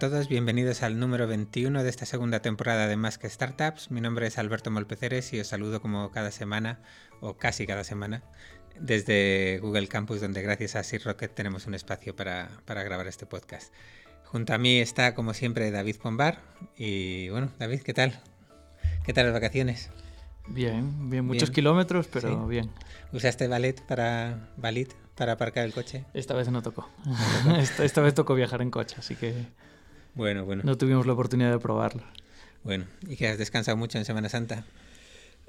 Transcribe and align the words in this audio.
Todos, 0.00 0.28
bienvenidos 0.28 0.82
al 0.82 0.98
número 0.98 1.26
21 1.26 1.82
de 1.82 1.90
esta 1.90 2.06
segunda 2.06 2.40
temporada 2.40 2.88
de 2.88 2.96
Más 2.96 3.18
que 3.18 3.28
Startups. 3.28 3.90
Mi 3.90 4.00
nombre 4.00 4.26
es 4.26 4.38
Alberto 4.38 4.70
Molpeceres 4.70 5.30
y 5.34 5.40
os 5.40 5.48
saludo 5.48 5.82
como 5.82 6.10
cada 6.10 6.30
semana, 6.30 6.78
o 7.20 7.34
casi 7.34 7.66
cada 7.66 7.84
semana, 7.84 8.22
desde 8.80 9.58
Google 9.60 9.88
Campus, 9.88 10.22
donde 10.22 10.40
gracias 10.40 10.74
a 10.74 10.84
Sir 10.84 11.04
Rocket 11.04 11.34
tenemos 11.34 11.66
un 11.66 11.74
espacio 11.74 12.16
para, 12.16 12.48
para 12.64 12.82
grabar 12.82 13.08
este 13.08 13.26
podcast. 13.26 13.74
Junto 14.24 14.54
a 14.54 14.58
mí 14.58 14.80
está, 14.80 15.14
como 15.14 15.34
siempre, 15.34 15.70
David 15.70 15.96
Pombar. 15.96 16.40
Y 16.78 17.28
bueno, 17.28 17.52
David, 17.58 17.82
¿qué 17.82 17.92
tal? 17.92 18.18
¿Qué 19.04 19.12
tal 19.12 19.26
las 19.26 19.34
vacaciones? 19.34 19.90
Bien, 20.48 21.10
bien, 21.10 21.26
muchos 21.26 21.50
kilómetros, 21.50 22.08
pero 22.10 22.46
bien. 22.46 22.70
¿Usaste 23.12 23.48
Valet 23.48 23.82
para, 23.82 24.48
Valet 24.56 24.96
para 25.14 25.32
aparcar 25.32 25.66
el 25.66 25.74
coche? 25.74 26.06
Esta 26.14 26.32
vez 26.32 26.48
no 26.48 26.62
tocó. 26.62 26.88
esta, 27.58 27.84
esta, 27.84 28.00
vez 28.00 28.14
tocó 28.14 28.34
viajar 28.34 28.62
en 28.62 28.70
coche, 28.70 28.96
así 28.98 29.14
que 29.14 29.34
bueno, 30.14 30.44
bueno. 30.44 30.62
no 30.64 30.76
tuvimos 30.76 31.06
la 31.06 31.12
oportunidad 31.12 31.50
de 31.50 31.58
probarlo. 31.58 32.02
Bueno, 32.62 32.84
¿y 33.08 33.16
que 33.16 33.28
has 33.28 33.38
descansado 33.38 33.76
mucho 33.76 33.98
en 33.98 34.04
Semana 34.04 34.28
Santa? 34.28 34.64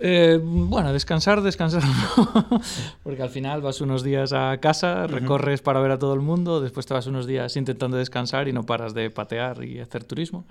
Eh, 0.04 0.40
bueno, 0.42 0.94
descansar, 0.94 1.42
descansar 1.42 1.84
no. 1.84 2.62
Porque 3.04 3.22
al 3.22 3.30
final 3.30 3.62
vas 3.62 3.82
unos 3.82 4.04
días 4.04 4.34
a 4.34 4.58
casa, 4.60 5.06
recorres 5.06 5.62
para 5.62 5.80
ver 5.80 5.92
a 5.92 6.00
todo 6.00 6.16
el 6.16 6.22
mundo, 6.22 6.60
después 6.60 6.88
te 6.88 6.94
vas 6.96 7.06
unos 7.06 7.28
días 7.28 7.56
intentando 7.56 7.98
descansar 7.98 8.48
y 8.48 8.54
no 8.54 8.66
paras 8.66 8.96
de 8.96 9.12
patear 9.12 9.64
y 9.64 9.80
hacer 9.80 10.04
turismo. 10.04 10.46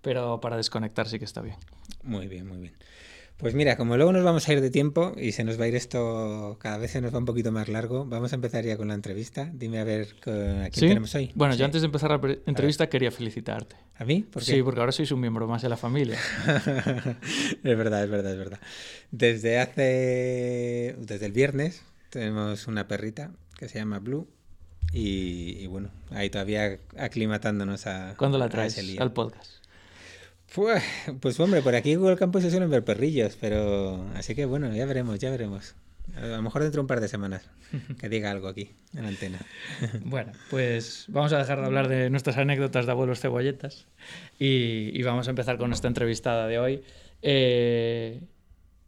Pero 0.00 0.40
para 0.40 0.56
desconectar 0.56 1.06
sí 1.08 1.18
que 1.18 1.24
está 1.24 1.42
bien. 1.42 1.56
Muy 2.02 2.28
bien, 2.28 2.46
muy 2.46 2.58
bien. 2.58 2.72
Pues 3.44 3.54
mira, 3.54 3.76
como 3.76 3.98
luego 3.98 4.10
nos 4.10 4.24
vamos 4.24 4.48
a 4.48 4.54
ir 4.54 4.62
de 4.62 4.70
tiempo 4.70 5.12
y 5.18 5.32
se 5.32 5.44
nos 5.44 5.60
va 5.60 5.64
a 5.64 5.68
ir 5.68 5.74
esto, 5.74 6.56
cada 6.58 6.78
vez 6.78 6.92
se 6.92 7.02
nos 7.02 7.14
va 7.14 7.18
un 7.18 7.26
poquito 7.26 7.52
más 7.52 7.68
largo, 7.68 8.06
vamos 8.06 8.32
a 8.32 8.36
empezar 8.36 8.64
ya 8.64 8.78
con 8.78 8.88
la 8.88 8.94
entrevista. 8.94 9.50
Dime 9.52 9.80
a 9.80 9.84
ver 9.84 10.14
a 10.22 10.70
quién 10.70 10.88
tenemos 10.88 11.14
hoy. 11.14 11.30
Bueno, 11.34 11.54
yo 11.54 11.66
antes 11.66 11.82
de 11.82 11.86
empezar 11.88 12.10
la 12.10 12.38
entrevista 12.46 12.88
quería 12.88 13.10
felicitarte. 13.10 13.76
¿A 13.96 14.06
mí? 14.06 14.22
¿Por 14.22 14.42
qué? 14.42 14.52
Sí, 14.52 14.62
porque 14.62 14.80
ahora 14.80 14.92
sois 14.92 15.12
un 15.12 15.20
miembro 15.20 15.46
más 15.46 15.60
de 15.60 15.68
la 15.68 15.76
familia. 15.76 16.18
es 16.46 17.76
verdad, 17.76 18.04
es 18.04 18.08
verdad, 18.08 18.32
es 18.32 18.38
verdad. 18.38 18.60
Desde 19.10 19.58
hace, 19.58 20.96
desde 20.98 21.26
el 21.26 21.32
viernes 21.32 21.82
tenemos 22.08 22.66
una 22.66 22.88
perrita 22.88 23.30
que 23.58 23.68
se 23.68 23.78
llama 23.78 23.98
Blue 23.98 24.26
y, 24.90 25.66
bueno, 25.66 25.90
ahí 26.12 26.30
todavía 26.30 26.78
aclimatándonos 26.96 27.86
a... 27.86 28.14
¿Cuándo 28.16 28.38
la 28.38 28.48
traes 28.48 28.78
al 28.98 29.12
podcast? 29.12 29.63
Pues, 30.54 31.40
hombre, 31.40 31.62
por 31.62 31.74
aquí 31.74 31.92
en 31.92 32.00
Google 32.00 32.16
Campus 32.16 32.42
se 32.42 32.50
suelen 32.50 32.70
ver 32.70 32.84
perrillos, 32.84 33.36
pero 33.40 34.06
así 34.14 34.36
que 34.36 34.44
bueno, 34.44 34.72
ya 34.72 34.86
veremos, 34.86 35.18
ya 35.18 35.30
veremos. 35.30 35.74
A 36.16 36.26
lo 36.26 36.42
mejor 36.42 36.62
dentro 36.62 36.78
de 36.78 36.82
un 36.82 36.86
par 36.86 37.00
de 37.00 37.08
semanas 37.08 37.42
que 38.00 38.08
diga 38.08 38.30
algo 38.30 38.46
aquí 38.46 38.70
en 38.94 39.02
la 39.02 39.08
antena. 39.08 39.40
Bueno, 40.04 40.32
pues 40.50 41.06
vamos 41.08 41.32
a 41.32 41.38
dejar 41.38 41.60
de 41.60 41.66
hablar 41.66 41.88
de 41.88 42.08
nuestras 42.08 42.36
anécdotas 42.36 42.86
de 42.86 42.92
abuelos 42.92 43.20
cebolletas 43.20 43.86
y, 44.38 45.02
vamos 45.02 45.26
a 45.26 45.30
empezar 45.30 45.58
con 45.58 45.70
nuestra 45.70 45.88
entrevistada 45.88 46.46
de 46.46 46.58
hoy. 46.58 46.82
Eh, 47.22 48.20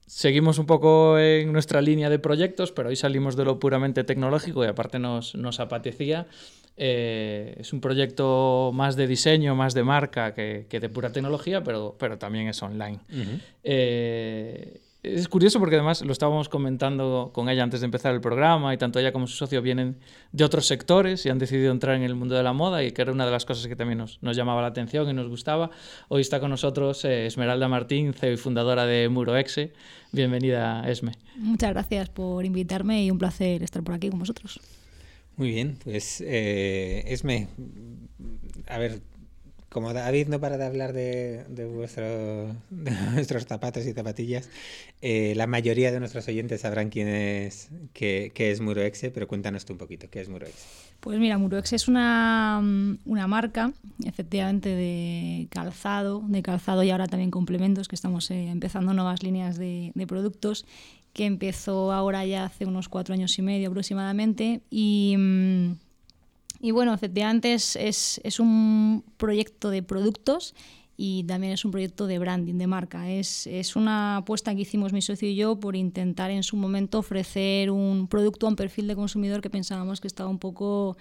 seguimos 0.06 0.58
un 0.58 0.66
poco 0.66 1.18
en 1.18 1.52
nuestra 1.52 1.80
línea 1.80 2.10
de 2.10 2.20
proyectos, 2.20 2.70
pero 2.70 2.90
hoy 2.90 2.96
salimos 2.96 3.34
de 3.34 3.44
lo 3.44 3.58
puramente 3.58 4.04
tecnológico 4.04 4.64
y 4.64 4.68
aparte 4.68 5.00
nos, 5.00 5.34
nos 5.34 5.58
apetecía 5.58 6.28
eh, 6.76 7.56
es 7.58 7.72
un 7.72 7.80
proyecto 7.80 8.70
más 8.74 8.96
de 8.96 9.06
diseño, 9.06 9.54
más 9.54 9.74
de 9.74 9.82
marca 9.82 10.34
que, 10.34 10.66
de 10.68 10.88
pura 10.88 11.10
tecnología, 11.10 11.62
pero, 11.62 11.96
pero 11.98 12.18
también 12.18 12.48
es 12.48 12.62
online. 12.62 12.98
Eh, 13.62 14.80
es 15.06 15.28
curioso 15.28 15.60
porque 15.60 15.76
además 15.76 16.02
lo 16.02 16.12
estábamos 16.12 16.48
comentando 16.48 17.30
con 17.32 17.48
ella 17.48 17.62
antes 17.62 17.80
de 17.80 17.84
empezar 17.84 18.12
el 18.14 18.20
programa 18.20 18.74
y 18.74 18.76
tanto 18.76 18.98
ella 18.98 19.12
como 19.12 19.26
su 19.26 19.36
socio 19.36 19.62
vienen 19.62 19.96
de 20.32 20.44
otros 20.44 20.66
sectores 20.66 21.24
y 21.24 21.28
han 21.28 21.38
decidido 21.38 21.70
entrar 21.70 21.94
en 21.94 22.02
el 22.02 22.14
mundo 22.14 22.34
de 22.34 22.42
la 22.42 22.52
moda 22.52 22.82
y 22.82 22.90
que 22.92 23.02
era 23.02 23.12
una 23.12 23.24
de 23.24 23.30
las 23.30 23.44
cosas 23.44 23.68
que 23.68 23.76
también 23.76 23.98
nos, 23.98 24.20
nos 24.22 24.36
llamaba 24.36 24.62
la 24.62 24.68
atención 24.68 25.08
y 25.08 25.12
nos 25.12 25.28
gustaba. 25.28 25.70
Hoy 26.08 26.22
está 26.22 26.40
con 26.40 26.50
nosotros 26.50 27.04
eh, 27.04 27.26
Esmeralda 27.26 27.68
Martín, 27.68 28.14
CEO 28.14 28.32
y 28.32 28.36
fundadora 28.36 28.84
de 28.84 29.08
Muroexe. 29.08 29.72
Bienvenida, 30.10 30.88
Esme. 30.88 31.12
Muchas 31.36 31.70
gracias 31.70 32.08
por 32.08 32.44
invitarme 32.44 33.04
y 33.04 33.10
un 33.10 33.18
placer 33.18 33.62
estar 33.62 33.82
por 33.82 33.94
aquí 33.94 34.10
con 34.10 34.18
vosotros. 34.18 34.60
Muy 35.36 35.50
bien, 35.50 35.78
pues 35.84 36.22
eh, 36.26 37.04
Esme, 37.08 37.48
a 38.66 38.78
ver, 38.78 39.00
como 39.76 39.92
David 39.92 40.28
no 40.28 40.40
para 40.40 40.56
de 40.56 40.64
hablar 40.64 40.94
de, 40.94 41.44
de, 41.50 41.66
nuestros 43.12 43.44
zapatos 43.44 43.84
y 43.84 43.92
zapatillas, 43.92 44.48
eh, 45.02 45.34
la 45.36 45.46
mayoría 45.46 45.92
de 45.92 46.00
nuestros 46.00 46.26
oyentes 46.28 46.62
sabrán 46.62 46.88
quién 46.88 47.08
es, 47.08 47.68
qué, 47.92 48.32
es 48.34 48.62
Muroexe, 48.62 49.10
pero 49.10 49.28
cuéntanos 49.28 49.66
tú 49.66 49.74
un 49.74 49.78
poquito, 49.78 50.08
¿qué 50.08 50.22
es 50.22 50.30
Muroexe? 50.30 50.64
Pues 51.00 51.18
mira, 51.18 51.36
Muroexe 51.36 51.76
es 51.76 51.88
una, 51.88 52.62
una 53.04 53.26
marca, 53.26 53.74
efectivamente, 54.06 54.70
de 54.70 55.46
calzado, 55.50 56.24
de 56.26 56.40
calzado 56.40 56.82
y 56.82 56.90
ahora 56.90 57.06
también 57.06 57.30
complementos, 57.30 57.86
que 57.86 57.96
estamos 57.96 58.30
eh, 58.30 58.48
empezando 58.48 58.94
nuevas 58.94 59.22
líneas 59.22 59.58
de, 59.58 59.92
de 59.94 60.06
productos 60.06 60.64
que 61.12 61.26
empezó 61.26 61.92
ahora 61.92 62.24
ya 62.24 62.44
hace 62.44 62.64
unos 62.64 62.88
cuatro 62.88 63.12
años 63.12 63.38
y 63.38 63.42
medio 63.42 63.68
aproximadamente. 63.68 64.62
Y, 64.70 65.16
mm, 65.18 65.72
y 66.66 66.72
bueno, 66.72 66.92
efectivamente 66.92 67.54
es, 67.54 67.76
es, 67.76 68.20
es, 68.24 68.40
un 68.40 69.04
proyecto 69.18 69.70
de 69.70 69.84
productos 69.84 70.52
y 70.96 71.22
también 71.22 71.52
es 71.52 71.64
un 71.64 71.70
proyecto 71.70 72.08
de 72.08 72.18
branding, 72.18 72.54
de 72.54 72.66
marca. 72.66 73.08
Es, 73.08 73.46
es, 73.46 73.76
una 73.76 74.16
apuesta 74.16 74.52
que 74.52 74.62
hicimos 74.62 74.92
mi 74.92 75.00
socio 75.00 75.28
y 75.28 75.36
yo 75.36 75.60
por 75.60 75.76
intentar 75.76 76.32
en 76.32 76.42
su 76.42 76.56
momento 76.56 76.98
ofrecer 76.98 77.70
un 77.70 78.08
producto 78.08 78.46
a 78.46 78.48
un 78.48 78.56
perfil 78.56 78.88
de 78.88 78.96
consumidor 78.96 79.42
que 79.42 79.48
pensábamos 79.48 80.00
que 80.00 80.08
estaba 80.08 80.28
un 80.28 80.40
poco... 80.40 80.96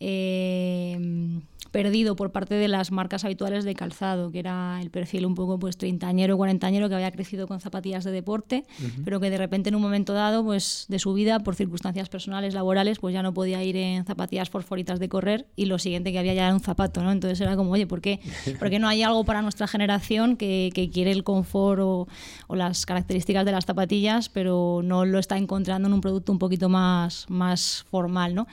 Eh, 0.00 1.40
perdido 1.70 2.16
por 2.16 2.32
parte 2.32 2.54
de 2.54 2.68
las 2.68 2.90
marcas 2.90 3.24
habituales 3.24 3.64
de 3.64 3.74
calzado, 3.74 4.30
que 4.30 4.38
era 4.38 4.80
el 4.80 4.90
perfil 4.90 5.26
un 5.26 5.34
poco 5.34 5.58
pues 5.58 5.76
treintañero, 5.76 6.36
cuarentañero 6.36 6.88
que 6.88 6.94
había 6.94 7.10
crecido 7.12 7.46
con 7.46 7.60
zapatillas 7.60 8.04
de 8.04 8.10
deporte, 8.10 8.64
pero 9.04 9.20
que 9.20 9.30
de 9.30 9.38
repente 9.38 9.68
en 9.68 9.74
un 9.74 9.82
momento 9.82 10.12
dado 10.12 10.44
pues 10.44 10.86
de 10.88 10.98
su 10.98 11.12
vida 11.12 11.40
por 11.40 11.54
circunstancias 11.54 12.08
personales, 12.08 12.54
laborales, 12.54 12.98
pues 12.98 13.14
ya 13.14 13.22
no 13.22 13.34
podía 13.34 13.62
ir 13.62 13.76
en 13.76 14.04
zapatillas 14.04 14.50
forforitas 14.50 14.98
de 14.98 15.08
correr 15.08 15.46
y 15.56 15.66
lo 15.66 15.78
siguiente 15.78 16.12
que 16.12 16.18
había 16.18 16.34
ya 16.34 16.46
era 16.46 16.54
un 16.54 16.60
zapato, 16.60 17.02
¿no? 17.02 17.12
Entonces 17.12 17.40
era 17.40 17.56
como, 17.56 17.72
oye, 17.72 17.86
¿por 17.86 18.00
qué, 18.00 18.20
¿por 18.58 18.70
qué 18.70 18.78
no 18.78 18.88
hay 18.88 19.02
algo 19.02 19.24
para 19.24 19.42
nuestra 19.42 19.66
generación 19.66 20.36
que, 20.36 20.70
que 20.74 20.90
quiere 20.90 21.12
el 21.12 21.24
confort 21.24 21.80
o, 21.82 22.08
o, 22.46 22.56
las 22.56 22.86
características 22.86 23.44
de 23.44 23.52
las 23.52 23.66
zapatillas, 23.66 24.28
pero 24.28 24.80
no 24.82 25.04
lo 25.04 25.18
está 25.18 25.36
encontrando 25.36 25.88
en 25.88 25.94
un 25.94 26.00
producto 26.00 26.32
un 26.32 26.38
poquito 26.38 26.68
más, 26.68 27.26
más 27.28 27.84
formal, 27.90 28.34
¿no? 28.34 28.46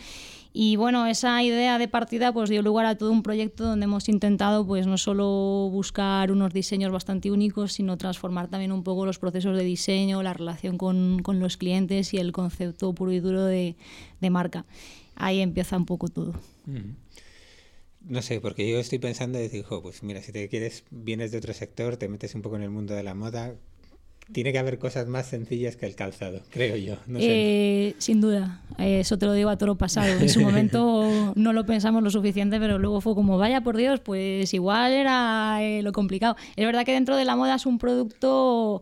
Y 0.57 0.77
bueno, 0.77 1.05
esa 1.05 1.43
idea 1.43 1.77
de 1.77 1.89
partida 1.89 2.31
pues 2.31 2.49
dio 2.49 2.61
lugar 2.61 2.85
a 2.85 2.97
todo 2.97 3.11
un 3.11 3.23
proyecto 3.23 3.65
donde 3.65 3.83
hemos 3.83 4.07
intentado 4.07 4.65
pues 4.65 4.87
no 4.87 4.97
solo 4.97 5.67
buscar 5.69 6.31
unos 6.31 6.53
diseños 6.53 6.93
bastante 6.93 7.29
únicos, 7.29 7.73
sino 7.73 7.97
transformar 7.97 8.47
también 8.47 8.71
un 8.71 8.81
poco 8.81 9.05
los 9.05 9.19
procesos 9.19 9.57
de 9.57 9.65
diseño, 9.65 10.23
la 10.23 10.33
relación 10.33 10.77
con, 10.77 11.19
con 11.23 11.41
los 11.41 11.57
clientes 11.57 12.13
y 12.13 12.19
el 12.19 12.31
concepto 12.31 12.93
puro 12.93 13.11
y 13.11 13.19
duro 13.19 13.43
de, 13.43 13.75
de 14.21 14.29
marca. 14.29 14.65
Ahí 15.15 15.41
empieza 15.41 15.75
un 15.75 15.85
poco 15.85 16.07
todo. 16.07 16.33
No 18.07 18.21
sé, 18.21 18.39
porque 18.39 18.69
yo 18.69 18.79
estoy 18.79 18.99
pensando 18.99 19.41
y 19.41 19.49
digo, 19.49 19.81
pues 19.81 20.03
mira, 20.03 20.21
si 20.21 20.31
te 20.31 20.47
quieres, 20.47 20.85
vienes 20.89 21.33
de 21.33 21.39
otro 21.39 21.53
sector, 21.53 21.97
te 21.97 22.07
metes 22.07 22.33
un 22.33 22.41
poco 22.41 22.55
en 22.55 22.61
el 22.61 22.69
mundo 22.69 22.93
de 22.93 23.03
la 23.03 23.13
moda, 23.13 23.55
tiene 24.31 24.51
que 24.51 24.59
haber 24.59 24.79
cosas 24.79 25.07
más 25.07 25.27
sencillas 25.27 25.75
que 25.75 25.85
el 25.85 25.95
calzado, 25.95 26.41
creo 26.49 26.75
yo. 26.75 26.95
Eh, 27.19 27.93
sin 27.99 28.21
duda, 28.21 28.61
eso 28.79 29.17
te 29.17 29.25
lo 29.25 29.33
digo 29.33 29.49
a 29.49 29.57
todo 29.57 29.67
lo 29.67 29.75
pasado. 29.75 30.07
En 30.07 30.29
su 30.29 30.41
momento 30.41 31.33
no 31.35 31.53
lo 31.53 31.65
pensamos 31.65 32.01
lo 32.01 32.09
suficiente, 32.09 32.59
pero 32.59 32.79
luego 32.79 33.01
fue 33.01 33.13
como, 33.13 33.37
vaya 33.37 33.61
por 33.61 33.77
Dios, 33.77 33.99
pues 33.99 34.53
igual 34.53 34.91
era 34.93 35.59
eh, 35.61 35.83
lo 35.83 35.91
complicado. 35.91 36.35
Es 36.55 36.65
verdad 36.65 36.85
que 36.85 36.93
dentro 36.93 37.15
de 37.15 37.25
la 37.25 37.35
moda 37.35 37.55
es 37.55 37.65
un 37.65 37.77
producto 37.77 38.81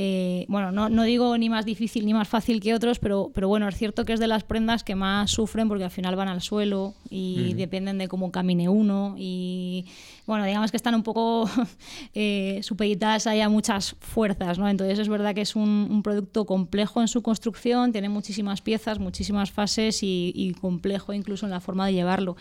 eh, 0.00 0.46
bueno, 0.46 0.70
no, 0.70 0.88
no, 0.88 1.02
digo 1.02 1.36
ni 1.38 1.48
más 1.48 1.64
difícil 1.64 2.06
ni 2.06 2.14
más 2.14 2.28
fácil 2.28 2.60
que 2.60 2.72
otros, 2.72 3.00
pero, 3.00 3.32
pero 3.34 3.48
bueno, 3.48 3.66
es 3.66 3.76
cierto 3.76 4.04
que 4.04 4.12
es 4.12 4.20
de 4.20 4.28
las 4.28 4.44
prendas 4.44 4.84
que 4.84 4.94
más 4.94 5.28
sufren 5.28 5.66
porque 5.66 5.82
al 5.82 5.90
final 5.90 6.14
van 6.14 6.28
al 6.28 6.40
suelo 6.40 6.94
y 7.10 7.54
dependen 7.54 7.98
de 7.98 8.06
cómo 8.06 8.30
camine 8.30 8.68
uno 8.68 9.16
y 9.18 9.86
bueno, 10.24 10.44
digamos 10.44 10.70
que 10.70 10.76
están 10.76 10.94
un 10.94 11.02
poco 11.02 11.50
eh, 12.14 12.60
supeditadas 12.62 13.26
ahí 13.26 13.40
a 13.40 13.48
muchas 13.48 13.96
fuerzas, 13.98 14.56
¿no? 14.60 14.68
Entonces 14.68 15.00
es 15.00 15.08
verdad 15.08 15.34
que 15.34 15.40
es 15.40 15.56
un, 15.56 16.00
producto 16.04 16.46
complejo 16.46 17.00
en 17.00 17.08
su 17.08 17.20
construcción, 17.20 17.90
tiene 17.90 18.08
muchísimas 18.08 18.62
piezas, 18.62 19.00
muchísimas 19.00 19.50
fases 19.50 19.98
y, 20.02 20.54
complejo 20.60 21.12
incluso 21.12 21.44
en 21.44 21.50
la 21.50 21.58
forma 21.58 21.88
de 21.88 21.94
llevarlo. 21.94 22.36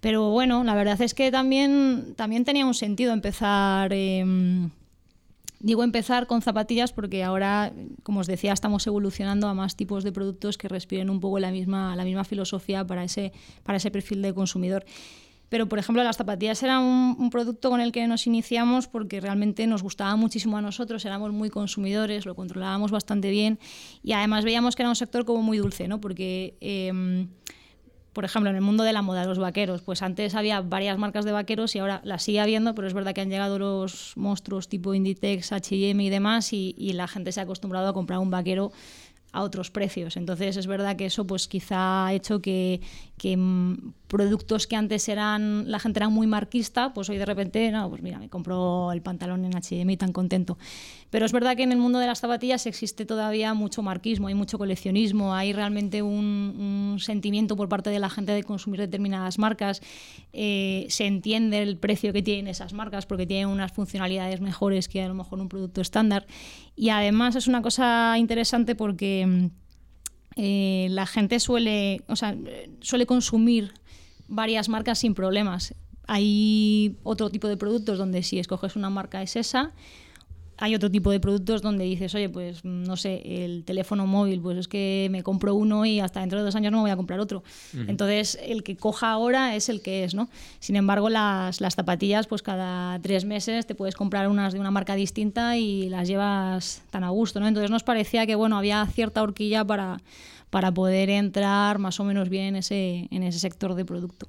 Pero 0.00 0.30
bueno, 0.30 0.62
la 0.62 0.76
verdad 0.76 1.02
es 1.02 1.14
que 1.14 1.32
también, 1.32 2.14
también 2.14 2.44
tenía 2.44 2.64
un 2.64 2.74
sentido 2.74 3.12
empezar... 3.12 3.92
Em, 3.92 4.70
Digo 5.66 5.82
empezar 5.82 6.28
con 6.28 6.42
zapatillas 6.42 6.92
porque 6.92 7.24
ahora, 7.24 7.72
como 8.04 8.20
os 8.20 8.28
decía, 8.28 8.52
estamos 8.52 8.86
evolucionando 8.86 9.48
a 9.48 9.52
más 9.52 9.74
tipos 9.74 10.04
de 10.04 10.12
productos 10.12 10.58
que 10.58 10.68
respiren 10.68 11.10
un 11.10 11.18
poco 11.18 11.40
la 11.40 11.50
misma, 11.50 11.96
la 11.96 12.04
misma 12.04 12.22
filosofía 12.22 12.86
para 12.86 13.02
ese, 13.02 13.32
para 13.64 13.78
ese 13.78 13.90
perfil 13.90 14.22
de 14.22 14.32
consumidor. 14.32 14.84
Pero, 15.48 15.68
por 15.68 15.80
ejemplo, 15.80 16.04
las 16.04 16.18
zapatillas 16.18 16.62
eran 16.62 16.84
un, 16.84 17.30
producto 17.30 17.68
con 17.68 17.80
el 17.80 17.90
que 17.90 18.06
nos 18.06 18.28
iniciamos 18.28 18.86
porque 18.86 19.20
realmente 19.20 19.66
nos 19.66 19.82
gustaba 19.82 20.14
muchísimo 20.14 20.56
a 20.56 20.62
nosotros, 20.62 21.04
éramos 21.04 21.32
muy 21.32 21.50
consumidores, 21.50 22.26
lo 22.26 22.36
controlábamos 22.36 22.92
bastante 22.92 23.30
bien 23.30 23.58
y 24.04 24.12
además 24.12 24.44
veíamos 24.44 24.76
que 24.76 24.82
era 24.82 24.88
un 24.88 24.94
sector 24.94 25.24
como 25.24 25.42
muy 25.42 25.58
dulce, 25.58 25.88
¿no? 25.88 26.00
porque... 26.00 26.56
Em, 26.60 27.26
por 28.16 28.24
ejemplo, 28.24 28.48
en 28.48 28.56
el 28.56 28.62
mundo 28.62 28.82
de 28.82 28.94
la 28.94 29.02
moda, 29.02 29.26
los 29.26 29.38
vaqueros, 29.38 29.82
pues 29.82 30.00
antes 30.00 30.34
había 30.34 30.62
varias 30.62 30.96
marcas 30.96 31.26
de 31.26 31.32
vaqueros 31.32 31.76
y 31.76 31.80
ahora 31.80 32.00
las 32.02 32.22
sigue 32.22 32.40
habiendo, 32.40 32.74
pero 32.74 32.88
es 32.88 32.94
verdad 32.94 33.12
que 33.14 33.20
han 33.20 33.28
llegado 33.28 33.58
los 33.58 34.14
monstruos 34.16 34.68
tipo 34.68 34.94
Inditex, 34.94 35.52
H&M 35.52 36.02
y 36.02 36.08
demás 36.08 36.54
y, 36.54 36.74
y 36.78 36.94
la 36.94 37.08
gente 37.08 37.30
se 37.30 37.40
ha 37.40 37.42
acostumbrado 37.42 37.88
a 37.88 37.92
comprar 37.92 38.18
un 38.20 38.30
vaquero 38.30 38.72
a 39.32 39.42
otros 39.42 39.70
precios. 39.70 40.16
Entonces 40.16 40.56
es 40.56 40.66
verdad 40.66 40.96
que 40.96 41.04
eso 41.04 41.26
pues 41.26 41.46
quizá 41.46 42.06
ha 42.06 42.14
hecho 42.14 42.40
que, 42.40 42.80
que 43.18 43.36
mm, 43.36 43.92
productos 44.08 44.66
que 44.66 44.76
antes 44.76 45.08
eran 45.08 45.70
la 45.70 45.78
gente 45.78 45.98
era 45.98 46.08
muy 46.08 46.26
marquista, 46.26 46.92
pues 46.94 47.08
hoy 47.08 47.18
de 47.18 47.24
repente, 47.24 47.70
no, 47.70 47.88
pues 47.88 48.02
mira, 48.02 48.18
me 48.18 48.28
compro 48.28 48.92
el 48.92 49.02
pantalón 49.02 49.44
en 49.44 49.56
H&M 49.56 49.96
tan 49.96 50.12
contento. 50.12 50.58
Pero 51.10 51.24
es 51.24 51.32
verdad 51.32 51.56
que 51.56 51.62
en 51.62 51.72
el 51.72 51.78
mundo 51.78 51.98
de 51.98 52.06
las 52.06 52.20
zapatillas 52.20 52.66
existe 52.66 53.06
todavía 53.06 53.54
mucho 53.54 53.82
marquismo, 53.82 54.28
hay 54.28 54.34
mucho 54.34 54.58
coleccionismo, 54.58 55.34
hay 55.34 55.52
realmente 55.52 56.02
un, 56.02 56.92
un 56.94 56.98
sentimiento 57.00 57.56
por 57.56 57.68
parte 57.68 57.90
de 57.90 57.98
la 57.98 58.10
gente 58.10 58.32
de 58.32 58.42
consumir 58.42 58.80
determinadas 58.80 59.38
marcas, 59.38 59.80
eh, 60.32 60.86
se 60.88 61.06
entiende 61.06 61.62
el 61.62 61.78
precio 61.78 62.12
que 62.12 62.22
tienen 62.22 62.48
esas 62.48 62.72
marcas 62.72 63.06
porque 63.06 63.26
tienen 63.26 63.48
unas 63.48 63.72
funcionalidades 63.72 64.40
mejores 64.40 64.88
que 64.88 65.02
a 65.02 65.08
lo 65.08 65.14
mejor 65.14 65.40
un 65.40 65.48
producto 65.48 65.80
estándar 65.80 66.26
y 66.74 66.90
además 66.90 67.36
es 67.36 67.46
una 67.46 67.62
cosa 67.62 68.16
interesante 68.18 68.74
porque 68.74 69.50
eh, 70.36 70.88
la 70.90 71.06
gente 71.06 71.40
suele, 71.40 72.02
o 72.08 72.16
sea, 72.16 72.36
suele 72.80 73.06
consumir 73.06 73.72
varias 74.28 74.68
marcas 74.68 74.98
sin 74.98 75.14
problemas. 75.14 75.74
Hay 76.06 76.98
otro 77.02 77.30
tipo 77.30 77.48
de 77.48 77.56
productos 77.56 77.98
donde 77.98 78.22
si 78.22 78.38
escoges 78.38 78.76
una 78.76 78.90
marca 78.90 79.22
es 79.22 79.34
esa 79.34 79.72
hay 80.58 80.74
otro 80.74 80.90
tipo 80.90 81.10
de 81.10 81.20
productos 81.20 81.60
donde 81.60 81.84
dices, 81.84 82.14
oye, 82.14 82.28
pues 82.28 82.64
no 82.64 82.96
sé, 82.96 83.44
el 83.44 83.64
teléfono 83.64 84.06
móvil, 84.06 84.40
pues 84.40 84.56
es 84.56 84.68
que 84.68 85.08
me 85.10 85.22
compro 85.22 85.54
uno 85.54 85.84
y 85.84 86.00
hasta 86.00 86.20
dentro 86.20 86.38
de 86.38 86.44
dos 86.44 86.54
años 86.56 86.72
no 86.72 86.78
me 86.78 86.82
voy 86.82 86.90
a 86.90 86.96
comprar 86.96 87.20
otro. 87.20 87.42
Entonces, 87.86 88.38
el 88.42 88.62
que 88.62 88.76
coja 88.76 89.10
ahora 89.10 89.54
es 89.54 89.68
el 89.68 89.82
que 89.82 90.04
es, 90.04 90.14
¿no? 90.14 90.28
Sin 90.58 90.76
embargo, 90.76 91.10
las, 91.10 91.60
las, 91.60 91.74
zapatillas, 91.74 92.26
pues 92.26 92.42
cada 92.42 92.98
tres 93.00 93.26
meses 93.26 93.66
te 93.66 93.74
puedes 93.74 93.94
comprar 93.94 94.28
unas 94.28 94.54
de 94.54 94.60
una 94.60 94.70
marca 94.70 94.94
distinta 94.94 95.58
y 95.58 95.90
las 95.90 96.08
llevas 96.08 96.82
tan 96.90 97.04
a 97.04 97.10
gusto, 97.10 97.38
¿no? 97.38 97.48
Entonces 97.48 97.70
nos 97.70 97.82
parecía 97.82 98.26
que, 98.26 98.34
bueno, 98.34 98.56
había 98.56 98.86
cierta 98.86 99.22
horquilla 99.22 99.64
para, 99.64 100.00
para 100.48 100.72
poder 100.72 101.10
entrar 101.10 101.78
más 101.78 102.00
o 102.00 102.04
menos 102.04 102.30
bien 102.30 102.46
en 102.46 102.56
ese, 102.56 103.08
en 103.10 103.22
ese 103.22 103.38
sector 103.38 103.74
de 103.74 103.84
producto. 103.84 104.28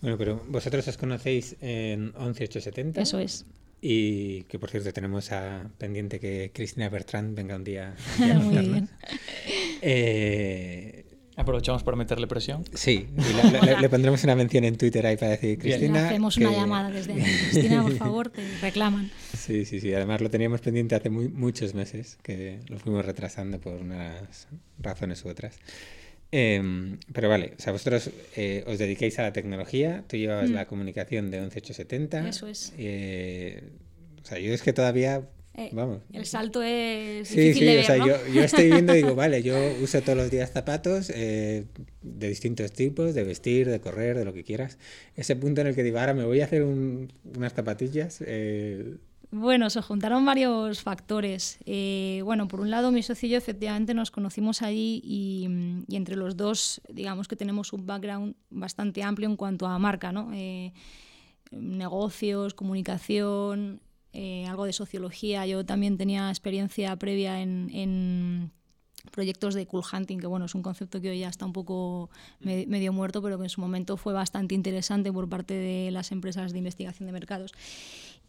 Bueno, 0.00 0.16
pero 0.16 0.42
vosotros 0.48 0.86
os 0.88 0.96
conocéis 0.96 1.56
en 1.60 2.12
11870. 2.16 3.02
Eso 3.02 3.18
es. 3.18 3.44
Y 3.82 4.42
que 4.44 4.58
por 4.58 4.70
cierto 4.70 4.92
tenemos 4.92 5.32
a 5.32 5.70
pendiente 5.78 6.20
que 6.20 6.50
Cristina 6.54 6.88
Bertrand 6.88 7.34
venga 7.34 7.56
un 7.56 7.64
día 7.64 7.94
a 8.20 8.34
Muy 8.34 8.58
bien. 8.58 8.88
Eh, 9.82 11.04
Aprovechamos 11.40 11.82
para 11.82 11.96
meterle 11.96 12.26
presión. 12.26 12.64
Sí, 12.74 13.08
y 13.16 13.50
le, 13.50 13.60
le, 13.62 13.80
le, 13.80 13.88
pondremos 13.88 14.22
una 14.24 14.36
mención 14.36 14.64
en 14.64 14.76
Twitter 14.76 15.06
ahí 15.06 15.16
para 15.16 15.32
decir, 15.32 15.58
Cristina. 15.58 16.02
Le 16.02 16.06
hacemos 16.08 16.36
que... 16.36 16.46
una 16.46 16.56
llamada 16.56 16.90
desde 16.90 17.14
ahí. 17.14 17.22
Cristina, 17.22 17.82
por 17.82 17.96
favor, 17.96 18.28
te 18.28 18.42
reclaman. 18.60 19.10
Sí, 19.38 19.64
sí, 19.64 19.80
sí. 19.80 19.94
Además 19.94 20.20
lo 20.20 20.28
teníamos 20.28 20.60
pendiente 20.60 20.96
hace 20.96 21.08
muy, 21.08 21.28
muchos 21.28 21.72
meses, 21.72 22.18
que 22.22 22.60
lo 22.68 22.78
fuimos 22.78 23.06
retrasando 23.06 23.58
por 23.58 23.74
unas 23.74 24.48
razones 24.78 25.24
u 25.24 25.28
otras. 25.28 25.58
Eh, 26.32 26.96
pero 27.12 27.28
vale, 27.28 27.54
o 27.58 27.60
sea, 27.60 27.72
vosotros 27.72 28.10
eh, 28.36 28.64
os 28.66 28.78
dedicáis 28.78 29.18
a 29.18 29.22
la 29.22 29.32
tecnología, 29.32 30.04
tú 30.06 30.16
llevabas 30.16 30.50
mm. 30.50 30.54
la 30.54 30.66
comunicación 30.66 31.30
de 31.30 31.40
11870. 31.40 32.28
Eso 32.28 32.46
es. 32.46 32.72
Eh, 32.78 33.62
o 34.22 34.24
sea, 34.24 34.38
yo 34.38 34.52
es 34.52 34.62
que 34.62 34.72
todavía. 34.72 35.28
Eh, 35.54 35.70
vamos. 35.72 36.02
El 36.12 36.26
salto 36.26 36.62
es 36.62 37.26
sí, 37.26 37.40
difícil 37.40 37.54
sí, 37.54 37.64
de 37.64 37.74
ver, 37.74 37.82
o 37.82 37.86
sea, 37.86 37.96
¿no? 37.96 38.06
yo, 38.06 38.16
yo, 38.32 38.42
estoy 38.42 38.70
viendo 38.70 38.94
y 38.94 38.98
digo, 38.98 39.14
vale, 39.16 39.42
yo 39.42 39.56
uso 39.82 40.00
todos 40.00 40.16
los 40.16 40.30
días 40.30 40.52
zapatos 40.52 41.08
de 41.08 41.66
distintos 42.02 42.72
tipos, 42.72 43.14
de 43.14 43.24
vestir, 43.24 43.68
de 43.68 43.80
correr, 43.80 44.16
de 44.16 44.24
lo 44.24 44.32
que 44.32 44.44
quieras. 44.44 44.78
Ese 45.16 45.34
punto 45.34 45.60
en 45.60 45.66
el 45.66 45.74
que 45.74 45.82
digo, 45.82 45.98
ahora 45.98 46.14
me 46.14 46.24
voy 46.24 46.40
a 46.40 46.44
hacer 46.44 46.62
un, 46.62 47.12
unas 47.36 47.52
zapatillas. 47.52 48.22
Bueno, 49.32 49.70
se 49.70 49.80
juntaron 49.80 50.24
varios 50.24 50.82
factores. 50.82 51.58
Eh, 51.64 52.20
bueno, 52.24 52.48
por 52.48 52.60
un 52.60 52.70
lado, 52.70 52.90
mi 52.90 53.02
socio 53.02 53.28
y 53.28 53.30
yo 53.30 53.38
efectivamente 53.38 53.94
nos 53.94 54.10
conocimos 54.10 54.60
allí 54.60 55.00
y, 55.04 55.48
y, 55.86 55.96
entre 55.96 56.16
los 56.16 56.36
dos, 56.36 56.80
digamos 56.88 57.28
que 57.28 57.36
tenemos 57.36 57.72
un 57.72 57.86
background 57.86 58.34
bastante 58.50 59.04
amplio 59.04 59.28
en 59.28 59.36
cuanto 59.36 59.68
a 59.68 59.78
marca, 59.78 60.10
¿no? 60.10 60.30
Eh, 60.32 60.72
negocios, 61.52 62.54
comunicación, 62.54 63.80
eh, 64.12 64.46
algo 64.46 64.64
de 64.64 64.72
sociología. 64.72 65.46
Yo 65.46 65.64
también 65.64 65.96
tenía 65.96 66.28
experiencia 66.28 66.96
previa 66.96 67.40
en, 67.40 67.70
en 67.72 68.50
proyectos 69.12 69.54
de 69.54 69.66
cool 69.66 69.84
hunting, 69.92 70.18
que 70.18 70.26
bueno, 70.26 70.46
es 70.46 70.54
un 70.54 70.62
concepto 70.62 71.00
que 71.00 71.10
hoy 71.10 71.20
ya 71.20 71.28
está 71.28 71.46
un 71.46 71.52
poco 71.52 72.10
medio 72.40 72.92
muerto, 72.92 73.22
pero 73.22 73.38
que 73.38 73.44
en 73.44 73.50
su 73.50 73.60
momento 73.60 73.96
fue 73.96 74.12
bastante 74.12 74.54
interesante 74.54 75.12
por 75.12 75.28
parte 75.28 75.54
de 75.54 75.90
las 75.90 76.12
empresas 76.12 76.52
de 76.52 76.58
investigación 76.58 77.06
de 77.06 77.12
mercados. 77.12 77.52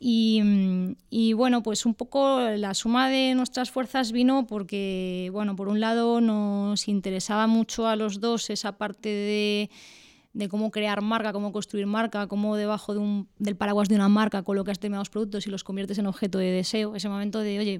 Y, 0.03 0.41
y, 1.11 1.33
bueno, 1.33 1.61
pues 1.61 1.85
un 1.85 1.93
poco 1.93 2.39
la 2.39 2.73
suma 2.73 3.07
de 3.07 3.35
nuestras 3.35 3.69
fuerzas 3.69 4.11
vino 4.11 4.47
porque, 4.47 5.29
bueno, 5.31 5.55
por 5.55 5.67
un 5.67 5.79
lado 5.79 6.21
nos 6.21 6.87
interesaba 6.87 7.45
mucho 7.45 7.85
a 7.85 7.95
los 7.95 8.19
dos 8.19 8.49
esa 8.49 8.79
parte 8.79 9.09
de, 9.09 9.69
de 10.33 10.49
cómo 10.49 10.71
crear 10.71 11.03
marca, 11.03 11.31
cómo 11.31 11.51
construir 11.51 11.85
marca, 11.85 12.25
cómo 12.25 12.55
debajo 12.55 12.95
de 12.95 12.99
un, 12.99 13.27
del 13.37 13.55
paraguas 13.55 13.89
de 13.89 13.95
una 13.95 14.09
marca 14.09 14.41
colocas 14.41 14.79
determinados 14.79 15.11
productos 15.11 15.45
y 15.45 15.51
los 15.51 15.63
conviertes 15.63 15.99
en 15.99 16.07
objeto 16.07 16.39
de 16.39 16.49
deseo. 16.49 16.95
Ese 16.95 17.07
momento 17.07 17.37
de, 17.37 17.59
oye, 17.59 17.79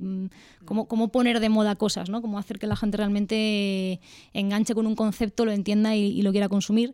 cómo, 0.63 0.87
cómo 0.87 1.11
poner 1.11 1.39
de 1.39 1.49
moda 1.49 1.75
cosas, 1.75 2.11
¿no? 2.11 2.21
Cómo 2.21 2.37
hacer 2.37 2.59
que 2.59 2.67
la 2.67 2.75
gente 2.75 2.97
realmente 2.97 3.99
enganche 4.33 4.75
con 4.75 4.85
un 4.85 4.93
concepto, 4.93 5.43
lo 5.43 5.53
entienda 5.53 5.95
y 5.95 6.21
lo 6.21 6.29
quiera 6.29 6.49
consumir. 6.49 6.93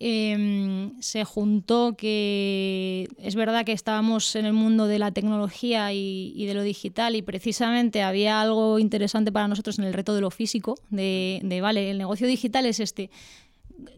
Eh, 0.00 0.92
se 1.00 1.24
juntó 1.24 1.96
que 1.96 3.08
es 3.18 3.34
verdad 3.34 3.64
que 3.64 3.72
estábamos 3.72 4.36
en 4.36 4.46
el 4.46 4.52
mundo 4.52 4.86
de 4.86 5.00
la 5.00 5.10
tecnología 5.10 5.92
y, 5.92 6.46
de 6.46 6.54
lo 6.54 6.62
digital 6.62 7.16
y 7.16 7.22
precisamente 7.22 8.02
había 8.02 8.40
algo 8.40 8.78
interesante 8.78 9.32
para 9.32 9.48
nosotros 9.48 9.78
en 9.80 9.86
el 9.86 9.92
reto 9.92 10.14
de 10.14 10.20
lo 10.20 10.30
físico, 10.30 10.76
de, 10.90 11.40
de 11.42 11.60
vale, 11.60 11.90
el 11.90 11.98
negocio 11.98 12.28
digital 12.28 12.66
es 12.66 12.78
este, 12.78 13.10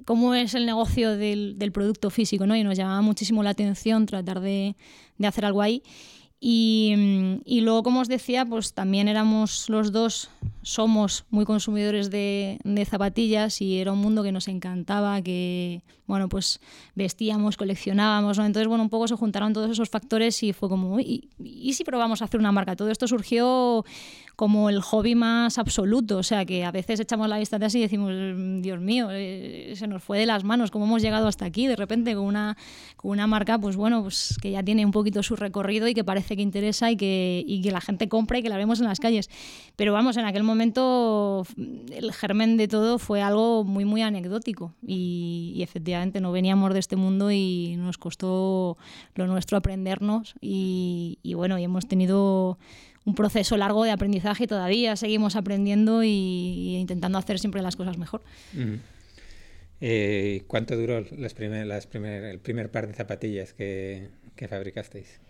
cómo 0.06 0.35
es 0.35 0.55
el 0.55 0.64
negocio 0.64 1.17
del, 1.17 1.58
del, 1.58 1.70
producto 1.70 2.08
físico, 2.08 2.46
¿no? 2.46 2.56
Y 2.56 2.64
nos 2.64 2.79
llamaba 2.79 3.03
muchísimo 3.03 3.43
la 3.43 3.50
atención 3.50 4.06
tratar 4.06 4.41
de, 4.41 4.77
de 5.19 5.27
hacer 5.27 5.44
algo 5.44 5.60
ahí. 5.60 5.82
Y, 6.43 6.94
y, 7.44 7.61
luego, 7.61 7.82
como 7.82 8.01
os 8.01 8.09
decía, 8.09 8.47
pues 8.47 8.73
también 8.73 9.09
éramos 9.09 9.69
los 9.69 9.93
dos, 9.93 10.31
somos 10.63 11.27
muy 11.29 11.44
consumidores 11.44 12.11
de, 12.11 12.59
de, 12.65 12.85
zapatillas 12.87 13.61
y 13.61 13.79
era 13.79 13.93
un 13.93 13.99
mundo 13.99 14.23
que 14.23 14.32
nos 14.32 14.49
encantaba, 14.49 15.20
que, 15.20 15.82
bueno, 16.06 16.31
pues 16.31 16.59
vestíamos, 16.94 17.59
coleccionábamos, 17.59 18.39
¿no? 18.39 18.47
Entonces, 18.47 18.69
bueno, 18.69 18.82
un 18.82 18.89
poco 18.89 19.06
se 19.06 19.17
juntaron 19.17 19.53
todos 19.53 19.70
esos 19.70 19.91
factores 19.91 20.43
y 20.43 20.55
fue 20.55 20.70
como, 20.70 20.99
¿y, 20.99 21.29
y 21.39 21.75
si 21.75 21.85
probamos 21.85 22.23
a 22.23 22.25
hacer 22.25 22.41
una 22.41 22.53
marca? 22.53 22.75
Todo 22.75 22.91
esto 22.91 23.06
surgió 23.06 23.85
como 24.41 24.70
el 24.70 24.81
hobby 24.81 25.15
más 25.15 25.59
absoluto, 25.59 26.17
o 26.17 26.23
sea, 26.23 26.47
que 26.47 26.65
a 26.65 26.70
veces 26.73 26.99
echamos 26.99 27.29
la 27.29 27.37
vista 27.37 27.56
atrás 27.56 27.75
y 27.75 27.81
decimos, 27.82 28.11
Dios 28.63 28.81
mío, 28.81 29.09
eh, 29.11 29.75
se 29.77 29.87
nos 29.87 30.03
fue 30.03 30.19
de 30.19 30.25
las 30.25 30.44
manos, 30.44 30.70
¿cómo 30.70 30.87
hemos 30.87 31.03
llegado 31.03 31.29
hasta 31.29 31.44
aquí? 31.44 31.67
De 31.67 31.77
repente 31.77 32.15
con 32.15 32.25
una, 32.25 32.56
con 32.97 33.11
una 33.11 33.27
marca, 33.27 33.59
pues 33.59 33.77
bueno, 33.77 34.01
pues 34.01 34.39
que 34.41 34.51
ya 34.51 34.63
tiene 34.63 34.87
un 34.87 34.93
poquito 34.93 35.23
su 35.23 35.37
recorrido 35.37 35.89
y 35.89 35.93
que 35.93 36.05
parece 36.05 36.37
que 36.37 36.43
interesa 36.43 36.91
y 36.91 36.97
que, 36.97 37.44
y 37.47 37.61
que 37.61 37.70
la 37.70 37.82
gente 37.82 38.09
compra 38.09 38.39
y 38.39 38.43
que 38.43 38.49
la 38.49 38.56
vemos 38.56 38.81
en 38.81 38.87
las 38.87 38.99
calles. 38.99 39.29
Pero 39.77 39.93
vamos, 39.93 40.17
en 40.17 40.25
aquel 40.25 40.43
momento 40.43 41.44
el 41.91 42.11
germen 42.11 42.56
de 42.56 42.67
todo 42.67 42.99
fue 42.99 43.20
algo 43.20 43.65
muy, 43.65 43.85
muy 43.85 44.01
anecdótico 44.01 44.73
y, 44.81 45.53
y 45.55 45.63
efectivamente 45.63 46.19
no 46.23 46.32
veníamos 46.32 46.73
de 46.73 46.79
este 46.79 46.97
mundo 46.97 47.31
y 47.31 47.75
nos 47.77 47.99
costó 47.99 48.79
lo 49.17 49.27
nuestro 49.27 49.59
aprendernos 49.59 50.32
y, 50.41 51.19
y 51.23 51.35
bueno, 51.35 51.59
y 51.59 51.65
hemos 51.65 51.87
tenido 51.87 52.59
un 53.05 53.15
proceso 53.15 53.57
largo 53.57 53.85
de 53.85 53.91
aprendizaje 53.91 54.45
y 54.45 54.47
todavía 54.47 54.97
seguimos 54.97 55.37
aprendiendo 55.37 56.05
y, 56.05 56.77
intentando 56.77 57.19
hacer 57.19 57.39
siempre 57.39 57.63
las 57.63 57.77
cosas 57.77 57.99
mejor. 57.99 58.23
Eh, 59.81 60.45
¿Cuánto 60.47 60.77
duró 60.77 61.05
las 61.17 61.35
primer, 61.35 61.67
las 61.67 61.87
primer, 61.87 62.25
el 62.25 62.39
primer 62.39 62.71
par 62.71 62.87
de 62.87 62.95
zapatillas 62.95 63.55
que, 63.55 64.11
que 64.37 64.49
fabricasteis? 64.49 65.21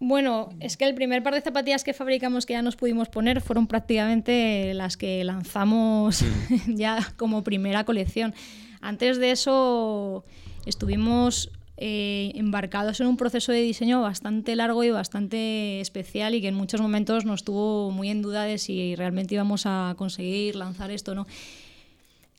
Bueno, 0.00 0.50
es 0.60 0.76
que 0.76 0.84
el 0.84 0.94
primer 0.94 1.22
par 1.22 1.34
de 1.34 1.40
zapatillas 1.40 1.82
que 1.82 1.92
fabricamos 1.92 2.46
que 2.46 2.52
ya 2.52 2.62
nos 2.62 2.76
pudimos 2.76 3.08
poner 3.08 3.40
fueron 3.40 3.66
prácticamente 3.66 4.72
las 4.74 4.96
que 4.96 5.24
lanzamos 5.24 6.22
mm. 6.22 6.74
ya 6.76 7.14
como 7.16 7.42
primera 7.42 7.84
colección. 7.84 8.34
Antes 8.80 9.18
de 9.18 9.32
eso 9.32 10.24
estuvimos 10.66 11.50
eh, 11.80 12.32
embarcados 12.34 13.00
en 13.00 13.06
un 13.06 13.16
proceso 13.16 13.52
de 13.52 13.60
diseño 13.60 14.02
bastante 14.02 14.56
largo 14.56 14.82
y 14.82 14.90
bastante 14.90 15.80
especial 15.80 16.34
y 16.34 16.40
que 16.40 16.48
en 16.48 16.56
muchos 16.56 16.80
momentos 16.80 17.24
nos 17.24 17.44
tuvo 17.44 17.92
muy 17.92 18.10
en 18.10 18.20
duda 18.20 18.42
de 18.42 18.58
si 18.58 18.96
realmente 18.96 19.36
íbamos 19.36 19.62
a 19.64 19.94
conseguir 19.96 20.56
lanzar 20.56 20.90
esto 20.90 21.14
no. 21.14 21.28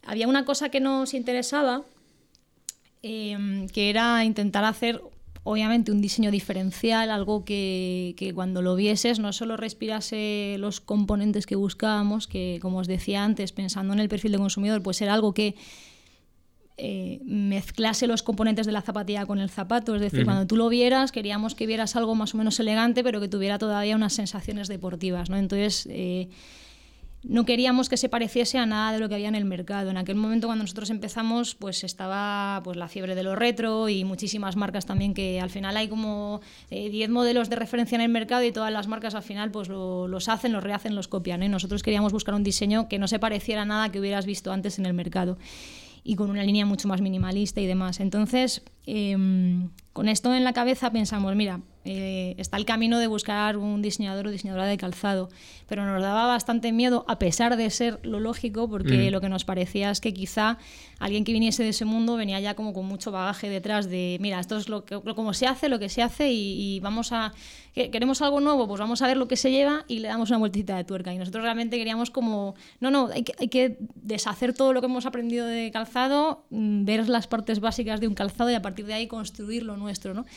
Había 0.06 0.28
una 0.28 0.44
cosa 0.44 0.68
que 0.68 0.82
nos 0.82 1.14
interesaba, 1.14 1.84
eh, 3.02 3.66
que 3.72 3.90
era 3.90 4.26
intentar 4.26 4.66
hacer 4.66 5.02
obviamente 5.44 5.94
un 5.94 6.02
diseño 6.02 6.32
diferencial, 6.32 7.10
algo 7.10 7.46
que, 7.46 8.16
que, 8.18 8.34
cuando 8.34 8.62
lo 8.62 8.76
vieses 8.76 9.20
no 9.20 9.32
solo 9.32 9.56
respirase 9.56 10.58
los 10.60 10.82
componentes 10.82 11.46
que 11.46 11.56
buscábamos, 11.56 12.28
que 12.28 12.60
como 12.62 12.80
os 12.80 12.88
decía 12.88 13.24
antes, 13.24 13.54
pensando 13.54 13.94
en 13.94 14.00
el 14.00 14.10
perfil 14.10 14.34
de 14.34 14.38
consumidor, 14.38 14.84
pues 14.84 15.02
era 15.02 15.14
algo 15.14 15.34
que 15.34 15.56
eh, 16.82 17.20
mezclase 17.26 18.08
los 18.08 18.24
componentes 18.24 18.66
de 18.66 18.72
la 18.72 18.82
zapatilla 18.82 19.26
con 19.26 19.40
el 19.40 19.50
zapato. 19.50 19.96
Es 19.96 20.02
decir, 20.02 20.24
cuando 20.24 20.48
tú 20.48 20.56
lo 20.56 20.70
vieras, 20.70 21.12
queríamos 21.12 21.54
que 21.54 21.68
vieras 21.68 21.98
algo 21.98 22.16
más 22.16 22.34
o 22.34 22.38
menos 22.38 22.60
elegante, 22.60 23.04
pero 23.04 23.20
que 23.20 23.28
tuviera 23.28 23.58
todavía 23.58 23.98
unas 23.98 24.14
sensaciones 24.14 24.70
deportivas. 24.70 25.30
¿no? 25.30 25.36
Entonces, 25.36 25.88
eh, 25.92 26.30
no 27.22 27.44
queríamos 27.44 27.90
que 27.90 27.98
se 27.98 28.08
pareciese 28.08 28.60
a 28.60 28.66
nada 28.66 28.94
de 28.94 29.00
lo 29.00 29.10
que 29.10 29.16
había 29.16 29.28
en 29.28 29.36
el 29.36 29.44
mercado. 29.44 29.90
En 29.90 29.98
aquel 29.98 30.16
momento 30.16 30.48
cuando 30.48 30.64
nosotros 30.64 30.90
empezamos, 30.90 31.54
pues 31.54 31.84
estaba 31.84 32.62
pues 32.64 32.78
la 32.78 32.88
fiebre 32.88 33.14
de 33.14 33.24
lo 33.24 33.36
retro 33.36 33.90
y 33.90 34.06
muchísimas 34.06 34.56
marcas 34.56 34.86
también 34.86 35.14
que 35.14 35.42
al 35.42 35.50
final 35.50 35.76
hay 35.76 35.90
como 35.90 36.40
10 36.70 36.94
eh, 36.94 37.08
modelos 37.12 37.50
de 37.50 37.58
referencia 37.58 37.98
en 37.98 38.02
el 38.02 38.10
mercado 38.10 38.44
y 38.46 38.54
todas 38.54 38.72
las 38.72 38.88
marcas 38.88 39.16
al 39.16 39.24
final 39.24 39.52
pues 39.52 39.68
los 39.68 40.30
hacen, 40.30 40.54
los 40.54 40.64
rehacen, 40.64 40.96
los 40.96 41.10
copian. 41.10 41.44
Y 41.44 41.50
nosotros 41.50 41.84
queríamos 41.84 42.14
buscar 42.14 42.36
un 42.36 42.44
diseño 42.44 42.88
que 42.88 43.00
no 43.00 43.10
se 43.10 43.20
pareciera 43.20 43.64
a 43.64 43.66
nada 43.66 43.92
que 43.92 44.00
hubieras 44.00 44.26
visto 44.26 44.54
antes 44.54 44.80
en 44.80 44.86
el 44.86 44.94
mercado 44.94 45.38
y 46.10 46.16
con 46.16 46.32
una 46.32 46.42
línea 46.42 46.66
mucho 46.66 46.88
más 46.88 47.02
minimalista 47.02 47.62
y 47.62 47.68
demás. 47.68 48.00
Entonces, 48.00 48.64
em, 48.88 49.70
con 49.94 50.10
esto 50.10 50.34
en 50.34 50.44
la 50.44 50.54
cabeza 50.54 50.92
pensamos, 50.92 51.36
mira, 51.36 51.62
eh, 51.92 52.36
está 52.38 52.58
el 52.58 52.66
camino 52.66 53.00
de 53.00 53.08
buscar 53.08 53.58
un 53.58 53.82
diseñador 53.82 54.28
o 54.28 54.30
diseñadora 54.30 54.68
de 54.68 54.78
calzado, 54.78 55.28
pero 55.68 55.84
nos 55.86 56.00
daba 56.04 56.28
bastante 56.28 56.72
miedo, 56.72 57.04
a 57.08 57.18
pesar 57.18 57.58
de 57.58 57.68
ser 57.72 58.00
lo 58.04 58.20
lógico, 58.20 58.70
porque 58.70 59.10
lo 59.10 59.20
que 59.22 59.28
nos 59.28 59.44
parecía 59.44 59.90
es 59.90 60.00
que 60.00 60.14
quizá 60.14 60.60
alguien 61.00 61.24
que 61.24 61.34
viniese 61.34 61.64
de 61.64 61.70
ese 61.70 61.86
mundo 61.86 62.16
venía 62.16 62.40
ya 62.40 62.54
como 62.54 62.74
con 62.74 62.86
mucho 62.86 63.12
bagaje 63.12 63.50
detrás 63.50 63.90
de, 63.90 64.18
mira, 64.22 64.40
esto 64.40 64.58
es 64.58 64.70
lo 64.70 64.86
que 64.86 65.00
como 65.16 65.34
se 65.34 65.48
hace, 65.48 65.68
lo 65.68 65.80
que 65.80 65.90
se 65.90 66.04
hace 66.04 66.32
y, 66.32 66.80
vamos 66.82 67.12
a, 67.12 67.34
queremos 67.74 68.22
algo 68.22 68.40
nuevo, 68.40 68.68
pues 68.68 68.80
vamos 68.80 69.02
a 69.02 69.08
ver 69.08 69.18
lo 69.18 69.28
que 69.28 69.36
se 69.36 69.50
lleva 69.50 69.84
y 69.88 69.98
le 69.98 70.10
damos 70.10 70.30
una 70.30 70.38
vueltita 70.38 70.78
de 70.78 70.84
tuerca. 70.84 71.12
Y 71.12 71.18
nosotros 71.18 71.44
realmente 71.44 71.76
queríamos 71.78 72.12
como, 72.12 72.54
no, 72.82 72.92
no, 72.92 73.08
hay 73.08 73.24
que, 73.24 73.34
hay 73.40 73.48
que 73.48 73.78
deshacer 73.96 74.54
todo 74.54 74.74
lo 74.74 74.82
que 74.82 74.86
hemos 74.86 75.08
aprendido 75.08 75.48
de 75.48 75.72
calzado, 75.72 76.46
mm, 76.52 76.86
ver 76.86 77.10
las 77.10 77.26
partes 77.26 77.60
básicas 77.60 78.00
de 78.00 78.08
un 78.08 78.14
calzado 78.14 78.52
y 78.52 78.54
a 78.54 78.62
partir 78.62 78.86
de 78.86 78.94
ahí 78.94 79.08
construir 79.08 79.64
lo 79.64 79.76
nuestro, 79.76 80.14
¿no? 80.14 80.28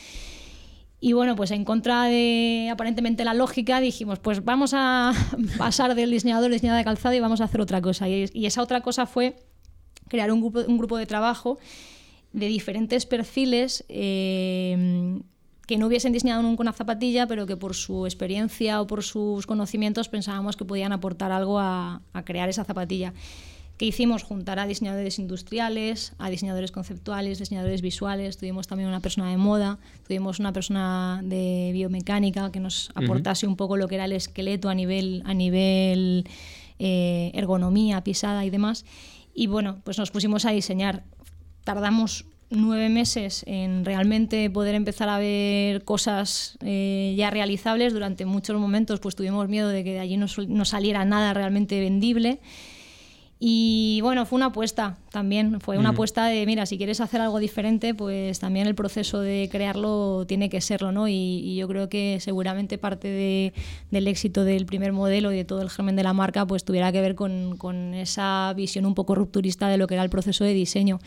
Y 1.05 1.11
bueno, 1.11 1.35
pues 1.35 1.51
en 1.51 1.65
contra 1.65 2.05
de 2.05 2.69
aparentemente 2.71 3.25
la 3.25 3.33
lógica, 3.33 3.81
dijimos, 3.81 4.19
pues 4.19 4.45
vamos 4.45 4.71
a 4.73 5.11
pasar 5.57 5.95
del 5.95 6.09
diseñador 6.09 6.49
diseñador 6.49 6.79
de 6.79 6.85
calzado 6.85 7.13
y 7.13 7.19
vamos 7.19 7.41
a 7.41 7.43
hacer 7.43 7.59
otra 7.59 7.81
cosa. 7.81 8.07
Y, 8.07 8.45
esa 8.45 8.61
otra 8.61 8.79
cosa 8.79 9.05
fue 9.05 9.35
crear 10.07 10.31
un 10.31 10.39
grupo, 10.39 10.61
un 10.65 10.77
grupo 10.77 10.95
de 10.95 11.05
trabajo 11.05 11.57
de 12.31 12.47
diferentes 12.47 13.05
perfiles 13.05 13.83
eh, 13.89 15.19
que 15.67 15.77
no 15.77 15.87
hubiesen 15.87 16.13
diseñado 16.13 16.41
nunca 16.41 16.61
una 16.61 16.71
zapatilla, 16.71 17.27
pero 17.27 17.45
que 17.47 17.57
por 17.57 17.75
su 17.75 18.05
experiencia 18.05 18.79
o 18.79 18.87
por 18.87 19.03
sus 19.03 19.45
conocimientos 19.45 20.07
pensábamos 20.07 20.55
que 20.55 20.63
podían 20.63 20.93
aportar 20.93 21.33
algo 21.33 21.59
a 21.59 22.01
crear 22.23 22.47
esa 22.47 22.63
zapatilla 22.63 23.13
que 23.77 23.85
hicimos 23.85 24.23
juntar 24.23 24.59
a 24.59 24.67
diseñadores 24.67 25.17
industriales, 25.17 26.13
a 26.19 26.29
diseñadores 26.29 26.71
conceptuales, 26.71 27.39
diseñadores 27.39 27.81
visuales, 27.81 28.37
tuvimos 28.37 28.67
también 28.67 28.87
una 28.87 28.99
persona 28.99 29.29
de 29.29 29.37
moda, 29.37 29.79
tuvimos 30.07 30.39
una 30.39 30.53
persona 30.53 31.21
de 31.23 31.71
biomecánica 31.73 32.51
que 32.51 32.59
nos 32.59 32.91
aportase 32.93 33.47
un 33.47 33.55
poco 33.55 33.77
lo 33.77 33.87
que 33.87 33.95
era 33.95 34.05
el 34.05 34.11
esqueleto 34.11 34.69
a 34.69 34.75
nivel, 34.75 35.23
a 35.25 35.33
nivel 35.33 36.25
eh, 36.77 37.31
ergonomía, 37.33 38.03
pisada 38.03 38.45
y 38.45 38.51
demás. 38.51 38.85
Y 39.33 39.47
bueno, 39.47 39.81
pues 39.83 39.97
nos 39.97 40.11
pusimos 40.11 40.45
a 40.45 40.51
diseñar. 40.51 41.03
Tardamos 41.63 42.25
nueve 42.51 42.89
meses 42.89 43.43
en 43.47 43.83
realmente 43.85 44.49
poder 44.49 44.75
empezar 44.75 45.09
a 45.09 45.17
ver 45.17 45.83
cosas 45.83 46.57
eh, 46.61 47.15
ya 47.17 47.31
realizables. 47.31 47.93
Durante 47.93 48.25
muchos 48.25 48.59
momentos 48.59 48.99
pues 48.99 49.15
tuvimos 49.15 49.47
miedo 49.49 49.69
de 49.69 49.83
que 49.83 49.93
de 49.93 49.99
allí 49.99 50.17
no, 50.17 50.27
no 50.47 50.65
saliera 50.65 51.03
nada 51.05 51.33
realmente 51.33 51.79
vendible. 51.79 52.39
Y 53.45 53.99
bueno, 53.99 54.25
fue 54.25 54.37
una 54.37 54.45
apuesta 54.45 54.95
también, 55.11 55.59
fue 55.59 55.77
una 55.77 55.89
apuesta 55.89 56.27
de, 56.27 56.45
mira, 56.45 56.65
si 56.65 56.77
quieres 56.77 57.01
hacer 57.01 57.19
algo 57.19 57.39
diferente, 57.39 57.93
pues 57.93 58.39
también 58.39 58.67
el 58.67 58.73
proceso 58.73 59.19
de 59.19 59.49
crearlo 59.51 60.23
tiene 60.25 60.47
que 60.47 60.61
serlo, 60.61 60.93
¿no? 60.93 61.09
Y, 61.09 61.53
yo 61.57 61.67
creo 61.67 61.89
que 61.89 62.19
seguramente 62.21 62.77
parte 62.77 63.09
de, 63.09 63.53
del 63.91 64.07
éxito 64.07 64.45
del 64.45 64.65
primer 64.65 64.93
modelo 64.93 65.33
y 65.33 65.35
de 65.35 65.43
todo 65.43 65.61
el 65.61 65.69
germen 65.69 65.97
de 65.97 66.03
la 66.03 66.13
marca, 66.13 66.47
pues 66.47 66.63
tuviera 66.63 66.93
que 66.93 67.01
ver 67.01 67.15
con, 67.15 67.57
con 67.57 67.93
esa 67.93 68.53
visión 68.55 68.85
un 68.85 68.95
poco 68.95 69.13
rupturista 69.13 69.67
de 69.67 69.77
lo 69.77 69.87
que 69.87 69.95
era 69.95 70.03
el 70.03 70.09
proceso 70.09 70.45
de 70.45 70.53
diseño 70.53 71.01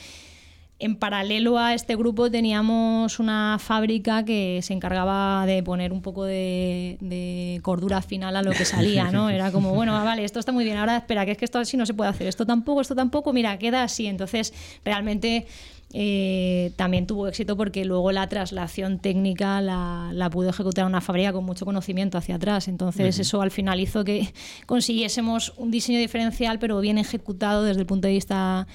en 0.78 0.97
paralelo 0.97 1.59
a 1.59 1.73
este 1.73 1.97
grupo 1.97 2.30
teníamos 2.30 3.18
una 3.18 3.59
fábrica 3.59 4.25
que 4.25 4.61
se 4.62 4.75
encargaba 4.75 5.47
de 5.47 5.62
poner 5.62 5.92
un 5.92 6.02
poco 6.02 6.25
de, 6.25 7.59
cordura 7.62 8.02
final 8.02 8.37
a 8.37 8.42
lo 8.42 8.50
que 8.50 8.66
salía, 8.66 9.11
¿no? 9.11 9.30
Era 9.30 9.50
como, 9.50 9.75
bueno, 9.75 9.92
vale, 9.92 10.25
esto 10.25 10.38
está 10.38 10.52
muy 10.52 10.64
bien, 10.64 10.76
ahora 10.76 10.99
espera, 10.99 11.25
que 11.25 11.33
es 11.33 11.38
que 11.38 11.47
esto 11.47 11.59
así 11.59 11.76
no 11.76 11.87
se 11.87 11.95
puede 11.95 12.11
hacer, 12.11 12.26
esto 12.26 12.45
tampoco, 12.45 12.83
esto 12.83 12.95
tampoco, 12.95 13.33
mira, 13.33 13.59
queda 13.59 13.83
así. 13.83 14.06
Entonces, 14.06 14.52
realmente 14.85 15.47
eh, 15.92 16.73
también 16.76 17.06
tuvo 17.06 17.28
éxito 17.28 17.56
porque 17.56 17.85
luego 17.85 18.11
la 18.11 18.28
traslación 18.28 18.99
técnica 18.99 19.61
la, 19.61 20.28
pudo 20.30 20.50
ejecutar 20.50 20.85
una 20.85 21.00
fábrica 21.00 21.33
con 21.33 21.45
mucho 21.45 21.64
conocimiento 21.64 22.18
hacia 22.18 22.35
atrás. 22.35 22.68
Entonces 22.68 23.18
eso 23.18 23.40
al 23.40 23.50
final 23.50 23.80
hizo 23.80 24.04
que 24.04 24.33
consiguiésemos 24.66 25.54
un 25.56 25.71
diseño 25.71 25.99
diferencial 25.99 26.59
pero 26.59 26.80
bien 26.80 26.99
ejecutado 26.99 27.62
desde 27.62 27.80
el 27.80 27.87
punto 27.87 28.09
de 28.09 28.14
vista 28.14 28.66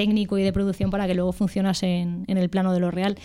técnico 0.00 0.38
y 0.38 0.42
de 0.42 0.50
producción 0.50 0.90
para 0.90 1.06
que 1.06 1.14
luego 1.14 1.32
funcionase 1.32 1.98
en, 1.98 2.24
el 2.26 2.48
plano 2.48 2.72
de 2.72 2.80
lo 2.80 2.90
real. 2.90 3.18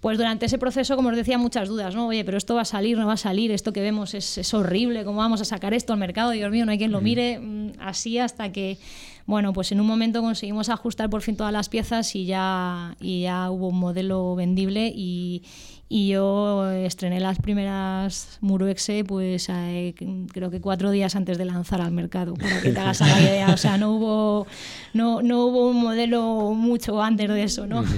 Pues 0.00 0.16
durante 0.16 0.46
ese 0.46 0.56
proceso, 0.56 0.96
como 0.96 1.10
os 1.10 1.16
decía, 1.16 1.36
muchas 1.36 1.68
dudas, 1.68 1.94
¿no? 1.94 2.06
Oye, 2.06 2.24
pero 2.24 2.38
esto 2.38 2.54
va 2.54 2.62
a 2.62 2.64
salir, 2.64 2.96
no 2.96 3.06
va 3.06 3.12
a 3.12 3.18
salir, 3.18 3.50
esto 3.50 3.74
que 3.74 3.82
vemos 3.82 4.14
es, 4.14 4.38
es 4.38 4.54
horrible, 4.54 5.04
¿cómo 5.04 5.18
vamos 5.18 5.42
a 5.42 5.44
sacar 5.44 5.74
esto 5.74 5.92
al 5.92 5.98
mercado? 5.98 6.30
Dios 6.30 6.50
mío, 6.50 6.64
no 6.64 6.72
hay 6.72 6.78
quien 6.78 6.90
lo 6.90 7.02
mire, 7.02 7.38
mm, 7.38 7.72
así 7.80 8.18
hasta 8.18 8.50
que 8.50 8.78
bueno, 9.26 9.52
pues 9.52 9.70
en 9.72 9.80
un 9.80 9.86
momento 9.86 10.22
conseguimos 10.22 10.70
ajustar 10.70 11.10
por 11.10 11.20
fin 11.20 11.36
todas 11.36 11.52
las 11.52 11.68
piezas 11.68 12.16
y 12.16 12.24
ya, 12.24 12.96
y 12.98 13.22
ya 13.22 13.50
hubo 13.50 13.68
un 13.68 13.78
modelo 13.78 14.34
vendible 14.34 14.90
y, 14.92 15.42
yo 15.90 16.70
estrené 16.70 17.18
las 17.18 17.38
primeras 17.38 18.38
Muruexe 18.40 19.04
pues 19.04 19.48
eh, 19.50 19.94
creo 20.32 20.50
que 20.50 20.60
cuatro 20.60 20.92
días 20.92 21.16
antes 21.16 21.36
de 21.36 21.44
lanzar 21.44 21.80
al 21.80 21.90
mercado, 21.90 22.34
para 22.34 22.60
que 22.62 22.70
te 22.70 22.78
hagas 22.78 23.00
la 23.00 23.20
idea. 23.20 23.48
O 23.52 23.56
sea, 23.56 23.76
no 23.76 23.92
hubo, 23.92 24.46
no, 24.94 25.20
no 25.20 25.46
hubo 25.46 25.68
un 25.68 25.80
modelo 25.80 26.52
mucho 26.54 27.02
antes 27.02 27.28
de 27.28 27.42
eso, 27.42 27.66
¿no? 27.66 27.84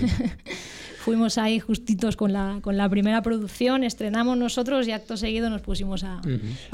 fuimos 1.02 1.36
ahí 1.36 1.58
justitos 1.58 2.16
con 2.16 2.32
la, 2.32 2.60
con 2.62 2.76
la 2.76 2.88
primera 2.88 3.22
producción, 3.22 3.84
estrenamos 3.84 4.38
nosotros 4.38 4.86
y 4.86 4.92
acto 4.92 5.16
seguido 5.16 5.50
nos 5.50 5.60
pusimos 5.60 6.04
a, 6.04 6.20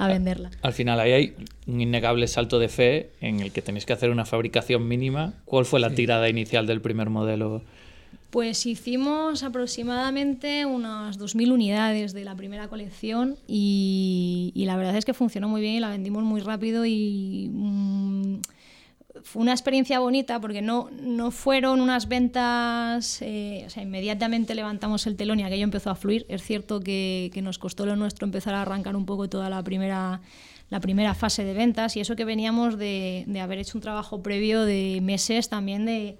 venderla. 0.06 0.50
Al, 0.62 0.72
final 0.72 1.00
ahí 1.00 1.12
hay 1.12 1.34
un 1.66 1.80
innegable 1.80 2.28
salto 2.28 2.58
de 2.58 2.68
fe 2.68 3.10
en 3.20 3.40
el 3.40 3.50
que 3.52 3.62
tenéis 3.62 3.87
que 3.87 3.94
hacer 3.94 4.10
una 4.10 4.26
fabricación 4.26 4.87
mínima. 4.87 5.32
¿Cuál 5.46 5.64
fue 5.64 5.80
la 5.80 5.90
tirada 5.90 6.28
inicial 6.28 6.66
del 6.66 6.80
primer 6.80 7.10
modelo? 7.10 7.64
Pues 8.30 8.66
hicimos 8.66 9.42
aproximadamente 9.42 10.66
unas 10.66 11.18
2.000 11.18 11.50
unidades 11.50 12.12
de 12.12 12.25
la 12.25 12.35
primera 12.35 12.68
colección 12.68 13.37
y, 13.47 14.52
la 14.54 14.76
verdad 14.76 14.97
es 14.97 15.06
que 15.06 15.14
funcionó 15.14 15.49
muy 15.49 15.62
bien 15.62 15.75
y 15.75 15.80
la 15.80 15.90
vendimos 15.90 16.23
muy 16.25 16.40
rápido 16.40 16.85
y... 16.85 17.49
Mm, 17.50 18.40
fue 19.25 19.42
una 19.42 19.52
experiencia 19.52 19.99
bonita 19.99 20.40
porque 20.40 20.62
no, 20.62 20.90
no 21.02 21.32
fueron 21.32 21.80
unas 21.80 22.06
ventas, 22.06 23.20
eh, 23.20 23.64
o 23.66 23.70
sea, 23.70 23.82
inmediatamente 23.82 24.54
levantamos 24.54 25.08
el 25.08 25.16
telón 25.16 25.40
y 25.40 25.42
aquello 25.42 25.64
empezó 25.64 25.90
a 25.90 25.97
fluir. 25.97 26.25
Es 26.28 26.42
cierto 26.42 26.78
que, 26.80 27.30
que, 27.35 27.42
nos 27.42 27.58
costó 27.58 27.85
lo 27.85 27.97
nuestro 27.97 28.26
empezar 28.26 28.54
a 28.54 28.62
arrancar 28.62 28.94
un 28.94 29.06
poco 29.06 29.28
toda 29.28 29.50
la 29.50 29.62
primera, 29.64 30.20
la 30.70 30.80
primera 30.80 31.14
fase 31.14 31.42
de 31.42 31.52
ventas 31.52 31.97
y 31.97 32.00
eso 32.00 32.14
que 32.14 32.25
veníamos 32.25 32.78
de, 32.78 33.25
de 33.26 33.40
haber 33.40 33.58
hecho 33.58 33.76
un 33.76 33.82
trabajo 33.82 34.23
previo 34.23 34.64
de 34.64 35.00
meses 35.02 35.49
también 35.49 35.85
de 35.85 36.16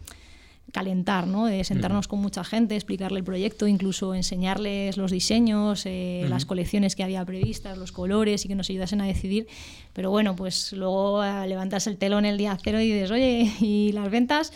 calentar, 0.73 1.27
¿no? 1.27 1.47
de 1.47 1.65
sentarnos 1.65 2.09
con 2.09 2.21
mucha 2.21 2.45
gente, 2.45 2.75
explicarle 2.75 3.19
el 3.19 3.25
proyecto, 3.25 3.67
incluso 3.67 4.15
enseñarles 4.15 4.97
los 4.97 5.11
diseños, 5.11 5.85
eh, 5.87 6.27
las 6.29 6.45
colecciones 6.45 6.95
que 6.95 7.03
había 7.03 7.25
previstas, 7.25 7.79
los 7.79 7.93
colores 7.93 8.45
y 8.45 8.49
que 8.49 8.55
nos 8.55 8.69
ayudasen 8.71 9.01
a 9.01 9.07
decidir. 9.07 9.47
Pero 9.93 10.11
bueno, 10.11 10.37
pues 10.37 10.73
luego 10.73 11.25
eh, 11.25 11.47
levantas 11.49 11.87
el 11.87 11.97
telón 11.97 12.25
el 12.25 12.37
día 12.37 12.57
cero 12.63 12.81
y 12.81 12.93
dices, 12.93 13.11
oye, 13.11 13.51
¿y 13.61 13.93
las 13.93 14.11
ventas? 14.11 14.53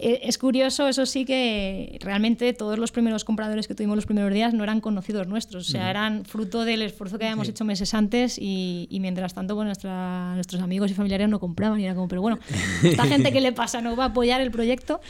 Eh, 0.00 0.20
es 0.28 0.38
curioso, 0.38 0.86
eso 0.86 1.06
sí, 1.06 1.24
que 1.24 1.98
realmente 2.00 2.52
todos 2.52 2.78
los 2.78 2.92
primeros 2.92 3.24
compradores 3.24 3.66
que 3.66 3.74
tuvimos 3.74 3.96
los 3.96 4.06
primeros 4.06 4.32
días 4.32 4.54
no 4.54 4.62
eran 4.62 4.80
conocidos 4.80 5.26
nuestros, 5.26 5.68
o 5.68 5.72
sea, 5.72 5.90
eran 5.90 6.24
fruto 6.24 6.64
del 6.64 6.82
esfuerzo 6.82 7.18
que 7.18 7.24
habíamos 7.24 7.48
hecho 7.48 7.64
meses 7.64 7.94
antes 7.94 8.38
y, 8.38 8.86
mientras 9.00 9.34
tanto 9.34 9.56
pues, 9.56 9.66
nuestra, 9.66 10.34
nuestros 10.36 10.62
amigos 10.62 10.92
y 10.92 10.94
familiares 10.94 11.28
no 11.28 11.40
compraban 11.40 11.80
y 11.80 11.84
era 11.84 11.96
como, 11.96 12.06
pero 12.06 12.22
bueno, 12.22 12.38
esta 12.84 13.06
gente 13.06 13.32
que 13.32 13.40
le 13.40 13.50
pasa 13.50 13.80
no 13.80 13.96
va 13.96 14.04
a 14.04 14.08
apoyar 14.08 14.40
el 14.40 14.52
proyecto 14.52 15.00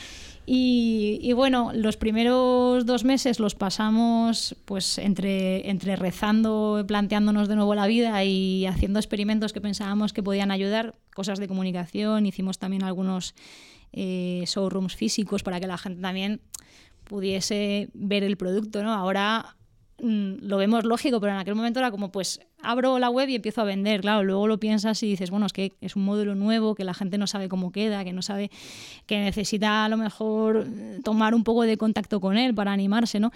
y, 0.51 1.31
bueno, 1.33 1.69
los 1.75 1.95
primeros 1.95 2.83
dos 2.87 3.03
meses 3.03 3.39
los 3.39 3.53
pasamos 3.53 4.55
pues 4.65 4.97
entre, 4.97 5.69
entre 5.69 5.95
rezando, 5.95 6.83
planteándonos 6.87 7.47
de 7.47 7.55
nuevo 7.55 7.75
la 7.75 7.85
vida 7.85 8.23
y 8.23 8.65
haciendo 8.65 8.97
experimentos 8.97 9.53
que 9.53 9.61
pensábamos 9.61 10.11
que 10.11 10.23
podían 10.23 10.49
ayudar, 10.49 10.95
cosas 11.13 11.37
de 11.37 11.47
comunicación, 11.47 12.25
hicimos 12.25 12.57
también 12.57 12.83
algunos 12.83 13.35
eh, 13.93 14.43
showrooms 14.47 14.95
físicos 14.95 15.43
para 15.43 15.59
que 15.59 15.67
la 15.67 15.77
gente 15.77 16.01
también 16.01 16.41
pudiese 17.03 17.91
ver 17.93 18.23
el 18.23 18.35
producto, 18.35 18.81
¿no? 18.81 18.91
Ahora 18.91 19.55
mm, 20.01 20.37
lo 20.41 20.57
vemos 20.57 20.83
lógico, 20.83 21.21
pero 21.21 21.33
en 21.33 21.39
aquel 21.39 21.53
momento 21.53 21.79
era 21.79 21.91
como, 21.91 22.11
pues, 22.11 22.39
abro 22.61 22.99
la 22.99 23.09
web 23.09 23.29
y 23.29 23.35
empiezo 23.35 23.61
a 23.61 23.63
vender. 23.63 24.01
Claro, 24.01 24.23
luego 24.23 24.47
lo 24.47 24.59
piensas 24.59 25.01
y 25.03 25.07
dices, 25.07 25.31
bueno, 25.31 25.45
es 25.45 25.53
que 25.53 25.73
es 25.81 25.95
un 25.95 26.03
modelo 26.03 26.35
nuevo, 26.35 26.75
que 26.75 26.83
la 26.83 26.93
gente 26.93 27.17
no 27.17 27.27
sabe 27.27 27.49
cómo 27.49 27.71
queda, 27.71 28.03
que 28.03 28.13
no 28.13 28.21
sabe, 28.21 28.51
que 29.05 29.19
necesita 29.19 29.85
a 29.85 29.89
lo 29.89 29.97
mejor 29.97 30.67
tomar 31.03 31.33
un 31.33 31.43
poco 31.43 31.63
de 31.63 31.77
contacto 31.77 32.19
con 32.19 32.37
él 32.37 32.53
para 32.53 32.71
animarse, 32.71 33.19
¿no? 33.19 33.31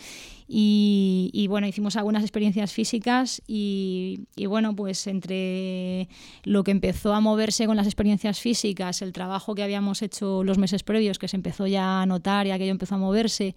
Y, 0.48 1.48
bueno, 1.50 1.65
hicimos 1.65 1.96
algunas 1.96 2.22
experiencias 2.22 2.74
físicas 2.74 3.42
y, 3.48 4.27
y, 4.36 4.46
bueno, 4.46 4.75
pues 4.75 5.08
entre 5.08 6.08
lo 6.44 6.63
que 6.63 6.72
empezó 6.72 7.13
a 7.13 7.22
moverse 7.22 7.65
con 7.65 7.75
las 7.75 7.88
experiencias 7.88 8.39
físicas, 8.39 9.01
el 9.01 9.13
trabajo 9.13 9.56
que 9.56 9.63
habíamos 9.63 10.01
hecho 10.01 10.44
los 10.44 10.58
meses 10.58 10.84
previos, 10.84 11.18
que 11.18 11.27
se 11.27 11.38
empezó 11.38 11.65
ya 11.65 12.01
a 12.01 12.06
notar 12.06 12.46
y 12.46 12.51
aquello 12.51 12.72
empezó 12.72 12.96
a 12.96 12.98
moverse, 13.00 13.56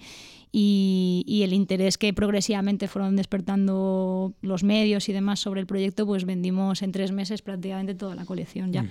y, 0.59 1.43
el 1.43 1.53
interés 1.53 1.99
que 1.99 2.15
progresivamente 2.15 2.89
fueron 2.89 3.17
despertando 3.17 4.33
los 4.41 4.65
medios 4.65 5.09
y 5.09 5.13
demás 5.13 5.41
sobre 5.41 5.56
el 5.59 5.67
proyecto, 5.67 6.07
pues 6.07 6.25
vendimos 6.25 6.83
en 6.83 6.93
tres 6.93 7.13
meses 7.13 7.43
prácticamente 7.43 7.95
toda 7.95 8.15
la 8.15 8.25
colección 8.25 8.73
ya, 8.73 8.85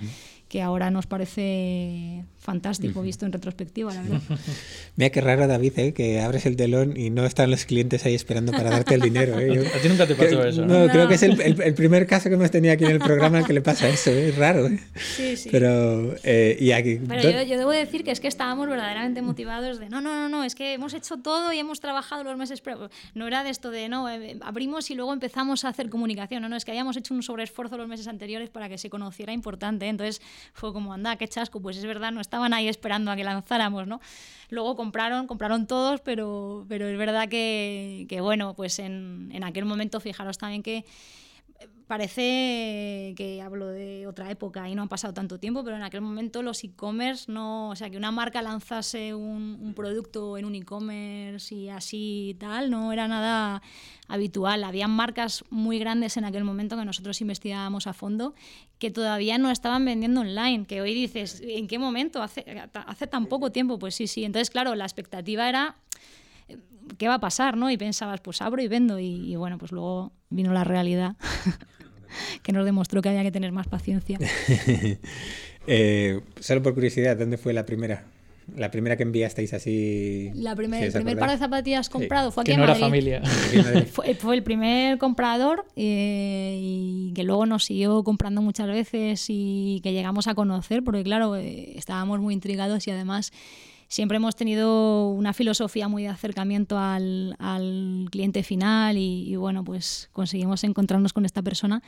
que 0.48 0.62
ahora 0.62 0.90
nos 0.90 1.06
parece 1.06 2.24
fantástico 2.38 3.02
visto 3.02 3.26
en 3.26 3.32
retrospectiva, 3.32 3.92
la 3.92 4.02
verdad. 4.02 4.20
Mira 4.96 5.10
qué 5.10 5.20
raro, 5.20 5.48
David, 5.48 5.72
¿eh? 5.78 5.92
que 5.92 6.20
abres 6.20 6.46
el 6.46 6.54
telón 6.54 6.96
y 6.96 7.10
no 7.10 7.26
están 7.26 7.50
los 7.50 7.64
clientes 7.64 8.06
ahí 8.06 8.14
esperando 8.14 8.52
para 8.52 8.70
darte 8.70 8.94
el 8.94 9.00
dinero. 9.00 9.38
¿eh? 9.40 9.68
¿A 9.74 9.78
ti 9.80 9.88
nunca 9.88 10.06
te 10.06 10.14
pasó 10.14 10.44
eso? 10.44 10.64
No, 10.64 10.88
creo 10.88 11.08
que 11.08 11.14
es 11.14 11.24
el, 11.24 11.40
el, 11.40 11.74
primer 11.74 12.06
caso 12.06 12.28
que 12.28 12.36
hemos 12.36 12.52
tenido 12.52 12.72
aquí 12.72 12.84
en 12.84 12.92
el 12.92 12.98
programa 13.00 13.42
que 13.42 13.52
le 13.52 13.62
pasa 13.62 13.88
eso, 13.88 14.10
¿eh? 14.10 14.28
es 14.28 14.36
raro. 14.36 14.68
¿eh? 14.68 14.78
Sí, 14.94 15.36
sí. 15.36 15.48
Pero, 15.50 16.14
y 16.24 16.70
aquí, 16.70 17.00
Pero 17.08 17.22
yo, 17.22 17.42
yo, 17.42 17.58
debo 17.58 17.70
decir 17.70 18.04
que 18.04 18.12
es 18.12 18.20
que 18.20 18.28
estábamos 18.28 18.68
verdaderamente 18.68 19.22
motivados 19.22 19.80
de 19.80 19.88
no, 19.88 20.00
no, 20.00 20.14
no, 20.14 20.28
no, 20.28 20.44
es 20.44 20.54
que 20.54 20.74
hemos 20.74 20.94
hecho 20.94 21.16
todo 21.16 21.52
y 21.52 21.58
hemos 21.58 21.80
trabajado 21.80 22.22
los 22.22 22.36
meses, 22.36 22.60
pero 22.60 22.88
no 23.14 23.26
era 23.26 23.42
de 23.42 23.50
esto 23.50 23.72
de 23.72 23.88
no, 23.88 24.06
abrimos 24.42 24.88
y 24.92 24.94
luego 24.94 25.12
empezamos 25.12 25.64
a 25.64 25.70
hacer 25.70 25.90
comunicación, 25.90 26.42
no, 26.42 26.48
no, 26.48 26.54
es 26.54 26.64
que 26.64 26.70
habíamos 26.70 26.96
hecho 26.96 27.12
un 27.12 27.24
sobreesfuerzo 27.24 27.76
los 27.76 27.88
meses 27.88 28.06
anteriores 28.06 28.50
para 28.50 28.68
que 28.68 28.78
se 28.78 28.88
conociera 28.88 29.32
importante, 29.32 29.86
entonces 29.86 30.22
fue 30.52 30.72
como, 30.72 30.92
anda, 30.92 31.16
qué 31.16 31.28
chasco, 31.28 31.60
pues 31.60 31.76
es 31.76 31.84
verdad, 31.84 32.12
no 32.12 32.20
estaban 32.20 32.54
ahí 32.54 32.68
esperando 32.68 33.10
a 33.10 33.16
que 33.16 33.24
lanzáramos, 33.24 33.86
¿no? 33.86 34.00
Luego 34.48 34.76
compraron, 34.76 35.26
compraron 35.26 35.66
todos, 35.66 36.00
pero, 36.00 36.64
pero 36.68 36.86
es 36.86 36.96
verdad 36.96 37.28
que, 37.28 38.06
que 38.08 38.20
bueno, 38.20 38.54
pues 38.54 38.78
en, 38.78 39.30
en 39.32 39.44
aquel 39.44 39.64
momento 39.64 40.00
fijaros 40.00 40.38
también 40.38 40.62
que 40.62 40.84
parece 41.86 43.14
que 43.16 43.40
hablo 43.42 43.68
de 43.68 44.06
otra 44.06 44.30
época 44.30 44.68
y 44.68 44.74
no 44.74 44.82
ha 44.82 44.86
pasado 44.86 45.14
tanto 45.14 45.38
tiempo, 45.38 45.62
pero 45.62 45.76
en 45.76 45.82
aquel 45.82 46.00
momento 46.00 46.42
los 46.42 46.64
e-commerce 46.64 47.30
no, 47.30 47.70
o 47.70 47.76
sea, 47.76 47.90
que 47.90 47.96
una 47.96 48.10
marca 48.10 48.42
lanzase 48.42 49.14
un, 49.14 49.72
producto 49.76 50.36
en 50.36 50.44
un 50.44 50.54
e-commerce 50.54 51.54
y 51.54 51.68
así 51.68 52.36
tal, 52.40 52.70
no 52.70 52.92
era 52.92 53.06
nada 53.06 53.62
habitual. 54.08 54.64
Había 54.64 54.88
marcas 54.88 55.44
muy 55.50 55.78
grandes 55.78 56.16
en 56.16 56.24
aquel 56.24 56.44
momento 56.44 56.76
que 56.76 56.84
nosotros 56.84 57.20
investigábamos 57.20 57.86
a 57.86 57.92
fondo 57.92 58.34
que 58.78 58.90
todavía 58.90 59.38
no 59.38 59.50
estaban 59.50 59.84
vendiendo 59.84 60.20
online, 60.20 60.66
que 60.66 60.80
hoy 60.80 60.92
dices, 60.92 61.40
¿en 61.42 61.66
qué 61.68 61.78
momento? 61.78 62.22
Hace, 62.22 62.44
hace 62.72 63.06
tan 63.06 63.26
poco 63.26 63.52
tiempo, 63.52 63.78
pues 63.78 63.94
sí, 63.94 64.06
sí. 64.06 64.24
Entonces, 64.24 64.50
claro, 64.50 64.74
la 64.74 64.84
expectativa 64.84 65.48
era 65.48 65.76
¿qué 66.98 67.08
va 67.08 67.14
a 67.14 67.20
pasar? 67.20 67.56
¿no? 67.56 67.70
Y 67.70 67.76
pensabas, 67.76 68.20
pues 68.20 68.42
abro 68.42 68.62
y 68.62 68.68
vendo. 68.68 68.98
Y, 68.98 69.32
y 69.32 69.36
bueno, 69.36 69.58
pues 69.58 69.72
luego 69.72 70.12
vino 70.30 70.52
la 70.52 70.64
realidad. 70.64 71.16
que 72.42 72.52
nos 72.52 72.64
demostró 72.64 73.02
que 73.02 73.08
había 73.08 73.22
que 73.22 73.32
tener 73.32 73.52
más 73.52 73.68
paciencia. 73.68 74.18
eh, 75.66 76.20
solo 76.40 76.62
por 76.62 76.74
curiosidad, 76.74 77.16
¿dónde 77.16 77.38
fue 77.38 77.52
la 77.52 77.66
primera? 77.66 78.04
La 78.56 78.70
primera 78.70 78.96
que 78.96 79.02
enviasteis 79.02 79.52
así. 79.54 80.30
La 80.34 80.54
primer, 80.54 80.84
el 80.84 80.92
primer 80.92 81.18
par 81.18 81.30
de 81.30 81.38
zapatillas 81.38 81.88
comprado 81.88 82.30
fue 82.30 82.42
aquí 82.42 82.52
que 82.52 82.56
no 82.56 82.62
en 82.62 82.70
era 82.70 82.78
familia. 82.78 83.22
fue, 83.90 84.14
fue, 84.14 84.36
el 84.36 84.44
primer 84.44 84.98
comprador 84.98 85.66
eh, 85.74 86.56
y 86.60 87.12
que 87.14 87.24
luego 87.24 87.44
nos 87.46 87.64
siguió 87.64 88.04
comprando 88.04 88.42
muchas 88.42 88.68
veces 88.68 89.26
y 89.28 89.80
que 89.82 89.92
llegamos 89.92 90.28
a 90.28 90.36
conocer, 90.36 90.84
porque 90.84 91.02
claro, 91.02 91.34
eh, 91.34 91.72
estábamos 91.76 92.20
muy 92.20 92.34
intrigados 92.34 92.86
y 92.86 92.92
además 92.92 93.32
siempre 93.88 94.16
hemos 94.16 94.36
tenido 94.36 95.10
una 95.10 95.32
filosofía 95.32 95.88
muy 95.88 96.02
de 96.04 96.08
acercamiento 96.08 96.78
al, 96.78 97.36
al 97.38 98.08
cliente 98.10 98.42
final 98.42 98.96
y, 98.96 99.30
y, 99.30 99.36
bueno, 99.36 99.64
pues 99.64 100.08
conseguimos 100.12 100.64
encontrarnos 100.64 101.12
con 101.12 101.24
esta 101.24 101.42
persona 101.42 101.82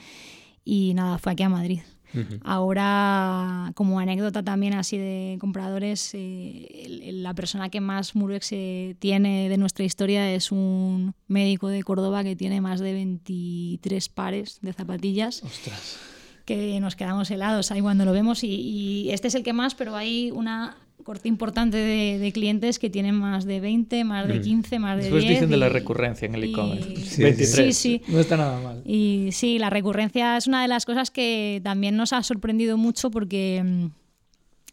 y 0.65 0.95
nada, 0.95 1.19
fue 1.19 1.33
aquí 1.33 1.43
a 1.43 1.49
Madrid. 1.49 1.81
Uh 2.15 2.19
-huh. 2.19 2.41
Ahora, 2.45 3.73
como 3.75 4.01
anécdota 4.01 4.43
también 4.43 4.75
así 4.75 4.97
de 4.97 5.37
compradores, 5.41 6.11
eh, 6.15 7.11
la 7.13 7.35
persona 7.35 7.69
que 7.69 7.81
más 7.81 8.15
Murex 8.15 8.53
eh, 8.53 8.97
tiene 8.99 9.49
de 9.49 9.59
nuestra 9.59 9.85
historia 9.85 10.33
es 10.33 10.51
un 10.51 11.15
médico 11.27 11.69
de 11.69 11.83
Córdoba 11.83 12.25
que 12.25 12.35
tiene 12.35 12.61
más 12.61 12.81
de 12.81 12.93
23 12.93 14.09
pares 14.09 14.59
de 14.63 14.73
zapatillas. 14.73 15.43
Ostras. 15.43 15.99
Que 16.47 16.81
nos 16.81 16.97
quedamos 16.97 17.31
helados 17.31 17.71
ahí 17.71 17.83
cuando 17.83 18.07
lo 18.07 18.13
vemos 18.13 18.43
y, 18.43 18.49
y 18.49 19.11
este 19.11 19.29
es 19.29 19.35
el 19.35 19.43
que 19.43 19.53
más, 19.53 19.75
pero 19.75 19.95
hay 19.95 20.31
una 20.31 20.79
corte 21.09 21.27
importante 21.27 21.79
de, 21.79 22.19
de, 22.19 22.33
clientes 22.33 22.79
que 22.79 22.91
tienen 22.91 23.15
más 23.15 23.47
de 23.47 23.61
20, 23.61 24.05
más 24.05 24.29
de 24.29 24.43
15, 24.43 24.79
más 24.79 24.99
de 24.99 25.05
Después 25.05 25.23
10. 25.23 25.37
dicen 25.37 25.49
de 25.49 25.57
la 25.57 25.71
recurrencia 25.71 26.27
en 26.27 26.35
el 26.35 26.45
e-commerce. 26.45 26.97
Sí, 26.97 27.23
23. 27.23 27.49
Sí, 27.49 27.73
sí. 27.73 28.13
No 28.13 28.21
está 28.21 28.37
nada 28.37 28.61
mal. 28.61 28.83
Y 28.85 29.31
sí, 29.33 29.59
la 29.59 29.71
recurrencia 29.71 30.37
es 30.37 30.47
una 30.47 30.61
de 30.61 30.69
las 30.69 30.85
cosas 30.85 31.11
que 31.11 31.63
también 31.65 31.97
nos 31.97 32.13
ha 32.13 32.23
sorprendido 32.23 32.77
mucho 32.77 33.11
porque, 33.11 33.89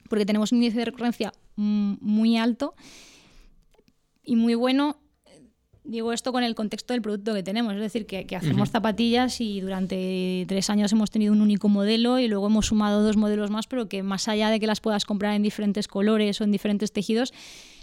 porque 0.10 0.26
tenemos 0.26 0.52
un 0.52 0.58
índice 0.58 0.80
de 0.80 0.84
recurrencia 0.84 1.32
muy 1.56 2.36
alto 2.36 2.76
y 4.26 4.36
muy 4.36 4.56
bueno 4.56 4.98
Digo 5.86 6.12
esto 6.14 6.32
con 6.32 6.44
el 6.44 6.56
contexto 6.56 6.94
del 6.94 7.02
producto 7.02 7.34
que 7.34 7.44
tenemos, 7.44 7.74
es 7.74 7.80
decir, 7.80 8.06
que, 8.08 8.26
que 8.26 8.36
hacemos 8.36 8.70
uh 8.70 8.72
-huh. 8.72 8.74
zapatillas 8.74 9.40
y 9.40 9.62
durante 9.62 10.46
tres 10.48 10.70
años 10.70 10.92
hemos 10.92 11.12
tenido 11.12 11.32
un 11.32 11.42
único 11.42 11.70
modelo 11.70 12.18
y 12.18 12.28
luego 12.28 12.48
hemos 12.48 12.66
sumado 12.68 13.04
dos 13.04 13.18
modelos 13.18 13.52
más, 13.52 13.68
pero 13.68 13.88
que 13.88 14.02
más 14.02 14.28
allá 14.28 14.50
de 14.50 14.60
que 14.60 14.68
las 14.68 14.82
puedas 14.82 15.06
comprar 15.06 15.36
en 15.36 15.44
diferentes 15.44 15.88
colores 15.88 16.42
o 16.42 16.44
en 16.44 16.52
diferentes 16.52 16.92
tejidos, 16.92 17.34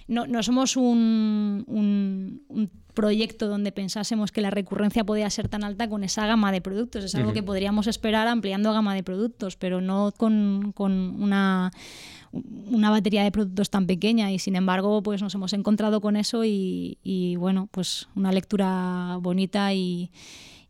no, 0.09 0.27
no 0.27 0.43
somos 0.43 0.77
un, 0.77 1.65
un, 1.67 2.43
un, 2.49 2.71
proyecto 2.95 3.49
donde 3.49 3.73
pensásemos 3.73 4.33
que 4.33 4.41
la 4.41 4.51
recurrencia 4.51 5.05
podía 5.05 5.29
ser 5.31 5.49
tan 5.49 5.65
alta 5.65 5.89
con 5.89 6.05
esa 6.05 6.27
gama 6.27 6.53
de 6.53 6.61
productos. 6.61 7.05
Es 7.05 7.15
algo 7.15 7.29
uh 7.29 7.31
-huh. 7.33 7.35
que 7.35 7.43
podríamos 7.43 7.87
esperar 7.87 8.29
ampliando 8.29 8.73
gama 8.73 8.95
de 8.95 9.03
productos, 9.03 9.57
pero 9.57 9.81
no 9.81 10.13
con, 10.17 10.73
con 10.75 10.93
una 10.93 11.71
una 12.33 12.91
batería 12.91 13.25
de 13.25 13.31
productos 13.31 13.69
tan 13.69 13.87
pequeña 13.87 14.33
y 14.33 14.39
sin 14.39 14.57
embargo 14.57 15.03
pues 15.03 15.21
nos 15.21 15.35
hemos 15.35 15.53
encontrado 15.53 16.01
con 16.01 16.17
eso 16.17 16.45
y, 16.47 16.97
y 17.03 17.37
bueno 17.37 17.69
pues 17.71 18.09
una 18.15 18.33
lectura 18.33 19.19
bonita 19.21 19.75
y, 19.75 20.11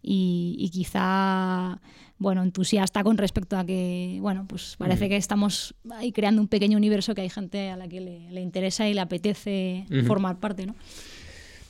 y, 0.02 0.56
y, 0.58 0.70
quizá 0.70 1.80
bueno 2.18 2.42
entusiasta 2.42 3.04
con 3.04 3.16
respecto 3.16 3.56
a 3.56 3.64
que 3.64 4.18
bueno 4.20 4.44
pues 4.48 4.74
parece 4.76 5.04
uh 5.04 5.06
-huh. 5.06 5.10
que 5.10 5.16
estamos 5.16 5.74
ahí 5.92 6.10
creando 6.10 6.42
un 6.42 6.48
pequeño 6.48 6.76
universo 6.76 7.14
que 7.14 7.20
hay 7.20 7.30
gente 7.30 7.70
a 7.70 7.76
la 7.76 7.86
que 7.86 8.00
le, 8.00 8.30
le 8.32 8.40
interesa 8.40 8.88
y 8.88 8.94
le 8.94 9.00
apetece 9.00 9.86
uh 9.88 9.92
-huh. 9.94 10.06
formar 10.06 10.40
parte 10.40 10.66
¿no? 10.66 10.74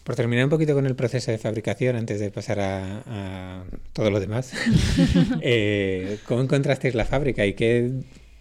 Por 0.05 0.17
terminar 0.17 0.45
un 0.45 0.51
poquito 0.51 0.75
con 0.75 0.87
el 0.87 0.97
proceso 0.97 1.31
de 1.31 1.39
fabricación, 1.39 1.97
antes 1.97 2.19
de 2.19 2.31
pasar 2.31 2.59
a, 2.61 3.03
a 3.07 3.65
todo 3.93 4.11
lo 4.11 4.19
demás, 4.19 4.53
eh, 5.41 6.19
¿cómo 6.27 6.43
encontrasteis 6.43 6.95
la 6.95 7.05
fábrica 7.05 7.47
y 7.47 7.55
qué, 7.55 7.93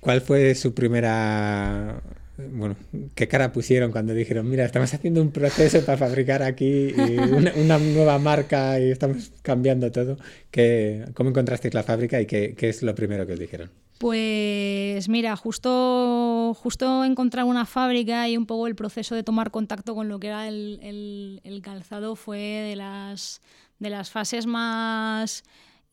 ¿Cuál 0.01 0.21
fue 0.21 0.55
su 0.55 0.73
primera... 0.73 2.01
Bueno, 2.37 2.75
¿qué 3.13 3.27
cara 3.27 3.53
pusieron 3.53 3.91
cuando 3.91 4.15
dijeron, 4.15 4.49
mira, 4.49 4.65
estamos 4.65 4.91
haciendo 4.91 5.21
un 5.21 5.31
proceso 5.31 5.85
para 5.85 5.95
fabricar 5.95 6.41
aquí 6.41 6.91
una, 7.31 7.53
una, 7.53 7.77
nueva 7.77 8.17
marca 8.17 8.79
y 8.79 8.89
estamos 8.89 9.31
cambiando 9.43 9.91
todo? 9.91 10.17
¿Qué, 10.49 11.05
¿Cómo 11.13 11.29
encontrasteis 11.29 11.75
la 11.75 11.83
fábrica 11.83 12.19
y 12.19 12.25
qué, 12.25 12.55
qué, 12.57 12.69
es 12.69 12.81
lo 12.81 12.95
primero 12.95 13.27
que 13.27 13.33
os 13.33 13.39
dijeron? 13.39 13.69
Pues 14.01 15.09
mira, 15.09 15.35
justo, 15.35 16.55
justo 16.55 17.03
encontrar 17.03 17.45
una 17.45 17.67
fábrica 17.67 18.27
y 18.27 18.35
un 18.35 18.47
poco 18.47 18.65
el 18.65 18.73
proceso 18.73 19.13
de 19.13 19.21
tomar 19.21 19.51
contacto 19.51 19.93
con 19.93 20.09
lo 20.09 20.19
que 20.19 20.25
era 20.29 20.47
el, 20.47 21.61
calzado 21.63 22.15
fue 22.15 22.39
de 22.39 22.75
las, 22.75 23.43
de 23.77 23.91
las 23.91 24.09
fases 24.09 24.47
más 24.47 25.43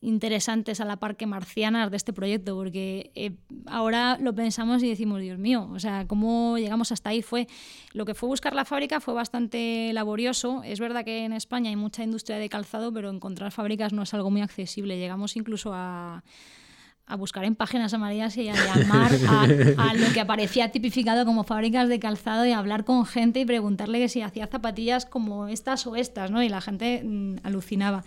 interesantes 0.01 0.81
a 0.81 0.85
la 0.85 0.97
par 0.97 1.17
que 1.17 1.27
marcianas 1.27 1.91
de 1.91 1.97
este 1.97 2.11
proyecto, 2.11 2.55
porque 2.55 3.11
eh, 3.13 3.33
ahora 3.67 4.17
lo 4.19 4.33
pensamos 4.33 4.81
y 4.81 4.89
decimos, 4.89 5.21
Dios 5.21 5.37
mío, 5.37 5.69
o 5.71 5.77
sea, 5.77 6.07
¿cómo 6.07 6.57
llegamos 6.57 6.91
hasta 6.91 7.11
ahí? 7.11 7.21
Fue, 7.21 7.47
lo 7.93 8.05
que 8.05 8.15
fue 8.15 8.27
buscar 8.27 8.55
la 8.55 8.65
fábrica 8.65 8.99
fue 9.01 9.13
bastante 9.13 9.93
laborioso. 9.93 10.63
Es 10.63 10.79
verdad 10.79 11.05
que 11.05 11.25
en 11.25 11.33
España 11.33 11.69
hay 11.69 11.75
mucha 11.75 12.03
industria 12.03 12.39
de 12.39 12.49
calzado, 12.49 12.91
pero 12.91 13.11
encontrar 13.11 13.51
fábricas 13.51 13.93
no 13.93 14.01
es 14.01 14.15
algo 14.15 14.31
muy 14.31 14.41
accesible. 14.41 14.97
Llegamos 14.97 15.35
incluso 15.35 15.73
a, 15.75 16.23
a 17.09 17.15
buscar 17.15 17.43
en 17.43 17.55
páginas 17.55 17.93
amarillas 17.93 18.37
y 18.37 18.47
a 18.49 18.53
llamar 18.53 19.11
a, 19.77 19.93
lo 19.95 20.13
que 20.13 20.21
aparecía 20.21 20.71
tipificado 20.71 21.25
como 21.25 21.43
fábricas 21.43 21.89
de 21.89 21.99
calzado 21.99 22.45
y 22.45 22.51
hablar 22.51 22.85
con 22.85 23.05
gente 23.05 23.39
y 23.39 23.45
preguntarle 23.45 23.99
que 23.99 24.09
si 24.09 24.21
hacía 24.21 24.47
zapatillas 24.47 25.05
como 25.05 25.47
estas 25.47 25.87
o 25.87 25.95
estas, 25.95 26.29
¿no? 26.29 26.43
Y 26.43 26.49
la 26.49 26.61
gente 26.61 27.01
mmm, 27.03 27.37
alucinaba. 27.43 28.03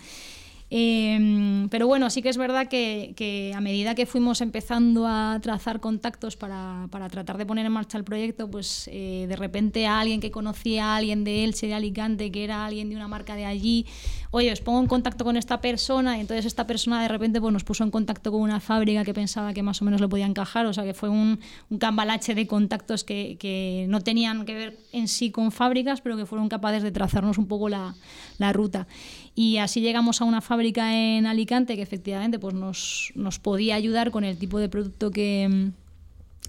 Em, 0.74 1.68
pero 1.68 1.86
bueno, 1.86 2.08
sí 2.08 2.22
que 2.22 2.30
es 2.30 2.38
verdad 2.38 2.66
que, 2.66 3.52
a 3.54 3.60
medida 3.60 3.94
que 3.94 4.06
fuimos 4.06 4.40
empezando 4.40 5.06
a 5.06 5.38
trazar 5.42 5.80
contactos 5.80 6.34
para, 6.34 6.88
tratar 7.10 7.36
de 7.36 7.44
poner 7.44 7.66
en 7.66 7.72
marcha 7.72 7.98
el 7.98 8.04
proyecto, 8.04 8.50
pues 8.50 8.88
eh, 8.90 9.26
de 9.28 9.36
repente 9.36 9.86
a 9.86 10.00
alguien 10.00 10.18
que 10.18 10.30
conocía 10.30 10.86
a 10.86 10.96
alguien 10.96 11.24
de 11.24 11.44
Elche, 11.44 11.66
de 11.66 11.74
Alicante, 11.74 12.32
que 12.32 12.42
era 12.42 12.64
alguien 12.64 12.88
de 12.88 12.96
una 12.96 13.06
marca 13.06 13.36
de 13.36 13.44
allí, 13.44 13.84
oye, 14.30 14.50
os 14.50 14.62
pongo 14.62 14.80
en 14.80 14.86
contacto 14.86 15.24
con 15.24 15.36
esta 15.36 15.60
persona, 15.60 16.16
y 16.16 16.22
entonces 16.22 16.46
esta 16.46 16.66
persona 16.66 17.02
de 17.02 17.08
repente 17.08 17.38
pues, 17.38 17.52
nos 17.52 17.64
puso 17.64 17.84
en 17.84 17.90
contacto 17.90 18.32
con 18.32 18.40
una 18.40 18.58
fábrica 18.58 19.04
que 19.04 19.12
pensaba 19.12 19.52
que 19.52 19.62
más 19.62 19.82
o 19.82 19.84
menos 19.84 20.00
lo 20.00 20.08
podía 20.08 20.24
encajar, 20.24 20.64
o 20.64 20.72
sea 20.72 20.84
que 20.84 20.94
fue 20.94 21.10
un, 21.10 21.38
un 21.68 21.78
cambalache 21.78 22.34
de 22.34 22.46
contactos 22.46 23.04
que, 23.04 23.36
que, 23.38 23.84
no 23.90 24.00
tenían 24.00 24.46
que 24.46 24.54
ver 24.54 24.78
en 24.92 25.06
sí 25.06 25.30
con 25.30 25.52
fábricas, 25.52 26.00
pero 26.00 26.16
que 26.16 26.24
fueron 26.24 26.48
capaces 26.48 26.82
de 26.82 26.92
trazarnos 26.92 27.36
un 27.36 27.46
poco 27.46 27.68
la, 27.68 27.94
la 28.38 28.54
ruta. 28.54 28.86
Y 29.34 29.56
así 29.58 29.80
llegamos 29.80 30.20
a 30.20 30.24
una 30.24 30.40
fábrica 30.40 30.94
en 30.94 31.26
Alicante 31.26 31.76
que 31.76 31.82
efectivamente 31.82 32.38
pues 32.38 32.54
nos, 32.54 33.12
nos 33.14 33.38
podía 33.38 33.76
ayudar 33.76 34.10
con 34.10 34.24
el 34.24 34.36
tipo 34.36 34.58
de 34.58 34.68
producto 34.68 35.10
que, 35.10 35.70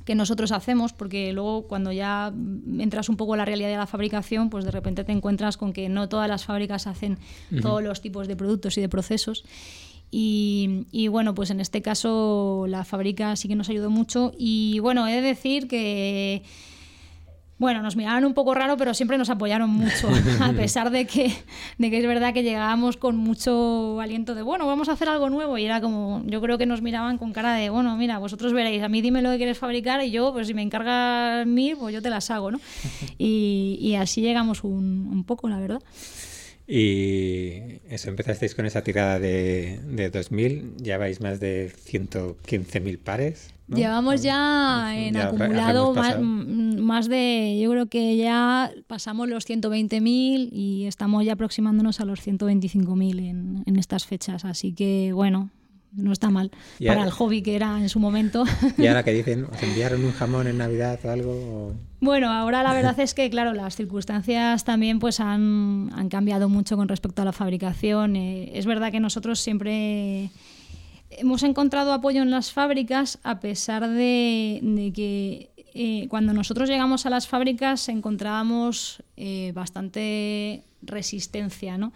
que 0.03 0.15
nosotros 0.15 0.51
hacemos, 0.51 0.91
porque 0.91 1.31
luego 1.31 1.63
cuando 1.67 1.91
ya 1.91 2.33
entras 2.77 3.07
un 3.07 3.15
poco 3.15 3.35
en 3.35 3.39
la 3.39 3.45
realidad 3.45 3.69
de 3.69 3.77
la 3.77 3.87
fabricación, 3.87 4.49
pues 4.49 4.65
de 4.65 4.71
repente 4.71 5.03
te 5.03 5.13
encuentras 5.13 5.55
con 5.55 5.71
que 5.71 5.87
no 5.87 6.09
todas 6.09 6.27
las 6.27 6.43
fábricas 6.45 6.87
hacen 6.87 7.19
todos 7.61 7.81
los 7.81 8.01
tipos 8.01 8.27
de 8.27 8.35
productos 8.35 8.77
y 8.77 8.81
de 8.81 8.89
procesos. 8.89 9.45
Y, 10.11 10.85
y, 10.91 11.07
bueno, 11.07 11.33
pues 11.33 11.49
en 11.49 11.59
este 11.59 11.81
caso 11.81 12.65
la 12.67 12.83
fábrica 12.83 13.35
sí 13.35 13.47
que 13.47 13.55
nos 13.55 13.69
ayudó 13.69 13.89
mucho. 13.89 14.31
Y 14.37 14.77
bueno, 14.79 15.07
he 15.07 15.15
de 15.15 15.21
decir 15.21 15.67
que 15.67 16.43
bueno, 17.57 17.81
nos 17.81 17.95
miraban 17.95 18.25
un 18.25 18.33
poco 18.33 18.53
raro, 18.53 18.77
pero 18.77 18.93
siempre 18.93 19.17
nos 19.17 19.29
apoyaron 19.29 19.69
mucho, 19.69 20.09
a 20.41 20.51
pesar 20.53 20.89
de 20.89 21.05
que, 21.05 21.31
de 21.77 21.89
que 21.89 21.99
es 21.99 22.05
verdad 22.05 22.33
que 22.33 22.43
llegábamos 22.43 22.97
con 22.97 23.15
mucho 23.15 23.99
aliento 24.01 24.35
de, 24.35 24.41
bueno, 24.41 24.65
vamos 24.67 24.89
a 24.89 24.93
hacer 24.93 25.07
algo 25.09 25.29
nuevo. 25.29 25.57
Y 25.57 25.65
era 25.65 25.79
como, 25.79 26.23
yo 26.25 26.41
creo 26.41 26.57
que 26.57 26.65
nos 26.65 26.81
miraban 26.81 27.17
con 27.17 27.31
cara 27.31 27.53
de, 27.53 27.69
bueno, 27.69 27.95
mira, 27.95 28.17
vosotros 28.17 28.53
veréis, 28.53 28.81
a 28.83 28.89
mí 28.89 29.01
dime 29.01 29.21
lo 29.21 29.31
que 29.31 29.37
quieres 29.37 29.57
fabricar 29.57 30.03
y 30.03 30.11
yo, 30.11 30.33
pues 30.33 30.47
si 30.47 30.53
me 30.53 30.61
encargas 30.61 31.45
mil, 31.45 31.77
pues 31.77 31.93
yo 31.93 32.01
te 32.01 32.09
las 32.09 32.29
hago, 32.31 32.51
¿no? 32.51 32.59
Y, 33.17 33.77
y 33.79 33.95
así 33.95 34.21
llegamos 34.21 34.63
un, 34.63 35.07
un 35.11 35.23
poco, 35.23 35.47
la 35.47 35.59
verdad. 35.59 35.81
Y 36.65 37.81
eso, 37.89 38.09
empezasteis 38.09 38.55
con 38.55 38.65
esa 38.65 38.83
tirada 38.83 39.19
de, 39.19 39.79
de 39.83 40.09
2000, 40.09 40.75
ya 40.77 40.97
vais 40.97 41.19
más 41.19 41.39
de 41.39 41.71
115.000 41.71 42.99
pares. 42.99 43.53
Llevamos 43.75 44.21
ya 44.21 44.93
en 44.95 45.17
acumulado 45.17 45.93
más, 45.93 46.19
más, 46.19 47.09
de, 47.09 47.59
yo 47.61 47.71
creo 47.71 47.87
que 47.87 48.17
ya 48.17 48.71
pasamos 48.87 49.27
los 49.29 49.47
120.000 49.47 50.49
y 50.51 50.85
estamos 50.85 51.25
ya 51.25 51.33
aproximándonos 51.33 51.99
a 51.99 52.05
los 52.05 52.25
125.000 52.25 53.19
en, 53.19 53.63
en 53.65 53.75
estas 53.77 54.05
fechas. 54.05 54.45
Así 54.45 54.73
que 54.73 55.11
bueno, 55.13 55.49
no 55.95 56.11
está 56.11 56.29
mal 56.29 56.51
para 56.85 57.03
el 57.03 57.11
hobby 57.11 57.41
que 57.41 57.55
era 57.55 57.79
en 57.79 57.89
su 57.89 57.99
momento. 57.99 58.43
¿Y 58.77 58.87
ahora 58.87 59.03
qué 59.03 59.13
dicen? 59.13 59.45
¿Os 59.45 59.61
enviaron 59.63 60.03
un 60.03 60.11
jamón 60.11 60.47
en 60.47 60.57
Navidad 60.57 60.99
o 61.03 61.09
algo? 61.09 61.73
Bueno, 61.99 62.31
ahora 62.31 62.63
la 62.63 62.73
verdad 62.73 62.99
es 62.99 63.13
que, 63.13 63.29
claro, 63.29 63.53
las 63.53 63.75
circunstancias 63.75 64.63
también 64.63 64.99
pues 64.99 65.19
han, 65.19 65.89
han 65.93 66.09
cambiado 66.09 66.49
mucho 66.49 66.75
con 66.75 66.87
respecto 66.87 67.21
a 67.21 67.25
la 67.25 67.31
fabricación. 67.31 68.15
Eh, 68.15 68.51
es 68.57 68.65
verdad 68.65 68.91
que 68.91 68.99
nosotros 68.99 69.39
siempre 69.39 70.29
hemos 71.17 71.43
encontrado 71.43 71.93
apoyo 71.93 72.21
en 72.21 72.31
las 72.31 72.51
fábricas 72.51 73.19
a 73.23 73.39
pesar 73.39 73.89
de, 73.89 74.91
que 74.95 75.51
eh, 75.73 76.07
cuando 76.09 76.33
nosotros 76.33 76.69
llegamos 76.69 77.05
a 77.05 77.09
las 77.09 77.27
fábricas 77.27 77.89
encontrábamos 77.89 79.01
eh, 79.17 79.51
bastante 79.53 80.63
resistencia, 80.81 81.77
¿no? 81.77 81.93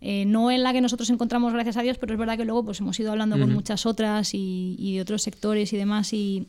Eh, 0.00 0.26
no 0.26 0.50
en 0.50 0.62
la 0.62 0.72
que 0.72 0.80
nosotros 0.80 1.08
encontramos, 1.08 1.52
gracias 1.52 1.76
a 1.78 1.82
Dios, 1.82 1.96
pero 1.98 2.12
es 2.12 2.18
verdad 2.18 2.36
que 2.36 2.44
luego 2.44 2.64
pues, 2.64 2.80
hemos 2.80 3.00
ido 3.00 3.12
hablando 3.12 3.38
con 3.38 3.52
muchas 3.52 3.86
otras 3.86 4.34
y, 4.34 4.94
de 4.94 5.00
otros 5.00 5.22
sectores 5.22 5.72
y 5.72 5.76
demás. 5.76 6.12
Y, 6.12 6.46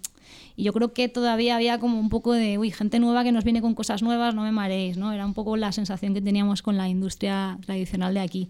yo 0.58 0.74
creo 0.74 0.92
que 0.92 1.08
todavía 1.08 1.56
había 1.56 1.80
como 1.80 2.00
un 2.00 2.10
poco 2.10 2.34
de, 2.34 2.58
uy, 2.58 2.72
gente 2.72 3.00
nueva 3.00 3.24
que 3.24 3.32
nos 3.32 3.44
viene 3.44 3.62
con 3.62 3.76
cosas 3.76 4.02
nuevas, 4.02 4.36
no 4.36 4.42
me 4.42 4.52
mareéis, 4.52 4.98
¿no? 4.98 5.14
Era 5.14 5.26
un 5.26 5.34
poco 5.34 5.56
la 5.56 5.72
sensación 5.72 6.14
que 6.14 6.22
teníamos 6.22 6.62
con 6.62 6.78
la 6.78 6.90
industria 6.90 7.58
tradicional 7.66 8.14
de 8.14 8.20
aquí. 8.20 8.50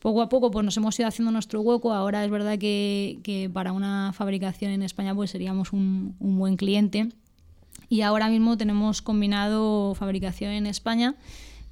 Poco 0.00 0.22
a 0.22 0.28
poco 0.28 0.50
pues 0.50 0.64
nos 0.64 0.76
hemos 0.76 0.98
ido 0.98 1.08
haciendo 1.08 1.32
nuestro 1.32 1.60
hueco. 1.60 1.92
Ahora 1.92 2.24
es 2.24 2.30
verdad 2.30 2.58
que, 2.58 3.18
que 3.22 3.50
para 3.52 3.72
una 3.72 4.12
fabricación 4.12 4.70
en 4.70 4.82
España 4.82 5.14
pues 5.14 5.30
seríamos 5.30 5.72
un, 5.72 6.14
un 6.20 6.38
buen 6.38 6.56
cliente. 6.56 7.08
Y 7.88 8.00
ahora 8.00 8.28
mismo 8.28 8.56
tenemos 8.56 9.02
combinado 9.02 9.94
fabricación 9.94 10.52
en 10.52 10.66
España 10.66 11.14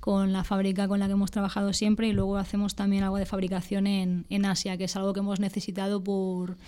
con 0.05 0.35
la 0.35 0.45
fábrica 0.45 0.87
con 0.87 1.01
la 1.01 1.07
que 1.07 1.13
hemos 1.13 1.31
trabajado 1.31 1.73
siempre 1.73 2.09
y 2.09 2.13
luego 2.13 2.37
hacemos 2.37 2.75
también 2.75 3.05
algo 3.05 3.17
de 3.17 3.25
fabricación 3.25 3.87
en, 3.87 4.27
en 4.29 4.45
Asia, 4.45 4.77
que 4.77 4.85
es 4.85 4.95
algo 4.97 5.15
que 5.15 5.21
hemos 5.21 5.41
necesitado 5.41 6.05
por, 6.05 6.59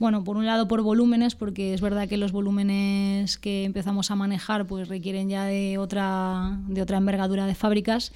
bueno, 0.00 0.24
por 0.24 0.36
un 0.36 0.44
lado 0.44 0.66
por 0.66 0.82
volúmenes, 0.82 1.36
porque 1.36 1.72
es 1.72 1.80
verdad 1.80 2.08
que 2.08 2.16
los 2.16 2.32
volúmenes 2.32 3.38
que 3.38 3.62
empezamos 3.62 4.10
a 4.10 4.16
manejar 4.16 4.66
pues 4.66 4.88
requieren 4.88 5.28
ya 5.28 5.44
de 5.44 5.78
otra, 5.78 6.58
de 6.66 6.82
otra 6.82 6.98
envergadura 6.98 7.46
de 7.46 7.54
fábricas 7.54 8.10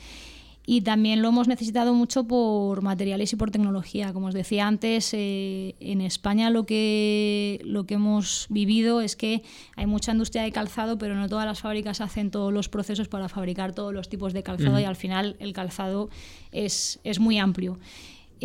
y 0.67 0.81
también 0.81 1.21
lo 1.21 1.29
hemos 1.29 1.47
necesitado 1.47 1.93
mucho 1.93 2.25
por 2.25 2.81
materiales 2.81 3.33
y 3.33 3.37
por 3.37 3.51
tecnología. 3.51 4.13
Como 4.13 4.29
os 4.29 4.35
decía 4.35 4.67
antes, 4.67 5.13
eh, 5.13 5.75
en 5.81 6.01
España 6.01 6.49
lo 6.49 6.65
que, 6.65 7.61
lo 7.65 7.85
que 7.85 7.95
hemos 7.95 8.47
vivido 8.49 9.03
es 9.03 9.15
que 9.15 9.43
hay 9.77 9.87
mucha 9.87 10.13
industria 10.13 10.43
de 10.43 10.53
calzado, 10.53 10.97
pero 10.97 11.17
no 11.17 11.29
todas 11.29 11.45
las 11.45 11.61
fábricas 11.61 12.01
hacen 12.01 12.31
todos 12.31 12.53
los 12.53 12.71
procesos 12.71 13.09
para 13.09 13.29
fabricar 13.29 13.75
todos 13.75 13.93
los 13.93 14.09
tipos 14.09 14.33
de 14.33 14.43
calzado 14.43 14.81
y 14.81 14.85
al 14.85 14.97
final 14.97 15.37
el 15.39 15.53
calzado 15.53 16.09
es, 16.51 16.99
es 17.05 17.21
muy 17.21 17.39
amplio. 17.39 17.79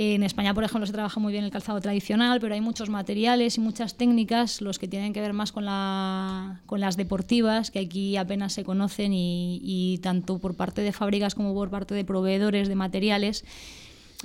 En 0.01 0.23
España, 0.23 0.53
por 0.53 0.63
ejemplo, 0.63 0.87
se 0.87 0.93
trabaja 0.93 1.19
muy 1.19 1.33
bien 1.33 1.43
el 1.43 1.51
calzado 1.51 1.81
tradicional, 1.81 2.39
pero 2.39 2.53
hay 2.53 2.61
muchos 2.61 2.87
materiales 2.87 3.57
y 3.57 3.59
muchas 3.59 3.97
técnicas, 3.97 4.61
los 4.61 4.79
que 4.79 4.87
tienen 4.87 5.11
que 5.11 5.19
ver 5.19 5.33
más 5.33 5.51
con, 5.51 5.65
la, 5.65 6.61
con 6.67 6.79
las 6.79 6.95
deportivas, 6.95 7.69
que 7.69 7.79
aquí 7.79 8.15
apenas 8.15 8.53
se 8.53 8.63
conocen 8.63 9.11
y, 9.13 9.99
tanto 10.01 10.39
por 10.39 10.55
parte 10.55 10.83
de 10.83 10.93
fábricas 10.93 11.35
como 11.35 11.53
por 11.53 11.69
parte 11.69 11.95
de 11.95 12.05
proveedores 12.05 12.69
de 12.69 12.75
materiales 12.75 13.43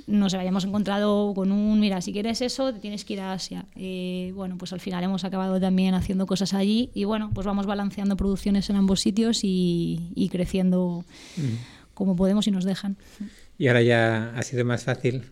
nos 0.07 0.33
habíamos 0.33 0.63
encontrado 0.63 1.33
con 1.33 1.51
un, 1.51 1.77
mira, 1.81 1.99
si 1.99 2.13
quieres 2.13 2.41
eso, 2.41 2.71
te 2.71 2.79
tienes 2.79 3.03
que 3.03 3.13
ir 3.13 3.19
a 3.19 3.33
Asia. 3.33 3.65
Eh, 3.75 4.31
bueno, 4.33 4.57
pues 4.57 4.71
al 4.71 4.79
final 4.79 5.03
hemos 5.03 5.25
acabado 5.25 5.59
también 5.59 5.93
haciendo 5.93 6.25
cosas 6.25 6.53
allí 6.53 6.89
y 6.93 7.03
bueno, 7.03 7.31
pues 7.33 7.45
vamos 7.45 7.65
balanceando 7.65 8.15
producciones 8.15 8.69
en 8.69 8.77
ambos 8.77 9.01
sitios 9.01 9.41
y, 9.43 10.29
creciendo 10.31 11.03
como 11.93 12.15
podemos 12.15 12.47
y 12.47 12.51
nos 12.51 12.63
dejan. 12.63 12.95
¿Y 13.57 13.67
ahora 13.67 13.81
ya 13.81 14.33
ha 14.35 14.41
sido 14.43 14.65
más 14.65 14.83
fácil? 14.83 15.23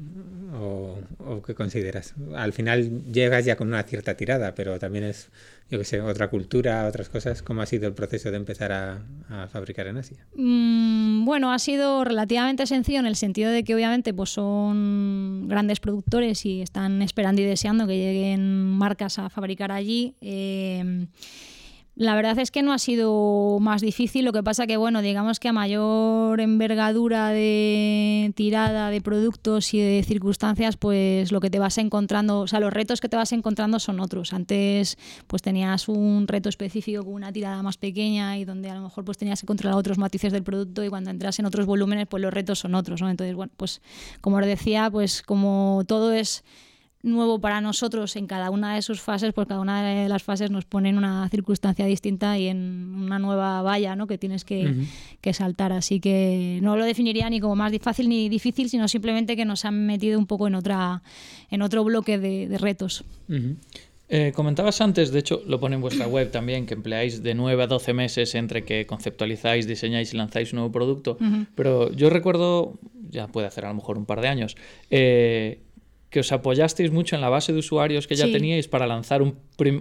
¿O, 0.56 1.42
qué 1.46 1.56
consideras? 1.56 2.14
Al 2.36 2.54
final 2.54 3.04
llegas 3.12 3.44
ya 3.44 3.56
con 3.56 3.68
una 3.68 3.84
cierta 3.84 4.16
tirada, 4.16 4.54
pero 4.56 4.80
también 4.80 5.04
es, 5.04 5.30
yo 5.70 5.80
qué 5.80 5.84
sé, 5.84 6.00
otra 6.00 6.30
cultura, 6.30 6.88
otras 6.88 7.10
cosas. 7.10 7.42
¿Cómo 7.42 7.62
ha 7.62 7.66
sido 7.66 7.88
el 7.88 7.94
proceso 7.94 8.30
de 8.32 8.38
empezar 8.38 8.72
a, 8.72 9.48
fabricar 9.52 9.88
en 9.88 9.98
Asia? 9.98 10.26
Mm, 10.36 11.26
bueno, 11.26 11.52
ha 11.52 11.60
sido 11.60 12.04
relativamente 12.04 12.66
sencillo 12.66 13.00
en 13.00 13.08
el 13.08 13.16
sentido 13.16 13.52
de 13.52 13.64
que 13.64 13.76
obviamente 13.76 14.14
pues 14.14 14.30
son 14.30 15.48
grandes 15.48 15.80
productores 15.80 16.46
y 16.46 16.62
están 16.62 17.02
esperando 17.02 17.42
y 17.42 17.46
deseando 17.46 17.88
que 17.88 17.98
lleguen 17.98 18.70
marcas 18.70 19.20
a 19.20 19.30
fabricar 19.30 19.72
allí. 19.72 20.16
Eh, 20.22 21.08
la 21.96 22.16
verdad 22.16 22.40
es 22.40 22.50
que 22.50 22.64
no 22.64 22.74
ha 22.74 22.80
sido 22.80 23.60
más 23.62 23.82
difícil, 23.82 24.26
lo 24.26 24.34
que 24.34 24.42
pasa 24.42 24.66
que, 24.66 24.78
bueno, 24.78 25.04
digamos 25.04 25.40
que 25.40 25.50
a 25.50 25.54
mayor 25.54 26.42
envergadura 26.42 27.30
de 27.30 28.34
tirada 28.36 28.90
de 28.90 29.00
productos 29.00 29.74
y 29.76 29.80
de 29.80 30.04
circunstancias, 30.04 30.76
pues 30.76 31.32
lo 31.32 31.40
que 31.40 31.52
te 31.52 31.60
vas 31.60 31.78
encontrando, 31.78 32.40
o 32.40 32.48
sea, 32.48 32.60
los 32.60 32.74
retos 32.74 33.00
que 33.00 33.10
te 33.10 33.16
vas 33.16 33.32
encontrando 33.32 33.80
son 33.80 34.00
otros. 34.00 34.34
Antes, 34.34 34.98
pues 35.28 35.44
tenías 35.44 35.88
un 35.88 36.28
reto 36.28 36.50
específico 36.50 37.04
con 37.04 37.14
una 37.14 37.32
tirada 37.32 37.62
más 37.62 37.78
pequeña 37.78 38.40
y 38.40 38.46
donde 38.46 38.72
a 38.72 38.76
lo 38.76 38.82
mejor 38.82 39.06
pues 39.06 39.20
tenías 39.20 39.42
que 39.42 39.48
controlar 39.48 39.78
otros 39.78 40.00
matices 40.00 40.34
del 40.34 40.44
producto 40.44 40.84
y 40.84 40.90
cuando 40.90 41.12
entras 41.12 41.38
en 41.38 41.46
otros 41.46 41.68
volúmenes, 41.68 42.08
pues 42.08 42.22
los 42.22 42.34
retos 42.34 42.58
son 42.58 42.74
otros, 42.74 43.02
¿no? 43.02 43.10
Entonces, 43.10 43.36
bueno, 43.36 43.52
pues 43.56 43.82
como 44.20 44.38
os 44.38 44.46
decía, 44.48 44.90
pues 44.90 45.22
como 45.22 45.84
todo 45.88 46.12
es 46.12 46.44
nuevo 47.04 47.40
para 47.40 47.60
nosotros 47.60 48.16
en 48.16 48.28
cada 48.28 48.50
una 48.50 48.76
de 48.76 48.82
sus 48.82 49.02
fases, 49.02 49.34
pues 49.34 49.48
cada 49.48 49.60
una 49.60 49.84
de 49.84 50.10
las 50.10 50.24
fases 50.24 50.50
nos 50.50 50.66
pone 50.66 50.90
en 50.90 50.98
una 50.98 51.28
circunstancia 51.30 51.86
distinta 51.86 52.38
y 52.40 52.48
en 52.48 52.96
una 52.96 53.20
nueva 53.20 53.62
valla 53.62 53.96
¿no? 53.96 54.08
que 54.08 54.18
tienes 54.18 54.46
que, 54.46 54.88
saltar. 55.34 55.74
Así 55.74 56.00
que 56.00 56.60
no 56.62 56.78
lo 56.78 56.86
definiría 56.86 57.30
ni 57.30 57.40
como 57.40 57.56
más 57.56 57.74
fácil 57.82 58.08
ni 58.08 58.30
difícil, 58.30 58.70
sino 58.70 58.88
simplemente 58.88 59.36
que 59.36 59.46
nos 59.46 59.66
han 59.66 59.86
metido 59.86 60.18
un 60.18 60.26
poco 60.26 60.48
en, 60.48 60.56
otra, 60.56 61.04
en 61.52 61.62
otro 61.62 61.84
bloque 61.84 62.18
de, 62.18 62.58
retos. 62.58 63.04
Eh, 64.08 64.32
comentabas 64.34 64.80
antes, 64.80 65.12
de 65.12 65.20
hecho 65.20 65.42
lo 65.46 65.60
pone 65.60 65.76
en 65.76 65.82
vuestra 65.82 66.08
web 66.08 66.32
también, 66.32 66.66
que 66.66 66.76
empleáis 66.76 67.22
de 67.22 67.34
9 67.34 67.64
a 67.64 67.68
12 67.68 67.94
meses 67.94 68.36
entre 68.36 68.64
que 68.64 68.86
conceptualizáis, 68.86 69.68
diseñáis 69.68 70.14
y 70.14 70.18
lanzáis 70.18 70.54
un 70.54 70.60
nuevo 70.60 70.72
producto, 70.72 71.18
pero 71.56 71.92
yo 71.92 72.10
recuerdo, 72.10 72.80
ya 73.10 73.28
puede 73.28 73.48
hacer 73.48 73.66
a 73.66 73.70
lo 73.70 73.76
mejor 73.76 73.98
un 73.98 74.06
par 74.06 74.22
de 74.22 74.28
años, 74.28 74.56
eh, 74.90 75.60
que 76.14 76.20
os 76.20 76.32
apoyasteis 76.32 76.92
mucho 76.92 77.16
en 77.16 77.22
la 77.22 77.30
base 77.30 77.54
de 77.54 77.60
usuarios 77.60 78.06
que 78.06 78.16
ya 78.16 78.30
teníais 78.30 78.68
para 78.68 78.86
lanzar 78.86 79.24
un, 79.24 79.34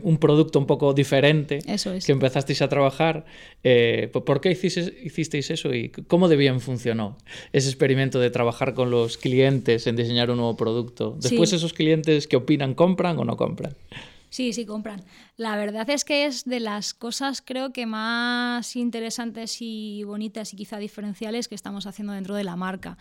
un, 0.02 0.16
producto 0.16 0.58
un 0.58 0.64
poco 0.64 0.94
diferente 0.94 1.58
eso 1.66 1.92
es. 1.92 2.06
que 2.06 2.12
empezasteis 2.12 2.62
a 2.62 2.70
trabajar. 2.70 3.26
Eh, 3.62 4.08
¿Por 4.10 4.40
qué 4.40 4.50
hicisteis, 4.50 5.50
eso 5.50 5.74
y 5.74 5.90
cómo 5.90 6.28
de 6.28 6.36
bien 6.36 6.60
funcionó 6.60 7.18
ese 7.52 7.68
experimento 7.68 8.18
de 8.18 8.30
trabajar 8.30 8.72
con 8.72 8.90
los 8.90 9.18
clientes 9.18 9.86
en 9.86 9.94
diseñar 9.94 10.30
un 10.30 10.38
nuevo 10.38 10.56
producto? 10.56 11.18
Después 11.20 11.52
esos 11.52 11.74
clientes 11.74 12.26
que 12.26 12.36
opinan, 12.36 12.72
¿compran 12.72 13.18
o 13.18 13.26
no 13.26 13.36
compran? 13.36 13.76
Sí, 14.30 14.54
sí, 14.54 14.64
compran. 14.64 15.04
La 15.36 15.58
verdad 15.58 15.90
es 15.90 16.06
que 16.06 16.24
es 16.24 16.46
de 16.46 16.60
las 16.60 16.94
cosas 16.94 17.42
creo 17.44 17.74
que 17.74 17.84
más 17.84 18.74
interesantes 18.74 19.58
y 19.60 20.02
bonitas 20.04 20.54
y 20.54 20.56
quizá 20.56 20.78
diferenciales 20.78 21.46
que 21.46 21.54
estamos 21.54 21.86
haciendo 21.86 22.14
dentro 22.14 22.34
de 22.34 22.44
la 22.44 22.56
marca. 22.56 22.96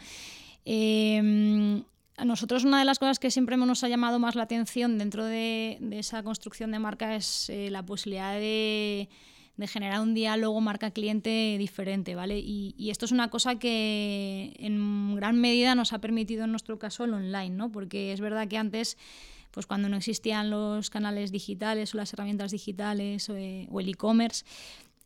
Eh, 0.66 1.82
a 2.18 2.26
nosotros 2.26 2.64
una 2.64 2.80
de 2.80 2.86
las 2.86 3.00
cosas 3.00 3.20
que 3.20 3.32
siempre 3.32 3.58
nos 3.58 3.84
ha 3.84 3.90
llamado 3.90 4.20
más 4.20 4.36
la 4.36 4.44
atención 4.44 4.98
dentro 4.98 5.26
de, 5.26 5.80
esa 5.92 6.24
construcción 6.24 6.72
de 6.72 6.80
marca 6.80 7.16
es 7.16 7.50
eh, 7.50 7.70
la 7.72 7.84
posibilidad 7.84 8.34
de, 8.36 9.10
generar 9.68 10.02
un 10.02 10.16
diálogo 10.16 10.60
marca-cliente 10.60 11.56
diferente, 11.60 12.16
¿vale? 12.16 12.40
Y, 12.40 12.90
esto 12.90 13.06
es 13.06 13.12
una 13.12 13.30
cosa 13.30 13.60
que 13.60 14.56
en 14.58 15.16
gran 15.16 15.40
medida 15.40 15.76
nos 15.76 15.94
ha 15.94 16.00
permitido 16.00 16.46
en 16.46 16.52
nuestro 16.52 16.80
caso 16.80 17.04
el 17.04 17.14
online, 17.14 17.52
¿no? 17.52 17.72
Porque 17.72 18.12
es 18.12 18.22
verdad 18.22 18.48
que 18.48 18.58
antes 18.58 18.98
pues 19.52 19.66
cuando 19.68 19.90
no 19.90 19.98
existían 19.98 20.50
los 20.50 20.90
canales 20.90 21.32
digitales 21.32 21.94
o 21.94 21.98
las 21.98 22.14
herramientas 22.14 22.52
digitales 22.52 23.30
eh, 23.30 23.68
o 23.70 23.82
el 23.82 23.90
e-commerce, 23.90 24.46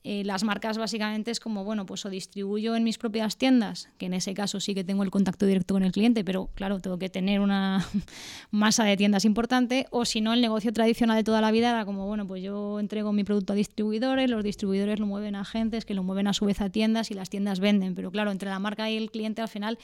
eh, 0.07 0.23
las 0.23 0.43
marcas 0.43 0.77
básicamente 0.77 1.31
es 1.31 1.39
como, 1.39 1.63
bueno, 1.63 1.87
pues 1.87 2.05
o 2.05 2.11
distribuyo 2.11 2.75
en 2.75 2.83
mis 2.83 2.99
propias 2.99 3.37
tiendas, 3.37 3.89
que 3.97 4.05
en 4.05 4.13
ese 4.13 4.35
caso 4.35 4.59
sí 4.59 4.75
que 4.75 4.83
tengo 4.83 5.01
el 5.01 5.09
contacto 5.09 5.47
directo 5.47 5.73
con 5.73 5.81
el 5.81 5.91
cliente, 5.91 6.23
pero 6.23 6.51
claro, 6.53 6.79
tengo 6.79 6.99
que 6.99 7.09
tener 7.09 7.39
una 7.39 7.83
masa 8.51 8.83
de 8.83 8.97
tiendas 8.97 9.25
importante, 9.25 9.87
o 9.89 10.05
si 10.05 10.21
no, 10.21 10.33
el 10.33 10.41
negocio 10.41 10.71
tradicional 10.71 11.17
de 11.17 11.23
toda 11.23 11.41
la 11.41 11.49
vida 11.49 11.71
era 11.71 11.85
como, 11.85 12.05
bueno, 12.05 12.27
pues 12.27 12.43
yo 12.43 12.79
entrego 12.79 13.13
mi 13.13 13.23
producto 13.23 13.53
a 13.53 13.55
distribuidores, 13.55 14.29
los 14.29 14.43
distribuidores 14.43 14.99
lo 14.99 15.07
mueven 15.07 15.33
a 15.33 15.41
agentes, 15.41 15.85
que 15.85 15.95
lo 15.95 16.03
mueven 16.03 16.27
a 16.27 16.33
su 16.33 16.45
vez 16.45 16.61
a 16.61 16.69
tiendas 16.69 17.09
y 17.09 17.15
las 17.15 17.31
tiendas 17.31 17.59
venden, 17.59 17.95
pero 17.95 18.11
claro, 18.11 18.29
entre 18.29 18.51
la 18.51 18.59
marca 18.59 18.87
y 18.91 18.97
el 18.97 19.09
cliente 19.09 19.41
al 19.41 19.49
final 19.49 19.79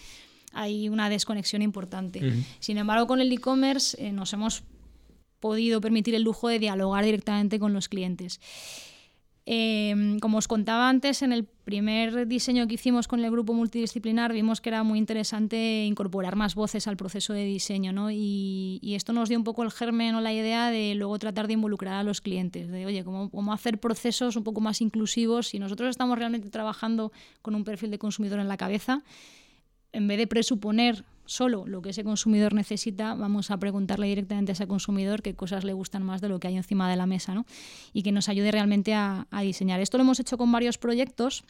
hay 0.54 0.88
una 0.88 1.10
desconexión 1.10 1.64
importante. 1.64 2.22
Sin 2.60 2.78
embargo, 2.78 3.08
con 3.08 3.22
el 3.22 3.32
e-commerce 3.32 3.98
eh, 4.00 4.12
nos 4.12 4.34
hemos 4.34 4.62
podido 5.40 5.82
permitir 5.82 6.14
el 6.14 6.22
lujo 6.22 6.48
de 6.48 6.60
dialogar 6.60 7.04
directamente 7.06 7.58
con 7.58 7.74
los 7.74 7.90
clientes. 7.90 8.40
Em, 9.48 10.20
como 10.20 10.38
os 10.38 10.48
contaba 10.48 10.88
antes, 10.88 11.24
en 11.24 11.34
el 11.34 11.46
primer 11.46 12.28
diseño 12.28 12.68
que 12.68 12.76
hicimos 12.76 13.08
con 13.08 13.26
el 13.26 13.32
grupo 13.32 13.54
multidisciplinar 13.54 14.34
vimos 14.34 14.62
que 14.62 14.70
era 14.70 14.84
muy 14.84 15.00
interesante 15.00 15.84
incorporar 15.86 16.36
más 16.36 16.54
voces 16.54 16.86
al 16.88 16.96
proceso 16.96 17.34
de 17.34 17.44
diseño, 17.46 17.92
¿no? 17.92 18.12
Y, 18.12 18.80
esto 18.94 19.14
nos 19.14 19.30
dio 19.30 19.38
un 19.38 19.44
poco 19.44 19.64
el 19.64 19.72
germen 19.72 20.14
o 20.16 20.22
la 20.22 20.34
idea 20.34 20.70
de 20.70 20.94
luego 20.96 21.18
tratar 21.18 21.48
de 21.48 21.54
involucrar 21.54 21.96
a 21.96 22.04
los 22.04 22.22
clientes, 22.22 22.70
de 22.70 22.86
oye, 22.86 23.04
cómo, 23.04 23.32
cómo 23.32 23.52
hacer 23.54 23.80
procesos 23.80 24.36
un 24.36 24.44
poco 24.44 24.62
más 24.62 24.80
inclusivos 24.82 25.48
si 25.48 25.60
nosotros 25.60 25.90
estamos 25.90 26.18
realmente 26.20 26.50
trabajando 26.50 27.12
con 27.42 27.56
un 27.56 27.64
perfil 27.64 27.90
de 27.90 27.98
consumidor 27.98 28.40
en 28.40 28.48
la 28.48 28.58
cabeza, 28.58 29.02
en 29.92 30.08
vez 30.08 30.18
de 30.18 30.28
presuponer 30.28 31.04
solo 31.32 31.66
lo 31.66 31.82
que 31.82 31.92
ese 31.92 32.04
consumidor 32.04 32.54
necesita, 32.54 33.16
vamos 33.16 33.52
a 33.52 33.58
preguntarle 33.58 34.08
directamente 34.08 34.52
a 34.52 34.54
ese 34.54 34.68
consumidor 34.68 35.22
qué 35.22 35.34
cosas 35.34 35.64
le 35.64 35.72
gustan 35.72 36.04
más 36.04 36.20
de 36.20 36.28
lo 36.28 36.42
que 36.42 36.50
hay 36.50 36.58
encima 36.58 36.90
de 36.90 36.98
la 36.98 37.06
mesa 37.06 37.34
¿no? 37.34 37.46
y 37.94 38.04
que 38.04 38.12
nos 38.12 38.28
ayude 38.28 38.52
realmente 38.52 38.94
a, 38.94 39.26
diseñar. 39.42 39.80
Esto 39.80 39.98
lo 39.98 40.04
hemos 40.04 40.20
hecho 40.20 40.38
con 40.38 40.52
varios 40.52 40.78
proyectos. 40.78 41.46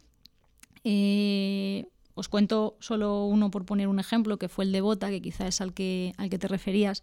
Eh, 0.84 1.88
os 2.14 2.30
cuento 2.30 2.78
solo 2.80 3.26
uno 3.26 3.50
por 3.50 3.66
poner 3.66 3.88
un 3.88 4.00
ejemplo, 4.00 4.38
que 4.38 4.50
fue 4.50 4.66
el 4.66 4.72
de 4.72 4.82
Bota, 4.82 5.10
que 5.10 5.20
quizás 5.20 5.48
es 5.48 5.62
al 5.62 5.74
que, 5.74 6.14
al 6.18 6.30
que 6.30 6.38
te 6.38 6.48
referías. 6.48 7.02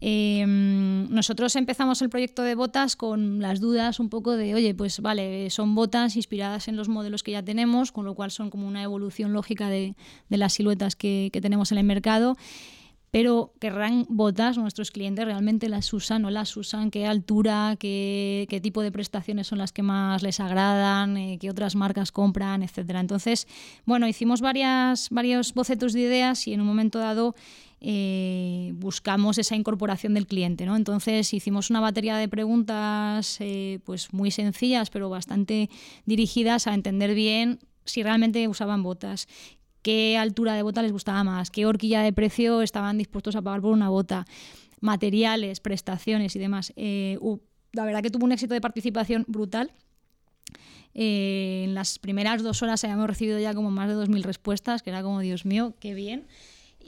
Em, 0.00 1.08
nosotros 1.08 1.56
empezamos 1.56 2.02
el 2.02 2.10
proyecto 2.10 2.42
de 2.42 2.54
botas 2.54 2.96
con 2.96 3.40
las 3.40 3.60
dudas 3.60 3.98
un 3.98 4.10
poco 4.10 4.36
de, 4.36 4.54
oye, 4.54 4.74
pues 4.74 5.00
vale, 5.00 5.48
son 5.48 5.74
botas 5.74 6.16
inspiradas 6.16 6.68
en 6.68 6.76
los 6.76 6.88
modelos 6.88 7.22
que 7.22 7.32
ya 7.32 7.42
tenemos, 7.42 7.92
con 7.92 8.04
lo 8.04 8.14
cual 8.14 8.30
son 8.30 8.50
como 8.50 8.68
una 8.68 8.82
evolución 8.82 9.32
lógica 9.32 9.70
de, 9.70 9.94
las 10.28 10.52
siluetas 10.52 10.96
que, 10.96 11.30
tenemos 11.40 11.72
en 11.72 11.78
el 11.78 11.84
mercado 11.84 12.36
pero 13.12 13.54
querrán 13.60 14.04
botas, 14.10 14.58
nuestros 14.58 14.90
clientes 14.90 15.24
realmente 15.24 15.70
las 15.70 15.90
usan 15.94 16.26
o 16.26 16.30
las 16.30 16.54
usan, 16.54 16.90
qué 16.90 17.06
altura, 17.06 17.76
qué, 17.78 18.60
tipo 18.62 18.82
de 18.82 18.92
prestaciones 18.92 19.46
son 19.46 19.56
las 19.56 19.72
que 19.72 19.82
más 19.82 20.22
les 20.22 20.38
agradan, 20.38 21.16
eh, 21.16 21.38
qué 21.40 21.48
otras 21.48 21.76
marcas 21.76 22.12
compran, 22.12 22.62
etcétera. 22.62 23.00
Entonces, 23.00 23.46
bueno, 23.86 24.06
hicimos 24.06 24.42
varias, 24.42 25.08
varios 25.08 25.54
bocetos 25.54 25.94
de 25.94 26.00
ideas 26.00 26.46
y 26.46 26.52
en 26.52 26.60
un 26.60 26.66
momento 26.66 26.98
dado 26.98 27.34
eh, 27.88 28.72
buscamos 28.74 29.38
esa 29.38 29.54
incorporación 29.54 30.12
del 30.14 30.26
cliente. 30.26 30.66
¿no? 30.66 30.74
Entonces 30.74 31.32
hicimos 31.32 31.70
una 31.70 31.78
batería 31.78 32.16
de 32.16 32.28
preguntas 32.28 33.36
eh, 33.38 33.78
pues 33.84 34.12
muy 34.12 34.32
sencillas, 34.32 34.90
pero 34.90 35.08
bastante 35.08 35.70
dirigidas 36.04 36.66
a 36.66 36.74
entender 36.74 37.14
bien 37.14 37.60
si 37.84 38.02
realmente 38.02 38.48
usaban 38.48 38.82
botas, 38.82 39.28
qué 39.82 40.18
altura 40.18 40.54
de 40.54 40.62
bota 40.62 40.82
les 40.82 40.90
gustaba 40.90 41.22
más, 41.22 41.52
qué 41.52 41.64
horquilla 41.64 42.02
de 42.02 42.12
precio 42.12 42.60
estaban 42.62 42.98
dispuestos 42.98 43.36
a 43.36 43.42
pagar 43.42 43.60
por 43.60 43.70
una 43.70 43.88
bota, 43.88 44.26
materiales, 44.80 45.60
prestaciones 45.60 46.34
y 46.34 46.40
demás. 46.40 46.72
Eh, 46.74 47.20
la 47.70 47.84
verdad 47.84 48.02
que 48.02 48.10
tuvo 48.10 48.24
un 48.24 48.32
éxito 48.32 48.54
de 48.54 48.60
participación 48.60 49.24
brutal. 49.28 49.70
en 50.92 51.72
las 51.74 52.00
primeras 52.00 52.42
dos 52.42 52.64
horas 52.64 52.82
habíamos 52.82 53.06
recibido 53.06 53.38
ya 53.38 53.54
como 53.54 53.70
más 53.70 53.88
de 53.88 53.94
2.000 53.94 54.24
respuestas, 54.24 54.82
que 54.82 54.90
era 54.90 55.04
como, 55.04 55.20
Dios 55.20 55.46
mío, 55.46 55.76
qué 55.78 55.94
bien. 55.94 56.26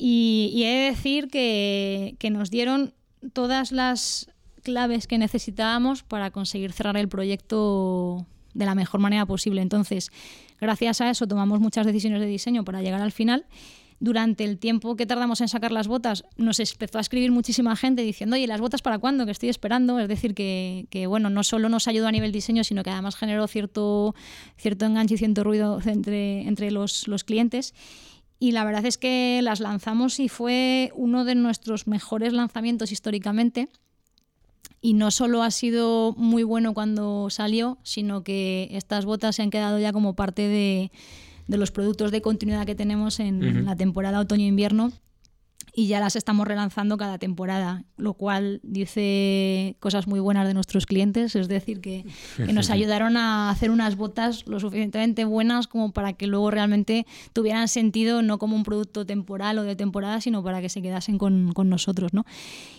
Y, 0.01 0.63
he 0.65 0.69
de 0.69 0.91
decir 0.91 1.29
que, 1.29 2.17
nos 2.31 2.51
dieron 2.51 2.95
todas 3.33 3.73
las 3.73 4.31
claves 4.63 5.09
que 5.09 5.19
necesitábamos 5.19 6.05
para 6.05 6.31
conseguir 6.31 6.73
cerrar 6.73 6.97
el 6.97 7.09
proyecto 7.09 8.25
de 8.55 8.65
la 8.65 8.77
mejor 8.77 9.01
manera 9.01 9.27
posible. 9.27 9.61
Entonces, 9.61 10.11
gracias 10.61 11.01
a 11.01 11.11
eso 11.11 11.27
tomamos 11.27 11.59
muchas 11.59 11.85
decisiones 11.85 12.21
de 12.21 12.27
diseño 12.27 12.65
para 12.65 12.81
llegar 12.81 13.01
al 13.01 13.11
final. 13.11 13.47
Durante 13.99 14.45
el 14.45 14.59
tiempo 14.61 14.95
que 14.95 15.07
tardamos 15.07 15.41
en 15.41 15.49
sacar 15.49 15.73
las 15.73 15.89
botas, 15.89 16.23
nos 16.37 16.61
empezó 16.61 16.99
a 16.99 17.01
escribir 17.01 17.33
muchísima 17.33 17.75
gente 17.75 18.03
diciendo, 18.03 18.37
oye, 18.37 18.47
¿las 18.47 18.61
botas 18.61 18.83
para 18.83 19.01
cuándo? 19.01 19.27
Que 19.27 19.33
estoy 19.33 19.49
esperando. 19.49 19.99
Es 19.99 20.07
decir, 20.07 20.35
que, 20.35 21.07
bueno, 21.09 21.29
no 21.29 21.43
solo 21.43 21.69
nos 21.69 21.89
ayudó 21.89 22.07
a 22.07 22.13
nivel 22.13 22.31
diseño, 22.31 22.63
sino 22.63 22.85
que 22.85 22.91
además 22.91 23.17
generó 23.17 23.49
cierto, 23.49 24.15
cierto 24.57 24.87
enganche 24.87 25.15
y 25.15 25.19
cierto 25.19 25.43
ruido 25.43 25.81
entre, 25.85 26.47
entre 26.47 26.71
los, 26.71 27.09
los 27.09 27.25
clientes 27.25 27.75
y 28.39 28.53
la 28.53 28.65
verdad 28.65 28.87
es 28.87 28.99
que 28.99 29.41
las 29.43 29.61
lanzamos 29.61 30.21
y 30.21 30.29
fue 30.29 30.93
uno 30.95 31.25
de 31.25 31.35
nuestros 31.35 31.87
mejores 31.87 32.33
lanzamientos 32.33 32.93
históricamente. 32.93 33.69
Y 34.81 34.95
no 34.95 35.11
solo 35.11 35.43
ha 35.43 35.51
sido 35.51 36.15
muy 36.17 36.45
bueno 36.45 36.73
cuando 36.73 37.31
salió, 37.31 37.79
sino 37.83 38.23
que 38.23 38.69
estas 38.71 39.05
botas 39.07 39.35
se 39.37 39.43
han 39.43 39.51
quedado 39.51 39.81
ya 39.81 39.93
como 39.93 40.15
parte 40.15 40.43
de, 40.47 40.93
los 41.49 41.73
productos 41.73 42.13
de 42.13 42.23
continuidad 42.23 42.65
que 42.65 42.77
tenemos 42.77 43.19
en 43.19 43.65
la 43.65 43.75
temporada 43.75 44.21
otoño-invierno 44.21 44.93
y 45.79 45.87
ya 45.87 46.01
las 46.01 46.17
estamos 46.17 46.45
relanzando 46.45 46.97
cada 46.97 47.19
temporada, 47.19 47.85
lo 47.97 48.15
cual 48.15 48.59
dice 48.65 49.77
cosas 49.79 50.09
muy 50.09 50.19
buenas 50.19 50.49
de 50.49 50.53
nuestros 50.53 50.87
clientes, 50.87 51.37
es 51.37 51.47
decir, 51.47 51.81
que, 51.81 52.05
nos 52.53 52.71
ayudaron 52.71 53.17
a 53.17 53.49
hacer 53.49 53.71
unas 53.71 53.95
botas 53.95 54.45
lo 54.49 54.59
suficientemente 54.59 55.25
buenas 55.25 55.69
como 55.69 55.93
para 55.93 56.15
que 56.15 56.27
luego 56.27 56.51
realmente 56.51 57.07
tuvieran 57.33 57.69
sentido 57.69 58.23
no 58.23 58.41
como 58.41 58.57
un 58.57 58.65
producto 58.65 59.07
temporal 59.07 59.57
o 59.61 59.63
de 59.63 59.77
temporada, 59.77 60.21
sino 60.21 60.43
para 60.43 60.61
que 60.61 60.69
se 60.69 60.83
quedasen 60.83 61.17
con, 61.17 61.53
con 61.53 61.69
nosotros. 61.69 62.13
¿no? 62.13 62.25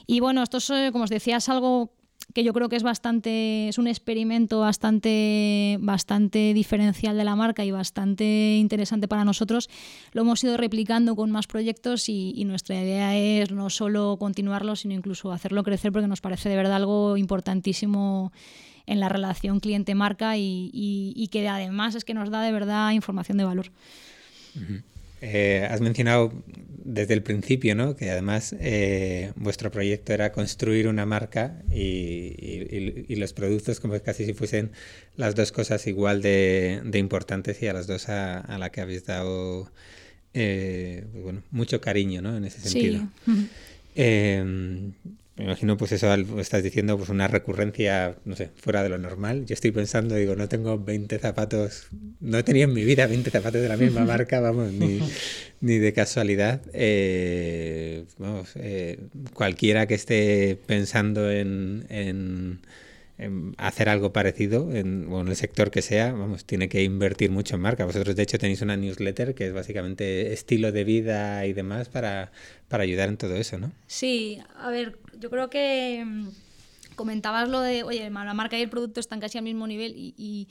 Y 0.05 0.19
bueno, 0.19 0.43
esto 0.43 0.57
es, 0.57 0.69
como 0.91 1.05
os 1.05 1.09
decía, 1.09 1.37
es 1.37 1.47
algo 1.47 1.93
que 2.33 2.43
yo 2.43 2.53
creo 2.53 2.69
que 2.69 2.75
es 2.75 2.83
bastante, 2.83 3.69
es 3.69 3.77
un 3.77 3.87
experimento 3.87 4.59
bastante, 4.59 5.77
bastante 5.81 6.53
diferencial 6.53 7.17
de 7.17 7.23
la 7.23 7.35
marca 7.35 7.65
y 7.65 7.71
bastante 7.71 8.57
interesante 8.57 9.07
para 9.07 9.25
nosotros. 9.25 9.69
Lo 10.11 10.21
hemos 10.21 10.43
ido 10.43 10.55
replicando 10.55 11.15
con 11.15 11.31
más 11.31 11.47
proyectos 11.47 12.07
y, 12.07 12.43
nuestra 12.45 12.81
idea 12.81 13.15
es 13.15 13.51
no 13.51 13.69
solo 13.69 14.17
continuarlo, 14.19 14.75
sino 14.75 14.93
incluso 14.93 15.31
hacerlo 15.31 15.63
crecer 15.63 15.91
porque 15.91 16.07
nos 16.07 16.21
parece 16.21 16.49
de 16.49 16.55
verdad 16.55 16.75
algo 16.75 17.17
importantísimo 17.17 18.31
en 18.87 18.99
la 18.99 19.09
relación 19.09 19.59
cliente-marca 19.59 20.35
y, 20.35 21.29
que 21.31 21.47
además 21.47 21.95
es 21.95 22.05
que 22.05 22.13
nos 22.13 22.29
da 22.31 22.41
de 22.41 22.51
verdad 22.51 22.91
información 22.91 23.37
de 23.37 23.43
valor. 23.43 23.71
Eh, 25.21 25.67
has 25.69 25.81
mencionado 25.81 26.31
desde 26.83 27.13
el 27.13 27.23
principio, 27.23 27.75
¿no? 27.75 27.95
Que 27.95 28.09
además 28.11 28.55
eh, 28.59 29.31
vuestro 29.35 29.71
proyecto 29.71 30.13
era 30.13 30.31
construir 30.31 30.87
una 30.87 31.05
marca 31.05 31.61
y, 31.71 33.15
los 33.15 33.33
productos 33.33 33.81
como 33.81 33.99
casi 34.01 34.25
si 34.25 34.33
fuesen 34.33 34.71
las 35.17 35.35
dos 35.35 35.51
cosas 35.51 35.85
igual 35.87 36.21
de, 36.21 36.81
importantes 36.93 37.61
y 37.61 37.67
a 37.67 37.73
las 37.73 37.85
dos 37.85 38.07
a, 38.07 38.39
a 38.39 38.57
la 38.57 38.71
que 38.71 38.79
habéis 38.79 39.05
dado 39.05 39.69
eh, 40.33 41.05
pues 41.11 41.23
bueno, 41.23 41.43
mucho 41.51 41.81
cariño, 41.81 42.21
¿no? 42.21 42.37
En 42.37 42.45
ese 42.45 42.59
sentido. 42.61 43.07
Sí. 43.25 43.49
Em, 43.95 44.93
me 45.39 45.45
imagino 45.45 45.77
pues 45.77 45.93
eso 45.93 46.13
estás 46.37 46.63
diciendo 46.63 46.97
pues 46.97 47.07
una 47.07 47.29
recurrencia, 47.29 48.17
no 48.25 48.35
sé, 48.35 48.49
fuera 48.57 48.83
de 48.83 48.89
lo 48.89 48.97
normal. 48.97 49.45
Yo 49.45 49.53
estoy 49.53 49.71
pensando, 49.71 50.15
digo, 50.15 50.35
no 50.35 50.49
tengo 50.49 50.77
20 50.77 51.17
zapatos, 51.17 51.87
no 52.19 52.39
he 52.39 52.43
tenido 52.43 52.67
en 52.67 52.73
mi 52.73 52.83
vida 52.83 53.07
20 53.07 53.31
zapatos 53.31 53.61
de 53.61 53.69
la 53.69 53.77
misma 53.77 54.03
marca, 54.05 54.41
vamos, 54.41 54.73
ni, 54.73 54.99
ni 55.61 55.77
de 55.77 55.93
casualidad. 55.93 56.59
Eh, 56.73 58.03
vamos, 58.17 58.51
eh, 58.55 58.99
cualquiera 59.33 59.87
que 59.87 59.93
esté 59.93 60.59
pensando 60.65 61.31
en, 61.31 61.85
en 61.87 62.59
hacer 63.57 63.89
algo 63.89 64.13
parecido 64.13 64.73
en, 64.73 65.11
en, 65.11 65.27
el 65.27 65.35
sector 65.35 65.71
que 65.71 65.81
sea, 65.81 66.13
vamos, 66.13 66.45
tiene 66.45 66.69
que 66.69 66.83
invertir 66.83 67.31
mucho 67.31 67.55
en 67.55 67.61
marca. 67.61 67.85
Vosotros, 67.85 68.15
de 68.15 68.23
hecho, 68.23 68.37
tenéis 68.37 68.61
una 68.61 68.77
newsletter 68.77 69.35
que 69.35 69.47
es 69.47 69.53
básicamente 69.53 70.31
estilo 70.31 70.71
de 70.71 70.83
vida 70.85 71.45
y 71.45 71.53
demás 71.53 71.89
para, 71.89 72.31
para 72.69 72.83
ayudar 72.83 73.09
en 73.09 73.17
todo 73.17 73.35
eso, 73.35 73.57
¿no? 73.57 73.71
Sí, 73.87 74.39
a 74.57 74.69
ver, 74.69 74.97
yo 75.19 75.29
creo 75.29 75.49
que 75.49 76.03
mm, 76.05 76.27
comentabas 76.95 77.49
lo 77.49 77.59
de, 77.59 77.83
oye, 77.83 78.09
la 78.09 78.33
marca 78.33 78.57
y 78.57 78.61
el 78.61 78.69
producto 78.69 78.99
están 78.99 79.19
casi 79.19 79.37
al 79.37 79.43
mismo 79.43 79.67
nivel 79.67 79.93
y, 79.97 80.13
y, 80.17 80.47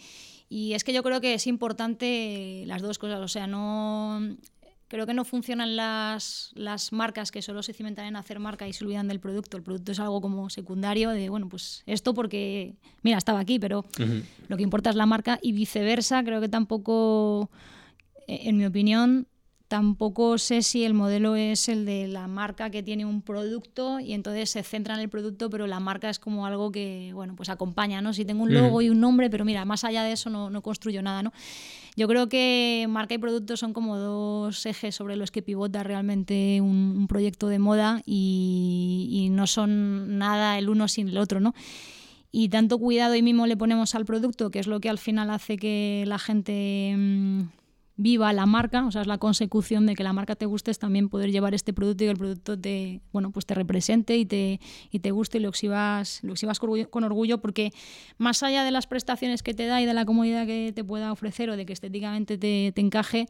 y 0.51 0.75
es 0.75 0.85
que 0.85 0.93
yo 0.93 1.03
creo 1.03 1.21
que 1.23 1.35
es 1.35 1.47
importante 1.47 2.65
las 2.67 2.83
dos 2.83 2.99
cosas, 2.99 3.21
o 3.21 3.29
sea, 3.29 3.47
no 3.47 4.37
Creo 4.89 5.07
que 5.07 5.13
no 5.13 5.25
funcionan 5.25 5.77
las, 5.77 6.51
las, 6.55 6.93
marcas 6.93 7.31
que 7.31 7.43
solo 7.43 7.63
se 7.63 7.75
cimentan 7.75 8.07
en 8.07 8.17
hacer 8.17 8.41
marca 8.41 8.67
y 8.67 8.73
se 8.73 8.85
olvidan 8.85 9.07
del 9.07 9.21
producto. 9.21 9.59
El 9.59 9.63
producto 9.63 9.93
es 9.93 10.01
algo 10.01 10.23
como 10.23 10.49
secundario 10.49 11.11
de, 11.11 11.29
bueno, 11.29 11.49
pues 11.49 11.83
esto 11.85 12.15
porque, 12.15 12.75
mira, 13.03 13.19
estaba 13.19 13.39
aquí, 13.39 13.59
pero 13.59 13.85
lo 14.49 14.57
que 14.57 14.63
importa 14.63 14.89
es 14.89 14.97
la 14.97 15.05
marca 15.05 15.39
y 15.43 15.53
viceversa. 15.53 16.25
Creo 16.25 16.41
que 16.41 16.49
tampoco, 16.49 17.51
e, 18.27 18.49
en 18.49 18.57
mi 18.57 18.65
opinión, 18.65 19.27
tampoco 19.69 20.39
sé 20.39 20.63
si 20.63 20.85
el 20.85 20.95
modelo 20.95 21.37
es 21.37 21.69
el 21.69 21.85
de 21.85 22.09
la 22.09 22.27
marca 22.27 22.71
que 22.71 22.83
tiene 22.83 23.05
un 23.05 23.21
producto 23.21 24.01
y 24.01 24.15
entonces 24.15 24.51
se 24.51 24.63
centra 24.63 24.95
en 24.95 25.01
el 25.01 25.11
producto, 25.11 25.51
pero 25.51 25.67
la 25.67 25.79
marca 25.79 26.09
es 26.09 26.19
como 26.19 26.47
algo 26.47 26.73
que, 26.73 27.11
bueno, 27.15 27.37
pues 27.37 27.51
acompaña, 27.51 28.01
¿no? 28.01 28.15
Si 28.15 28.25
tengo 28.25 28.43
un 28.43 28.55
logo 28.55 28.81
y 28.81 28.89
un 28.89 28.99
nombre, 28.99 29.29
pero 29.29 29.45
mira, 29.45 29.67
más 29.67 29.85
allá 29.85 30.03
de 30.03 30.13
eso 30.13 30.31
no, 30.31 30.49
no 30.49 30.63
construyo 30.63 31.03
nada, 31.03 31.23
¿no? 31.23 31.33
Yo 31.99 32.07
creo 32.07 32.29
que 32.29 32.87
marca 32.89 33.15
y 33.15 33.19
producto 33.19 33.57
son 33.57 33.73
como 33.73 33.99
dos 33.99 34.65
ejes 34.67 34.95
sobre 34.95 35.17
los 35.17 35.33
que 35.33 35.43
pivota 35.43 35.83
realmente 35.83 36.61
un, 36.61 37.07
proyecto 37.09 37.49
de 37.49 37.59
moda 37.59 38.03
y, 38.07 39.29
no 39.33 39.49
son 39.49 40.17
nada 40.17 40.59
el 40.59 40.69
uno 40.69 40.87
sin 40.87 41.09
el 41.09 41.19
otro, 41.19 41.41
¿no? 41.41 41.55
Y 42.31 42.51
tanto 42.51 42.79
cuidado 42.79 43.17
y 43.17 43.23
mimo 43.23 43.49
le 43.49 43.57
ponemos 43.57 43.97
al 43.97 44.05
producto, 44.05 44.51
que 44.51 44.61
es 44.61 44.69
lo 44.69 44.81
que 44.81 44.89
al 44.89 44.99
final 44.99 45.29
hace 45.31 45.57
que 45.57 46.05
la 46.07 46.21
gente 46.21 46.95
mm, 46.97 47.43
viva 47.99 48.33
la 48.33 48.47
marca, 48.47 48.87
o 48.87 48.93
sea, 48.93 49.03
es 49.03 49.09
la 49.09 49.19
consecución 49.19 49.85
de 49.85 49.97
que 49.97 50.05
la 50.05 50.13
marca 50.13 50.37
te 50.37 50.47
guste, 50.47 50.71
es 50.71 50.79
también 50.79 51.09
poder 51.09 51.33
llevar 51.33 51.53
este 51.53 51.73
producto 51.73 52.05
y 52.05 52.07
que 52.07 52.11
el 52.13 52.17
producto 52.17 52.59
te, 52.59 53.01
bueno, 53.13 53.33
pues 53.33 53.45
te 53.45 53.55
represente 53.55 54.17
y 54.17 54.25
te, 54.25 54.61
y 54.93 55.01
te 55.01 55.11
guste 55.11 55.39
y 55.39 55.41
lo 55.41 55.49
exhibas, 55.49 56.21
lo 56.23 56.33
exhibas 56.33 56.61
con 56.61 57.05
orgullo, 57.05 57.39
porque 57.39 57.73
más 58.17 58.45
allá 58.45 58.63
de 58.63 58.71
las 58.71 58.87
prestaciones 58.87 59.43
que 59.43 59.53
te 59.53 59.67
da 59.67 59.83
y 59.83 59.87
de 59.87 59.95
la 59.95 60.05
comodidad 60.05 60.47
que 60.47 60.73
te 60.73 60.85
pueda 60.85 61.11
ofrecer 61.11 61.51
o 61.51 61.57
de 61.57 61.67
que 61.67 61.73
estéticamente 61.73 62.39
te, 62.39 62.71
te 62.73 62.81
encaje, 62.81 63.27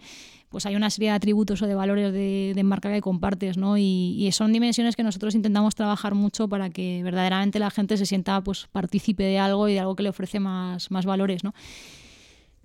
pues 0.50 0.66
hay 0.66 0.76
una 0.76 0.90
serie 0.90 1.09
de 1.09 1.16
atributos 1.16 1.62
o 1.62 1.66
de 1.66 1.74
valores 1.74 2.12
de, 2.12 2.52
de 2.54 2.62
marca 2.62 2.92
que 2.92 3.00
compartes, 3.00 3.57
¿no? 3.57 3.78
Y, 3.78 4.16
y, 4.18 4.31
son 4.33 4.52
dimensiones 4.52 4.96
que 4.96 5.02
nosotros 5.02 5.35
intentamos 5.35 5.76
trabajar 5.76 6.14
mucho 6.14 6.46
para 6.46 6.68
que 6.68 7.02
verdaderamente 7.02 7.59
la 7.59 7.70
gente 7.70 7.96
se 7.96 8.04
sienta 8.04 8.42
pues 8.42 8.66
partícipe 8.70 9.24
de 9.24 9.38
algo 9.38 9.66
y 9.68 9.72
de 9.72 9.81
algo 9.81 9.96
que 9.96 10.02
le 10.02 10.11
ofrece 10.11 10.40
más, 10.40 10.90
más 10.90 11.07
valores, 11.07 11.42
¿no? 11.42 11.54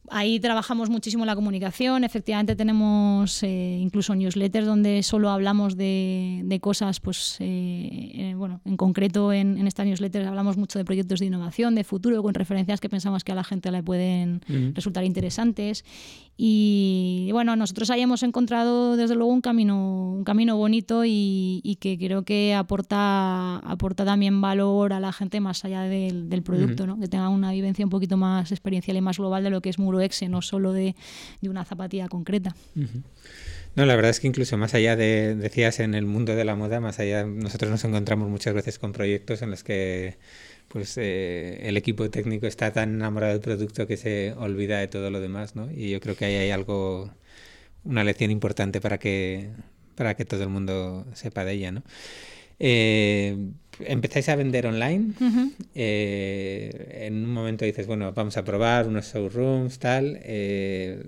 Ahí 0.09 0.39
trabajamos 0.41 0.89
muchísimo 0.89 1.25
la 1.25 1.33
comunicación, 1.33 2.03
efectivamente 2.03 2.57
tenemos 2.57 3.41
eh, 3.41 3.77
incluso 3.79 4.13
newsletters 4.13 4.65
donde 4.65 5.01
solo 5.01 5.29
hablamos 5.29 5.77
de, 5.77 6.41
de 6.43 6.59
cosas, 6.59 6.99
pues 6.99 7.37
eh, 7.39 8.11
eh, 8.13 8.33
bueno, 8.35 8.59
en 8.65 8.75
concreto 8.75 9.31
en, 9.31 9.57
en 9.57 9.65
estas 9.65 9.85
newsletters 9.85 10.27
hablamos 10.27 10.57
mucho 10.57 10.77
de 10.77 10.83
proyectos 10.83 11.21
de 11.21 11.27
innovación, 11.27 11.73
de 11.73 11.85
futuro, 11.85 12.21
con 12.21 12.33
referencias 12.33 12.81
que 12.81 12.89
pensamos 12.89 13.23
que 13.23 13.31
a 13.31 13.35
la 13.35 13.45
gente 13.45 13.71
le 13.71 13.81
pueden 13.81 14.41
resultar 14.75 15.05
interesantes. 15.05 15.85
Y 16.35 17.29
bueno, 17.31 17.55
nosotros 17.55 17.91
ahí 17.91 18.01
hemos 18.01 18.23
encontrado 18.23 18.97
desde 18.97 19.15
luego 19.15 19.31
un 19.31 19.41
camino, 19.41 20.13
un 20.13 20.23
camino 20.23 20.57
bonito 20.57 21.05
y, 21.05 21.61
y 21.63 21.75
que 21.75 21.97
creo 21.97 22.23
que 22.23 22.55
aporta, 22.55 23.57
aporta 23.57 24.03
también 24.03 24.41
valor 24.41 24.93
a 24.93 24.99
la 24.99 25.13
gente 25.13 25.39
más 25.39 25.63
allá 25.63 25.83
del, 25.83 26.29
del 26.29 26.41
producto, 26.41 26.87
¿no? 26.87 26.99
que 26.99 27.07
tenga 27.07 27.29
una 27.29 27.51
vivencia 27.51 27.85
un 27.85 27.91
poquito 27.91 28.17
más 28.17 28.51
experiencial 28.51 28.97
y 28.97 29.01
más 29.01 29.19
global 29.19 29.43
de 29.43 29.51
lo 29.51 29.61
que 29.61 29.69
es 29.69 29.77
Muro 29.77 30.01
Exe, 30.01 30.27
no 30.27 30.41
solo 30.41 30.73
de, 30.73 30.95
de 31.41 31.49
una 31.49 31.65
zapatilla 31.65 32.07
concreta. 32.07 32.55
No, 33.75 33.85
la 33.85 33.95
verdad 33.95 34.11
es 34.11 34.19
que 34.19 34.27
incluso 34.27 34.57
más 34.57 34.73
allá 34.73 34.95
de, 34.95 35.35
decías, 35.35 35.79
en 35.79 35.95
el 35.95 36.05
mundo 36.05 36.35
de 36.35 36.45
la 36.45 36.55
moda, 36.55 36.79
más 36.79 36.99
allá, 36.99 37.25
nosotros 37.25 37.71
nos 37.71 37.83
encontramos 37.83 38.29
muchas 38.29 38.53
veces 38.53 38.77
con 38.77 38.91
proyectos 38.91 39.41
en 39.41 39.49
los 39.49 39.63
que 39.63 40.17
pues 40.73 40.97
eh, 40.97 41.59
el 41.69 41.77
equipo 41.77 42.09
técnico 42.09 42.47
está 42.47 42.73
tan 42.73 42.95
enamorado 42.95 43.33
del 43.33 43.41
producto 43.41 43.85
que 43.85 43.95
se 43.95 44.33
olvida 44.37 44.79
de 44.79 44.87
todo 44.87 45.11
lo 45.11 45.21
demás, 45.21 45.55
¿no? 45.55 45.69
Y 45.71 45.91
yo 45.91 45.99
creo 46.01 46.15
que 46.15 46.25
ahí 46.25 46.33
hay 46.35 46.49
algo, 46.49 47.13
una 47.83 48.03
lección 48.03 48.31
importante 48.31 48.81
para 48.81 48.97
que, 48.97 49.51
para 49.93 50.15
que 50.15 50.25
todo 50.25 50.41
el 50.41 50.49
mundo 50.49 51.05
sepa 51.13 51.45
de 51.45 51.53
ella, 51.53 51.71
¿no? 51.71 51.83
Eh, 52.57 53.37
empezáis 53.81 54.29
a 54.29 54.35
vender 54.35 54.65
online. 54.65 55.13
eh, 55.75 57.01
en 57.05 57.23
un 57.23 57.31
momento 57.33 57.65
dices, 57.65 57.85
bueno, 57.85 58.11
vamos 58.13 58.35
a 58.37 58.43
probar 58.43 58.87
unos 58.87 59.13
showrooms, 59.13 59.77
tal. 59.77 60.19
Eh, 60.23 61.03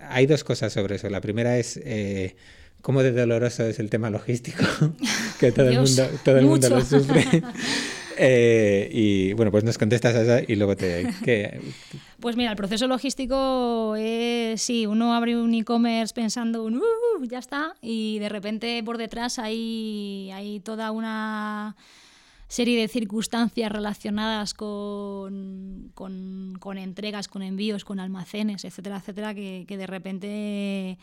hay 0.00 0.26
dos 0.26 0.44
cosas 0.44 0.74
sobre 0.74 0.96
eso. 0.96 1.08
La 1.08 1.22
primera 1.22 1.58
es 1.58 1.80
eh, 1.82 2.36
cómo 2.82 3.02
de 3.02 3.12
doloroso 3.12 3.64
es 3.64 3.78
el 3.78 3.88
tema 3.88 4.10
logístico, 4.10 4.64
que 5.40 5.52
todo 5.52 5.70
Dios, 5.70 5.98
el 5.98 6.04
mundo, 6.04 6.18
todo 6.22 6.38
el 6.38 6.44
mundo 6.44 6.70
mucho. 6.70 6.78
lo 6.78 6.84
sufre. 6.84 7.42
Eh, 8.16 8.88
y 8.92 9.32
bueno, 9.32 9.50
pues 9.50 9.64
nos 9.64 9.78
contestas 9.78 10.14
a 10.14 10.22
esa 10.22 10.52
y 10.52 10.56
luego 10.56 10.76
te... 10.76 11.60
Pues 12.20 12.36
mira, 12.36 12.50
el 12.50 12.56
proceso 12.56 12.86
logístico 12.86 13.94
es, 13.96 14.62
sí, 14.62 14.86
uno 14.86 15.14
abre 15.14 15.36
un 15.36 15.52
e-commerce 15.54 16.14
pensando, 16.14 16.64
un, 16.64 16.76
"Uh, 16.76 17.24
ya 17.28 17.38
está, 17.38 17.74
y 17.82 18.18
de 18.18 18.28
repente 18.28 18.82
por 18.84 18.98
detrás 18.98 19.38
hay, 19.38 20.30
hay 20.32 20.60
toda 20.60 20.90
una 20.90 21.76
serie 22.48 22.80
de 22.80 22.88
circunstancias 22.88 23.70
relacionadas 23.70 24.54
con, 24.54 25.90
con, 25.94 26.78
entregas, 26.78 27.28
con 27.28 27.42
envíos, 27.42 27.84
con 27.84 28.00
almacenes, 28.00 28.64
etcétera, 28.64 28.98
etcétera, 28.98 29.34
que 29.34 29.66
de 29.68 29.86
repente 29.86 30.98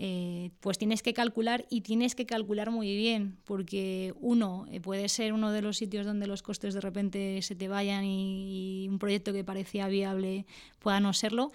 eh, 0.00 0.52
pues 0.60 0.78
tienes 0.78 1.02
que 1.02 1.12
calcular 1.12 1.66
y 1.70 1.80
tienes 1.80 2.14
que 2.14 2.24
calcular 2.24 2.70
muy 2.70 2.96
bien, 2.96 3.36
porque 3.42 4.14
uno, 4.20 4.64
eh, 4.70 4.80
puede 4.80 5.08
ser 5.08 5.32
uno 5.32 5.50
de 5.50 5.60
los 5.60 5.76
sitios 5.76 6.06
donde 6.06 6.28
los 6.28 6.40
costes 6.40 6.72
de 6.72 6.80
repente 6.80 7.42
se 7.42 7.56
te 7.56 7.66
vayan 7.66 8.04
y, 8.04 8.86
un 8.88 9.00
proyecto 9.00 9.32
que 9.32 9.42
parecía 9.42 9.88
viable 9.88 10.46
pueda 10.78 11.00
no 11.00 11.12
serlo. 11.12 11.50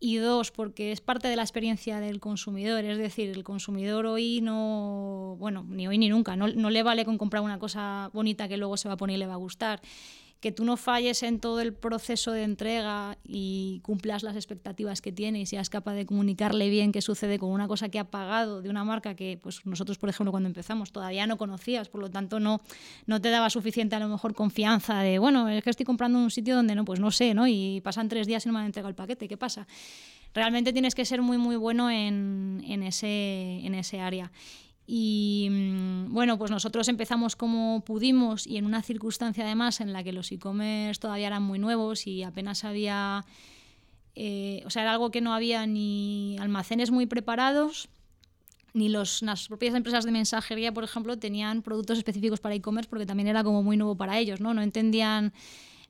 Y 0.00 0.16
dos, 0.16 0.50
porque 0.50 0.92
es 0.92 1.02
parte 1.02 1.28
de 1.28 1.36
la 1.36 1.42
experiencia 1.42 2.00
del 2.00 2.20
consumidor, 2.20 2.84
es 2.84 2.96
decir, 2.96 3.28
el 3.28 3.44
consumidor 3.44 4.06
hoy 4.06 4.40
no, 4.40 5.36
bueno, 5.38 5.66
ni 5.68 5.86
hoy 5.86 5.98
ni 5.98 6.08
nunca, 6.08 6.36
no, 6.36 6.48
no 6.48 6.70
le 6.70 6.82
vale 6.82 7.04
con 7.04 7.18
comprar 7.18 7.42
una 7.42 7.58
cosa 7.58 8.10
bonita 8.14 8.48
que 8.48 8.56
luego 8.56 8.78
se 8.78 8.88
va 8.88 8.94
a 8.94 8.96
poner 8.96 9.16
y 9.16 9.18
le 9.18 9.26
va 9.26 9.34
a 9.34 9.36
gustar 9.36 9.82
que 10.40 10.52
tú 10.52 10.64
no 10.64 10.76
falles 10.76 11.22
en 11.22 11.40
todo 11.40 11.60
el 11.60 11.72
proceso 11.72 12.32
de 12.32 12.42
entrega 12.42 13.16
y 13.24 13.80
cumplas 13.82 14.22
las 14.22 14.36
expectativas 14.36 15.00
que 15.00 15.10
tiene 15.10 15.40
y 15.40 15.46
seas 15.46 15.70
capaz 15.70 15.94
de 15.94 16.04
comunicarle 16.04 16.68
bien 16.68 16.92
qué 16.92 17.00
sucede 17.00 17.38
con 17.38 17.50
una 17.50 17.66
cosa 17.66 17.88
que 17.88 17.98
ha 17.98 18.10
pagado 18.10 18.60
de 18.60 18.68
una 18.68 18.84
marca 18.84 19.14
que 19.14 19.38
pues 19.42 19.64
nosotros, 19.64 19.96
por 19.96 20.10
ejemplo, 20.10 20.30
cuando 20.32 20.48
empezamos 20.48 20.92
todavía 20.92 21.26
no 21.26 21.38
conocías, 21.38 21.88
por 21.88 22.02
lo 22.02 22.10
tanto 22.10 22.40
no, 22.40 22.60
no 23.06 23.20
te 23.20 23.30
daba 23.30 23.48
suficiente 23.48 23.96
a 23.96 24.00
lo 24.00 24.08
mejor 24.08 24.34
confianza 24.34 25.00
de, 25.00 25.18
bueno, 25.18 25.48
es 25.48 25.64
que 25.64 25.70
estoy 25.70 25.86
comprando 25.86 26.18
en 26.18 26.24
un 26.24 26.30
sitio 26.30 26.56
donde 26.56 26.74
no, 26.74 26.84
pues 26.84 27.00
no 27.00 27.10
sé, 27.10 27.32
¿no? 27.32 27.46
Y 27.46 27.80
pasan 27.82 28.08
tres 28.08 28.26
días 28.26 28.44
y 28.44 28.48
no 28.48 28.52
me 28.52 28.60
han 28.60 28.66
entregado 28.66 28.90
el 28.90 28.94
paquete, 28.94 29.28
¿qué 29.28 29.36
pasa? 29.36 29.66
Realmente 30.34 30.72
tienes 30.72 30.94
que 30.94 31.04
ser 31.04 31.22
muy, 31.22 31.38
muy 31.38 31.56
bueno 31.56 31.90
en, 31.90 32.62
en 32.66 32.82
ese, 32.82 33.64
en 33.64 33.74
ese 33.74 34.00
área. 34.00 34.32
Y 34.86 35.48
mm, 35.50 36.12
bueno, 36.12 36.36
pues 36.38 36.50
nosotros 36.50 36.88
empezamos 36.88 37.36
como 37.36 37.82
pudimos 37.84 38.46
y 38.46 38.58
en 38.58 38.66
una 38.66 38.82
circunstancia 38.82 39.44
además 39.44 39.80
en 39.80 39.92
la 39.92 40.02
que 40.02 40.12
los 40.12 40.30
e-commerce 40.30 41.00
todavía 41.00 41.28
eran 41.28 41.42
muy 41.42 41.58
nuevos 41.58 42.06
y 42.06 42.22
apenas 42.22 42.64
había, 42.64 43.24
eh, 44.14 44.62
o 44.66 44.70
sea, 44.70 44.82
era 44.82 44.92
algo 44.92 45.10
que 45.10 45.20
no 45.20 45.32
había 45.32 45.66
ni 45.66 46.36
almacenes 46.38 46.90
muy 46.90 47.06
preparados, 47.06 47.88
ni 48.74 48.88
los, 48.88 49.22
las 49.22 49.48
propias 49.48 49.74
empresas 49.74 50.04
de 50.04 50.10
mensajería, 50.10 50.72
por 50.72 50.84
ejemplo, 50.84 51.16
tenían 51.16 51.62
productos 51.62 51.96
específicos 51.96 52.40
para 52.40 52.56
e-commerce 52.56 52.90
porque 52.90 53.06
también 53.06 53.28
era 53.28 53.44
como 53.44 53.62
muy 53.62 53.76
nuevo 53.76 53.96
para 53.96 54.18
ellos, 54.18 54.40
¿no? 54.40 54.52
No 54.52 54.62
entendían 54.62 55.32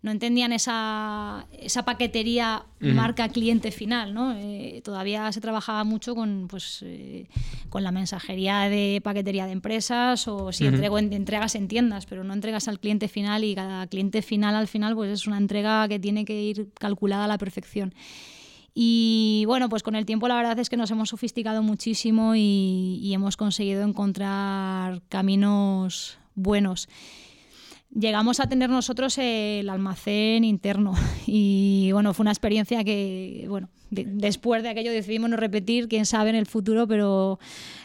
no 0.04 0.10
entendían 0.10 0.52
esa, 0.52 1.46
esa 1.58 1.84
paquetería 1.86 2.66
marca 2.78 3.26
cliente 3.30 3.70
final, 3.70 4.12
¿no? 4.12 4.34
Eh, 4.36 4.82
todavía 4.84 5.32
se 5.32 5.40
trabajaba 5.40 5.82
mucho 5.82 6.14
con, 6.14 6.46
pues, 6.46 6.80
eh, 6.84 7.26
con 7.70 7.82
la 7.82 7.90
mensajería 7.90 8.68
de 8.68 9.00
paquetería 9.02 9.46
de 9.46 9.52
empresas 9.52 10.28
o 10.28 10.52
si 10.52 10.64
Ujú. 10.64 10.74
entrego 10.74 10.98
en- 10.98 11.10
entregas 11.14 11.54
en 11.54 11.68
tiendas, 11.68 12.04
pero 12.04 12.22
no 12.22 12.34
entregas 12.34 12.68
al 12.68 12.78
cliente 12.80 13.08
final 13.08 13.44
y 13.44 13.54
cada 13.54 13.86
cliente 13.86 14.20
final 14.20 14.54
al 14.54 14.68
final 14.68 14.94
pues 14.94 15.10
es 15.10 15.26
una 15.26 15.38
entrega 15.38 15.88
que 15.88 15.98
tiene 15.98 16.26
que 16.26 16.38
ir 16.42 16.68
calculada 16.74 17.24
a 17.24 17.28
la 17.28 17.38
perfección. 17.38 17.94
Y 18.74 19.44
bueno, 19.46 19.70
pues 19.70 19.82
con 19.82 19.94
el 19.94 20.04
tiempo 20.04 20.28
la 20.28 20.34
verdad 20.36 20.58
es 20.58 20.68
que 20.68 20.76
nos 20.76 20.90
hemos 20.90 21.08
sofisticado 21.08 21.62
muchísimo 21.62 22.34
y, 22.34 22.98
y 23.02 23.14
hemos 23.14 23.38
conseguido 23.38 23.82
encontrar 23.84 25.00
caminos 25.08 26.18
buenos. 26.34 26.88
Llegamos 27.94 28.40
a 28.40 28.46
tener 28.46 28.70
nosotros 28.70 29.16
el 29.18 29.68
almacén 29.68 30.44
interno. 30.44 30.94
Y 31.26 31.90
bueno, 31.92 32.12
fue 32.14 32.24
una 32.24 32.30
experiencia 32.30 32.84
que, 32.84 33.46
bueno, 33.48 33.68
después 33.90 34.62
de 34.62 34.68
aquello 34.70 34.92
decidimos 34.92 35.30
no 35.30 35.36
repetir, 35.36 35.88
quién 35.88 36.06
sabe 36.06 36.30
en 36.30 36.36
el 36.36 36.46
futuro, 36.46 36.86
pero 36.86 37.38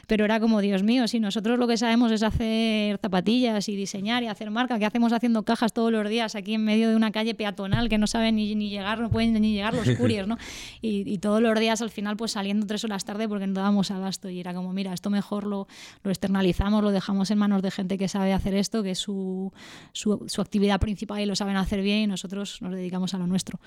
pero 0.10 0.26
era 0.26 0.40
como, 0.40 0.60
Dios 0.60 0.82
mío, 0.82 1.08
si 1.08 1.20
nosotros 1.20 1.60
lo 1.60 1.68
que 1.68 1.78
sabemos 1.78 2.12
es 2.12 2.24
hacer 2.24 2.98
zapatillas 2.98 3.70
y 3.70 3.76
diseñar 3.76 4.24
y 4.24 4.28
hacer 4.28 4.50
marca, 4.50 4.80
¿qué 4.80 4.86
hacemos 4.88 5.14
haciendo 5.14 5.44
cajas 5.44 5.72
todos 5.72 5.92
los 5.92 6.10
días 6.10 6.34
aquí 6.34 6.56
en 6.56 6.66
medio 6.66 6.90
de 6.90 6.96
una 6.96 7.12
calle 7.12 7.36
peatonal 7.36 7.90
que 7.90 8.00
no 8.00 8.08
saben 8.08 8.36
ni, 8.36 8.56
ni 8.56 8.72
llegar, 8.72 9.00
no 9.00 9.12
pueden 9.12 9.34
ni 9.34 9.54
llegar 9.54 9.76
los 9.76 9.88
curios, 9.92 10.28
¿no? 10.28 10.38
Y, 10.82 11.20
todos 11.20 11.42
los 11.42 11.60
días 11.60 11.82
al 11.82 11.92
final 11.92 12.18
pues 12.18 12.32
saliendo 12.32 12.66
tres 12.66 12.84
horas 12.86 13.06
tarde 13.06 13.28
porque 13.28 13.46
no 13.46 13.54
dábamos 13.54 13.92
abasto 13.92 14.30
y 14.30 14.40
era 14.40 14.54
como, 14.54 14.74
mira, 14.74 14.94
esto 14.94 15.12
mejor 15.12 15.46
lo, 15.46 15.68
lo 16.04 16.10
externalizamos, 16.10 16.82
lo 16.82 16.92
dejamos 16.92 17.30
en 17.30 17.38
manos 17.38 17.62
de 17.62 17.70
gente 17.70 17.98
que 17.98 18.08
sabe 18.08 18.34
hacer 18.34 18.56
esto, 18.56 18.82
que 18.82 18.92
es 18.92 19.00
su, 19.00 19.52
su, 19.92 20.26
su 20.28 20.42
actividad 20.42 20.80
principal 20.80 21.20
y 21.22 21.26
lo 21.28 21.36
saben 21.36 21.58
hacer 21.58 21.82
bien 21.82 22.00
y 22.00 22.08
nosotros 22.08 22.62
nos 22.62 22.74
dedicamos 22.74 23.14
a 23.14 23.20
lo 23.20 23.28
nuestro. 23.28 23.60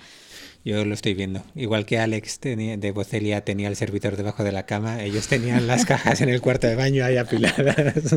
Yo 0.64 0.84
lo 0.84 0.94
estoy 0.94 1.14
viendo. 1.14 1.42
Igual 1.54 1.84
que 1.84 1.98
Alex 1.98 2.21
tenía, 2.40 2.76
de 2.76 2.90
Bocelia 2.92 3.44
tenía 3.44 3.68
el 3.68 3.76
servidor 3.76 4.16
debajo 4.16 4.44
de 4.44 4.52
la 4.52 4.66
cama, 4.66 5.02
ellos 5.02 5.28
tenían 5.28 5.66
las 5.66 5.84
cajas 5.84 6.20
en 6.20 6.28
el 6.28 6.40
cuarto 6.40 6.66
de 6.66 6.76
baño 6.76 7.04
ahí 7.04 7.16
apiladas. 7.16 8.16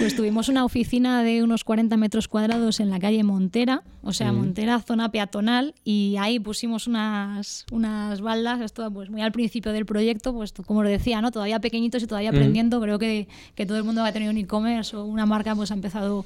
Pues 0.00 0.16
tuvimos 0.16 0.48
una 0.48 0.64
oficina 0.64 1.22
de 1.22 1.42
unos 1.42 1.62
40 1.62 1.94
metros 1.98 2.26
cuadrados 2.26 2.80
en 2.80 2.88
la 2.88 2.98
calle 2.98 3.22
Montera, 3.22 3.82
o 4.02 4.14
sea, 4.14 4.32
Montera, 4.32 4.80
zona 4.80 5.10
peatonal, 5.10 5.74
y 5.84 6.16
ahí 6.18 6.40
pusimos 6.40 6.86
unas, 6.86 7.66
unas 7.70 8.22
baldas, 8.22 8.62
esto 8.62 8.90
pues 8.90 9.10
muy 9.10 9.20
al 9.20 9.30
principio 9.30 9.72
del 9.72 9.84
proyecto, 9.84 10.32
pues 10.32 10.54
como 10.66 10.82
lo 10.82 10.88
decía, 10.88 11.20
¿no? 11.20 11.30
todavía 11.30 11.60
pequeñitos 11.60 12.02
y 12.02 12.06
todavía 12.06 12.30
aprendiendo, 12.30 12.80
creo 12.80 12.98
que, 12.98 13.28
que, 13.54 13.66
todo 13.66 13.76
el 13.76 13.84
mundo 13.84 14.02
que 14.02 14.08
ha 14.08 14.12
tenido 14.14 14.32
un 14.32 14.38
e-commerce 14.38 14.96
o 14.96 15.04
una 15.04 15.26
marca 15.26 15.54
pues 15.54 15.70
ha 15.70 15.74
empezado 15.74 16.24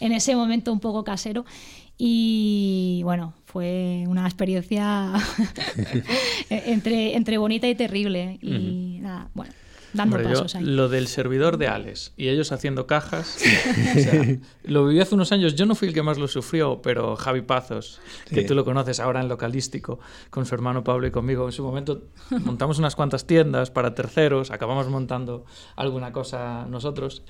en 0.00 0.12
ese 0.12 0.34
momento 0.34 0.72
un 0.72 0.80
poco 0.80 1.04
casero. 1.04 1.44
Y 2.04 3.00
bueno, 3.04 3.32
fue 3.44 4.06
una 4.08 4.24
experiencia 4.24 5.12
entre, 6.50 7.14
entre 7.14 7.38
bonita 7.38 7.68
y 7.68 7.76
terrible. 7.76 8.40
Y 8.42 8.98
nada, 9.00 9.30
bueno 9.34 9.52
dando 9.92 10.22
pasos 10.22 10.54
ahí. 10.54 10.64
Lo 10.64 10.88
del 10.88 11.06
servidor 11.06 11.58
de 11.58 11.68
Alex 11.68 12.12
y 12.16 12.28
ellos 12.28 12.52
haciendo 12.52 12.86
cajas, 12.86 13.38
lo 14.64 14.86
viví 14.86 15.00
hace 15.00 15.14
unos 15.14 15.32
años. 15.32 15.54
Yo 15.54 15.66
no 15.66 15.74
fui 15.74 15.88
el 15.88 15.94
que 15.94 16.02
más 16.02 16.18
lo 16.18 16.28
sufrió, 16.28 16.80
pero 16.82 17.16
Javi 17.16 17.42
Pazos, 17.42 18.00
que 18.28 18.42
tú 18.42 18.54
lo 18.54 18.64
conoces 18.64 19.00
ahora 19.00 19.20
en 19.20 19.28
localístico, 19.28 20.00
con 20.30 20.46
su 20.46 20.54
hermano 20.54 20.82
Pablo 20.82 21.06
y 21.06 21.10
conmigo, 21.10 21.46
en 21.46 21.52
su 21.52 21.62
momento 21.62 22.04
montamos 22.30 22.78
unas 22.78 22.96
cuantas 22.96 23.26
tiendas 23.26 23.70
para 23.70 23.94
terceros, 23.94 24.50
acabamos 24.50 24.88
montando 24.88 25.44
alguna 25.76 26.12
cosa 26.12 26.66
nosotros 26.68 27.22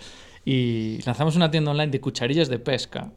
y 0.45 1.01
lanzamos 1.05 1.37
una 1.37 1.51
tienda 1.51 1.71
online 1.71 1.91
de 1.91 2.01
cucharillas 2.01 2.49
de 2.49 2.59
pesca, 2.59 3.13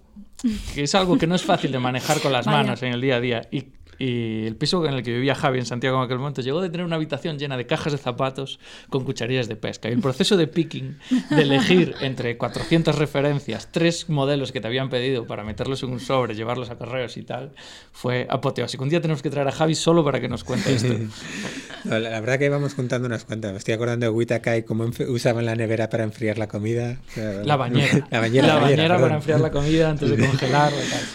que 0.74 0.84
es 0.84 0.96
algo 0.96 1.18
que 1.18 1.28
no 1.28 1.36
es 1.36 1.44
fácil 1.44 1.72
de 1.72 1.80
manejar 1.80 2.20
con 2.20 2.32
las 2.32 2.46
manos 2.46 2.82
en 2.84 2.94
el 2.94 3.02
día 3.02 3.18
a 3.18 3.20
día. 3.20 3.48
Y 3.52 3.66
y 3.98 4.46
el 4.46 4.56
piso 4.56 4.86
en 4.86 4.94
el 4.94 5.04
que 5.04 5.12
vivía 5.12 5.36
Javi 5.36 5.60
en 5.60 5.66
Santiago 5.66 5.98
en 5.98 6.04
aquel 6.04 6.20
momento 6.20 6.42
llegó 6.42 6.62
de 6.62 6.70
tener 6.70 6.86
una 6.86 6.96
habitación 6.96 7.38
llena 7.38 7.58
de 7.58 7.66
cajas 7.66 7.94
de 7.94 7.98
zapatos 7.98 8.60
con 8.90 9.04
cucharillas 9.04 9.48
de 9.48 9.56
pesca. 9.56 9.90
Y 9.90 9.94
el 9.94 10.00
proceso 10.00 10.38
de 10.38 10.48
picking, 10.48 10.98
de 11.30 11.42
elegir 11.42 11.96
entre 12.02 12.38
400 12.38 12.98
referencias, 12.98 13.70
tres 13.72 14.10
modelos 14.10 14.52
que 14.52 14.62
te 14.62 14.68
habían 14.68 14.90
pedido 14.90 15.26
para 15.28 15.44
meterlos 15.44 15.84
en 15.84 15.92
un 15.92 16.00
sobre, 16.00 16.36
llevarlos 16.36 16.70
a 16.70 16.78
correos 16.78 17.18
y 17.18 17.24
tal, 17.24 17.52
fue 17.92 18.28
apoteósico. 18.30 18.84
Un 18.84 18.90
día 18.90 19.02
tenemos 19.02 19.22
que 19.22 19.30
traer 19.30 19.48
a 19.48 19.52
Javi 19.52 19.76
solo 19.76 20.04
para 20.04 20.20
que 20.20 20.28
nos 20.28 20.44
cuente 20.44 20.74
esto. 20.74 20.94
la, 21.86 22.20
verdad 22.20 22.38
que 22.38 22.46
íbamos 22.46 22.74
juntando 22.74 23.08
unas 23.08 23.26
cuantas. 23.26 23.52
Me 23.52 23.58
estoy 23.58 23.74
acordando 23.74 24.06
de 24.06 24.10
Witaka 24.10 24.58
y 24.58 24.64
cómo 24.64 24.90
usaban 25.08 25.46
la 25.46 25.56
nevera 25.56 25.90
para 25.90 26.04
enfriar 26.04 26.38
la 26.38 26.48
comida. 26.48 26.98
La 27.46 27.56
bañera. 27.58 28.08
La 28.10 28.20
bañera, 28.20 28.48
la 28.48 28.56
bañera, 28.56 29.00
para 29.00 29.16
enfriar 29.16 29.40
la 29.40 29.52
comida 29.52 29.90
antes 29.90 30.10
de 30.10 30.18
congelar. 30.18 30.72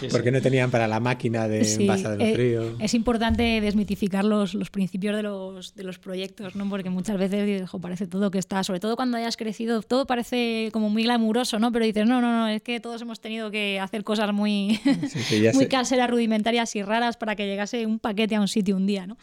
Porque 0.09 0.31
no 0.31 0.41
tenían 0.41 0.71
para 0.71 0.87
la 0.87 0.99
máquina 0.99 1.47
de 1.47 1.61
envasado 1.73 2.15
en 2.15 2.21
eh, 2.21 2.33
frío 2.33 2.70
es 2.79 2.93
importante 2.93 3.61
desmitificar 3.61 4.25
los, 4.25 4.53
los 4.53 4.69
principios 4.69 5.15
de 5.15 5.23
los, 5.23 5.75
de 5.75 5.83
los, 5.83 5.99
proyectos, 5.99 6.55
¿no? 6.55 6.69
Porque 6.69 6.89
muchas 6.89 7.17
veces 7.17 7.45
dices, 7.45 7.69
parece 7.81 8.07
todo 8.07 8.31
que 8.31 8.39
está, 8.39 8.63
sobre 8.63 8.79
todo 8.79 8.95
cuando 8.95 9.17
hayas 9.17 9.37
crecido, 9.37 9.81
todo 9.81 10.05
parece 10.05 10.69
como 10.71 10.89
muy 10.89 11.03
glamuroso, 11.03 11.59
¿no? 11.59 11.71
Pero 11.71 11.85
dices, 11.85 12.05
no, 12.07 12.21
no, 12.21 12.31
no, 12.31 12.47
es 12.47 12.61
que 12.61 12.79
todos 12.79 13.01
hemos 13.01 13.19
tenido 13.19 13.51
que 13.51 13.79
hacer 13.79 14.03
cosas 14.03 14.33
muy, 14.33 14.79
muy 15.53 15.67
caseras, 15.67 16.09
rudimentarias 16.09 16.75
y 16.75 16.83
raras 16.83 17.17
para 17.17 17.35
que 17.35 17.45
llegase 17.45 17.85
un 17.85 17.99
paquete 17.99 18.35
a 18.35 18.41
un 18.41 18.47
sitio 18.47 18.75
un 18.75 18.85
día, 18.85 19.07
¿no? 19.07 19.17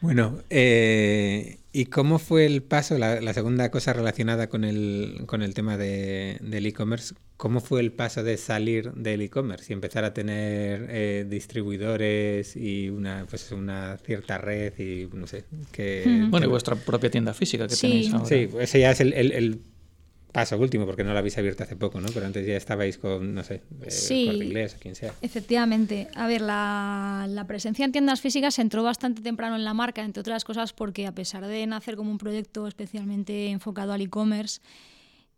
Bueno, 0.00 0.38
eh, 0.48 1.58
¿y 1.72 1.86
cómo 1.86 2.18
fue 2.18 2.46
el 2.46 2.62
paso, 2.62 2.96
la, 2.98 3.34
segunda 3.34 3.70
cosa 3.70 3.92
relacionada 3.92 4.48
con 4.48 4.64
el, 4.64 5.22
con 5.26 5.42
el 5.42 5.54
tema 5.54 5.76
de, 5.76 6.38
del 6.40 6.66
e-commerce, 6.66 7.14
cómo 7.36 7.60
fue 7.60 7.80
el 7.80 7.92
paso 7.92 8.22
de 8.22 8.36
salir 8.36 8.92
del 8.92 9.22
e-commerce 9.22 9.66
y 9.70 9.74
empezar 9.74 10.04
a 10.04 10.14
tener 10.14 10.86
eh, 10.90 11.26
distribuidores 11.28 12.56
y 12.56 12.88
una, 12.88 13.26
pues, 13.28 13.52
una 13.52 13.98
cierta 13.98 14.38
red 14.38 14.78
y 14.78 15.08
no 15.14 15.26
sé, 15.26 15.44
que... 15.72 16.26
Bueno, 16.28 16.46
y 16.46 16.48
vuestra 16.50 16.76
propia 16.76 17.10
tienda 17.10 17.34
física 17.34 17.66
que 17.66 17.76
tenéis 17.76 18.12
ahora. 18.12 18.26
Sí, 18.26 18.48
ese 18.58 18.80
ya 18.80 18.90
es 18.90 19.00
el, 19.00 19.12
el 19.12 19.60
paso 20.32 20.56
último, 20.58 20.86
porque 20.86 21.04
no 21.04 21.12
la 21.12 21.20
habéis 21.20 21.38
abierto 21.38 21.62
hace 21.62 21.76
poco, 21.76 22.00
¿no? 22.00 22.08
Pero 22.12 22.26
antes 22.26 22.46
ya 22.46 22.56
estabais 22.56 22.98
con, 22.98 23.34
no 23.34 23.42
sé, 23.42 23.62
eh, 23.82 23.90
sí, 23.90 24.24
inglés 24.24 24.74
o 24.76 24.80
quien 24.80 24.94
sea. 24.94 25.14
Efectivamente. 25.22 26.08
A 26.14 26.26
ver, 26.26 26.40
la, 26.40 27.26
la, 27.28 27.46
presencia 27.46 27.84
en 27.84 27.92
tiendas 27.92 28.20
físicas 28.20 28.58
entró 28.58 28.82
bastante 28.82 29.22
temprano 29.22 29.56
en 29.56 29.64
la 29.64 29.74
marca, 29.74 30.04
entre 30.04 30.20
otras 30.20 30.44
cosas 30.44 30.72
porque 30.72 31.06
a 31.06 31.12
pesar 31.12 31.46
de 31.46 31.66
nacer 31.66 31.96
como 31.96 32.10
un 32.10 32.18
proyecto 32.18 32.66
especialmente 32.66 33.48
enfocado 33.48 33.92
al 33.92 34.00
e-commerce, 34.00 34.60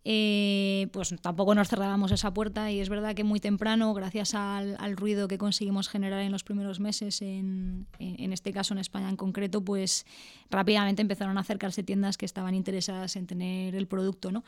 eh, 0.05 0.89
pues 0.93 1.15
tampoco 1.21 1.55
nos 1.55 1.69
cerrábamos 1.69 2.11
esa 2.11 2.35
puerta 2.35 2.73
y 2.73 2.81
es 2.81 2.89
verdad 2.89 3.15
que 3.15 3.23
muy 3.23 3.39
temprano, 3.39 3.95
gracias 3.95 4.35
al, 4.35 4.97
ruido 4.97 5.29
que 5.29 5.39
conseguimos 5.39 5.89
generar 5.89 6.21
en 6.23 6.33
los 6.33 6.43
primeros 6.43 6.81
meses, 6.81 7.23
en, 7.23 7.87
este 7.99 8.53
caso 8.53 8.75
en 8.75 8.79
España 8.79 9.09
en 9.09 9.17
concreto, 9.17 9.65
pues 9.65 10.05
rápidamente 10.51 11.03
empezaron 11.03 11.39
a 11.39 11.43
acercarse 11.43 11.85
tiendas 11.85 12.17
que 12.17 12.27
estaban 12.27 12.55
interesadas 12.55 13.15
en 13.15 13.29
tener 13.29 13.77
el 13.77 13.87
producto. 13.87 14.33
¿no? 14.33 14.43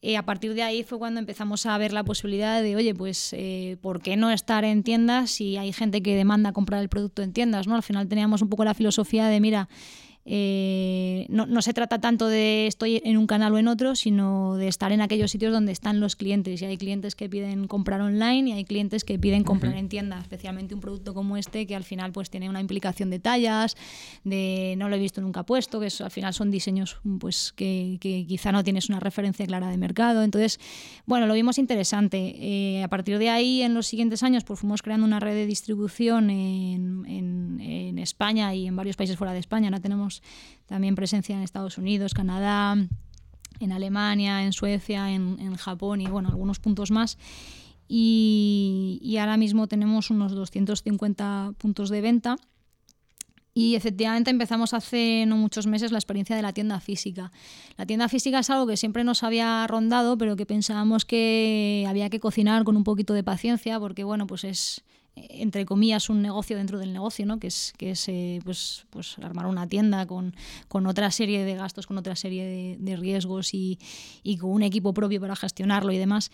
Eh, 0.00 0.16
a 0.16 0.24
partir 0.24 0.54
de 0.54 0.62
ahí 0.62 0.84
fue 0.84 0.98
cuando 0.98 1.20
empezamos 1.20 1.66
a 1.66 1.76
ver 1.76 1.92
la 1.92 2.02
posibilidad 2.02 2.62
de, 2.62 2.74
oye, 2.74 2.94
pues 2.94 3.34
eh, 3.34 3.76
¿por 3.82 4.00
qué 4.00 4.16
no 4.16 4.30
estar 4.30 4.64
en 4.64 4.82
tiendas 4.82 5.30
si 5.30 5.58
hay 5.58 5.72
gente 5.74 6.02
que 6.02 6.16
demanda 6.16 6.52
comprar 6.52 6.80
el 6.80 6.88
producto 6.88 7.20
en 7.20 7.34
tiendas? 7.34 7.66
¿no? 7.66 7.74
Al 7.74 7.82
final 7.82 8.08
teníamos 8.08 8.40
un 8.40 8.48
poco 8.48 8.64
la 8.64 8.72
filosofía 8.72 9.26
de, 9.26 9.38
mira, 9.40 9.68
eh, 10.26 11.26
no, 11.28 11.44
no, 11.44 11.60
se 11.60 11.74
trata 11.74 12.00
tanto 12.00 12.28
de 12.28 12.66
estoy 12.66 13.02
en 13.04 13.18
un 13.18 13.26
canal 13.26 13.52
o 13.52 13.58
en 13.58 13.68
otro, 13.68 13.94
sino 13.94 14.56
de 14.56 14.68
estar 14.68 14.90
en 14.90 15.02
aquellos 15.02 15.30
sitios 15.30 15.52
donde 15.52 15.72
están 15.72 16.00
los 16.00 16.16
clientes. 16.16 16.62
Y 16.62 16.64
hay 16.64 16.78
clientes 16.78 17.14
que 17.14 17.28
piden 17.28 17.66
comprar 17.66 18.00
online 18.00 18.50
y 18.50 18.52
hay 18.52 18.64
clientes 18.64 19.04
que 19.04 19.18
piden 19.18 19.44
comprar 19.44 19.76
en 19.76 19.88
tienda, 19.88 20.18
especialmente 20.20 20.74
un 20.74 20.80
producto 20.80 21.12
como 21.12 21.36
este 21.36 21.66
que 21.66 21.76
al 21.76 21.84
final 21.84 22.12
pues 22.12 22.30
tiene 22.30 22.48
una 22.48 22.60
implicación 22.60 23.10
de 23.10 23.18
tallas, 23.18 23.76
de 24.24 24.74
no 24.78 24.88
lo 24.88 24.96
he 24.96 24.98
visto 24.98 25.20
nunca 25.20 25.44
puesto, 25.44 25.78
que 25.78 25.88
al 26.00 26.10
final 26.10 26.32
son 26.32 26.50
diseños 26.50 27.00
pues 27.18 27.52
que, 27.52 27.98
que, 28.00 28.26
quizá 28.26 28.52
no 28.52 28.64
tienes 28.64 28.88
una 28.88 29.00
referencia 29.00 29.46
clara 29.46 29.68
de 29.68 29.76
mercado. 29.76 30.22
Entonces, 30.22 30.58
bueno, 31.04 31.26
lo 31.26 31.34
vimos 31.34 31.58
interesante. 31.58 32.34
Eh, 32.38 32.82
a 32.82 32.88
partir 32.88 33.18
de 33.18 33.28
ahí, 33.28 33.62
en 33.62 33.74
los 33.74 33.86
siguientes 33.86 34.22
años, 34.22 34.44
pues 34.44 34.60
fuimos 34.60 34.80
creando 34.80 35.04
una 35.04 35.20
red 35.20 35.34
de 35.34 35.46
distribución 35.46 36.30
en, 36.30 37.04
en, 37.06 37.60
en 37.60 37.98
España 37.98 38.54
y 38.54 38.66
en 38.66 38.76
varios 38.76 38.96
países 38.96 39.16
fuera 39.16 39.34
de 39.34 39.40
España. 39.40 39.68
Ahora 39.68 39.80
tenemos 39.80 40.13
también 40.66 40.94
presencia 40.94 41.36
en 41.36 41.42
Estados 41.42 41.78
Unidos, 41.78 42.14
Canadá, 42.14 42.76
en 43.60 43.72
Alemania, 43.72 44.44
en 44.44 44.52
Suecia, 44.52 45.12
en, 45.12 45.56
Japón 45.56 46.00
y 46.00 46.06
bueno, 46.06 46.28
algunos 46.28 46.58
puntos 46.58 46.90
más. 46.90 47.18
Y, 47.86 49.16
ahora 49.20 49.36
mismo 49.36 49.66
tenemos 49.66 50.10
unos 50.10 50.32
250 50.32 51.52
puntos 51.58 51.90
de 51.90 52.00
venta. 52.00 52.36
Y 53.56 53.76
efectivamente 53.76 54.32
empezamos 54.32 54.74
hace 54.74 55.26
no 55.28 55.36
muchos 55.36 55.68
meses 55.68 55.92
la 55.92 55.98
experiencia 55.98 56.34
de 56.34 56.42
la 56.42 56.52
tienda 56.52 56.80
física. 56.80 57.30
La 57.76 57.86
tienda 57.86 58.08
física 58.08 58.40
es 58.40 58.50
algo 58.50 58.66
que 58.66 58.76
siempre 58.76 59.04
nos 59.04 59.22
había 59.22 59.64
rondado, 59.68 60.18
pero 60.18 60.34
que 60.34 60.44
pensábamos 60.44 61.04
que 61.04 61.86
había 61.88 62.10
que 62.10 62.18
cocinar 62.18 62.64
con 62.64 62.76
un 62.76 62.82
poquito 62.82 63.14
de 63.14 63.22
paciencia, 63.22 63.78
porque 63.78 64.02
bueno, 64.02 64.26
pues 64.26 64.42
es, 64.42 64.82
entre 65.16 65.64
comillas, 65.64 66.10
un 66.10 66.22
negocio 66.22 66.56
dentro 66.56 66.78
del 66.78 66.92
negocio, 66.92 67.24
¿no? 67.26 67.38
que 67.38 67.46
es, 67.46 67.72
que 67.76 67.90
es 67.90 68.08
eh, 68.08 68.40
pues, 68.44 68.86
pues 68.90 69.16
armar 69.18 69.46
una 69.46 69.68
tienda 69.68 70.06
con, 70.06 70.34
con, 70.68 70.86
otra 70.86 71.10
serie 71.10 71.44
de 71.44 71.54
gastos, 71.54 71.86
con 71.86 71.98
otra 71.98 72.16
serie 72.16 72.76
de, 72.78 72.96
riesgos 72.96 73.54
y, 73.54 73.78
y, 74.22 74.38
con 74.38 74.50
un 74.50 74.62
equipo 74.62 74.92
propio 74.92 75.20
para 75.20 75.36
gestionarlo 75.36 75.92
y 75.92 75.98
demás. 75.98 76.30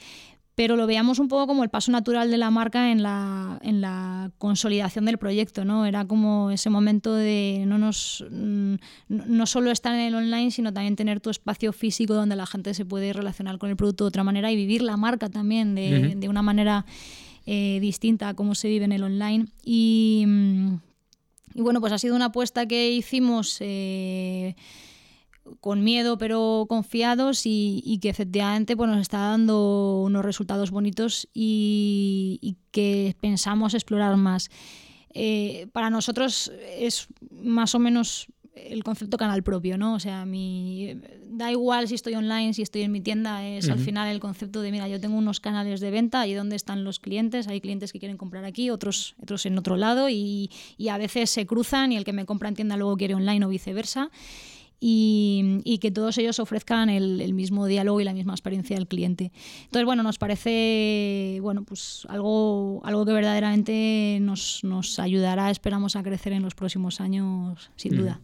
Pero 0.55 0.77
lo 0.77 0.87
veíamos 0.87 1.19
un 1.19 1.29
poco 1.29 1.47
como 1.47 1.63
el 1.63 1.71
paso 1.71 1.91
natural 1.91 2.31
de 2.31 2.37
la 2.37 2.51
marca 2.51 2.91
en 2.91 3.03
la, 3.03 3.59
en 3.63 3.81
la 3.81 4.31
consolidación 4.37 5.07
del 5.07 5.17
proyecto. 5.17 5.65
¿no? 5.65 5.87
Era 5.87 6.07
como 6.07 6.51
ese 6.51 6.69
momento 6.69 7.15
de 7.15 7.65
no, 7.67 7.79
nos, 7.79 8.25
mm, 8.31 8.75
no 9.09 9.47
solo 9.47 9.71
estar 9.71 9.95
en 9.95 10.01
el 10.01 10.15
online, 10.15 10.51
sino 10.51 10.73
también 10.73 10.97
tener 10.97 11.21
tu 11.21 11.31
espacio 11.31 11.73
físico 11.73 12.15
donde 12.15 12.37
la 12.37 12.47
gente 12.47 12.75
se 12.75 12.85
puede 12.85 13.13
relacionar 13.13 13.59
con 13.59 13.71
el 13.71 13.77
producto 13.77 14.05
de 14.05 14.09
otra 14.09 14.25
manera 14.25 14.51
y 14.53 14.57
vivir 14.57 14.83
la 14.83 14.99
marca 14.99 15.31
también 15.31 15.75
de, 15.75 16.15
de 16.17 16.29
una 16.29 16.43
manera 16.43 16.85
eh, 17.47 17.79
distinta 17.81 18.29
a 18.29 18.35
cómo 18.35 18.55
se 18.55 18.69
vive 18.69 18.85
en 18.85 18.93
el 18.93 19.03
online. 19.03 19.45
Mm, 19.65 20.75
y, 21.55 21.61
bueno, 21.61 21.81
pues 21.81 21.93
ha 21.93 21.99
sido 21.99 22.17
una 22.17 22.27
apuesta 22.27 22.67
que 22.67 22.91
hicimos. 22.91 23.57
Eh, 23.61 24.55
con 25.61 25.83
miedo 25.83 26.19
pero 26.19 26.67
confiados 26.69 27.43
y, 27.45 27.99
que 28.01 28.09
efectivamente 28.09 28.77
pues, 28.77 28.89
nos 28.89 29.01
está 29.01 29.19
dando 29.19 30.03
unos 30.03 30.25
resultados 30.25 30.71
bonitos 30.71 31.29
y, 31.35 32.57
que 32.71 33.17
pensamos 33.21 33.75
explorar 33.75 34.17
más. 34.17 34.49
Eh, 35.13 35.67
para 35.73 35.91
nosotros 35.91 36.53
es 36.79 37.09
más 37.43 37.75
o 37.75 37.81
menos 37.81 38.29
el 38.55 38.83
concepto 38.85 39.17
canal 39.17 39.43
propio, 39.43 39.79
¿no? 39.79 39.95
O 39.95 40.01
sea, 40.01 40.25
mi, 40.25 40.95
da 41.29 41.51
igual 41.51 41.89
si 41.89 41.95
estoy 41.95 42.15
online, 42.15 42.53
si 42.55 42.63
estoy 42.63 42.83
en 42.83 42.93
mi 42.93 43.01
tienda, 43.01 43.47
es 43.47 43.69
al 43.69 43.79
final 43.79 44.09
el 44.09 44.21
concepto 44.21 44.61
de, 44.61 44.71
mira, 44.73 44.89
yo 44.89 45.01
tengo 45.01 45.17
unos 45.17 45.41
canales 45.41 45.81
de 45.81 45.91
venta 45.91 46.27
y 46.27 46.35
dónde 46.35 46.57
están 46.57 46.85
los 46.85 46.99
clientes, 46.99 47.49
hay 47.49 47.61
clientes 47.61 47.93
que 47.93 47.99
quieren 47.99 48.17
comprar 48.17 48.45
aquí, 48.45 48.71
otros, 48.71 49.15
otros 49.23 49.47
en 49.47 49.57
otro 49.59 49.77
lado 49.77 50.09
y, 50.09 50.51
y 50.77 50.89
a 50.89 50.99
veces 50.99 51.31
se 51.31 51.47
cruzan 51.47 51.93
y 51.93 51.97
el 51.97 52.05
que 52.05 52.13
me 52.13 52.27
compra 52.27 52.49
en 52.49 52.57
tienda 52.57 52.77
luego 52.77 52.97
quiere 52.97 53.15
online 53.15 53.45
o 53.45 53.49
viceversa. 53.49 54.11
Y, 54.83 55.61
y, 55.65 55.77
que 55.77 55.91
todos 55.91 56.17
ellos 56.17 56.41
ofrezcan 56.41 56.89
el, 56.89 57.21
el, 57.21 57.35
mismo 57.35 57.67
diálogo 57.67 58.01
y 58.01 58.05
la 58.05 58.15
misma 58.15 58.33
experiencia 58.33 58.77
del 58.77 58.89
cliente. 58.89 59.31
Entonces, 59.65 59.85
bueno, 59.85 60.03
nos 60.03 60.17
parece 60.17 61.39
bueno, 61.43 61.65
pues 61.65 62.07
algo, 62.09 62.81
algo 62.83 63.05
que 63.05 63.13
verdaderamente 63.13 64.17
nos, 64.23 64.65
nos 64.65 64.99
ayudará, 64.99 65.51
esperamos, 65.51 65.97
a 65.97 66.03
crecer 66.03 66.33
en 66.33 66.41
los 66.41 66.55
próximos 66.55 67.03
años, 67.03 67.71
sin 67.77 67.95
duda. 67.95 68.23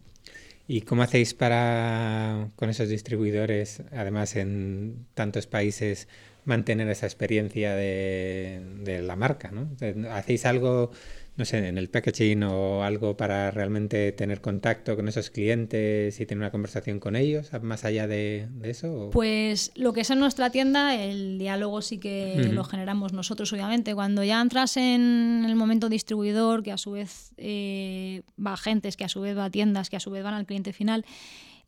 ¿Y 0.67 0.81
cómo 0.81 1.03
hacéis 1.03 1.33
para, 1.33 2.49
con 2.57 2.69
esos 2.69 2.89
distribuidores, 2.89 3.83
además 3.91 4.35
en 4.35 5.05
tantos 5.13 5.47
países, 5.47 6.09
mantener 6.43 6.89
esa 6.89 7.05
experiencia 7.05 7.73
de, 7.73 9.01
la 9.03 9.15
marca? 9.15 9.51
¿no? 9.51 9.69
¿Hacéis 10.11 10.45
algo 10.45 10.91
no 11.37 11.45
sé, 11.45 11.67
en 11.67 11.77
el 11.77 11.87
packaging 11.89 12.43
o 12.43 12.83
algo 12.83 13.15
para 13.15 13.51
realmente 13.51 14.11
tener 14.11 14.41
contacto 14.41 14.95
con 14.95 15.07
esos 15.07 15.29
clientes 15.29 16.19
y 16.19 16.25
tener 16.25 16.39
una 16.41 16.51
conversación 16.51 16.99
con 16.99 17.15
ellos, 17.15 17.51
más 17.61 17.85
allá 17.85 18.07
de, 18.07 18.47
eso? 18.63 19.11
Pues 19.11 19.71
lo 19.75 19.93
que 19.93 20.01
es 20.01 20.09
en 20.09 20.19
nuestra 20.19 20.49
tienda, 20.49 20.95
el 20.95 21.37
diálogo 21.37 21.83
sí 21.83 21.99
que 21.99 22.49
lo 22.51 22.63
generamos 22.63 23.13
nosotros, 23.13 23.53
obviamente. 23.53 23.93
Cuando 23.93 24.23
ya 24.23 24.41
entras 24.41 24.77
en 24.77 25.45
el 25.47 25.55
momento 25.55 25.89
distribuidor, 25.89 26.63
que 26.63 26.71
a 26.71 26.77
su 26.77 26.91
vez 26.91 27.33
eh, 27.37 28.23
va 28.43 28.51
a 28.51 28.55
agentes, 28.55 28.97
que 28.97 29.05
a 29.05 29.09
su 29.09 29.21
vez 29.21 29.37
va 29.37 29.45
a 29.45 29.49
tiendas, 29.51 29.91
que 29.91 29.95
a 29.95 29.99
su 29.99 30.09
vez 30.09 30.23
van 30.23 30.33
al 30.33 30.47
cliente 30.47 30.73
final, 30.73 31.05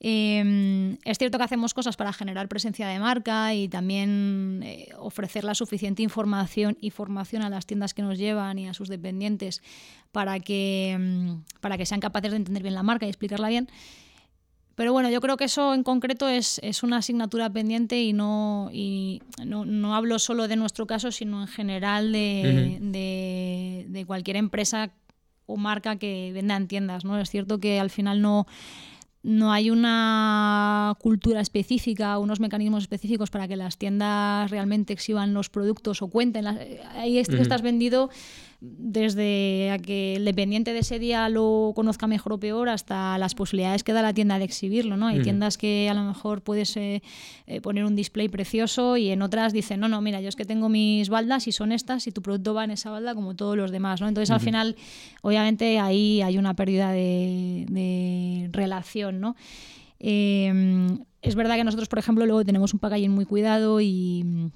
Em, 0.02 0.98
es 1.04 1.18
cierto 1.18 1.38
que 1.38 1.44
hacemos 1.44 1.74
cosas 1.74 1.98
para 1.98 2.14
generar 2.14 2.48
presencia 2.48 2.88
de 2.88 3.00
marca 3.00 3.54
y 3.54 3.68
también 3.68 4.62
eh, 4.64 4.90
ofrecer 4.98 5.44
la 5.44 5.56
suficiente 5.56 6.02
información 6.02 6.78
y 6.80 6.92
formación 6.92 7.42
a 7.42 7.50
las 7.50 7.66
tiendas 7.66 7.94
que 7.94 8.02
nos 8.02 8.18
llevan 8.18 8.58
y 8.60 8.70
a 8.70 8.74
sus 8.74 8.88
dependientes 8.88 9.62
para 10.14 10.40
que, 10.40 10.92
em, 10.92 11.44
para 11.60 11.78
que 11.78 11.86
sean 11.86 12.00
capaces 12.00 12.32
de 12.32 12.38
entender 12.38 12.64
bien 12.64 12.76
la 12.76 12.84
marca 12.84 13.06
y 13.06 13.10
explicarla 13.10 13.50
bien. 13.50 13.68
Pero 14.76 14.94
bueno, 14.94 15.10
yo 15.10 15.20
creo 15.20 15.36
que 15.36 15.44
eso 15.44 15.74
en 15.74 15.84
concreto 15.84 16.30
es, 16.30 16.62
es 16.64 16.84
una 16.84 16.98
asignatura 16.98 17.50
pendiente 17.50 18.02
y, 18.02 18.14
no, 18.14 18.70
y 18.72 19.22
no, 19.46 19.66
no, 19.66 19.94
hablo 19.94 20.18
solo 20.20 20.48
de 20.48 20.56
nuestro 20.56 20.88
caso, 20.88 21.12
sino 21.12 21.42
en 21.42 21.48
general 21.50 22.14
de, 22.14 22.78
de, 22.80 23.86
de 23.90 24.06
cualquier 24.06 24.38
empresa 24.38 24.92
o 25.46 25.58
marca 25.58 25.98
que 25.98 26.32
venda 26.34 26.56
en 26.56 26.70
tiendas. 26.70 27.04
¿no? 27.04 27.20
Es 27.20 27.30
cierto 27.30 27.60
que 27.60 27.82
al 27.82 27.90
final 27.90 28.22
no 28.22 28.48
no 29.22 29.52
hay 29.52 29.70
una 29.70 30.96
cultura 31.00 31.42
específica, 31.42 32.18
unos 32.20 32.40
mecanismos 32.40 32.84
específicos 32.84 33.30
para 33.30 33.48
que 33.48 33.58
las 33.58 33.78
tiendas 33.78 34.50
realmente 34.50 34.94
exhiban 34.94 35.34
los 35.34 35.50
productos 35.50 36.02
o 36.02 36.08
cuenten. 36.08 36.48
Ahí 36.48 37.18
estás 37.18 37.62
vendido 37.62 38.10
desde 38.62 39.72
a 39.72 39.80
que 39.80 40.18
el 40.18 40.26
dependiente 40.26 40.74
de 40.74 40.80
ese 40.80 41.00
día 41.00 41.30
lo 41.30 41.72
conozca 41.76 42.08
mejor 42.08 42.34
o 42.34 42.40
peor 42.40 42.68
hasta 42.68 43.18
las 43.18 43.34
posibilidades 43.34 43.86
que 43.86 43.94
da 43.94 44.02
la 44.02 44.14
tienda 44.14 44.38
de 44.38 44.44
exhibirlo. 44.44 44.98
¿no? 44.98 45.08
Hay 45.08 45.22
tiendas 45.22 45.58
que 45.58 45.88
a 45.90 45.94
lo 45.94 46.04
mejor 46.04 46.42
puedes 46.42 46.76
eh, 46.76 47.02
eh, 47.48 47.62
poner 47.62 47.86
un 47.86 47.96
display 47.96 48.28
precioso 48.28 48.98
y 48.98 49.10
en 49.10 49.22
otras 49.22 49.54
dicen, 49.54 49.80
no, 49.80 49.88
no, 49.88 50.02
mira, 50.02 50.20
yo 50.20 50.28
es 50.28 50.36
que 50.36 50.44
tengo 50.44 50.68
mis 50.68 51.08
baldas 51.08 51.48
y 51.48 51.54
son 51.54 51.72
estas 51.72 52.06
y 52.08 52.12
tu 52.12 52.22
producto 52.22 52.54
va 52.54 52.66
en 52.66 52.72
esa 52.72 52.92
balda 52.92 53.16
como 53.16 53.34
todos 53.34 53.56
los 53.56 53.72
demás. 53.72 54.02
¿no? 54.02 54.10
Entonces 54.10 54.30
al 54.30 54.42
final, 54.42 54.76
obviamente, 55.22 55.80
ahí 55.80 56.22
hay 56.22 56.38
una 56.38 56.54
pérdida 56.54 56.92
de, 56.92 58.50
relación. 58.52 59.22
¿no? 59.22 59.38
Em, 60.00 61.00
es 61.22 61.36
verdad 61.36 61.56
que 61.56 61.64
nosotros, 61.64 61.88
por 61.88 62.00
ejemplo, 62.00 62.26
luego 62.26 62.44
tenemos 62.44 62.74
un 62.74 62.80
packaging 62.80 63.12
muy 63.12 63.24
cuidado 63.24 63.80
y 63.80 64.52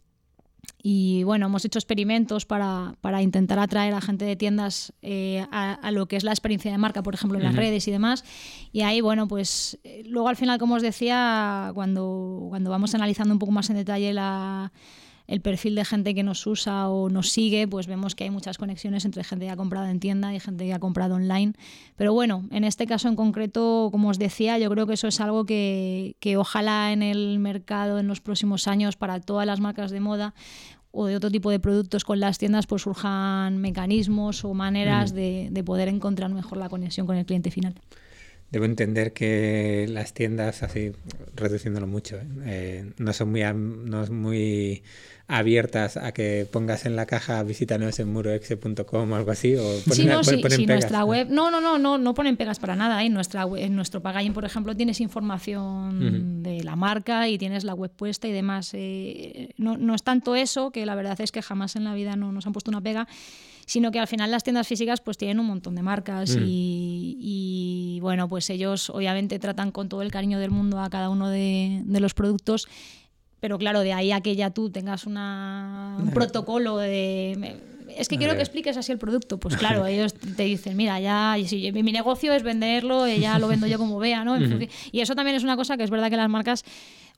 y 0.86 1.24
bueno, 1.24 1.46
hemos 1.46 1.64
hecho 1.64 1.80
experimentos 1.80 2.46
para, 2.46 2.96
para 3.00 3.22
intentar 3.22 3.58
atraer 3.58 3.94
a 3.94 4.02
gente 4.02 4.26
de 4.26 4.36
tiendas 4.36 4.92
eh, 5.02 5.48
a, 5.50 5.92
lo 5.92 6.08
que 6.08 6.18
es 6.18 6.26
la 6.26 6.32
experiencia 6.32 6.74
de 6.74 6.78
marca, 6.78 7.02
por 7.02 7.14
ejemplo, 7.14 7.38
en 7.40 7.46
las 7.46 7.56
redes 7.56 7.88
y 7.88 7.92
demás. 7.92 8.26
Y 8.74 8.82
ahí, 8.82 9.00
bueno, 9.00 9.30
pues 9.30 9.80
eh, 9.86 10.04
luego 10.06 10.28
al 10.28 10.36
final, 10.36 10.60
como 10.60 10.76
os 10.76 10.82
decía, 10.82 11.72
cuando, 11.74 12.48
cuando 12.50 12.70
vamos 12.70 12.94
analizando 12.96 13.34
un 13.34 13.40
poco 13.40 13.54
más 13.54 13.70
en 13.70 13.78
detalle 13.78 14.12
la, 14.12 14.74
el 15.34 15.42
perfil 15.42 15.74
de 15.74 15.84
gente 15.84 16.14
que 16.14 16.22
nos 16.22 16.46
usa 16.46 16.90
o 16.90 17.10
nos 17.10 17.32
sigue, 17.32 17.68
pues 17.68 17.88
vemos 17.88 18.14
que 18.14 18.24
hay 18.24 18.30
muchas 18.30 18.60
conexiones 18.60 19.04
entre 19.04 19.24
gente 19.24 19.46
que 19.46 19.52
ha 19.52 19.56
comprado 19.56 19.88
en 19.88 20.00
tienda 20.00 20.32
y 20.32 20.40
gente 20.40 20.64
que 20.64 20.74
ha 20.74 20.80
comprado 20.80 21.16
online. 21.16 21.54
Pero 21.96 22.14
bueno, 22.14 22.48
en 22.52 22.64
este 22.64 22.86
caso 22.86 23.08
en 23.08 23.16
concreto, 23.16 23.90
como 23.92 24.10
os 24.10 24.20
decía, 24.20 24.60
yo 24.60 24.70
creo 24.70 24.86
que 24.86 24.94
eso 24.94 25.08
es 25.08 25.20
algo 25.20 25.44
que, 25.48 26.18
que 26.20 26.38
ojalá 26.38 26.94
en 26.94 27.02
el 27.02 27.40
mercado 27.40 27.98
en 27.98 28.06
los 28.06 28.22
próximos 28.22 28.68
años 28.68 28.96
para 28.96 29.22
todas 29.22 29.48
las 29.48 29.60
marcas 29.60 29.90
de 29.90 30.02
moda 30.02 30.36
o 30.92 31.08
de 31.08 31.16
otro 31.16 31.32
tipo 31.32 31.50
de 31.50 31.60
productos 31.60 32.04
con 32.04 32.20
las 32.20 32.38
tiendas, 32.38 32.68
pues 32.68 32.84
surjan 32.84 33.58
mecanismos 33.58 34.46
o 34.46 34.54
maneras 34.54 35.14
mm. 35.14 35.16
de, 35.16 35.48
de 35.50 35.64
poder 35.64 35.88
encontrar 35.88 36.32
mejor 36.32 36.60
la 36.60 36.70
conexión 36.70 37.08
con 37.08 37.18
el 37.18 37.26
cliente 37.26 37.50
final. 37.50 37.74
Debo 38.54 38.66
entender 38.66 39.14
que 39.14 39.88
las 39.90 40.14
tiendas, 40.14 40.62
así 40.62 40.92
reduciéndolo 41.36 41.88
mucho, 41.88 42.18
¿eh? 42.18 42.28
Eh, 42.46 42.92
no 43.00 43.12
son 43.12 43.32
muy 43.32 43.42
no 43.42 44.04
es 44.04 44.12
muy 44.12 44.84
abiertas 45.28 45.96
a 45.96 46.12
que 46.12 46.48
pongas 46.52 46.86
en 46.86 46.96
la 46.96 47.06
caja 47.06 47.42
visítanos 47.44 47.98
en 48.00 48.12
muroexe.com 48.12 49.12
o 49.12 49.16
algo 49.16 49.32
así 49.32 49.56
o 49.56 49.64
ponen, 49.64 49.96
sí, 49.96 50.06
no, 50.06 50.24
sí, 50.24 50.66
nuestra 50.66 51.06
web 51.06 51.30
no 51.30 51.50
no 51.50 51.62
no 51.62 51.80
no 51.80 51.98
no 51.98 52.14
ponen 52.14 52.36
pegas 52.36 52.60
para 52.60 52.76
nada 52.76 53.02
¿eh? 53.02 53.06
en 53.06 53.14
nuestra 53.14 53.46
en 53.58 53.76
nuestro 53.76 54.02
packaging 54.02 54.34
por 54.34 54.44
ejemplo 54.44 54.76
tienes 54.76 55.00
información 55.00 56.44
de 56.44 56.64
la 56.64 56.76
marca 56.76 57.30
y 57.30 57.38
tienes 57.38 57.64
la 57.64 57.74
web 57.74 57.92
puesta 57.92 58.28
y 58.28 58.34
demás 58.34 58.72
eh, 58.74 59.50
no, 59.58 59.78
no 59.78 59.96
es 59.96 60.04
tanto 60.04 60.36
eso 60.36 60.72
que 60.72 60.86
la 60.86 60.96
verdad 60.96 61.20
es 61.22 61.32
que 61.32 61.42
jamás 61.42 61.78
en 61.78 61.86
la 61.86 61.94
vida 61.94 62.18
no 62.18 62.34
nos 62.34 62.46
han 62.46 62.52
puesto 62.52 62.70
una 62.70 62.82
pega 62.82 63.08
sino 63.66 63.92
que 63.92 64.00
al 64.00 64.08
final 64.08 64.30
las 64.30 64.44
tiendas 64.44 64.68
físicas 64.68 65.00
pues 65.00 65.18
tienen 65.18 65.40
un 65.40 65.46
montón 65.46 65.76
de 65.76 65.84
marcas 65.84 66.36
mm. 66.36 66.44
y, 66.46 68.00
bueno, 68.02 68.28
pues 68.28 68.50
ellos 68.50 68.90
obviamente 68.90 69.40
tratan 69.40 69.72
con 69.72 69.88
todo 69.88 70.02
el 70.02 70.12
cariño 70.12 70.38
del 70.38 70.52
mundo 70.52 70.82
a 70.82 70.90
cada 70.90 71.10
uno 71.10 71.30
de, 71.30 71.82
de 71.86 72.00
los 72.02 72.14
productos 72.14 72.68
pero 73.44 73.58
claro, 73.58 73.82
de 73.82 73.92
ahí 73.92 74.14
a 74.14 74.22
que 74.22 74.38
ya 74.38 74.52
tú 74.52 74.70
tengas 74.70 75.06
una, 75.06 75.98
un 76.00 76.12
protocolo 76.12 76.78
de... 76.78 77.58
Es 77.98 78.08
que 78.08 78.18
quiero 78.18 78.36
que 78.36 78.40
expliques 78.40 78.78
así 78.78 78.94
el 78.94 78.98
producto. 78.98 79.38
Pues 79.38 79.58
claro, 79.58 79.86
ellos 79.86 80.14
te 80.14 80.44
dicen, 80.44 80.78
mira, 80.78 80.98
ya 81.02 81.36
si 81.46 81.70
mi 81.74 81.92
negocio 81.92 82.32
es 82.32 82.42
venderlo, 82.42 83.06
ya 83.06 83.38
lo 83.40 83.50
vendo 83.50 83.68
yo 83.68 83.78
como 83.78 84.00
vea, 84.00 84.24
¿no? 84.24 84.38
Y 84.94 85.02
eso 85.02 85.14
también 85.14 85.36
es 85.36 85.44
una 85.44 85.58
cosa 85.58 85.76
que 85.76 85.84
es 85.84 85.90
verdad 85.90 86.10
que 86.10 86.16
las 86.16 86.30
marcas 86.30 86.64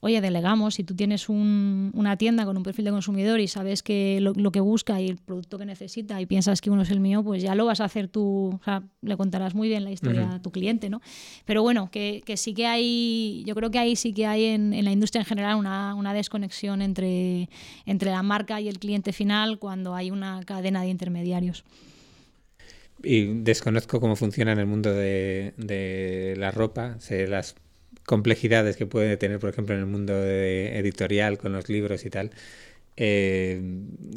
oye, 0.05 0.21
delegamos, 0.21 0.75
si 0.75 0.83
tú 0.83 0.95
tienes 0.95 1.29
una 1.29 2.15
tienda 2.15 2.45
con 2.45 2.55
un 2.55 2.61
perfil 2.61 2.85
de 2.85 2.91
consumidor 2.91 3.39
y 3.39 3.47
sabes 3.47 3.81
que 3.81 4.19
lo, 4.21 4.51
que 4.51 4.59
busca 4.59 5.01
y 5.01 5.09
el 5.09 5.17
producto 5.17 5.57
que 5.57 5.65
necesita 5.65 6.21
y 6.21 6.27
piensas 6.27 6.61
que 6.61 6.69
uno 6.69 6.83
es 6.83 6.91
el 6.91 6.99
mío, 6.99 7.23
pues 7.23 7.41
ya 7.41 7.55
lo 7.55 7.65
vas 7.65 7.81
a 7.81 7.85
hacer 7.85 8.07
tú, 8.07 8.51
o 8.53 8.63
sea, 8.63 8.83
le 9.01 9.17
contarás 9.17 9.55
muy 9.55 9.67
bien 9.67 9.83
la 9.83 9.89
historia 9.89 10.35
a 10.35 10.41
tu 10.43 10.51
cliente, 10.51 10.91
¿no? 10.91 11.01
Pero 11.45 11.63
bueno, 11.63 11.89
que, 11.89 12.21
sí 12.35 12.53
que 12.53 12.67
hay, 12.67 13.43
yo 13.47 13.55
creo 13.55 13.71
que 13.71 13.79
ahí 13.79 13.95
sí 13.95 14.13
que 14.13 14.27
hay 14.27 14.43
en, 14.45 14.85
la 14.85 14.91
industria 14.91 15.21
en 15.21 15.25
general 15.25 15.55
una, 15.55 16.13
desconexión 16.13 16.83
entre, 16.83 17.49
entre 17.87 18.11
la 18.11 18.21
marca 18.21 18.61
y 18.61 18.67
el 18.67 18.77
cliente 18.77 19.11
final 19.11 19.57
cuando 19.57 19.95
hay 19.95 20.11
una 20.11 20.43
cadena 20.45 20.83
de 20.83 20.89
intermediarios. 20.89 21.65
Y 23.03 23.25
desconozco 23.41 23.99
cómo 23.99 24.15
funciona 24.15 24.51
en 24.51 24.59
el 24.59 24.67
mundo 24.67 24.93
de, 24.93 25.55
de 25.57 26.35
la 26.37 26.51
ropa. 26.51 26.99
Se 26.99 27.25
las 27.25 27.55
complejidades 28.05 28.77
que 28.77 28.85
puede 28.85 29.17
tener, 29.17 29.39
por 29.39 29.49
ejemplo, 29.49 29.75
en 29.75 29.81
el 29.81 29.87
mundo 29.87 30.13
editorial 30.13 31.37
con 31.37 31.53
los 31.53 31.69
libros 31.69 32.05
y 32.05 32.09
tal. 32.09 32.31
Eh, 32.97 33.61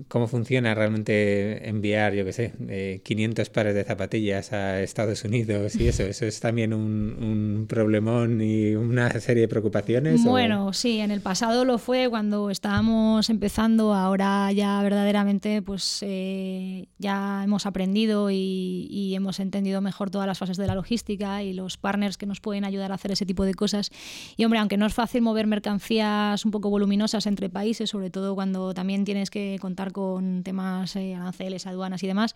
cómo 0.07 0.29
funciona 0.29 0.73
realmente 0.73 1.69
enviar, 1.69 2.15
yo 2.15 2.25
qué 2.25 2.33
sé, 2.33 2.53
eh, 2.69 3.01
500 3.03 3.51
pares 3.51 3.75
de 3.75 3.83
zapatillas 3.83 4.53
a 4.53 4.81
Estados 4.81 5.25
Unidos 5.25 5.75
y 5.77 5.89
eso. 5.89 6.05
¿Eso 6.05 6.27
es 6.27 6.39
también 6.39 6.73
un, 6.73 7.17
un 7.21 7.67
problemón 7.69 8.41
y 8.41 8.77
una 8.77 9.11
serie 9.21 9.43
de 9.43 9.49
preocupaciones? 9.49 10.23
Bueno, 10.23 10.73
sí, 10.73 11.01
en 11.01 11.11
el 11.11 11.21
pasado 11.21 11.65
lo 11.65 11.79
fue 11.79 12.09
cuando 12.09 12.51
estábamos 12.51 13.31
empezando, 13.31 13.95
ahora 13.95 14.53
ya 14.53 14.81
verdaderamente 14.83 15.61
pues 15.63 15.99
eh, 16.03 16.87
ya 16.99 17.43
hemos 17.45 17.67
aprendido 17.67 18.31
y, 18.31 18.87
y, 18.91 19.15
hemos 19.15 19.41
entendido 19.41 19.81
mejor 19.81 20.11
todas 20.11 20.27
las 20.27 20.39
fases 20.39 20.57
de 20.57 20.67
la 20.67 20.75
logística 20.75 21.43
y 21.43 21.53
los 21.53 21.77
partners 21.77 22.17
que 22.17 22.27
nos 22.27 22.41
pueden 22.41 22.65
ayudar 22.65 22.93
a 22.93 22.95
hacer 22.95 23.11
ese 23.11 23.27
tipo 23.27 23.45
de 23.45 23.55
cosas. 23.55 23.91
Y 24.37 24.45
hombre, 24.45 24.61
aunque 24.61 24.77
no 24.77 24.87
es 24.87 24.95
fácil 24.95 25.23
mover 25.23 25.47
mercancías 25.47 26.45
un 26.45 26.51
poco 26.51 26.71
voluminosas 26.71 27.27
entre 27.27 27.49
países, 27.49 27.91
sobre 27.91 28.11
todo 28.11 28.35
cuando 28.35 28.68
también 28.75 29.05
tienes 29.05 29.31
que 29.31 29.59
contar 29.61 29.93
con 29.93 30.43
temas 30.43 30.97
eh, 30.97 31.15
aranceles, 31.15 31.67
aduanas 31.67 32.03
y 32.03 32.07
demás. 32.07 32.35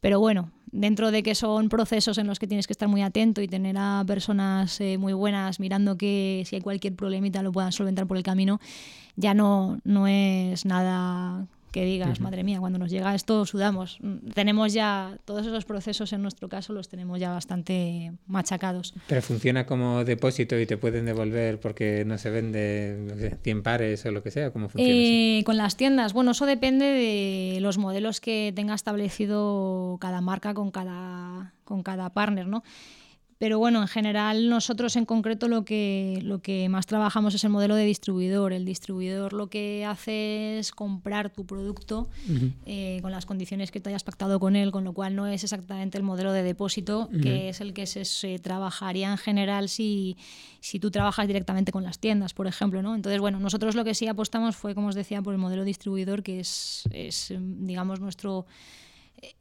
Pero 0.00 0.18
bueno, 0.18 0.50
dentro 0.72 1.10
de 1.10 1.22
que 1.22 1.34
son 1.34 1.68
procesos 1.68 2.16
en 2.18 2.26
los 2.26 2.38
que 2.38 2.46
tienes 2.46 2.66
que 2.66 2.72
estar 2.72 2.88
muy 2.88 3.02
atento 3.02 3.42
y 3.42 3.48
tener 3.48 3.76
a 3.78 4.02
personas 4.06 4.80
eh, 4.80 4.96
muy 4.96 5.12
buenas 5.12 5.60
mirando 5.60 5.98
que 5.98 6.42
si 6.46 6.56
hay 6.56 6.62
cualquier 6.62 6.94
problemita 6.96 7.42
lo 7.42 7.52
puedan 7.52 7.72
solventar 7.72 8.06
por 8.06 8.16
el 8.16 8.22
camino, 8.22 8.60
ya 9.16 9.34
no, 9.34 9.78
no 9.84 10.06
es 10.06 10.64
nada 10.64 11.46
que 11.70 11.84
digas, 11.84 12.20
madre 12.20 12.44
mía, 12.44 12.60
cuando 12.60 12.78
nos 12.78 12.90
llega 12.90 13.14
esto 13.14 13.46
sudamos. 13.46 13.98
Mm, 14.00 14.30
tenemos 14.34 14.72
ya 14.72 15.18
todos 15.24 15.46
esos 15.46 15.64
procesos 15.64 16.12
en 16.12 16.22
nuestro 16.22 16.48
caso 16.48 16.72
los 16.72 16.88
tenemos 16.88 17.18
ya 17.18 17.30
bastante 17.30 18.12
machacados. 18.26 18.94
Pero 19.06 19.22
funciona 19.22 19.66
como 19.66 20.04
depósito 20.04 20.58
y 20.58 20.66
te 20.66 20.76
pueden 20.76 21.06
devolver 21.06 21.60
porque 21.60 22.04
no 22.04 22.18
se 22.18 22.30
vende 22.30 23.38
100 23.42 23.62
pares 23.62 24.04
o 24.06 24.10
lo 24.10 24.22
que 24.22 24.30
sea, 24.30 24.50
¿cómo 24.50 24.68
funciona 24.68 24.94
eh, 24.94 25.42
Con 25.44 25.56
las 25.56 25.76
tiendas, 25.76 26.12
bueno, 26.12 26.32
eso 26.32 26.46
depende 26.46 26.86
de 26.86 27.58
los 27.60 27.78
modelos 27.78 28.20
que 28.20 28.52
tenga 28.54 28.74
establecido 28.74 29.98
cada 30.00 30.20
marca 30.20 30.54
con 30.54 30.70
cada 30.70 31.54
con 31.64 31.84
cada 31.84 32.10
partner, 32.10 32.48
¿no? 32.48 32.64
Pero 33.40 33.58
bueno, 33.58 33.80
en 33.80 33.88
general 33.88 34.50
nosotros 34.50 34.96
en 34.96 35.06
concreto 35.06 35.48
lo 35.48 35.64
que, 35.64 36.20
lo 36.22 36.42
que 36.42 36.68
más 36.68 36.84
trabajamos 36.84 37.34
es 37.34 37.42
el 37.42 37.48
modelo 37.48 37.74
de 37.74 37.86
distribuidor. 37.86 38.52
El 38.52 38.66
distribuidor 38.66 39.32
lo 39.32 39.48
que 39.48 39.86
hace 39.86 40.58
es 40.58 40.72
comprar 40.72 41.30
tu 41.30 41.46
producto 41.46 42.10
eh, 42.66 42.98
con 43.00 43.12
las 43.12 43.24
condiciones 43.24 43.70
que 43.70 43.80
te 43.80 43.88
hayas 43.88 44.04
pactado 44.04 44.38
con 44.38 44.56
él, 44.56 44.72
con 44.72 44.84
lo 44.84 44.92
cual 44.92 45.16
no 45.16 45.26
es 45.26 45.42
exactamente 45.42 45.96
el 45.96 46.04
modelo 46.04 46.34
de 46.34 46.42
depósito, 46.42 47.08
que 47.22 47.48
es 47.48 47.62
el 47.62 47.72
que 47.72 47.86
se, 47.86 48.38
trabajaría 48.40 49.10
en 49.10 49.16
general 49.16 49.70
si, 49.70 50.18
si 50.60 50.78
tú 50.78 50.90
trabajas 50.90 51.26
directamente 51.26 51.72
con 51.72 51.82
las 51.82 51.98
tiendas, 51.98 52.34
por 52.34 52.46
ejemplo. 52.46 52.82
¿no? 52.82 52.94
Entonces, 52.94 53.22
bueno, 53.22 53.40
nosotros 53.40 53.74
lo 53.74 53.84
que 53.84 53.94
sí 53.94 54.06
apostamos 54.06 54.54
fue, 54.54 54.74
como 54.74 54.88
os 54.88 54.94
decía, 54.94 55.22
por 55.22 55.32
el 55.32 55.40
modelo 55.40 55.64
distribuidor, 55.64 56.22
que 56.22 56.40
es, 56.40 56.84
es 56.92 57.32
digamos, 57.38 58.00
nuestro 58.00 58.44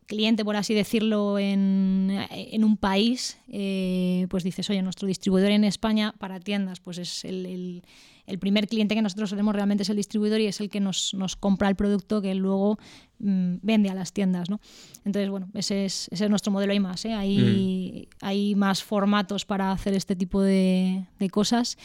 cliente, 0.06 0.44
por 0.44 0.56
así 0.56 0.74
decirlo, 0.74 1.38
en, 1.38 2.10
en 2.32 2.64
un 2.64 2.78
país, 2.78 3.38
eh, 3.48 4.26
pues 4.30 4.44
dices, 4.44 4.70
oye, 4.70 4.82
nuestro 4.82 5.08
distribuidor 5.08 5.52
en 5.52 5.64
España 5.64 6.14
para 6.18 6.40
tiendas, 6.40 6.80
pues 6.80 6.98
es 6.98 7.26
el, 7.26 7.84
el, 8.26 8.40
primer 8.40 8.68
cliente 8.68 8.96
que 8.96 9.02
nosotros 9.02 9.30
tenemos 9.30 9.54
realmente 9.54 9.84
es 9.84 9.90
el 9.90 9.98
distribuidor 9.98 10.42
y 10.42 10.48
es 10.48 10.60
el 10.62 10.70
que 10.70 10.80
nos, 10.80 11.14
nos 11.14 11.36
compra 11.36 11.70
el 11.70 11.76
producto 11.76 12.22
que 12.22 12.34
luego 12.34 12.80
mm, 13.20 13.58
vende 13.62 13.90
a 13.90 13.94
las 13.94 14.12
tiendas. 14.12 14.50
¿no? 14.50 14.60
Entonces, 15.06 15.30
bueno, 15.30 15.50
ese 15.54 15.86
es, 15.86 16.10
ese 16.12 16.24
es 16.26 16.30
nuestro 16.30 16.52
modelo. 16.52 16.74
Hay 16.74 16.80
más, 16.80 17.06
¿eh? 17.06 17.14
hay, 17.14 18.08
mm. 18.10 18.26
hay 18.26 18.56
más 18.56 18.84
formatos 18.84 19.46
para 19.46 19.72
hacer 19.72 19.94
este 19.94 20.16
tipo 20.16 20.42
de, 20.42 21.06
de 21.20 21.30
cosas 21.30 21.78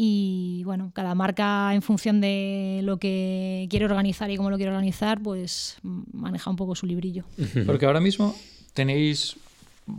y 0.00 0.62
bueno, 0.62 0.92
cada 0.94 1.16
marca 1.16 1.74
en 1.74 1.82
función 1.82 2.20
de 2.20 2.82
lo 2.84 2.98
que 2.98 3.66
quiere 3.68 3.84
organizar 3.84 4.30
y 4.30 4.36
cómo 4.36 4.48
lo 4.48 4.56
quiere 4.56 4.70
organizar, 4.70 5.20
pues 5.20 5.76
maneja 5.82 6.48
un 6.50 6.54
poco 6.54 6.76
su 6.76 6.86
librillo. 6.86 7.24
Porque 7.66 7.84
ahora 7.84 7.98
mismo 7.98 8.32
tenéis, 8.74 9.38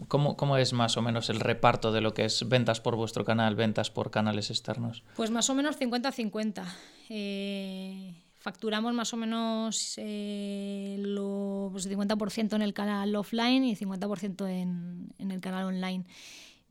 ¿cómo, 0.07 0.37
¿cómo, 0.37 0.55
es 0.55 0.71
más 0.71 0.95
o 0.95 1.01
menos 1.01 1.29
el 1.29 1.41
reparto 1.41 1.91
de 1.91 1.99
lo 1.99 2.13
que 2.13 2.23
es 2.23 2.47
ventas 2.47 2.79
por 2.79 2.95
vuestro 2.95 3.25
canal, 3.25 3.55
ventas 3.55 3.91
por 3.91 4.09
canales 4.09 4.51
externos? 4.51 5.03
Pues 5.17 5.31
más 5.31 5.49
o 5.49 5.53
menos 5.53 5.77
50-50. 5.77 6.63
Eh, 7.09 8.13
facturamos 8.37 8.93
más 8.93 9.13
o 9.13 9.17
menos 9.17 9.95
eh, 9.97 10.95
lo, 10.97 11.71
pues 11.73 11.89
50% 11.89 12.55
en 12.55 12.61
el 12.61 12.73
canal 12.73 13.13
offline 13.17 13.65
y 13.65 13.75
50% 13.75 14.47
en, 14.47 15.09
en 15.17 15.31
el 15.31 15.41
canal 15.41 15.65
online 15.65 16.05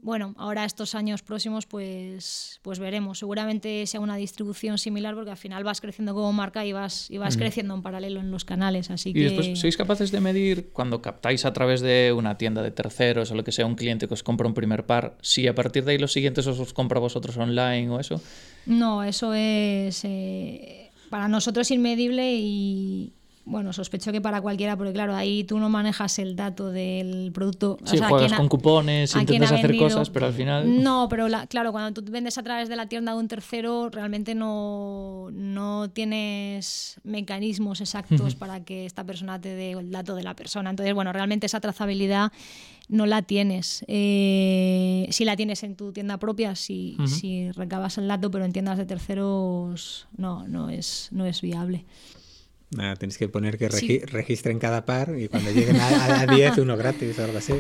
bueno, 0.00 0.34
ahora 0.38 0.64
estos 0.64 0.94
años 0.94 1.22
próximos 1.22 1.66
pues, 1.66 2.60
pues 2.62 2.78
veremos. 2.78 3.18
Seguramente 3.18 3.84
sea 3.86 4.00
una 4.00 4.16
distribución 4.16 4.78
similar 4.78 5.14
porque 5.14 5.30
al 5.30 5.36
final 5.36 5.64
vas 5.64 5.80
creciendo 5.80 6.14
como 6.14 6.32
marca 6.32 6.64
y 6.64 6.72
vas, 6.72 7.10
y 7.10 7.18
vas 7.18 7.36
creciendo 7.36 7.74
en 7.74 7.82
paralelo 7.82 8.20
en 8.20 8.30
los 8.30 8.44
canales. 8.44 8.90
Así 8.90 9.10
¿Y 9.10 9.20
después 9.20 9.58
sois 9.58 9.76
capaces 9.76 10.12
de 10.12 10.20
medir 10.20 10.70
cuando 10.72 11.02
captáis 11.02 11.44
a 11.44 11.52
través 11.52 11.80
de 11.80 12.12
una 12.16 12.38
tienda 12.38 12.62
de 12.62 12.70
terceros 12.70 13.30
o 13.32 13.34
lo 13.34 13.42
que 13.42 13.50
sea 13.50 13.66
un 13.66 13.74
cliente 13.74 14.06
que 14.06 14.14
os 14.14 14.22
compra 14.22 14.46
un 14.46 14.54
primer 14.54 14.86
par, 14.86 15.18
si 15.20 15.48
a 15.48 15.54
partir 15.54 15.84
de 15.84 15.92
ahí 15.92 15.98
los 15.98 16.12
siguientes 16.12 16.46
os 16.46 16.58
los 16.58 16.72
compra 16.72 17.00
vosotros 17.00 17.36
online 17.36 17.90
o 17.90 17.98
eso? 17.98 18.20
No, 18.66 19.02
eso 19.02 19.34
es... 19.34 20.04
Eh, 20.04 20.90
para 21.10 21.26
nosotros 21.26 21.70
inmedible 21.70 22.34
y, 22.34 23.14
bueno, 23.48 23.72
sospecho 23.72 24.12
que 24.12 24.20
para 24.20 24.42
cualquiera, 24.42 24.76
porque 24.76 24.92
claro, 24.92 25.14
ahí 25.14 25.42
tú 25.42 25.58
no 25.58 25.70
manejas 25.70 26.18
el 26.18 26.36
dato 26.36 26.70
del 26.70 27.32
producto. 27.32 27.78
Sí, 27.84 27.98
juegas 27.98 28.34
con 28.34 28.48
cupones, 28.48 29.16
intentas 29.16 29.52
hacer 29.52 29.76
cosas, 29.76 30.10
pero 30.10 30.26
al 30.26 30.34
final. 30.34 30.82
No, 30.82 31.08
pero 31.08 31.26
claro, 31.48 31.72
cuando 31.72 32.00
tú 32.00 32.12
vendes 32.12 32.36
a 32.36 32.42
través 32.42 32.68
de 32.68 32.76
la 32.76 32.86
tienda 32.86 33.12
de 33.12 33.18
un 33.18 33.28
tercero, 33.28 33.88
realmente 33.88 34.34
no, 34.34 35.28
no 35.32 35.88
tienes 35.90 37.00
mecanismos 37.04 37.80
exactos 37.80 38.34
para 38.34 38.64
que 38.64 38.84
esta 38.84 39.04
persona 39.04 39.40
te 39.40 39.54
dé 39.54 39.72
el 39.72 39.90
dato 39.90 40.14
de 40.14 40.22
la 40.22 40.34
persona. 40.34 40.70
Entonces, 40.70 40.94
bueno, 40.94 41.12
realmente 41.12 41.46
esa 41.46 41.60
trazabilidad 41.60 42.30
no 42.88 43.06
la 43.06 43.22
tienes. 43.22 43.84
Eh, 43.86 45.06
si 45.10 45.24
la 45.24 45.36
tienes 45.36 45.62
en 45.62 45.74
tu 45.74 45.92
tienda 45.92 46.18
propia, 46.18 46.54
si, 46.54 46.96
si 47.06 47.50
recabas 47.52 47.96
el 47.98 48.08
dato, 48.08 48.30
pero 48.30 48.44
en 48.44 48.52
tiendas 48.52 48.76
de 48.76 48.84
terceros 48.84 50.06
no, 50.16 50.46
no 50.46 50.68
es, 50.68 51.08
no 51.12 51.24
es 51.24 51.40
viable. 51.40 51.86
Nada, 52.70 52.96
tienes 52.96 53.16
que 53.16 53.28
poner 53.28 53.56
que 53.56 53.68
registren 53.68 54.58
cada 54.58 54.84
par 54.84 55.18
y 55.18 55.28
cuando 55.28 55.50
lleguen 55.50 55.76
a, 55.80 56.26
10 56.26 56.58
uno 56.58 56.76
gratis 56.76 57.18
o 57.18 57.24
algo 57.24 57.38
así. 57.38 57.54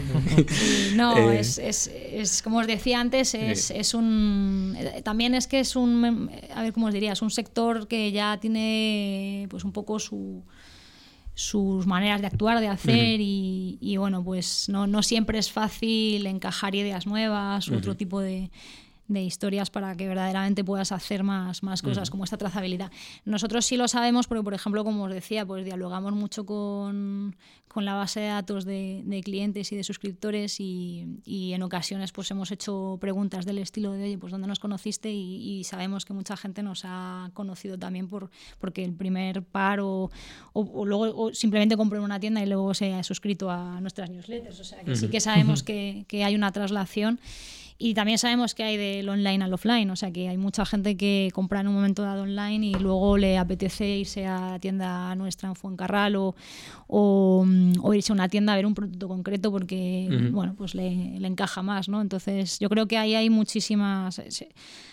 no, 0.94 1.16
eh, 1.32 1.40
es, 1.40 1.56
es, 1.56 1.86
es, 1.86 2.42
como 2.42 2.58
os 2.58 2.66
decía 2.66 3.00
antes, 3.00 3.34
es, 3.34 3.70
es, 3.70 3.94
un... 3.94 4.76
También 5.04 5.34
es 5.34 5.46
que 5.46 5.60
es 5.60 5.76
un... 5.76 6.30
A 6.54 6.62
ver, 6.62 6.74
¿cómo 6.74 6.88
os 6.88 6.92
diría? 6.92 7.12
Es 7.12 7.22
un 7.22 7.30
sector 7.30 7.88
que 7.88 8.12
ya 8.12 8.38
tiene 8.38 9.46
pues 9.48 9.64
un 9.64 9.72
poco 9.72 9.98
su 9.98 10.44
sus 11.38 11.86
maneras 11.86 12.20
de 12.20 12.26
actuar, 12.26 12.58
de 12.58 12.66
hacer 12.66 13.20
y, 13.20 13.78
y, 13.80 13.96
bueno, 13.96 14.24
pues 14.24 14.68
no, 14.68 14.88
no 14.88 15.04
siempre 15.04 15.38
es 15.38 15.52
fácil 15.52 16.26
encajar 16.26 16.74
ideas 16.74 17.06
nuevas, 17.06 17.68
otro 17.68 17.96
tipo 17.96 18.20
de, 18.20 18.50
de 19.08 19.22
historias 19.22 19.70
para 19.70 19.96
que 19.96 20.06
verdaderamente 20.06 20.62
puedas 20.62 20.92
hacer 20.92 21.22
más, 21.22 21.62
más 21.62 21.82
cosas 21.82 22.10
como 22.10 22.24
esta 22.24 22.36
trazabilidad. 22.36 22.92
Nosotros 23.24 23.64
sí 23.64 23.76
lo 23.76 23.88
sabemos 23.88 24.26
porque, 24.26 24.44
por 24.44 24.54
ejemplo, 24.54 24.84
como 24.84 25.04
os 25.04 25.12
decía, 25.12 25.46
pues 25.46 25.64
dialogamos 25.64 26.12
mucho 26.12 26.44
con, 26.44 27.34
con 27.68 27.86
la 27.86 27.94
base 27.94 28.20
de 28.20 28.28
datos 28.28 28.66
de, 28.66 29.02
de 29.04 29.22
clientes 29.22 29.72
y 29.72 29.76
de 29.76 29.82
suscriptores 29.82 30.60
y, 30.60 31.06
y, 31.24 31.54
en 31.54 31.62
ocasiones 31.62 32.12
pues 32.12 32.30
hemos 32.30 32.50
hecho 32.52 32.98
preguntas 33.00 33.46
del 33.46 33.58
estilo 33.58 33.92
de, 33.92 34.04
oye, 34.04 34.18
pues 34.18 34.30
¿dónde 34.30 34.46
nos 34.46 34.58
conociste? 34.58 35.10
Y, 35.10 35.64
sabemos 35.64 36.04
que 36.04 36.12
mucha 36.12 36.36
gente 36.36 36.62
nos 36.62 36.82
ha 36.84 37.30
conocido 37.34 37.78
también 37.78 38.08
por, 38.08 38.30
porque 38.58 38.84
el 38.84 38.92
primer 38.92 39.42
par 39.42 39.80
o, 39.80 40.10
o, 40.52 40.84
luego 40.84 41.32
simplemente 41.34 41.76
compró 41.76 41.98
en 41.98 42.04
una 42.04 42.20
tienda 42.20 42.42
y 42.42 42.46
luego 42.46 42.74
se 42.74 42.94
ha 42.94 43.02
suscrito 43.02 43.50
a 43.50 43.80
nuestras 43.80 44.10
newsletters. 44.10 44.60
O 44.60 44.64
sea, 44.64 44.82
que 44.82 44.96
sí 44.96 45.08
que 45.08 45.20
sabemos 45.20 45.62
que, 45.62 46.04
que 46.08 46.24
hay 46.24 46.34
una 46.34 46.52
traslación 46.52 47.20
y 47.80 47.94
también 47.94 48.18
sabemos 48.18 48.56
que 48.56 48.64
hay 48.64 48.76
del 48.76 49.08
online 49.08 49.44
al 49.44 49.52
offline, 49.54 49.88
o 49.90 49.94
sea 49.94 50.10
que 50.10 50.28
hay 50.28 50.36
mucha 50.36 50.66
gente 50.66 50.96
que 50.96 51.30
compra 51.32 51.60
en 51.60 51.68
un 51.68 51.74
momento 51.74 52.02
dado 52.02 52.22
online 52.22 52.66
y 52.66 52.74
luego 52.74 53.16
le 53.16 53.38
apetece 53.38 53.98
irse 53.98 54.26
a 54.26 54.52
la 54.52 54.58
tienda 54.58 55.14
nuestra 55.14 55.48
en 55.48 55.54
Fuencarral 55.54 56.16
o, 56.16 56.34
o, 56.88 57.46
o 57.80 57.94
irse 57.94 58.10
a 58.10 58.14
una 58.14 58.28
tienda 58.28 58.52
a 58.52 58.56
ver 58.56 58.66
un 58.66 58.74
producto 58.74 59.06
concreto 59.06 59.52
porque 59.52 60.08
bueno, 60.32 60.54
pues 60.58 60.74
le, 60.74 61.20
le, 61.20 61.28
encaja 61.28 61.62
más, 61.62 61.88
¿no? 61.88 62.00
Entonces 62.00 62.58
yo 62.58 62.68
creo 62.68 62.88
que 62.88 62.98
ahí 62.98 63.14
hay 63.14 63.30
muchísimas... 63.30 64.20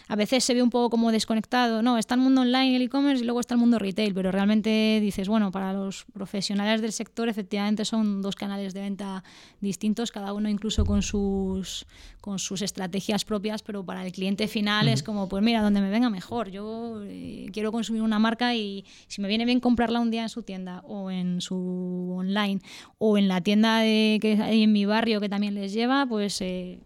a 0.08 0.16
veces 0.16 0.43
se 0.43 0.53
ve 0.53 0.62
un 0.62 0.70
poco 0.70 0.89
como 0.89 1.12
desconectado, 1.12 1.82
no, 1.82 1.97
está 1.97 2.16
el 2.16 2.22
mundo 2.22 2.41
online, 2.41 2.76
el 2.76 2.84
e-commerce 2.84 3.24
y 3.24 3.26
luego 3.26 3.39
está 3.39 3.56
el 3.56 3.60
mundo 3.60 3.80
retail, 3.80 4.14
pero 4.14 4.32
realmente 4.32 4.99
dices, 5.01 5.28
bueno, 5.28 5.51
para 5.51 5.74
los 5.74 6.06
profesionales 6.14 6.82
del 6.82 6.91
sector 6.91 7.30
efectivamente 7.30 7.86
son 7.86 8.22
dos 8.22 8.36
canales 8.36 8.74
de 8.74 8.82
venta 8.82 9.24
distintos, 9.62 10.12
cada 10.12 10.34
uno 10.34 10.49
incluso 10.49 10.86
con 10.86 11.01
sus, 11.01 11.86
con 12.22 12.39
sus 12.39 12.62
estrategias 12.62 13.26
propias, 13.26 13.64
pero 13.64 13.84
para 13.84 14.06
el 14.06 14.12
cliente 14.12 14.47
final 14.47 14.88
es 14.88 15.03
como, 15.03 15.28
pues 15.28 15.43
mira, 15.43 15.62
donde 15.62 15.82
me 15.82 15.89
venga 15.89 16.10
mejor. 16.10 16.49
Yo 16.49 17.01
eh, 17.03 17.47
quiero 17.51 17.72
consumir 17.72 18.01
una 18.01 18.20
marca 18.20 18.56
y 18.56 18.86
si 19.08 19.22
me 19.22 19.28
viene 19.28 19.45
bien 19.45 19.60
comprarla 19.60 19.99
un 19.99 20.12
día 20.12 20.24
en 20.24 20.30
su 20.30 20.43
tienda 20.43 20.82
o 20.86 21.12
en 21.12 21.41
su 21.41 22.14
online 22.16 22.62
o 22.97 23.18
en 23.18 23.28
la 23.28 23.41
tienda 23.41 23.80
de, 23.80 24.20
que 24.22 24.41
hay 24.41 24.64
en 24.64 24.72
mi 24.72 24.86
barrio 24.86 25.20
que 25.20 25.30
también 25.30 25.56
les 25.56 25.74
lleva, 25.74 26.06
pues 26.06 26.41
eh, 26.41 26.80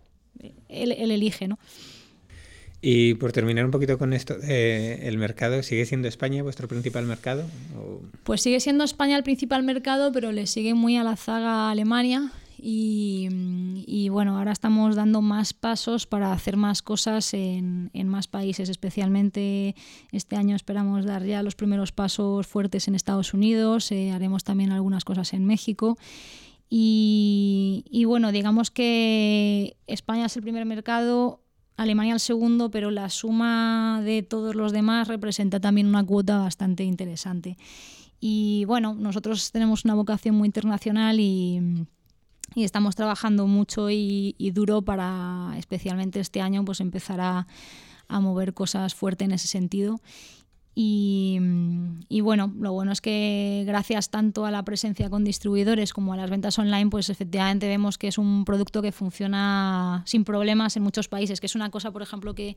él, 0.67 0.91
elige, 0.91 1.47
¿no? 1.47 1.59
Y 2.81 3.15
por 3.15 3.31
terminar 3.31 3.65
un 3.65 3.71
poquito 3.71 3.97
con 3.97 4.13
esto, 4.13 4.35
eh, 4.41 5.01
¿el 5.03 5.17
mercado 5.17 5.61
sigue 5.63 5.85
siendo 5.85 6.07
España 6.07 6.43
vuestro 6.43 6.67
principal 6.67 7.05
mercado? 7.05 7.45
Pues 8.23 8.41
sigue 8.41 8.59
siendo 8.59 8.83
España 8.85 9.17
el 9.17 9.23
principal 9.23 9.63
mercado, 9.63 10.11
pero 10.11 10.31
le 10.31 10.47
sigue 10.47 10.73
muy 10.73 10.95
a 10.95 11.03
la 11.03 11.17
zaga 11.17 11.69
Alemania 11.69 12.31
y, 12.61 14.09
bueno, 14.09 14.37
ahora 14.37 14.51
estamos 14.51 14.95
dando 14.95 15.21
más 15.21 15.53
pasos 15.53 16.05
para 16.05 16.33
hacer 16.33 16.57
más 16.57 16.81
cosas 16.81 17.33
en, 17.33 17.89
más 18.05 18.27
países, 18.27 18.69
especialmente 18.69 19.75
este 20.11 20.35
año 20.35 20.55
esperamos 20.55 21.05
dar 21.05 21.23
ya 21.23 21.43
los 21.43 21.55
primeros 21.55 21.91
pasos 21.91 22.47
fuertes 22.47 22.87
en 22.87 22.95
Estados 22.95 23.33
Unidos, 23.33 23.91
eh, 23.91 24.11
haremos 24.11 24.43
también 24.43 24.71
algunas 24.71 25.05
cosas 25.05 25.33
en 25.33 25.45
México. 25.45 25.97
Y, 26.71 28.03
bueno, 28.05 28.31
digamos 28.31 28.69
que 28.69 29.77
España 29.87 30.27
es 30.27 30.35
el 30.35 30.43
primer 30.43 30.65
mercado, 30.65 31.41
Alemania 31.79 32.13
el 32.13 32.19
segundo, 32.19 32.69
pero 32.69 32.91
la 32.91 33.09
suma 33.09 34.01
de 34.03 34.21
todos 34.21 34.53
los 34.53 34.73
demás 34.73 35.07
representa 35.07 35.61
también 35.61 35.87
una 35.87 36.05
cuota 36.05 36.39
bastante 36.39 36.83
interesante. 36.83 37.57
Y 38.19 38.65
bueno, 38.65 38.95
nosotros 38.95 39.53
tenemos 39.53 39.85
una 39.85 39.95
vocación 39.95 40.35
muy 40.35 40.47
internacional 40.47 41.21
y, 41.21 41.87
estamos 42.57 42.97
trabajando 42.97 43.47
mucho 43.47 43.89
y, 43.89 44.51
duro 44.53 44.81
para, 44.81 45.53
especialmente 45.57 46.19
este 46.19 46.41
año, 46.41 46.65
pues 46.65 46.81
empezar 46.81 47.21
a, 47.21 47.47
a 48.09 48.19
mover 48.19 48.53
cosas 48.53 48.93
fuertes 48.93 49.25
en 49.27 49.31
ese 49.31 49.47
sentido. 49.47 50.01
Y, 50.81 51.37
y, 52.07 52.21
bueno, 52.21 52.53
lo 52.57 52.71
bueno 52.71 52.93
es 52.93 53.01
que 53.01 53.65
gracias 53.67 54.09
tanto 54.09 54.45
a 54.45 54.51
la 54.51 54.63
presencia 54.63 55.09
con 55.09 55.25
distribuidores 55.25 55.91
como 55.91 56.13
a 56.13 56.15
las 56.15 56.29
ventas 56.29 56.57
online, 56.57 56.89
pues 56.89 57.09
efectivamente 57.09 57.67
vemos 57.67 57.97
que 57.97 58.07
es 58.07 58.17
un 58.17 58.45
producto 58.45 58.81
que 58.81 58.93
funciona 58.93 60.03
sin 60.05 60.23
problemas 60.23 60.77
en 60.77 60.83
muchos 60.83 61.09
países, 61.09 61.41
que 61.41 61.47
es 61.47 61.55
una 61.55 61.69
cosa, 61.69 61.91
por 61.91 62.01
ejemplo, 62.01 62.33
que... 62.33 62.55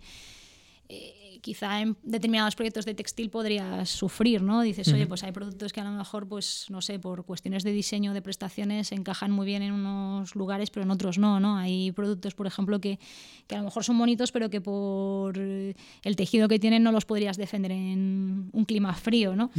Eh, 0.88 1.21
quizá 1.42 1.80
en 1.80 1.96
determinados 2.04 2.54
proyectos 2.54 2.86
de 2.86 2.94
textil 2.94 3.28
podrías 3.28 3.90
sufrir, 3.90 4.42
¿no? 4.42 4.62
Dices, 4.62 4.88
oye, 4.92 5.06
pues 5.08 5.24
hay 5.24 5.32
productos 5.32 5.72
que 5.72 5.80
a 5.80 5.84
lo 5.84 5.90
mejor, 5.90 6.28
pues, 6.28 6.66
no 6.70 6.80
sé, 6.80 7.00
por 7.00 7.24
cuestiones 7.24 7.64
de 7.64 7.72
diseño, 7.72 8.14
de 8.14 8.22
prestaciones, 8.22 8.92
encajan 8.92 9.32
muy 9.32 9.44
bien 9.44 9.62
en 9.62 9.72
unos 9.72 10.36
lugares, 10.36 10.70
pero 10.70 10.84
en 10.84 10.92
otros 10.92 11.18
no, 11.18 11.40
¿no? 11.40 11.56
Hay 11.56 11.90
productos, 11.90 12.34
por 12.34 12.46
ejemplo, 12.46 12.80
que, 12.80 13.00
que 13.48 13.56
a 13.56 13.58
lo 13.58 13.64
mejor 13.64 13.82
son 13.82 13.98
bonitos, 13.98 14.30
pero 14.30 14.50
que 14.50 14.60
por 14.60 15.36
el 15.36 16.16
tejido 16.16 16.46
que 16.46 16.60
tienen 16.60 16.84
no 16.84 16.92
los 16.92 17.04
podrías 17.04 17.36
defender 17.36 17.72
en 17.72 18.48
un 18.52 18.64
clima 18.64 18.94
frío, 18.94 19.34
¿no? 19.34 19.50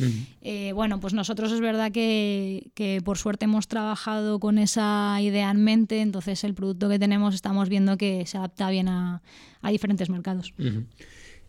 eh, 0.41 0.71
bueno, 0.71 1.01
pues 1.01 1.13
nosotros 1.13 1.51
es 1.51 1.59
verdad 1.59 1.91
que, 1.91 2.71
que, 2.75 3.01
por 3.03 3.17
suerte 3.17 3.43
hemos 3.43 3.67
trabajado 3.67 4.39
con 4.39 4.57
esa 4.57 5.19
idea 5.21 5.51
en 5.51 5.61
mente, 5.61 5.99
entonces 5.99 6.45
el 6.45 6.53
producto 6.53 6.87
que 6.87 6.97
tenemos 6.97 7.35
estamos 7.35 7.67
viendo 7.67 7.97
que 7.97 8.25
se 8.25 8.37
adapta 8.37 8.69
bien 8.69 8.87
a, 8.87 9.21
a 9.61 9.69
diferentes 9.69 10.09
mercados. 10.09 10.53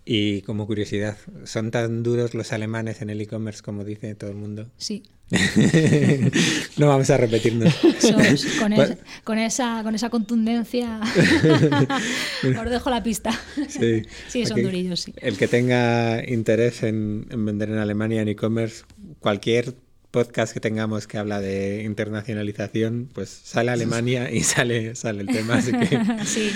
Y 0.06 0.42
como 0.42 0.66
curiosidad, 0.66 1.16
¿son 1.44 1.70
tan 1.70 2.02
duros 2.02 2.34
los 2.34 2.52
alemanes 2.52 3.00
en 3.00 3.08
el 3.08 3.20
e-commerce 3.22 3.62
como 3.62 3.84
dice 3.84 4.14
todo 4.14 4.30
el 4.30 4.36
mundo? 4.36 4.70
Sí. 4.76 5.02
no 6.76 6.88
vamos 6.88 7.08
a 7.08 7.16
repetirnos. 7.16 7.74
Sos, 7.98 8.12
con, 8.58 8.72
es, 8.74 8.98
con, 9.24 9.38
esa, 9.38 9.82
con 9.82 9.94
esa 9.94 10.10
contundencia 10.10 11.00
os 12.42 12.70
dejo 12.70 12.90
la 12.90 13.02
pista. 13.02 13.30
Sí, 13.68 14.02
sí 14.28 14.44
son 14.44 14.62
durillos. 14.62 15.00
Sí. 15.00 15.14
El 15.16 15.38
que 15.38 15.48
tenga 15.48 16.22
interés 16.28 16.82
en, 16.82 17.26
en 17.30 17.44
vender 17.46 17.70
en 17.70 17.78
Alemania 17.78 18.20
en 18.20 18.28
e-commerce, 18.28 18.84
cualquier 19.20 19.74
podcast 20.14 20.54
que 20.54 20.60
tengamos 20.60 21.08
que 21.08 21.18
habla 21.18 21.40
de 21.40 21.82
internacionalización, 21.82 23.10
pues 23.12 23.30
sale 23.30 23.72
Alemania 23.72 24.30
y 24.30 24.44
sale, 24.44 24.94
sale 24.94 25.22
el 25.22 25.26
tema. 25.26 25.54
Así 25.54 25.72
que, 25.72 25.88
sí, 26.24 26.52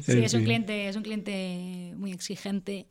sí 0.00 0.24
es, 0.24 0.32
un 0.32 0.44
cliente, 0.44 0.88
es 0.88 0.96
un 0.96 1.02
cliente 1.02 1.92
muy 1.96 2.12
exigente 2.12 2.86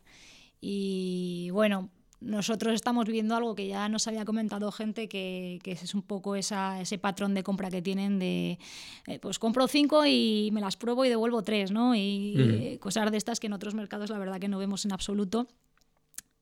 y 0.62 1.50
bueno, 1.52 1.90
nosotros 2.22 2.76
estamos 2.76 3.06
viviendo 3.06 3.36
algo 3.36 3.56
que 3.56 3.68
ya 3.68 3.90
nos 3.90 4.08
había 4.08 4.26
comentado 4.26 4.72
gente 4.72 5.10
que, 5.10 5.60
que 5.64 5.72
es 5.72 5.96
un 5.96 6.04
poco 6.04 6.36
esa, 6.36 6.80
ese 6.80 7.00
patrón 7.00 7.34
de 7.34 7.44
compra 7.44 7.72
que 7.72 7.82
tienen 7.82 8.20
de 8.20 8.60
eh, 9.08 9.20
pues 9.20 9.40
compro 9.40 9.68
cinco 9.68 10.06
y 10.06 10.52
me 10.54 10.62
las 10.62 10.78
pruebo 10.78 11.04
y 11.04 11.10
devuelvo 11.10 11.42
tres, 11.42 11.72
¿no? 11.72 11.96
Y 11.96 12.36
eh, 12.38 12.78
cosas 12.80 13.12
de 13.12 13.18
estas 13.18 13.40
que 13.40 13.48
en 13.48 13.54
otros 13.54 13.74
mercados 13.74 14.12
la 14.12 14.20
verdad 14.20 14.40
que 14.40 14.48
no 14.48 14.60
vemos 14.60 14.86
en 14.86 14.94
absoluto. 14.94 15.48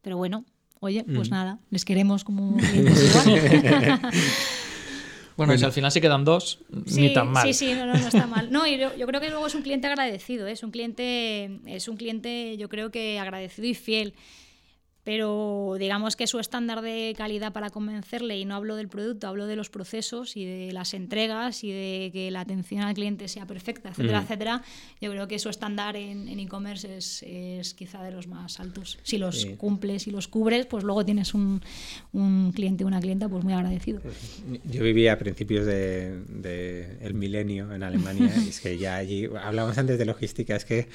Pero 0.02 0.18
bueno, 0.18 0.44
oye, 0.82 1.06
pues 1.06 1.30
mm. 1.30 1.34
nada, 1.34 1.60
les 1.70 1.86
queremos 1.86 2.26
como 2.26 2.58
Bueno, 5.40 5.58
si 5.58 5.64
al 5.64 5.72
final 5.72 5.90
se 5.90 6.02
quedan 6.02 6.26
dos, 6.26 6.60
sí, 6.86 7.00
ni 7.00 7.14
tan 7.14 7.32
mal. 7.32 7.48
Sí, 7.48 7.54
sí, 7.54 7.74
no, 7.74 7.86
no, 7.86 7.94
no 7.94 8.08
está 8.08 8.28
mal. 8.28 8.52
No, 8.52 8.68
y 8.68 8.78
yo, 8.78 8.94
yo, 8.98 9.08
creo 9.08 9.22
que 9.22 9.30
luego 9.30 9.48
es 9.48 9.56
un 9.56 9.62
cliente 9.62 9.88
agradecido, 9.88 10.48
¿eh? 10.48 10.52
es 10.52 10.64
un 10.64 10.72
cliente, 10.72 11.62
es 11.66 11.88
un 11.88 11.96
cliente, 11.96 12.58
yo 12.58 12.68
creo 12.68 12.92
que 12.92 13.20
agradecido 13.20 13.66
y 13.66 13.74
fiel 13.74 14.14
pero 15.04 15.76
digamos 15.80 16.16
que 16.16 16.28
su 16.28 16.40
estándar 16.40 16.82
de 16.82 17.14
calidad 17.18 17.54
para 17.54 17.70
convencerle, 17.70 18.38
y 18.38 18.46
no 18.46 18.56
hablo 18.56 18.76
del 18.76 18.90
producto, 18.90 19.28
hablo 19.28 19.48
de 19.48 19.56
los 19.56 19.70
procesos 19.70 20.36
y 20.38 20.46
de 20.46 20.72
las 20.72 20.94
entregas 20.94 21.64
y 21.64 21.72
de 21.72 22.10
que 22.14 22.32
la 22.32 22.42
atención 22.42 22.82
al 22.82 22.94
cliente 22.94 23.28
sea 23.28 23.46
perfecta, 23.46 23.90
etcétera, 23.90 24.22
mm. 24.22 24.24
etcétera, 24.24 24.64
yo 25.02 25.12
creo 25.12 25.28
que 25.28 25.40
su 25.40 25.50
estándar 25.50 25.96
en 25.96 26.28
e-commerce 26.40 26.98
es, 26.98 27.24
es, 27.24 27.74
quizá 27.74 28.04
de 28.04 28.12
los 28.12 28.28
más 28.28 28.60
altos. 28.60 28.98
Si 29.04 29.18
los 29.18 29.42
sí. 29.42 29.56
cumples 29.56 30.08
y 30.08 30.12
los 30.12 30.28
cubres, 30.28 30.66
pues 30.66 30.84
luego 30.84 31.06
tienes 31.06 31.34
un, 31.34 31.62
un 32.12 32.52
cliente 32.52 32.84
o 32.84 32.88
una 32.88 33.00
clienta 33.00 33.30
pues 33.30 33.44
muy 33.44 33.54
agradecido. 33.54 34.02
Yo 34.66 34.84
vivía 34.84 35.14
a 35.14 35.18
principios 35.18 35.66
del 35.66 36.26
de, 36.42 36.98
de 37.00 37.14
milenio 37.14 37.74
en 37.74 37.84
Alemania 37.84 38.32
y 38.46 38.50
es 38.50 38.60
que 38.60 38.78
ya 38.78 38.96
allí, 38.96 39.28
hablamos 39.42 39.78
antes 39.78 39.98
de 39.98 40.06
logística, 40.06 40.56
es 40.56 40.66
que 40.66 40.88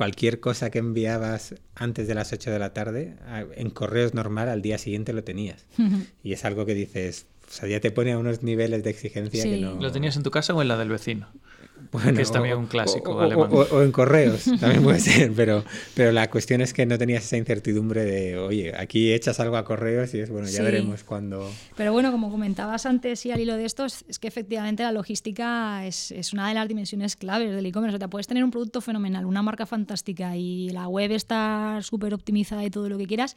cualquier 0.00 0.40
cosa 0.40 0.70
que 0.70 0.78
enviabas 0.78 1.56
antes 1.74 2.08
de 2.08 2.14
las 2.14 2.32
8 2.32 2.50
de 2.50 2.58
la 2.58 2.72
tarde, 2.72 3.16
en 3.54 3.68
correos 3.68 4.14
normal 4.14 4.48
al 4.48 4.62
día 4.62 4.78
siguiente 4.78 5.12
lo 5.12 5.24
tenías. 5.24 5.66
y 6.24 6.32
es 6.32 6.46
algo 6.46 6.64
que 6.64 6.72
dices, 6.72 7.26
o 7.46 7.52
sea, 7.52 7.68
ya 7.68 7.80
te 7.80 7.90
pone 7.90 8.12
a 8.12 8.18
unos 8.18 8.42
niveles 8.42 8.82
de 8.82 8.88
exigencia 8.88 9.42
sí. 9.42 9.50
que 9.50 9.56
no... 9.58 9.74
¿Lo 9.74 9.92
tenías 9.92 10.16
en 10.16 10.22
tu 10.22 10.30
casa 10.30 10.54
o 10.54 10.62
en 10.62 10.68
la 10.68 10.78
del 10.78 10.88
vecino? 10.88 11.28
Bueno, 11.92 12.14
que 12.14 12.22
es 12.22 12.30
también 12.30 12.56
un 12.56 12.66
clásico 12.66 13.16
o, 13.16 13.20
alemán. 13.20 13.48
O, 13.52 13.62
o, 13.62 13.82
en 13.82 13.90
correos, 13.90 14.44
también 14.60 14.82
puede 14.82 15.00
ser, 15.00 15.32
pero, 15.34 15.64
pero 15.94 16.12
la 16.12 16.30
cuestión 16.30 16.60
es 16.60 16.72
que 16.72 16.86
no 16.86 16.98
tenías 16.98 17.24
esa 17.24 17.36
incertidumbre 17.36 18.04
de, 18.04 18.38
oye, 18.38 18.72
aquí 18.76 19.12
echas 19.12 19.40
algo 19.40 19.56
a 19.56 19.64
correos 19.64 20.14
y 20.14 20.20
es 20.20 20.30
bueno, 20.30 20.46
ya 20.46 20.58
sí. 20.58 20.62
veremos 20.62 21.02
cuando... 21.02 21.50
Pero 21.76 21.92
bueno, 21.92 22.12
como 22.12 22.30
comentabas 22.30 22.86
antes 22.86 23.26
y 23.26 23.32
al 23.32 23.40
hilo 23.40 23.56
de 23.56 23.64
esto, 23.64 23.84
es, 23.84 24.04
es 24.08 24.18
que 24.20 24.28
efectivamente 24.28 24.84
la 24.84 24.92
logística 24.92 25.84
es, 25.84 26.12
es, 26.12 26.32
una 26.32 26.48
de 26.48 26.54
las 26.54 26.68
dimensiones 26.68 27.16
claves 27.16 27.50
del 27.50 27.66
e-commerce. 27.66 27.96
O 27.96 27.98
sea, 27.98 28.08
puedes 28.08 28.28
tener 28.28 28.44
un 28.44 28.52
producto 28.52 28.80
fenomenal, 28.80 29.26
una 29.26 29.42
marca 29.42 29.66
fantástica 29.66 30.36
y 30.36 30.70
la 30.70 30.86
web 30.86 31.10
está 31.10 31.80
súper 31.82 32.14
optimizada 32.14 32.64
y 32.64 32.70
todo 32.70 32.88
lo 32.88 32.98
que 32.98 33.06
quieras, 33.06 33.34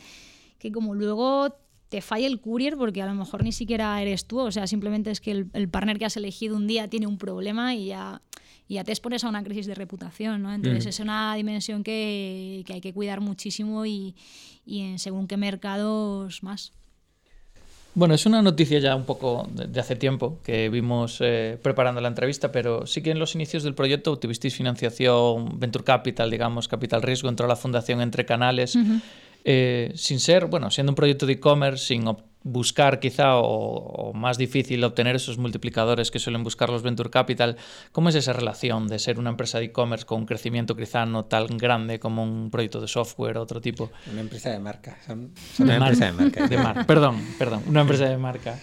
que 0.59 0.71
como 0.71 0.93
luego 0.93 1.57
te 1.89 2.01
falla 2.01 2.27
el 2.27 2.39
courier 2.39 2.75
porque 2.75 3.01
a 3.01 3.05
lo 3.05 3.13
mejor 3.13 3.43
ni 3.43 3.51
siquiera 3.51 4.01
eres 4.01 4.25
tú, 4.25 4.39
o 4.39 4.51
sea, 4.51 4.65
simplemente 4.65 5.11
es 5.11 5.21
que 5.21 5.31
el, 5.31 5.49
el 5.53 5.69
partner 5.69 5.99
que 5.99 6.05
has 6.05 6.17
elegido 6.17 6.55
un 6.55 6.65
día 6.65 6.87
tiene 6.87 7.05
un 7.05 7.19
problema 7.19 7.75
y 7.75 7.87
ya, 7.87 8.21
y 8.67 8.75
ya 8.75 8.83
te 8.83 8.91
expones 8.91 9.23
a 9.23 9.29
una 9.29 9.43
crisis 9.43 9.65
de 9.65 9.75
reputación, 9.75 10.41
¿no? 10.41 10.53
Entonces 10.53 10.85
mm. 10.85 10.89
es 10.89 10.99
una 10.99 11.35
dimensión 11.35 11.83
que, 11.83 12.63
que, 12.65 12.73
hay 12.73 12.81
que 12.81 12.93
cuidar 12.93 13.21
muchísimo 13.21 13.85
y, 13.85 14.15
y 14.65 14.81
en 14.81 14.99
según 14.99 15.27
qué 15.27 15.37
mercados 15.37 16.43
más. 16.43 16.71
Bueno, 17.95 18.15
es 18.15 18.25
una 18.25 18.41
noticia 18.41 18.79
ya 18.79 18.95
un 18.95 19.03
poco 19.03 19.47
de, 19.51 19.79
hace 19.79 19.95
tiempo 19.95 20.39
que 20.43 20.69
vimos 20.69 21.19
eh, 21.19 21.59
preparando 21.61 22.01
la 22.01 22.07
entrevista, 22.07 22.51
pero 22.51 22.87
sí 22.87 23.03
que 23.03 23.11
en 23.11 23.19
los 23.19 23.35
inicios 23.35 23.61
del 23.61 23.75
proyecto 23.75 24.17
tuvisteis 24.17 24.55
financiación 24.55 25.59
Venture 25.59 25.83
Capital, 25.83 26.31
digamos, 26.31 26.67
capital 26.67 27.03
riesgo, 27.03 27.29
entró 27.29 27.45
la 27.47 27.55
fundación 27.55 28.01
entre 28.01 28.25
canales. 28.25 28.75
Uh 28.75 28.79
-huh. 28.79 29.01
Eh, 29.45 29.91
sin 29.95 30.19
ser, 30.19 30.45
bueno, 30.45 30.71
siendo 30.71 30.91
un 30.91 30.95
proyecto 30.95 31.25
de 31.25 31.33
e-commerce, 31.33 31.85
sin 31.87 32.05
buscar 32.43 32.99
quizá 32.99 33.37
o, 33.37 33.43
o, 33.45 34.13
más 34.13 34.37
difícil 34.37 34.83
obtener 34.83 35.15
esos 35.15 35.37
multiplicadores 35.37 36.11
que 36.11 36.19
suelen 36.19 36.43
buscar 36.43 36.69
los 36.69 36.81
Venture 36.81 37.09
Capital, 37.09 37.57
¿cómo 37.91 38.09
es 38.09 38.15
esa 38.15 38.33
relación 38.33 38.87
de 38.87 38.99
ser 38.99 39.19
una 39.19 39.29
empresa 39.29 39.59
de 39.59 39.65
e-commerce 39.65 40.05
con 40.05 40.21
un 40.21 40.25
crecimiento 40.25 40.75
quizá 40.75 41.05
no 41.05 41.25
tan 41.25 41.57
grande 41.57 41.99
como 41.99 42.23
un 42.23 42.51
proyecto 42.51 42.81
de 42.81 42.87
software 42.87 43.37
o 43.37 43.41
otro 43.41 43.61
tipo? 43.61 43.91
Una 44.11 44.21
empresa 44.21 44.49
de 44.49 44.59
marca. 44.59 44.97
Son, 45.05 45.31
son 45.55 45.67
una 45.67 45.75
empresa 45.77 46.05
de 46.05 46.11
marca. 46.11 46.47
De 46.47 46.57
mar 46.57 46.85
perdón, 46.85 47.21
perdón, 47.37 47.63
una 47.67 47.81
empresa 47.81 48.05
de 48.05 48.17
marca. 48.17 48.59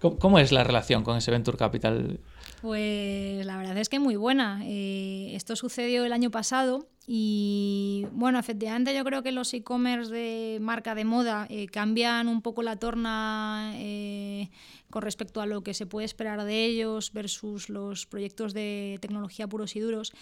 ¿Cómo, 0.00 0.18
¿Cómo, 0.18 0.38
es 0.38 0.52
la 0.52 0.62
relación 0.62 1.02
con 1.02 1.16
ese 1.16 1.30
Venture 1.30 1.58
Capital? 1.58 2.20
Pues 2.60 3.46
la 3.46 3.56
verdad 3.56 3.78
es 3.78 3.88
que 3.88 4.00
muy 4.00 4.16
buena. 4.16 4.60
Eh, 4.64 5.30
esto 5.34 5.54
sucedió 5.54 6.04
el 6.04 6.12
año 6.12 6.30
pasado 6.30 6.88
y 7.06 8.06
bueno, 8.12 8.38
efectivamente 8.38 8.94
yo 8.94 9.04
creo 9.04 9.22
que 9.22 9.30
los 9.30 9.54
e-commerce 9.54 10.12
de 10.12 10.58
marca 10.60 10.94
de 10.94 11.04
moda 11.04 11.46
eh, 11.50 11.68
cambian 11.68 12.26
un 12.26 12.42
poco 12.42 12.62
la 12.62 12.76
torna 12.76 13.72
eh, 13.76 14.50
con 14.90 15.02
respecto 15.02 15.40
a 15.40 15.46
lo 15.46 15.62
que 15.62 15.72
se 15.72 15.86
puede 15.86 16.04
esperar 16.04 16.44
de 16.44 16.64
ellos 16.64 17.12
versus 17.12 17.68
los 17.68 18.06
proyectos 18.06 18.54
de 18.54 18.98
tecnología 19.00 19.46
puros 19.46 19.76
y 19.76 19.80
duros. 19.80 20.12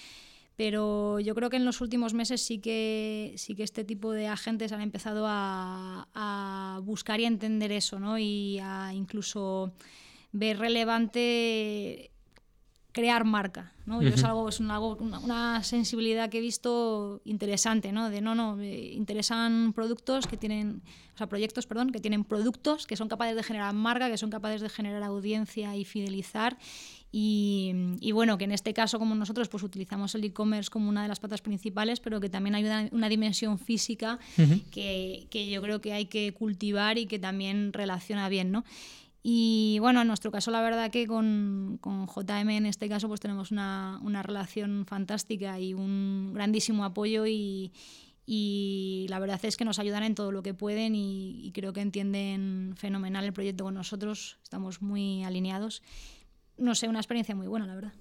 Pero 0.57 1.21
yo 1.21 1.35
creo 1.35 1.51
que 1.51 1.57
en 1.57 1.65
los 1.65 1.81
últimos 1.81 2.15
meses 2.15 2.41
sí 2.43 2.59
que, 2.59 3.35
sí 3.37 3.55
que 3.55 3.63
este 3.63 3.85
tipo 3.85 4.13
de 4.13 4.29
agentes 4.29 4.73
han 4.73 4.81
empezado 4.81 5.27
a, 5.27 6.09
a 6.15 6.81
buscar 6.83 7.21
y 7.21 7.25
entender 7.25 7.73
eso, 7.73 7.99
¿no? 7.99 8.19
Y 8.19 8.59
a 8.59 8.93
incluso 8.95 9.73
ver 10.33 10.59
relevante 10.59 12.11
crear 12.97 13.27
marca. 13.27 13.75
¿no? 13.85 13.99
Uh 13.99 14.01
-huh. 14.01 14.09
Yo 14.09 14.15
es 14.15 14.25
algo, 14.25 14.49
es 14.49 14.59
una, 14.59 14.81
una, 14.81 15.63
sensibilidad 15.63 16.31
que 16.31 16.39
he 16.39 16.41
visto 16.41 17.21
interesante, 17.27 17.93
¿no? 17.93 18.09
De 18.09 18.23
no, 18.23 18.35
no, 18.35 18.57
me 18.57 18.75
interesan 19.03 19.75
productos 19.75 20.27
que 20.27 20.39
tienen, 20.39 20.81
o 21.15 21.19
sea, 21.19 21.27
proyectos, 21.29 21.67
perdón, 21.67 21.93
que 21.93 22.01
tienen 22.01 22.25
productos 22.25 22.87
que 22.87 22.97
son 22.97 23.09
capaces 23.09 23.37
de 23.37 23.43
generar 23.43 23.75
marca, 23.75 24.09
que 24.09 24.17
son 24.17 24.31
capaces 24.31 24.63
de 24.63 24.71
generar 24.71 25.03
audiencia 25.03 25.77
y 25.77 25.85
fidelizar. 25.85 26.57
Y, 27.13 27.73
y 28.01 28.13
bueno, 28.13 28.39
que 28.39 28.45
en 28.45 28.53
este 28.53 28.73
caso, 28.73 28.99
como 28.99 29.15
nosotros, 29.15 29.49
pues 29.51 29.63
utilizamos 29.63 30.15
el 30.15 30.25
e-commerce 30.25 30.71
como 30.71 30.89
una 30.89 31.03
de 31.03 31.09
las 31.09 31.21
patas 31.21 31.43
principales, 31.43 32.01
pero 32.01 32.19
que 32.19 32.31
también 32.31 32.55
hay 32.55 32.65
una, 32.65 32.89
una 32.93 33.09
dimensión 33.11 33.59
física 33.59 34.19
uh 34.39 34.43
-huh. 34.43 34.63
que, 34.71 35.27
que 35.31 35.51
yo 35.51 35.61
creo 35.61 35.81
que 35.83 35.93
hay 35.93 36.07
que 36.07 36.33
cultivar 36.33 36.97
y 36.97 37.07
que 37.07 37.19
también 37.19 37.75
relaciona 37.75 38.31
bien, 38.31 38.51
¿no? 38.51 38.65
Y 39.29 39.79
bueno, 39.81 40.03
en 40.03 40.07
nuestro 40.07 40.31
caso 40.31 40.53
la 40.53 40.61
verdad 40.61 40.89
que 40.89 41.09
con, 41.09 41.79
con 41.81 42.07
JM 42.07 42.49
en 42.49 42.65
este 42.65 42.89
caso 42.89 43.09
pues 43.09 43.19
tenemos 43.19 43.51
una, 43.51 43.99
una, 44.05 44.23
relación 44.23 44.87
fantástica 44.87 45.59
y 45.59 45.75
un 45.75 46.31
grandísimo 46.33 46.85
apoyo 46.85 47.27
y, 47.27 47.73
y 48.25 49.07
la 49.09 49.19
verdad 49.19 49.45
es 49.45 49.57
que 49.57 49.65
nos 49.65 49.81
ayudan 49.81 50.05
en 50.05 50.15
todo 50.15 50.31
lo 50.31 50.45
que 50.45 50.55
pueden 50.55 50.95
y, 50.95 51.45
y 51.45 51.51
creo 51.51 51.73
que 51.73 51.81
entienden 51.81 52.75
fenomenal 52.77 53.25
el 53.25 53.33
proyecto 53.33 53.65
con 53.65 53.75
nosotros, 53.75 54.39
estamos 54.45 54.81
muy 54.81 55.25
alineados 55.25 55.83
no 56.59 56.75
sé, 56.75 56.89
una 56.89 57.01
experiencia 57.01 57.35
muy 57.35 57.47
buena, 57.47 57.67
la 57.67 57.75
verdad. 57.75 57.93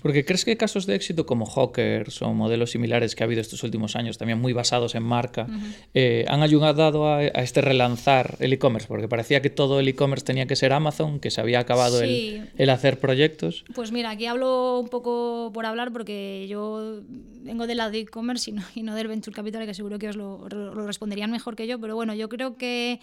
Porque 0.00 0.24
crees 0.24 0.46
que 0.46 0.56
casos 0.56 0.86
de 0.86 0.94
éxito 0.94 1.26
como 1.26 1.44
Hawkers 1.44 2.22
o 2.22 2.32
modelos 2.32 2.70
similares 2.70 3.14
que 3.14 3.22
ha 3.22 3.26
habido 3.26 3.42
estos 3.42 3.62
últimos 3.62 3.96
años, 3.96 4.16
también 4.16 4.40
muy 4.40 4.54
basados 4.54 4.94
en 4.94 5.02
marca, 5.02 5.46
eh, 5.92 6.24
han 6.28 6.42
ayudado 6.42 7.06
a, 7.06 7.22
este 7.24 7.60
relanzar 7.60 8.36
el 8.40 8.54
e-commerce? 8.54 8.88
Porque 8.88 9.08
parecía 9.08 9.42
que 9.42 9.50
todo 9.50 9.78
el 9.78 9.88
e-commerce 9.88 10.24
tenía 10.24 10.46
que 10.46 10.56
ser 10.56 10.72
Amazon, 10.72 11.20
que 11.20 11.30
se 11.30 11.42
había 11.42 11.60
acabado 11.60 12.00
el, 12.00 12.50
el, 12.56 12.70
hacer 12.70 12.98
proyectos. 12.98 13.64
Pues 13.74 13.92
mira, 13.92 14.10
aquí 14.10 14.24
hablo 14.24 14.80
un 14.80 14.88
poco 14.88 15.50
por 15.52 15.66
hablar 15.66 15.92
porque 15.92 16.46
yo 16.48 17.02
vengo 17.42 17.66
del 17.66 17.76
lado 17.76 17.90
de 17.90 18.00
e-commerce 18.00 18.50
y 18.50 18.54
no, 18.54 18.62
y 18.74 18.82
no 18.82 18.94
del 18.94 19.08
Venture 19.08 19.34
Capital, 19.34 19.66
que 19.66 19.74
seguro 19.74 19.98
que 19.98 20.08
os 20.08 20.16
lo, 20.16 20.48
lo 20.48 20.86
responderían 20.86 21.30
mejor 21.30 21.56
que 21.56 21.66
yo, 21.66 21.78
pero 21.78 21.94
bueno, 21.94 22.14
yo 22.14 22.30
creo 22.30 22.56
que 22.56 23.00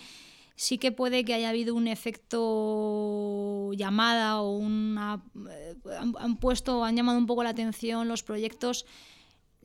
sí 0.56 0.78
que 0.78 0.91
puede 0.91 1.26
que 1.26 1.34
haya 1.34 1.49
habido 1.49 1.76
un 1.76 1.88
efecto 1.88 3.72
llamada 3.74 4.41
o 4.41 4.58
una, 4.58 5.24
eh, 5.49 5.76
han, 5.99 6.38
puesto, 6.38 6.84
han 6.84 6.95
llamado 6.95 7.18
un 7.18 7.26
poco 7.26 7.43
la 7.43 7.49
atención 7.49 8.08
los 8.08 8.24
proyectos 8.24 8.86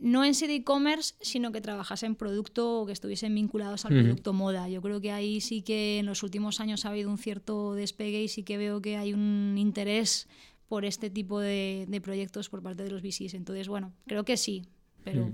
no 0.01 0.24
en 0.24 0.34
sí 0.34 0.47
de 0.47 0.57
e-commerce, 0.57 1.14
sino 1.20 1.53
que 1.53 1.61
trabajasen 1.61 2.14
producto 2.14 2.80
o 2.80 2.86
que 2.86 2.93
estuviesen 2.93 3.34
vinculados 3.34 3.84
al 3.84 3.93
producto 3.93 4.32
moda. 4.32 4.66
Yo 4.66 4.80
creo 4.80 5.01
que 5.01 5.12
ahí 5.12 5.43
sí 5.43 5.61
que 5.61 5.99
en 5.99 6.07
los 6.07 6.22
últimos 6.22 6.59
años 6.59 6.86
ha 6.86 6.88
habido 6.88 7.11
un 7.11 7.18
cierto 7.18 7.74
despegue 7.74 8.22
y 8.22 8.28
sí 8.28 8.43
que 8.43 8.57
veo 8.57 8.80
que 8.80 8.97
hay 8.97 9.12
un 9.12 9.57
interés 9.59 10.26
por 10.68 10.86
este 10.86 11.11
tipo 11.11 11.38
de, 11.38 12.01
proyectos 12.03 12.49
por 12.49 12.62
parte 12.62 12.82
de 12.82 12.91
los 12.91 13.03
VCs. 13.03 13.34
Entonces, 13.34 13.68
bueno, 13.68 13.93
creo 14.07 14.24
que 14.24 14.38
sí, 14.38 14.64
pero... 15.05 15.32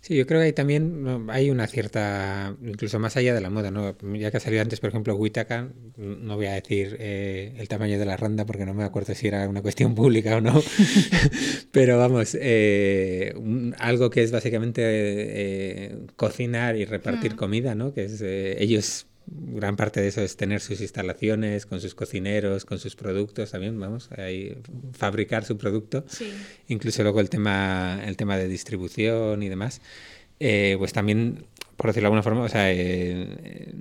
Sí, 0.00 0.14
yo 0.14 0.26
creo 0.26 0.40
que 0.40 0.46
hay 0.46 0.52
también 0.52 1.26
hay 1.28 1.50
una 1.50 1.66
cierta, 1.66 2.56
incluso 2.62 3.00
más 3.00 3.16
allá 3.16 3.34
de 3.34 3.40
la 3.40 3.50
moda, 3.50 3.70
¿no? 3.70 3.96
Ya 4.16 4.30
que 4.30 4.36
ha 4.36 4.40
salido 4.40 4.62
antes, 4.62 4.78
por 4.78 4.90
ejemplo, 4.90 5.16
Witaka, 5.16 5.72
no 5.96 6.36
voy 6.36 6.46
a 6.46 6.52
decir 6.52 6.96
eh, 7.00 7.54
el 7.58 7.66
tamaño 7.68 7.98
de 7.98 8.06
la 8.06 8.16
ronda 8.16 8.46
porque 8.46 8.64
no 8.64 8.74
me 8.74 8.84
acuerdo 8.84 9.14
si 9.14 9.26
era 9.26 9.48
una 9.48 9.60
cuestión 9.60 9.94
pública 9.96 10.36
o 10.36 10.40
no, 10.40 10.62
pero 11.72 11.98
vamos, 11.98 12.36
eh, 12.40 13.34
algo 13.78 14.08
que 14.10 14.22
es 14.22 14.30
básicamente 14.30 14.82
eh, 14.84 15.98
cocinar 16.14 16.76
y 16.76 16.84
repartir 16.84 17.34
mm. 17.34 17.36
comida, 17.36 17.74
¿no? 17.74 17.92
Que 17.92 18.04
es, 18.04 18.22
ellos 18.22 19.06
gran 19.30 19.76
parte 19.76 20.00
de 20.00 20.08
eso 20.08 20.20
es 20.22 20.36
tener 20.36 20.60
sus 20.60 20.80
instalaciones 20.80 21.66
con 21.66 21.80
sus 21.80 21.94
cocineros, 21.94 22.64
con 22.64 22.78
sus 22.78 22.96
productos 22.96 23.50
también, 23.50 23.78
vamos, 23.78 24.10
ahí, 24.16 24.56
fabricar 24.92 25.44
su 25.44 25.56
producto. 25.56 26.04
Incluso 26.68 27.02
luego 27.02 27.20
el 27.20 27.30
tema, 27.30 28.00
el 28.04 28.16
tema 28.16 28.36
de 28.36 28.48
distribución 28.48 29.42
y 29.42 29.48
demás. 29.48 29.80
Eh, 30.40 30.76
pues 30.78 30.92
también, 30.92 31.46
por 31.78 31.90
decirlo 31.90 32.06
de 32.06 32.16
alguna 32.16 32.22
forma, 32.24 32.42
o 32.42 32.48
sea, 32.48 32.72
eh, 32.72 33.72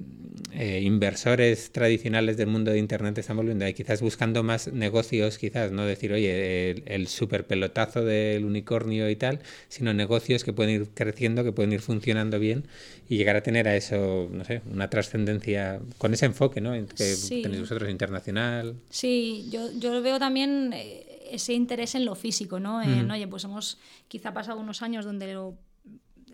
eh, 0.54 0.82
inversores 0.84 1.72
tradicionales 1.72 2.38
del 2.38 2.46
mundo 2.46 2.70
de 2.70 2.78
Internet 2.78 3.18
están 3.18 3.38
volviendo 3.38 3.66
ahí, 3.66 3.74
quizás 3.74 4.02
buscando 4.02 4.44
más 4.44 4.72
negocios, 4.72 5.40
quizás, 5.40 5.72
no 5.72 5.84
decir, 5.84 6.14
oye, 6.14 6.70
el, 6.70 6.84
el 6.86 7.08
super 7.08 7.48
pelotazo 7.48 8.06
del 8.06 8.46
unicornio 8.46 9.10
y 9.10 9.16
tal, 9.16 9.40
sino 9.68 9.96
negocios 9.96 10.44
que 10.44 10.54
pueden 10.54 10.76
ir 10.76 10.90
creciendo, 10.94 11.44
que 11.44 11.52
pueden 11.52 11.74
ir 11.74 11.82
funcionando 11.82 12.38
bien 12.38 12.66
y 13.10 13.18
llegar 13.18 13.36
a 13.36 13.42
tener 13.42 13.68
a 13.68 13.76
eso, 13.76 14.30
no 14.32 14.44
sé, 14.46 14.62
una 14.72 14.92
trascendencia 14.92 15.80
con 15.98 16.14
ese 16.14 16.28
enfoque, 16.28 16.62
¿no? 16.62 16.74
Que 16.74 17.16
tenéis 17.42 17.62
vosotros 17.62 17.90
internacional. 17.90 18.76
Sí, 18.92 19.48
yo, 19.52 19.72
yo 19.80 20.00
veo 20.04 20.20
también 20.20 20.72
eh, 20.74 21.04
ese 21.32 21.54
interés 21.54 21.96
en 21.96 22.06
lo 22.06 22.14
físico, 22.14 22.60
¿no? 22.60 22.84
En, 22.84 23.10
oye, 23.10 23.28
pues 23.28 23.44
hemos 23.44 23.80
quizá 24.08 24.36
pasado 24.36 24.60
unos 24.60 24.84
años 24.84 25.04
donde 25.04 25.34
lo 25.34 25.58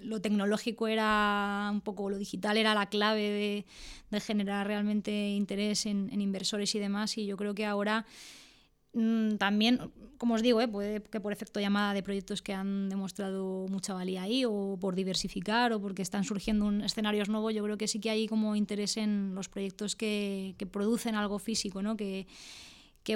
lo 0.04 0.22
tecnológico 0.22 0.88
era 0.88 1.70
un 1.72 1.82
poco, 1.82 2.10
lo 2.10 2.18
digital 2.18 2.58
era 2.58 2.74
la 2.74 2.88
clave 2.88 3.66
de, 4.12 4.20
generar 4.20 4.68
realmente 4.68 5.30
interés 5.30 5.86
en, 5.86 6.10
inversores 6.20 6.74
y 6.76 6.80
demás. 6.80 7.18
Y 7.18 7.26
yo 7.26 7.36
creo 7.36 7.56
que 7.56 7.66
ahora 7.66 8.06
mm, 8.94 9.36
también, 9.36 9.80
como 10.18 10.36
os 10.36 10.42
digo, 10.42 10.62
eh, 10.62 10.68
puede 10.68 11.02
que 11.02 11.20
por 11.20 11.34
efecto 11.34 11.60
llamada 11.60 11.94
de 11.94 12.04
proyectos 12.04 12.42
que 12.42 12.54
han 12.54 12.90
demostrado 12.90 13.66
mucha 13.70 13.94
valía 13.94 14.24
ahí, 14.24 14.46
o 14.46 14.78
por 14.80 14.96
diversificar, 14.96 15.74
o 15.74 15.82
porque 15.82 16.02
están 16.02 16.24
surgiendo 16.24 16.66
un, 16.66 16.82
escenarios 16.82 17.30
nuevos, 17.30 17.54
yo 17.54 17.64
creo 17.64 17.78
que 17.78 17.88
sí 17.88 18.00
que 18.00 18.10
hay 18.10 18.28
como 18.28 18.56
interés 18.56 18.98
en 18.98 19.34
los 19.34 19.50
proyectos 19.50 19.96
que, 19.96 20.56
que 20.58 20.66
producen 20.66 21.16
algo 21.16 21.40
físico, 21.40 21.82
¿no? 21.82 21.98
que, 21.98 22.28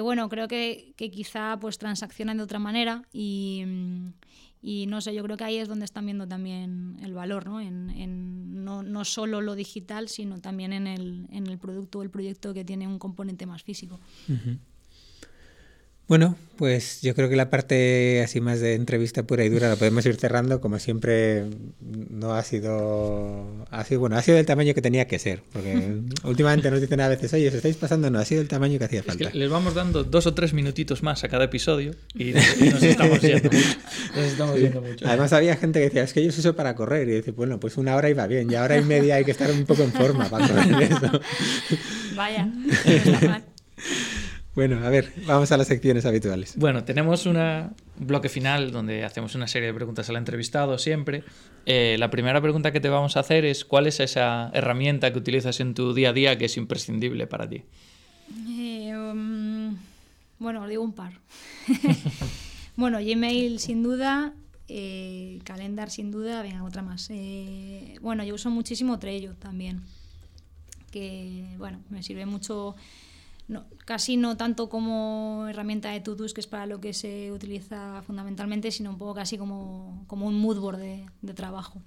bueno, 0.02 0.28
creo 0.28 0.48
que, 0.48 0.92
que, 0.96 1.10
quizá 1.10 1.58
pues 1.58 1.78
transaccionan 1.78 2.36
de 2.36 2.42
otra 2.42 2.58
manera 2.58 3.04
y, 3.10 3.64
y 4.60 4.86
no 4.86 5.00
sé, 5.00 5.14
yo 5.14 5.22
creo 5.22 5.36
que 5.36 5.44
ahí 5.44 5.56
es 5.56 5.68
donde 5.68 5.84
están 5.84 6.04
viendo 6.04 6.26
también 6.26 6.96
el 7.02 7.14
valor, 7.14 7.46
¿no? 7.46 7.60
En, 7.60 7.90
en 7.90 8.64
no, 8.64 8.82
no, 8.82 9.04
solo 9.04 9.40
lo 9.40 9.54
digital, 9.54 10.08
sino 10.08 10.40
también 10.40 10.72
en 10.72 10.86
el, 10.86 11.26
en 11.30 11.46
el 11.46 11.58
producto 11.58 12.00
o 12.00 12.02
el 12.02 12.10
proyecto 12.10 12.52
que 12.52 12.64
tiene 12.64 12.86
un 12.86 12.98
componente 12.98 13.46
más 13.46 13.62
físico. 13.62 14.00
Bueno, 16.08 16.36
pues 16.56 17.02
yo 17.02 17.14
creo 17.14 17.28
que 17.28 17.36
la 17.36 17.50
parte 17.50 18.22
así 18.24 18.40
más 18.40 18.60
de 18.60 18.74
entrevista 18.74 19.24
pura 19.24 19.44
y 19.44 19.50
dura 19.50 19.68
la 19.68 19.76
podemos 19.76 20.06
ir 20.06 20.16
cerrando. 20.16 20.58
Como 20.58 20.78
siempre, 20.78 21.44
no 21.80 22.32
ha 22.32 22.42
sido, 22.42 23.66
ha 23.70 23.84
sido 23.84 24.00
bueno, 24.00 24.16
ha 24.16 24.22
sido 24.22 24.38
del 24.38 24.46
tamaño 24.46 24.72
que 24.72 24.80
tenía 24.80 25.06
que 25.06 25.18
ser. 25.18 25.42
Porque 25.52 25.98
últimamente 26.24 26.70
nos 26.70 26.80
dicen 26.80 27.02
a 27.02 27.08
veces, 27.08 27.34
oye, 27.34 27.48
os 27.48 27.54
estáis 27.54 27.76
pasando, 27.76 28.10
no, 28.10 28.18
ha 28.18 28.24
sido 28.24 28.40
el 28.40 28.48
tamaño 28.48 28.78
que 28.78 28.86
hacía 28.86 29.02
falta. 29.02 29.28
les 29.34 29.50
vamos 29.50 29.74
dando 29.74 30.02
dos 30.02 30.26
o 30.26 30.32
tres 30.32 30.54
minutitos 30.54 31.02
más 31.02 31.24
a 31.24 31.28
cada 31.28 31.44
episodio 31.44 31.94
y, 32.14 32.32
nos 32.32 32.82
estamos 32.82 33.20
yendo 33.20 33.50
mucho. 33.50 33.78
Nos 34.16 34.24
estamos 34.24 34.58
yendo 34.58 34.80
mucho. 34.80 35.06
Además, 35.06 35.32
había 35.34 35.56
gente 35.56 35.78
que 35.78 35.84
decía, 35.84 36.04
es 36.04 36.14
que 36.14 36.22
yo 36.22 36.30
uso 36.30 36.56
para 36.56 36.74
correr. 36.74 37.06
Y 37.08 37.16
dice, 37.16 37.32
bueno, 37.32 37.60
pues 37.60 37.76
una 37.76 37.94
hora 37.94 38.08
iba 38.08 38.26
bien, 38.26 38.50
y 38.50 38.54
hora 38.54 38.78
y 38.78 38.84
media 38.84 39.16
hay 39.16 39.24
que 39.26 39.30
estar 39.30 39.50
un 39.50 39.66
poco 39.66 39.82
en 39.82 39.92
forma 39.92 40.28
para 40.30 40.48
correr 40.48 40.82
eso. 40.84 41.20
Vaya, 42.16 42.46
no 42.46 42.72
está 42.72 43.28
mal. 43.28 43.44
Bueno, 44.58 44.84
a 44.84 44.90
ver, 44.90 45.12
vamos 45.24 45.52
a 45.52 45.56
las 45.56 45.68
secciones 45.68 46.04
habituales. 46.04 46.56
Bueno, 46.56 46.82
tenemos 46.82 47.26
un 47.26 47.38
bloque 47.96 48.28
final 48.28 48.72
donde 48.72 49.04
hacemos 49.04 49.36
una 49.36 49.46
serie 49.46 49.68
de 49.68 49.74
preguntas 49.74 50.08
al 50.08 50.16
entrevistado 50.16 50.78
siempre. 50.78 51.22
Eh, 51.64 51.94
la 51.96 52.10
primera 52.10 52.40
pregunta 52.40 52.72
que 52.72 52.80
te 52.80 52.88
vamos 52.88 53.16
a 53.16 53.20
hacer 53.20 53.44
es 53.44 53.64
¿cuál 53.64 53.86
es 53.86 54.00
esa 54.00 54.50
herramienta 54.52 55.12
que 55.12 55.18
utilizas 55.20 55.60
en 55.60 55.74
tu 55.74 55.94
día 55.94 56.08
a 56.08 56.12
día 56.12 56.38
que 56.38 56.46
es 56.46 56.56
imprescindible 56.56 57.28
para 57.28 57.48
ti? 57.48 57.62
Eh, 58.48 58.96
um, 58.96 59.76
bueno, 60.40 60.66
digo 60.66 60.82
un 60.82 60.92
par. 60.92 61.12
bueno, 62.74 62.98
Gmail 62.98 63.60
sin 63.60 63.84
duda, 63.84 64.34
eh, 64.66 65.38
Calendar 65.44 65.88
sin 65.88 66.10
duda, 66.10 66.42
venga, 66.42 66.64
otra 66.64 66.82
más. 66.82 67.08
bueno, 68.00 68.24
yo 68.24 68.34
uso 68.34 68.50
muchísimo 68.50 68.98
Trello 68.98 69.34
también, 69.34 69.82
que 70.90 71.44
bueno, 71.58 71.78
me 71.90 72.02
sirve 72.02 72.26
mucho 72.26 72.74
no, 73.48 73.66
casi 73.86 74.16
no 74.16 74.36
tanto 74.36 74.68
como 74.68 75.46
herramienta 75.48 75.90
de 75.90 76.00
to-dos, 76.00 76.34
que 76.34 76.40
es 76.40 76.46
para 76.46 76.66
lo 76.66 76.80
que 76.80 76.92
se 76.92 77.32
utiliza 77.32 78.02
fundamentalmente, 78.02 78.70
sino 78.70 78.90
un 78.90 78.98
poco 78.98 79.14
casi 79.14 79.38
como, 79.38 80.04
como 80.06 80.26
un 80.26 80.38
moodboard 80.38 80.78
de, 80.78 81.06
de 81.22 81.34
trabajo. 81.34 81.82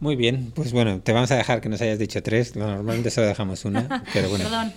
Muy 0.00 0.16
bien, 0.16 0.50
pues 0.54 0.72
bueno, 0.72 1.02
te 1.02 1.12
vamos 1.12 1.30
a 1.30 1.36
dejar 1.36 1.60
que 1.60 1.68
nos 1.68 1.82
hayas 1.82 1.98
dicho 1.98 2.22
tres, 2.22 2.56
normalmente 2.56 3.10
solo 3.10 3.26
dejamos 3.26 3.66
una, 3.66 4.02
pero 4.14 4.30
bueno. 4.30 4.44
Perdón. 4.44 4.72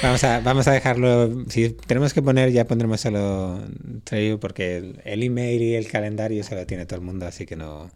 Vamos 0.00 0.22
a, 0.22 0.38
vamos 0.38 0.68
a 0.68 0.72
dejarlo, 0.72 1.44
si 1.50 1.70
tenemos 1.70 2.14
que 2.14 2.22
poner 2.22 2.52
ya 2.52 2.64
pondremos 2.64 3.00
solo 3.00 3.60
Trello 4.04 4.38
porque 4.38 4.76
el, 4.76 5.00
el, 5.04 5.24
email 5.24 5.60
y 5.62 5.74
el 5.74 5.88
calendario 5.88 6.44
se 6.44 6.54
lo 6.54 6.64
tiene 6.64 6.86
todo 6.86 7.00
el 7.00 7.04
mundo, 7.04 7.26
así 7.26 7.44
que 7.44 7.56
no, 7.56 7.90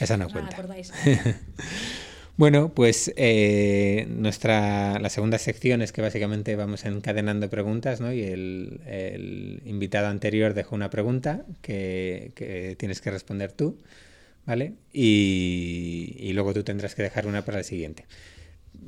esa 0.00 0.16
no 0.16 0.28
cuenta. 0.28 0.56
Bueno, 2.36 2.70
pues 2.70 3.12
eh, 3.16 4.06
nuestra 4.10 4.98
la 4.98 5.08
segunda 5.08 5.38
sección 5.38 5.82
es 5.82 5.92
que 5.92 6.02
básicamente 6.02 6.56
vamos 6.56 6.84
encadenando 6.84 7.48
preguntas, 7.48 8.00
¿no? 8.00 8.12
Y 8.12 8.24
el, 8.24 9.62
invitado 9.64 10.08
anterior 10.08 10.52
dejó 10.52 10.74
una 10.74 10.90
pregunta 10.90 11.44
que, 11.62 12.74
tienes 12.76 13.00
que 13.00 13.12
responder 13.12 13.52
tú, 13.52 13.78
¿vale? 14.46 14.74
Y, 14.92 16.32
luego 16.34 16.52
tú 16.52 16.64
tendrás 16.64 16.96
que 16.96 17.04
dejar 17.04 17.28
una 17.28 17.44
para 17.44 17.58
el 17.58 17.64
siguiente. 17.64 18.04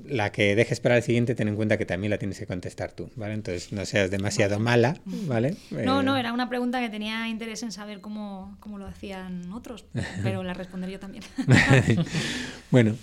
La 0.05 0.33
que 0.33 0.57
dejes 0.57 0.81
para 0.81 0.97
el 0.97 1.05
siguiente, 1.05 1.37
ten 1.37 1.47
en 1.47 1.55
cuenta 1.55 1.79
que 1.79 1.87
también 1.87 2.11
la 2.11 2.19
tienes 2.19 2.41
que 2.41 2.47
contestar 2.47 2.91
tú, 2.91 3.11
¿vale? 3.15 3.35
Entonces 3.35 3.73
no 3.73 3.85
seas 3.85 4.11
demasiado 4.11 4.59
mala, 4.59 4.97
¿vale? 5.05 5.57
No, 5.71 6.03
no, 6.03 6.17
eh, 6.17 6.21
era 6.21 6.33
una 6.33 6.49
pregunta 6.49 6.81
que 6.81 6.89
tenía 6.89 7.29
interés 7.29 7.63
en 7.63 7.71
saber 7.71 8.01
cómo, 8.01 8.57
cómo 8.59 8.79
lo 8.79 8.87
hacían 8.87 9.53
otros, 9.53 9.85
pero 10.25 10.43
la 10.43 10.55
responderé 10.55 10.95
yo 10.95 10.99
también. 10.99 11.23
bueno, 12.73 12.97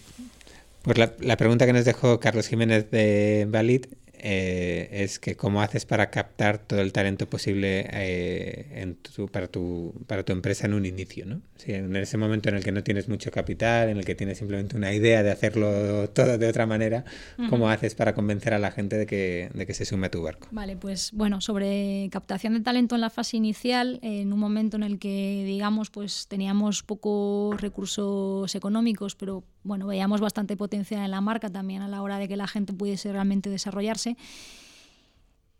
pues 0.84 0.98
la, 0.98 1.38
pregunta 1.38 1.66
que 1.66 1.74
nos 1.74 1.86
dejó 1.86 2.20
Carlos 2.20 2.48
Jiménez 2.48 2.92
de 2.92 3.48
Valid 3.50 3.86
eh, 4.26 4.88
es 5.04 5.20
que 5.20 5.36
cómo 5.36 5.62
haces 5.62 5.86
para 5.86 6.10
captar 6.10 6.58
todo 6.58 6.80
el 6.80 6.94
talento 6.94 7.30
posible 7.30 7.86
eh, 7.92 8.82
en 8.82 8.96
tu, 8.96 9.28
para, 9.28 9.48
tu, 9.48 9.94
para 10.08 10.24
tu 10.24 10.32
empresa 10.32 10.66
en 10.66 10.74
un 10.74 10.86
inicio, 10.86 11.26
¿no? 11.26 11.42
en 11.66 11.94
ese 11.98 12.18
momento 12.18 12.48
en 12.48 12.56
el 12.56 12.64
que 12.64 12.72
no 12.72 12.84
tienes 12.84 13.10
mucho 13.10 13.32
capital, 13.32 13.90
en 13.90 13.98
el 13.98 14.06
que 14.06 14.16
tienes 14.16 14.38
simplemente 14.38 14.78
una 14.78 14.94
idea 14.94 15.24
de 15.24 15.32
hacerlo 15.32 16.10
todo 16.10 16.38
de 16.38 16.48
otra 16.48 16.66
manera, 16.66 17.04
¿cómo 17.50 17.70
haces 17.70 17.96
para 17.96 18.14
convencer 18.14 18.54
a 18.54 18.60
la 18.60 18.72
gente 18.72 18.98
de 18.98 19.06
que, 19.06 19.50
de 19.54 19.66
que 19.66 19.74
se 19.74 19.84
sume 19.84 20.08
a 20.08 20.12
tu 20.12 20.22
barco? 20.22 20.48
Vale, 20.52 20.78
pues 20.78 21.12
bueno, 21.12 21.42
sobre 21.42 22.08
captación 22.10 22.54
de 22.54 22.62
talento 22.62 22.96
en 22.96 23.02
la 23.02 23.10
fase 23.10 23.36
inicial, 23.36 24.00
en 24.02 24.32
un 24.32 24.40
momento 24.40 24.78
en 24.78 24.84
el 24.84 25.00
que, 25.00 25.44
digamos, 25.46 25.90
pues 25.90 26.28
teníamos 26.30 26.82
pocos 26.84 27.60
recursos 27.60 28.56
económicos, 28.56 29.16
pero 29.16 29.44
bueno, 29.64 29.88
veíamos 29.88 30.20
bastante 30.20 30.58
potencia 30.58 31.04
en 31.04 31.12
la 31.12 31.22
marca 31.22 31.50
también 31.50 31.82
a 31.82 31.88
la 31.88 32.02
hora 32.02 32.18
de 32.18 32.28
que 32.28 32.36
la 32.36 32.48
gente 32.48 32.74
pudiese 32.74 33.12
realmente 33.12 33.50
desarrollarse. 33.50 34.13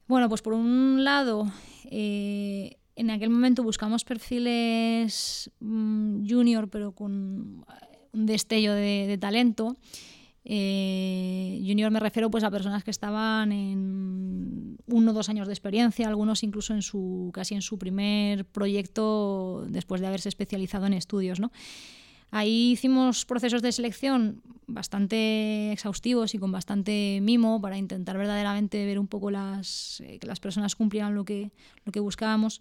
Bueno, 0.08 0.30
pues 0.30 0.42
por 0.42 0.54
un 0.54 1.04
lado, 1.04 1.52
eh, 1.90 2.78
en 2.96 3.10
aquel 3.10 3.30
momento 3.30 3.64
buscamos 3.64 4.04
perfiles 4.04 5.50
mm, 5.60 6.28
junior, 6.30 6.70
pero 6.70 6.92
con 6.92 7.66
un 8.12 8.26
destello 8.26 8.74
de, 8.74 9.18
talento. 9.20 9.76
Eh, 10.46 11.64
junior 11.66 11.90
me 11.90 12.02
refiero 12.02 12.30
pues 12.30 12.44
a 12.44 12.52
personas 12.52 12.84
que 12.84 12.92
estaban 12.92 13.54
en 13.54 14.78
uno 14.88 15.12
o 15.12 15.14
dos 15.14 15.30
años 15.30 15.48
de 15.48 15.54
experiencia, 15.54 16.08
algunos 16.08 16.44
incluso 16.44 16.74
en 16.74 16.82
su 16.82 17.32
casi 17.34 17.56
en 17.56 17.62
su 17.62 17.78
primer 17.80 18.46
proyecto 18.46 19.66
después 19.70 20.02
de 20.02 20.08
haberse 20.08 20.28
especializado 20.28 20.86
en 20.86 20.94
estudios, 20.94 21.40
¿no? 21.40 21.52
Ahí 22.36 22.72
hicimos 22.72 23.26
procesos 23.26 23.62
de 23.62 23.72
selección 23.72 24.42
bastante 24.66 25.72
exhaustivos 25.72 26.34
y 26.34 26.40
con 26.40 26.52
bastante 26.52 27.20
mimo 27.22 27.62
para 27.62 27.78
intentar 27.78 28.18
verdaderamente 28.18 28.88
ver 28.88 28.98
un 28.98 29.06
poco 29.06 29.30
las, 29.30 30.02
eh, 30.04 30.18
que 30.18 30.26
las 30.26 30.40
personas 30.40 30.76
cumplieran 30.76 31.14
lo 31.14 31.26
que, 31.26 31.52
lo 31.86 31.92
que 31.92 32.00
buscábamos. 32.00 32.60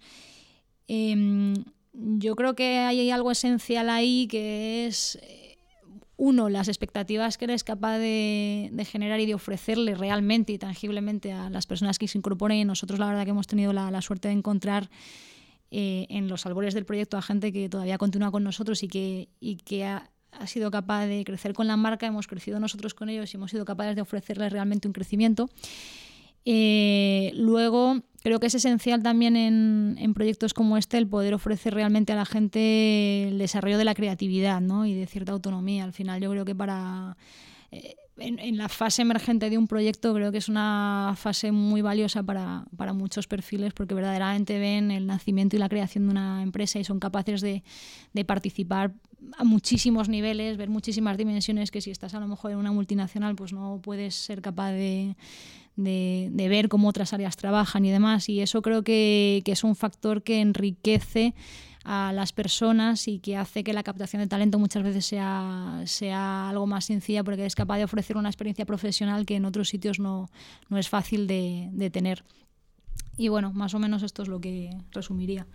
Em, 0.88 1.54
yo 1.94 2.36
creo 2.36 2.54
que 2.54 2.80
hay 2.80 3.10
algo 3.10 3.30
esencial 3.30 3.88
ahí 3.88 4.26
que 4.26 4.88
es, 4.88 5.18
eh, 5.22 5.56
uno, 6.18 6.50
las 6.50 6.68
expectativas 6.68 7.38
que 7.38 7.46
eres 7.46 7.64
capaz 7.64 7.96
de, 7.96 8.70
generar 8.90 9.20
y 9.20 9.26
de 9.26 9.34
ofrecerle 9.34 9.94
realmente 9.94 10.52
y 10.52 10.58
tangiblemente 10.58 11.32
a 11.32 11.48
las 11.48 11.66
personas 11.66 11.98
que 11.98 12.08
se 12.08 12.18
incorporen. 12.18 12.58
Y 12.58 12.64
nosotros 12.66 12.98
la 12.98 13.06
verdad 13.06 13.24
que 13.24 13.30
hemos 13.30 13.46
tenido 13.46 13.72
la, 13.72 13.90
la 13.90 14.02
suerte 14.02 14.28
de 14.28 14.34
encontrar 14.34 14.90
eh, 15.74 16.06
en 16.10 16.28
los 16.28 16.44
albores 16.44 16.74
del 16.74 16.84
proyecto 16.84 17.16
a 17.16 17.22
gente 17.22 17.50
que 17.50 17.70
todavía 17.70 17.96
continúa 17.96 18.30
con 18.30 18.44
nosotros 18.44 18.82
y 18.82 18.88
que, 18.88 19.30
y 19.40 19.56
que 19.56 19.86
ha, 19.86 20.10
ha, 20.32 20.46
sido 20.46 20.70
capaz 20.70 21.06
de 21.06 21.24
crecer 21.24 21.54
con 21.54 21.66
la 21.66 21.78
marca, 21.78 22.06
hemos 22.06 22.26
crecido 22.26 22.60
nosotros 22.60 22.92
con 22.92 23.08
ellos 23.08 23.32
y 23.32 23.38
hemos 23.38 23.50
sido 23.50 23.64
capaces 23.64 23.96
de 23.96 24.02
ofrecerles 24.02 24.52
realmente 24.52 24.86
un 24.86 24.92
crecimiento. 24.92 25.48
Eh, 26.44 27.32
luego, 27.36 28.02
creo 28.22 28.38
que 28.38 28.48
es 28.48 28.54
esencial 28.54 29.02
también 29.02 29.34
en, 29.34 29.96
en, 29.98 30.12
proyectos 30.12 30.52
como 30.52 30.76
este 30.76 30.98
el 30.98 31.06
poder 31.06 31.32
ofrecer 31.32 31.72
realmente 31.72 32.12
a 32.12 32.16
la 32.16 32.26
gente 32.26 33.28
el 33.28 33.38
desarrollo 33.38 33.78
de 33.78 33.84
la 33.84 33.94
creatividad 33.94 34.60
¿no? 34.60 34.84
y 34.84 34.92
de 34.92 35.06
cierta 35.06 35.32
autonomía. 35.32 35.84
Al 35.84 35.94
final, 35.94 36.20
yo 36.20 36.30
creo 36.30 36.44
que 36.44 36.54
para... 36.54 37.16
Eh, 37.70 37.96
en, 38.18 38.56
la 38.56 38.68
fase 38.68 39.02
emergente 39.02 39.48
de 39.48 39.58
un 39.58 39.66
proyecto 39.66 40.12
creo 40.14 40.30
que 40.32 40.38
es 40.38 40.48
una 40.48 41.14
fase 41.16 41.50
muy 41.50 41.80
valiosa 41.80 42.22
para, 42.22 42.64
para, 42.76 42.92
muchos 42.92 43.26
perfiles 43.26 43.72
porque 43.72 43.94
verdaderamente 43.94 44.58
ven 44.58 44.90
el 44.90 45.06
nacimiento 45.06 45.56
y 45.56 45.58
la 45.58 45.68
creación 45.68 46.06
de 46.06 46.10
una 46.10 46.42
empresa 46.42 46.78
y 46.78 46.84
son 46.84 47.00
capaces 47.00 47.40
de, 47.40 47.62
de, 48.12 48.24
participar 48.24 48.92
a 49.38 49.44
muchísimos 49.44 50.08
niveles, 50.08 50.56
ver 50.56 50.68
muchísimas 50.68 51.16
dimensiones 51.16 51.70
que 51.70 51.80
si 51.80 51.90
estás 51.90 52.14
a 52.14 52.20
lo 52.20 52.28
mejor 52.28 52.50
en 52.50 52.58
una 52.58 52.72
multinacional 52.72 53.34
pues 53.34 53.52
no 53.52 53.80
puedes 53.82 54.14
ser 54.14 54.42
capaz 54.42 54.72
de, 54.72 55.16
de, 55.76 56.28
de 56.32 56.48
ver 56.48 56.68
cómo 56.68 56.88
otras 56.88 57.12
áreas 57.12 57.36
trabajan 57.36 57.84
y 57.84 57.90
demás. 57.90 58.28
Y 58.28 58.40
eso 58.40 58.62
creo 58.62 58.82
que, 58.82 59.42
que 59.44 59.52
es 59.52 59.64
un 59.64 59.76
factor 59.76 60.22
que 60.22 60.40
enriquece 60.40 61.34
a 61.84 62.12
las 62.12 62.32
personas 62.32 63.08
y 63.08 63.18
que 63.18 63.36
hace 63.36 63.64
que 63.64 63.72
la 63.72 63.82
captación 63.82 64.22
de 64.22 64.28
talento 64.28 64.58
muchas 64.58 64.82
veces 64.82 65.04
sea, 65.04 65.82
sea 65.86 66.50
algo 66.50 66.66
más 66.66 66.84
sencilla 66.84 67.24
porque 67.24 67.46
es 67.46 67.54
capaz 67.54 67.78
de 67.78 67.84
ofrecer 67.84 68.16
una 68.16 68.28
experiencia 68.28 68.64
profesional 68.64 69.26
que 69.26 69.36
en 69.36 69.44
otros 69.44 69.68
sitios 69.68 69.98
no, 69.98 70.30
no 70.68 70.78
es 70.78 70.88
fácil 70.88 71.26
de, 71.26 71.68
de, 71.72 71.90
tener. 71.90 72.24
Y 73.16 73.28
bueno, 73.28 73.52
más 73.52 73.74
o 73.74 73.78
menos 73.78 74.02
esto 74.02 74.22
es 74.22 74.28
lo 74.28 74.40
que 74.40 74.70
resumiría. 74.92 75.46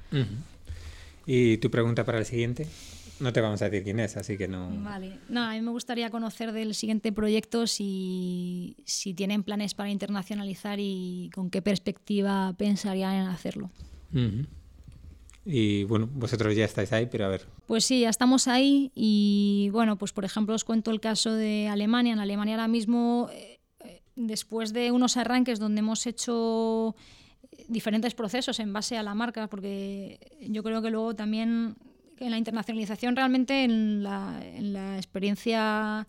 ¿Y 1.25 1.57
tu 1.57 1.71
pregunta 1.71 2.05
para 2.05 2.19
el 2.19 2.25
siguiente? 2.25 2.67
No 3.19 3.33
te 3.33 3.41
vamos 3.41 3.61
a 3.61 3.65
decir 3.69 3.83
quién 3.83 3.99
es, 3.99 4.15
así 4.15 4.37
que 4.37 4.47
no. 4.47 4.69
Vale. 4.83 5.17
No, 5.27 5.43
a 5.43 5.53
mí 5.53 5.61
me 5.61 5.71
gustaría 5.71 6.11
conocer 6.11 6.51
del 6.51 6.75
siguiente 6.75 7.11
proyecto 7.11 7.65
si, 7.65 8.77
si 8.85 9.13
tienen 9.13 9.43
planes 9.43 9.73
para 9.73 9.89
internacionalizar 9.89 10.79
y 10.79 11.31
con 11.33 11.49
qué 11.49 11.63
perspectiva 11.63 12.53
pensarían 12.57 13.15
en 13.15 13.27
hacerlo. 13.27 13.71
Y 15.49 15.85
bueno, 15.85 16.09
vosotros 16.11 16.53
ya 16.53 16.65
estáis 16.65 16.91
ahí, 16.91 17.05
pero 17.05 17.25
a 17.25 17.29
ver. 17.29 17.45
Pues 17.67 17.85
sí, 17.85 18.01
ya 18.01 18.09
estamos 18.09 18.49
ahí 18.49 18.91
y 18.93 19.69
bueno, 19.71 19.97
pues 19.97 20.11
por 20.11 20.25
ejemplo 20.25 20.53
os 20.53 20.65
cuento 20.65 20.91
el 20.91 20.99
caso 20.99 21.31
de 21.31 21.69
Alemania. 21.69 22.11
En 22.11 22.19
Alemania 22.19 22.55
ahora 22.55 22.67
mismo, 22.67 23.29
eh, 23.31 23.59
después 24.17 24.73
de 24.73 24.91
unos 24.91 25.15
arranques 25.15 25.57
donde 25.57 25.79
hemos 25.79 26.05
hecho 26.05 26.97
diferentes 27.69 28.13
procesos 28.13 28.59
en 28.59 28.73
base 28.73 28.97
a 28.97 29.03
la 29.03 29.15
marca, 29.15 29.47
porque 29.47 30.19
yo 30.49 30.63
creo 30.63 30.81
que 30.81 30.89
luego 30.89 31.15
también 31.15 31.77
en 32.19 32.31
la 32.31 32.37
internacionalización 32.37 33.15
realmente 33.15 33.63
en 33.63 34.03
la, 34.03 34.41
en 34.43 34.73
la 34.73 34.97
experiencia 34.97 36.07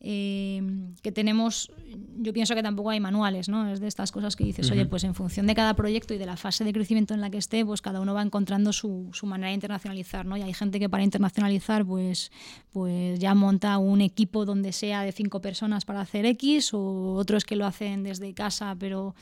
eh, 0.00 0.62
que 1.02 1.10
tenemos, 1.10 1.72
yo 2.18 2.32
pienso 2.32 2.54
que 2.54 2.62
tampoco 2.62 2.90
hay 2.90 3.00
manuales, 3.00 3.48
¿no? 3.48 3.68
Es 3.68 3.80
de 3.80 3.88
estas 3.88 4.12
cosas 4.12 4.36
que 4.36 4.44
dices, 4.44 4.70
oye, 4.70 4.84
pues 4.86 5.04
en 5.04 5.14
función 5.14 5.46
de 5.46 5.54
cada 5.54 5.74
proyecto 5.74 6.12
y 6.12 6.18
de 6.18 6.26
la 6.26 6.36
fase 6.36 6.64
de 6.64 6.72
crecimiento 6.72 7.14
en 7.14 7.20
la 7.20 7.30
que 7.30 7.38
esté, 7.38 7.64
pues 7.64 7.80
cada 7.80 8.00
uno 8.00 8.12
va 8.12 8.22
encontrando 8.22 8.72
su, 8.72 9.08
su 9.12 9.26
manera 9.26 9.48
de 9.48 9.54
internacionalizar, 9.54 10.26
¿no? 10.26 10.36
Y 10.36 10.42
hay 10.42 10.52
gente 10.52 10.78
que 10.78 10.88
para 10.88 11.02
internacionalizar, 11.02 11.84
pues, 11.84 12.30
pues 12.72 13.18
ya 13.18 13.34
monta 13.34 13.78
un 13.78 14.00
equipo 14.00 14.44
donde 14.44 14.72
sea 14.72 15.02
de 15.02 15.12
cinco 15.12 15.40
personas 15.40 15.84
para 15.84 16.02
hacer 16.02 16.26
X, 16.26 16.74
o 16.74 17.14
otros 17.14 17.44
que 17.44 17.56
lo 17.56 17.64
hacen 17.64 18.02
desde 18.02 18.34
casa, 18.34 18.76
pero 18.78 19.14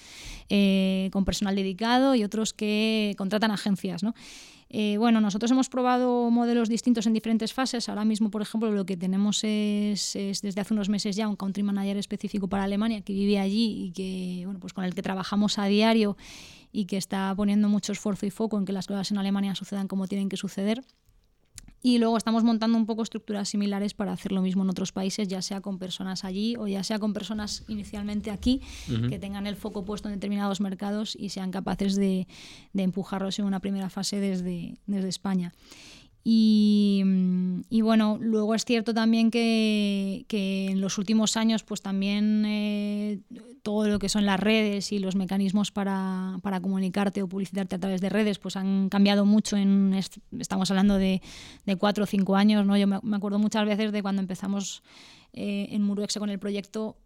eh, 0.48 1.08
con 1.12 1.24
personal 1.24 1.54
dedicado, 1.54 2.14
y 2.14 2.24
otros 2.24 2.52
que 2.52 3.14
contratan 3.16 3.52
agencias, 3.52 4.02
¿no? 4.02 4.14
Eh, 4.76 4.96
bueno, 4.98 5.20
nosotros 5.20 5.48
hemos 5.52 5.68
probado 5.68 6.32
modelos 6.32 6.68
distintos 6.68 7.06
en 7.06 7.12
diferentes 7.12 7.52
fases. 7.52 7.88
Ahora 7.88 8.04
mismo, 8.04 8.28
por 8.32 8.42
ejemplo, 8.42 8.72
lo 8.72 8.84
que 8.84 8.96
tenemos 8.96 9.44
es, 9.44 10.14
desde 10.42 10.60
hace 10.60 10.74
unos 10.74 10.88
meses 10.88 11.14
ya 11.14 11.28
un 11.28 11.36
country 11.36 11.62
manager 11.62 11.96
específico 11.96 12.48
para 12.48 12.64
Alemania 12.64 13.00
que 13.00 13.12
vive 13.12 13.38
allí 13.38 13.84
y 13.84 13.92
que, 13.92 14.42
bueno, 14.46 14.58
pues 14.58 14.72
con 14.72 14.82
el 14.82 14.92
que 14.92 15.00
trabajamos 15.00 15.60
a 15.60 15.66
diario 15.66 16.16
y 16.72 16.86
que 16.86 16.96
está 16.96 17.32
poniendo 17.36 17.68
mucho 17.68 17.92
esfuerzo 17.92 18.26
y 18.26 18.30
foco 18.30 18.58
en 18.58 18.64
que 18.64 18.72
las 18.72 18.88
cosas 18.88 19.12
en 19.12 19.18
Alemania 19.18 19.54
sucedan 19.54 19.86
como 19.86 20.08
tienen 20.08 20.28
que 20.28 20.36
suceder. 20.36 20.82
Y 21.86 21.98
luego 21.98 22.16
estamos 22.16 22.44
montando 22.44 22.78
un 22.78 22.86
poco 22.86 23.02
estructuras 23.02 23.46
similares 23.46 23.92
para 23.92 24.10
hacer 24.10 24.32
lo 24.32 24.40
mismo 24.40 24.62
en 24.62 24.70
otros 24.70 24.90
países, 24.90 25.28
ya 25.28 25.42
sea 25.42 25.60
con 25.60 25.78
personas 25.78 26.24
allí 26.24 26.56
o 26.56 26.66
ya 26.66 26.82
sea 26.82 26.98
con 26.98 27.12
personas 27.12 27.62
inicialmente 27.68 28.30
aquí, 28.30 28.62
que 29.10 29.18
tengan 29.18 29.46
el 29.46 29.54
foco 29.54 29.84
puesto 29.84 30.08
en 30.08 30.14
determinados 30.14 30.62
mercados 30.62 31.14
y 31.14 31.28
sean 31.28 31.50
capaces 31.50 31.94
de, 31.96 32.26
de 32.72 32.82
empujarlos 32.84 33.38
en 33.38 33.44
una 33.44 33.60
primera 33.60 33.90
fase 33.90 34.18
desde, 34.18 34.78
desde 34.86 35.10
España. 35.10 35.52
Y, 36.26 37.04
y, 37.68 37.82
bueno, 37.82 38.16
luego 38.18 38.54
es 38.54 38.64
cierto 38.64 38.94
también 38.94 39.30
que, 39.30 40.24
que 40.26 40.68
en 40.70 40.80
los 40.80 40.96
últimos 40.96 41.36
años, 41.36 41.64
pues 41.64 41.82
también 41.82 42.44
eh, 42.46 43.20
todo 43.62 43.88
lo 43.88 43.98
que 43.98 44.08
son 44.08 44.24
las 44.24 44.40
redes 44.40 44.90
y 44.90 44.98
los 44.98 45.16
mecanismos 45.16 45.70
para, 45.70 46.38
para, 46.42 46.60
comunicarte 46.60 47.22
o 47.22 47.28
publicitarte 47.28 47.76
a 47.76 47.78
través 47.78 48.00
de 48.00 48.08
redes, 48.08 48.38
pues 48.38 48.56
han 48.56 48.88
cambiado 48.88 49.26
mucho. 49.26 49.58
En, 49.58 49.94
estamos 50.38 50.70
hablando 50.70 50.96
de, 50.96 51.20
de 51.66 51.76
cuatro 51.76 52.04
o 52.04 52.06
cinco 52.06 52.36
años, 52.36 52.64
¿no? 52.64 52.78
Yo 52.78 52.86
me, 52.86 53.00
me, 53.02 53.16
acuerdo 53.16 53.38
muchas 53.38 53.66
veces 53.66 53.92
de 53.92 54.02
cuando 54.02 54.22
empezamos 54.22 54.82
eh, 55.34 55.68
en 55.72 55.82
Muruexe 55.82 56.20
con 56.20 56.30
el 56.30 56.38
proyecto, 56.38 56.96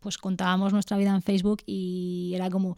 pues 0.00 0.18
contábamos 0.18 0.72
nuestra 0.72 0.96
vida 0.96 1.14
en 1.14 1.22
Facebook 1.22 1.62
y 1.66 2.32
era 2.34 2.50
como 2.50 2.76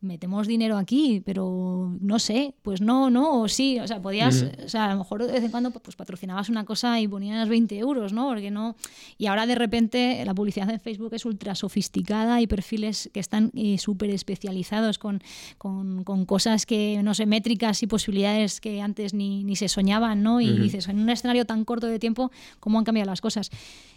metemos 0.00 0.46
dinero 0.46 0.78
aquí, 0.78 1.22
pero 1.24 1.94
no 2.00 2.18
sé, 2.18 2.54
pues 2.62 2.80
no, 2.80 3.10
no, 3.10 3.42
o 3.42 3.48
sí, 3.48 3.78
o 3.80 3.86
sea, 3.86 4.00
podías, 4.00 4.46
o 4.64 4.68
sea, 4.68 4.86
a 4.86 4.92
lo 4.92 4.98
mejor 4.98 5.26
de 5.26 5.32
vez 5.32 5.44
en 5.44 5.50
cuando 5.50 5.70
pues 5.70 5.94
patrocinabas 5.94 6.48
una 6.48 6.64
cosa 6.64 6.98
y 7.00 7.06
ponías 7.06 7.48
20 7.48 7.76
euros, 7.78 8.12
¿no? 8.12 8.28
Porque 8.28 8.50
no, 8.50 8.76
y 9.18 9.26
ahora 9.26 9.46
de 9.46 9.54
repente 9.54 10.22
la 10.24 10.34
publicidad 10.34 10.70
en 10.70 10.80
Facebook 10.80 11.12
es 11.12 11.24
ultra 11.26 11.54
sofisticada 11.54 12.40
y 12.40 12.46
perfiles 12.46 13.10
que 13.12 13.20
están 13.20 13.50
eh, 13.54 13.76
súper 13.78 14.10
especializados 14.10 14.98
con, 14.98 15.22
con, 15.58 16.04
con, 16.04 16.24
cosas 16.24 16.64
que, 16.64 17.00
no 17.02 17.12
sé, 17.12 17.26
métricas 17.26 17.82
y 17.82 17.86
posibilidades 17.86 18.60
que 18.60 18.80
antes 18.80 19.12
ni, 19.12 19.44
ni 19.44 19.56
se 19.56 19.68
soñaban, 19.68 20.22
¿no? 20.22 20.40
Y 20.40 20.58
dices, 20.58 20.88
en 20.88 20.98
un 20.98 21.10
escenario 21.10 21.44
tan 21.44 21.64
corto 21.64 21.86
de 21.86 21.98
tiempo, 21.98 22.30
¿cómo 22.58 22.78
han 22.78 22.84
cambiado 22.84 23.10
las 23.10 23.20
cosas? 23.20 23.50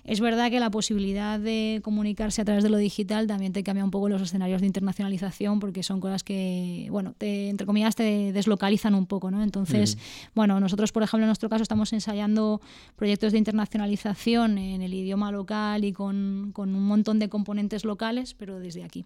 Es 0.03 0.19
verdad 0.19 0.51
que 0.51 0.59
la 0.59 0.69
posibilidad 0.69 1.39
de 1.39 1.79
comunicarse 1.81 2.41
a 2.41 2.45
través 2.45 2.63
de 2.63 2.69
lo 2.69 2.77
digital 2.77 3.25
también 3.25 3.53
te 3.53 3.63
cambia 3.63 3.85
un 3.85 3.91
poco 3.91 4.09
los 4.09 4.21
escenarios 4.21 4.59
de 4.59 4.67
internacionalización 4.67 5.61
porque 5.61 5.81
son 5.81 5.92
son 5.93 6.01
cosas 6.01 6.23
que, 6.23 6.87
bueno, 6.89 7.13
te, 7.15 7.49
entre 7.49 7.67
comillas, 7.67 7.95
te 7.95 8.33
deslocalizan 8.33 8.95
un 8.95 9.05
poco, 9.05 9.29
¿no? 9.29 9.43
Entonces, 9.43 9.99
bueno, 10.33 10.59
nosotros, 10.59 10.91
por 10.91 11.03
ejemplo, 11.03 11.25
en 11.25 11.27
nuestro 11.27 11.49
caso 11.49 11.61
estamos 11.61 11.93
ensayando 11.93 12.61
proyectos 12.95 13.31
de 13.31 13.37
internacionalización 13.37 14.57
en 14.57 14.81
el 14.81 14.91
idioma 14.91 15.31
local 15.31 15.85
y 15.85 15.93
con, 15.93 16.49
con 16.51 16.73
un 16.73 16.83
montón 16.87 17.19
de 17.19 17.29
componentes 17.29 17.85
locales, 17.85 18.33
pero 18.33 18.59
desde 18.59 18.83
aquí. 18.83 19.05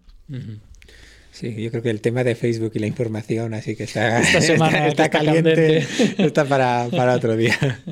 Sí, 1.30 1.62
yo 1.62 1.70
creo 1.70 1.82
que 1.82 1.90
el 1.90 2.00
tema 2.00 2.24
de 2.24 2.34
Facebook 2.34 2.72
y 2.74 2.78
la 2.78 2.86
información, 2.86 3.52
así 3.52 3.76
que 3.76 3.84
está, 3.84 4.20
está, 4.88 5.10
caliente, 5.10 5.86
está 6.16 6.46
para, 6.46 6.88
para 6.90 7.14
otro 7.14 7.36
día. 7.36 7.54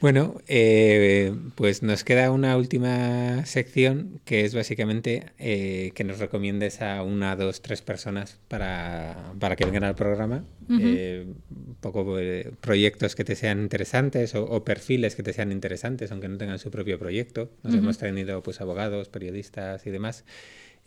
Bueno, 0.00 0.36
eh, 0.48 1.34
pues 1.54 1.82
nos 1.82 2.04
queda 2.04 2.30
una 2.30 2.56
última 2.56 3.46
sección 3.46 4.20
que 4.24 4.44
es 4.44 4.54
básicamente 4.54 5.32
eh, 5.38 5.92
que 5.94 6.04
nos 6.04 6.18
recomiendes 6.18 6.82
a 6.82 7.02
una, 7.02 7.36
dos, 7.36 7.62
tres 7.62 7.80
personas 7.80 8.38
para, 8.48 9.32
para 9.38 9.56
que 9.56 9.64
vengan 9.64 9.84
al 9.84 9.94
programa. 9.94 10.44
Eh, 10.68 11.26
un 11.50 11.76
poco 11.80 12.16
proyectos 12.60 13.14
que 13.14 13.24
te 13.24 13.34
sean 13.34 13.60
interesantes 13.60 14.34
o, 14.34 14.64
perfiles 14.64 15.14
que 15.14 15.22
te 15.22 15.32
sean 15.32 15.52
interesantes, 15.52 16.10
aunque 16.10 16.28
no 16.28 16.38
tengan 16.38 16.58
su 16.58 16.70
propio 16.70 16.98
proyecto. 16.98 17.50
Nos 17.62 17.74
hemos 17.74 17.98
tenido 17.98 18.42
pues 18.42 18.60
abogados, 18.60 19.08
periodistas 19.08 19.86
y 19.86 19.90
demás. 19.90 20.24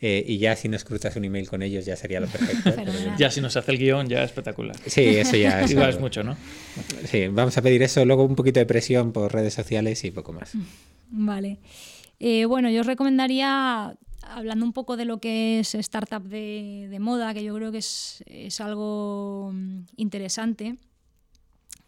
Eh, 0.00 0.24
y 0.26 0.38
ya 0.38 0.54
si 0.54 0.68
nos 0.68 0.84
cruzas 0.84 1.16
un 1.16 1.24
email 1.24 1.48
con 1.48 1.60
ellos 1.60 1.84
ya 1.84 1.96
sería 1.96 2.20
lo 2.20 2.26
perfecto. 2.28 2.72
ya 3.18 3.30
si 3.32 3.40
nos 3.40 3.56
hace 3.56 3.72
el 3.72 3.78
guion 3.78 4.08
ya 4.08 4.22
espectacular. 4.22 4.76
Sí, 4.86 5.02
eso 5.02 5.36
ya 5.36 5.60
es. 5.64 5.70
Igual 5.72 5.90
es 5.90 6.00
mucho, 6.00 6.22
¿no? 6.22 6.36
Sí, 7.04 7.26
vamos 7.28 7.56
a 7.58 7.62
pedir 7.62 7.82
eso, 7.82 8.04
luego 8.04 8.24
un 8.24 8.36
poquito 8.36 8.60
de 8.60 8.66
presión 8.66 9.12
por 9.12 9.32
redes 9.32 9.54
sociales 9.54 10.04
y 10.04 10.10
poco 10.10 10.32
más. 10.32 10.52
Vale. 11.10 11.58
Eh, 12.20 12.44
bueno, 12.44 12.70
yo 12.70 12.80
os 12.82 12.86
recomendaría, 12.86 13.96
hablando 14.22 14.64
un 14.64 14.72
poco 14.72 14.96
de 14.96 15.04
lo 15.04 15.18
que 15.18 15.60
es 15.60 15.74
startup 15.74 16.22
de, 16.22 16.86
de 16.90 16.98
moda, 16.98 17.34
que 17.34 17.42
yo 17.42 17.54
creo 17.54 17.72
que 17.72 17.78
es, 17.78 18.22
es 18.26 18.60
algo 18.60 19.50
mm, 19.52 19.80
interesante. 19.96 20.76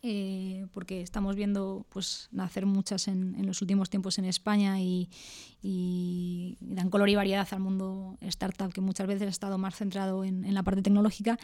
Eh, 0.02 0.66
porque 0.72 1.02
estamos 1.02 1.36
viendo 1.36 1.84
pues, 1.90 2.30
nacer 2.32 2.64
muchas 2.64 3.06
en, 3.06 3.34
en, 3.38 3.46
los 3.46 3.60
últimos 3.60 3.90
tiempos 3.90 4.18
en 4.18 4.24
España 4.24 4.80
y, 4.80 5.10
y, 5.62 6.56
dan 6.60 6.88
color 6.88 7.10
y 7.10 7.16
variedad 7.16 7.46
al 7.50 7.60
mundo 7.60 8.16
startup, 8.22 8.72
que 8.72 8.80
muchas 8.80 9.06
veces 9.06 9.26
ha 9.26 9.30
estado 9.30 9.58
más 9.58 9.76
centrado 9.76 10.24
en, 10.24 10.46
en 10.46 10.54
la 10.54 10.62
parte 10.62 10.80
tecnológica. 10.80 11.38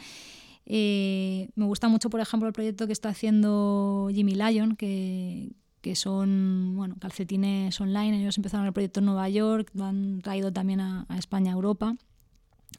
Eh, 0.65 1.49
me 1.53 1.65
gusta 1.65 1.87
mucho, 1.87 2.09
por 2.09 2.19
ejemplo, 2.19 2.47
el 2.47 2.53
proyecto 2.53 2.87
que 2.87 2.93
está 2.93 3.09
haciendo 3.09 4.09
Jimmy 4.11 4.33
Lyon, 4.33 4.75
que, 4.75 5.51
que 5.81 5.95
son 5.95 6.73
bueno, 6.75 6.95
calcetines 6.99 7.79
online. 7.79 8.19
Ellos 8.19 8.37
empezaron 8.37 8.65
el 8.65 8.73
proyecto 8.73 9.01
en 9.01 9.05
Nueva 9.05 9.29
York, 9.29 9.69
lo 9.75 9.85
han 9.85 10.19
traído 10.23 10.51
también 10.51 10.79
a, 10.79 11.05
a 11.09 11.19
España, 11.19 11.51
a 11.51 11.55
Europa. 11.55 11.95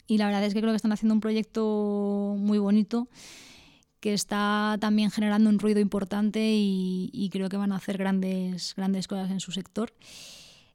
Y 0.09 0.19
la 0.19 0.27
verdad 0.27 0.43
es 0.43 0.55
que 0.55 0.61
creo 0.61 0.73
que 0.73 0.77
están 0.77 0.91
haciendo 0.91 1.15
un 1.15 1.21
proyecto 1.21 2.35
muy 2.37 2.59
bonito 2.59 3.09
que 4.01 4.15
está 4.15 4.77
también 4.81 5.11
generando 5.11 5.51
un 5.51 5.59
ruido 5.59 5.81
importante 5.81 6.41
y, 6.43 7.29
creo 7.33 7.49
que 7.49 7.57
van 7.57 7.73
a 7.73 7.77
hacer 7.77 7.99
grandes, 7.99 8.75
grandes 8.77 9.09
cosas 9.09 9.31
en 9.31 9.41
su 9.41 9.53
sector. 9.53 9.93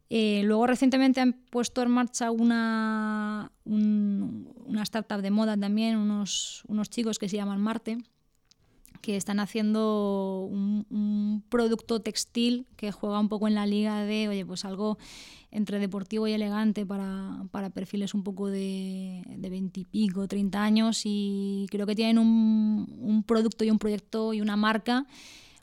Eh, 0.10 0.42
luego 0.44 0.68
recientemente 0.68 1.22
han 1.22 1.34
puesto 1.34 1.82
en 1.82 1.90
marcha 1.90 2.30
una, 2.30 3.52
una 3.66 4.84
startup 4.84 5.22
de 5.22 5.32
moda 5.32 5.58
también, 5.58 5.98
unos, 5.98 6.64
unos 6.68 6.90
chicos 6.90 7.18
que 7.18 7.30
se 7.30 7.38
llaman 7.38 7.62
Marte, 7.62 7.98
que 9.04 9.18
están 9.18 9.42
haciendo 9.42 10.48
un, 10.50 11.44
producto 11.50 12.00
textil 12.00 12.66
que 12.78 12.94
juega 12.94 13.20
un 13.20 13.28
poco 13.28 13.50
en 13.50 13.54
la 13.54 13.66
liga 13.66 14.06
de, 14.06 14.30
oye, 14.30 14.46
pues 14.46 14.64
algo 14.64 14.98
entre 15.52 15.78
deportivo 15.78 16.26
y 16.26 16.32
elegante 16.32 16.86
para, 16.86 17.46
para 17.52 17.70
perfiles 17.70 18.14
un 18.14 18.24
poco 18.24 18.48
de, 18.48 19.22
de 19.28 19.50
20 19.50 19.82
y 19.82 19.86
pico, 19.86 20.26
30 20.26 20.64
años 20.64 21.02
y 21.04 21.68
creo 21.70 21.86
que 21.86 21.96
tienen 21.96 22.18
un, 22.18 22.88
un 23.02 23.24
producto 23.24 23.66
y 23.66 23.72
un 23.72 23.78
proyecto 23.78 24.34
y 24.34 24.40
una 24.40 24.56
marca 24.56 25.06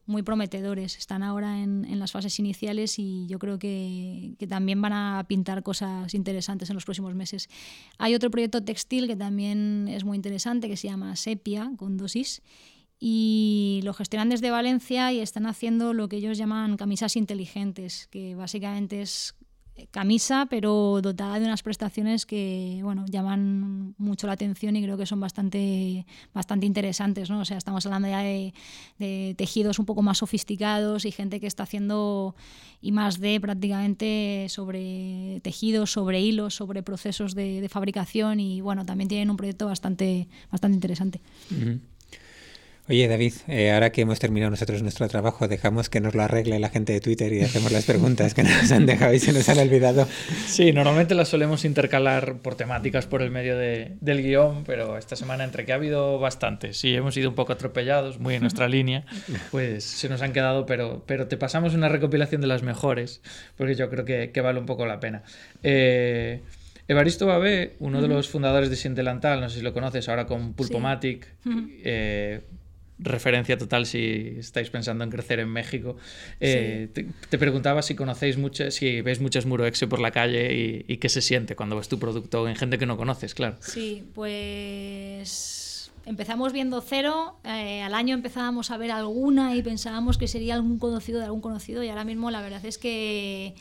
muy 0.04 0.22
prometedores. 0.22 0.98
Están 0.98 1.22
ahora 1.22 1.62
en, 1.62 1.86
en, 1.86 1.98
las 1.98 2.12
fases 2.12 2.38
iniciales 2.38 2.98
y 2.98 3.26
yo 3.26 3.38
creo 3.38 3.58
que, 3.58 4.34
que, 4.38 4.46
también 4.46 4.82
van 4.82 4.92
a 4.92 5.24
pintar 5.28 5.62
cosas 5.62 6.12
interesantes 6.14 6.68
en 6.68 6.74
los 6.74 6.84
próximos 6.84 7.14
meses. 7.14 7.48
Hay 7.96 8.14
otro 8.14 8.30
proyecto 8.30 8.62
textil 8.62 9.06
que 9.06 9.16
también 9.16 9.88
es 9.88 10.04
muy 10.04 10.16
interesante 10.16 10.68
que 10.68 10.76
se 10.76 10.88
llama 10.88 11.16
Sepia, 11.16 11.72
con 11.76 11.96
dosis, 11.96 12.42
y 13.00 13.80
lo 13.82 13.94
gestionan 13.94 14.28
desde 14.28 14.50
Valencia 14.50 15.10
y 15.10 15.20
están 15.20 15.46
haciendo 15.46 15.94
lo 15.94 16.08
que 16.08 16.16
ellos 16.16 16.36
llaman 16.36 16.76
camisas 16.76 17.16
inteligentes, 17.16 18.08
que 18.10 18.34
básicamente 18.34 19.00
es 19.00 19.34
camisa, 19.90 20.46
pero 20.50 21.00
dotada 21.02 21.38
de 21.38 21.46
unas 21.46 21.62
prestaciones 21.62 22.26
que 22.26 22.80
bueno, 22.82 23.06
llaman 23.08 23.94
mucho 23.98 24.26
la 24.26 24.34
atención 24.34 24.76
y 24.76 24.82
creo 24.82 24.98
que 24.98 25.06
son 25.06 25.20
bastante, 25.20 26.06
bastante 26.34 26.66
interesantes. 26.66 27.30
¿no? 27.30 27.40
O 27.40 27.44
sea, 27.44 27.56
estamos 27.56 27.84
hablando 27.86 28.08
ya 28.08 28.20
de, 28.20 28.52
tejidos 29.36 29.78
un 29.78 29.86
poco 29.86 30.02
más 30.02 30.18
sofisticados 30.18 31.04
y 31.04 31.12
gente 31.12 31.40
que 31.40 31.46
está 31.46 31.62
haciendo 31.62 32.34
y 32.82 32.92
más 32.92 33.20
de 33.20 33.40
prácticamente 33.40 34.46
sobre 34.48 35.40
tejidos, 35.42 35.92
sobre 35.92 36.20
hilos, 36.20 36.54
sobre 36.54 36.82
procesos 36.82 37.34
de, 37.34 37.66
fabricación 37.70 38.40
y 38.40 38.60
bueno, 38.60 38.84
también 38.84 39.08
tienen 39.08 39.30
un 39.30 39.36
proyecto 39.36 39.66
bastante, 39.66 40.28
bastante 40.50 40.74
interesante. 40.74 41.20
Oye, 42.90 43.06
David, 43.06 43.34
eh, 43.46 43.70
ahora 43.70 43.92
que 43.92 44.00
hemos 44.00 44.18
terminado 44.18 44.50
nosotros 44.50 44.82
nuestro 44.82 45.06
trabajo, 45.06 45.46
dejamos 45.46 45.88
que 45.88 46.00
nos 46.00 46.16
lo 46.16 46.24
arregle 46.24 46.58
la 46.58 46.70
gente 46.70 46.92
de 46.92 47.00
Twitter 47.00 47.32
y 47.32 47.40
hacemos 47.40 47.70
las 47.70 47.84
preguntas 47.84 48.34
que 48.34 48.42
nos 48.42 48.72
han 48.72 48.84
dejado 48.84 49.14
y 49.14 49.20
se 49.20 49.32
nos 49.32 49.48
han 49.48 49.58
olvidado. 49.58 50.08
Sí, 50.48 50.72
normalmente 50.72 51.14
las 51.14 51.28
solemos 51.28 51.64
intercalar 51.64 52.38
por 52.38 52.56
temáticas 52.56 53.06
por 53.06 53.22
el 53.22 53.30
medio 53.30 53.56
de, 53.56 53.92
del 54.00 54.24
guion, 54.24 54.64
pero 54.64 54.98
esta 54.98 55.14
semana, 55.14 55.44
entre 55.44 55.64
que 55.64 55.70
ha 55.70 55.76
habido 55.76 56.18
bastantes 56.18 56.82
y 56.82 56.96
hemos 56.96 57.16
ido 57.16 57.28
un 57.28 57.36
poco 57.36 57.52
atropellados, 57.52 58.18
muy 58.18 58.34
en 58.34 58.40
nuestra 58.40 58.66
línea, 58.66 59.04
pues 59.52 59.84
se 59.84 60.08
nos 60.08 60.20
han 60.20 60.32
quedado, 60.32 60.66
pero, 60.66 61.04
pero 61.06 61.28
te 61.28 61.36
pasamos 61.36 61.74
una 61.74 61.88
recopilación 61.88 62.40
de 62.40 62.48
las 62.48 62.64
mejores, 62.64 63.22
porque 63.56 63.76
yo 63.76 63.88
creo 63.88 64.04
que, 64.04 64.32
que 64.32 64.40
vale 64.40 64.58
un 64.58 64.66
poco 64.66 64.84
la 64.84 64.98
pena. 64.98 65.22
Eh, 65.62 66.42
Evaristo 66.88 67.24
Babé, 67.24 67.76
uno 67.78 68.02
de 68.02 68.08
los 68.08 68.28
fundadores 68.28 68.68
de 68.68 68.74
Sientelantal, 68.74 69.40
no 69.40 69.48
sé 69.48 69.58
si 69.58 69.62
lo 69.62 69.72
conoces, 69.72 70.08
ahora 70.08 70.26
con 70.26 70.54
Pulpomatic, 70.54 71.28
sí. 71.44 71.80
eh, 71.84 72.40
referencia 73.00 73.58
total 73.58 73.86
si 73.86 74.34
estáis 74.38 74.70
pensando 74.70 75.04
en 75.04 75.10
crecer 75.10 75.40
en 75.40 75.48
México. 75.48 75.96
Eh, 76.38 76.88
sí. 76.94 77.04
te, 77.04 77.28
te, 77.28 77.38
preguntaba 77.38 77.82
si 77.82 77.94
conocéis 77.94 78.36
mucho, 78.36 78.70
si 78.70 79.00
ves 79.00 79.20
muchas 79.20 79.46
Muroexe 79.46 79.86
por 79.86 80.00
la 80.00 80.10
calle 80.10 80.54
y, 80.54 80.84
y, 80.86 80.96
qué 80.98 81.08
se 81.08 81.22
siente 81.22 81.56
cuando 81.56 81.76
ves 81.76 81.88
tu 81.88 81.98
producto 81.98 82.48
en 82.48 82.56
gente 82.56 82.78
que 82.78 82.86
no 82.86 82.96
conoces, 82.96 83.34
claro. 83.34 83.56
Sí, 83.60 84.04
pues 84.14 85.70
empezamos 86.06 86.52
viendo 86.52 86.80
cero, 86.80 87.36
eh, 87.44 87.82
al 87.82 87.94
año 87.94 88.14
empezábamos 88.14 88.70
a 88.70 88.76
ver 88.76 88.90
alguna 88.90 89.54
y 89.54 89.62
pensábamos 89.62 90.18
que 90.18 90.28
sería 90.28 90.54
algún 90.54 90.78
conocido 90.78 91.18
de 91.18 91.26
algún 91.26 91.40
conocido 91.40 91.82
y 91.82 91.88
ahora 91.88 92.04
mismo 92.04 92.30
la 92.30 92.42
verdad 92.42 92.64
es 92.64 92.78
que 92.78 93.54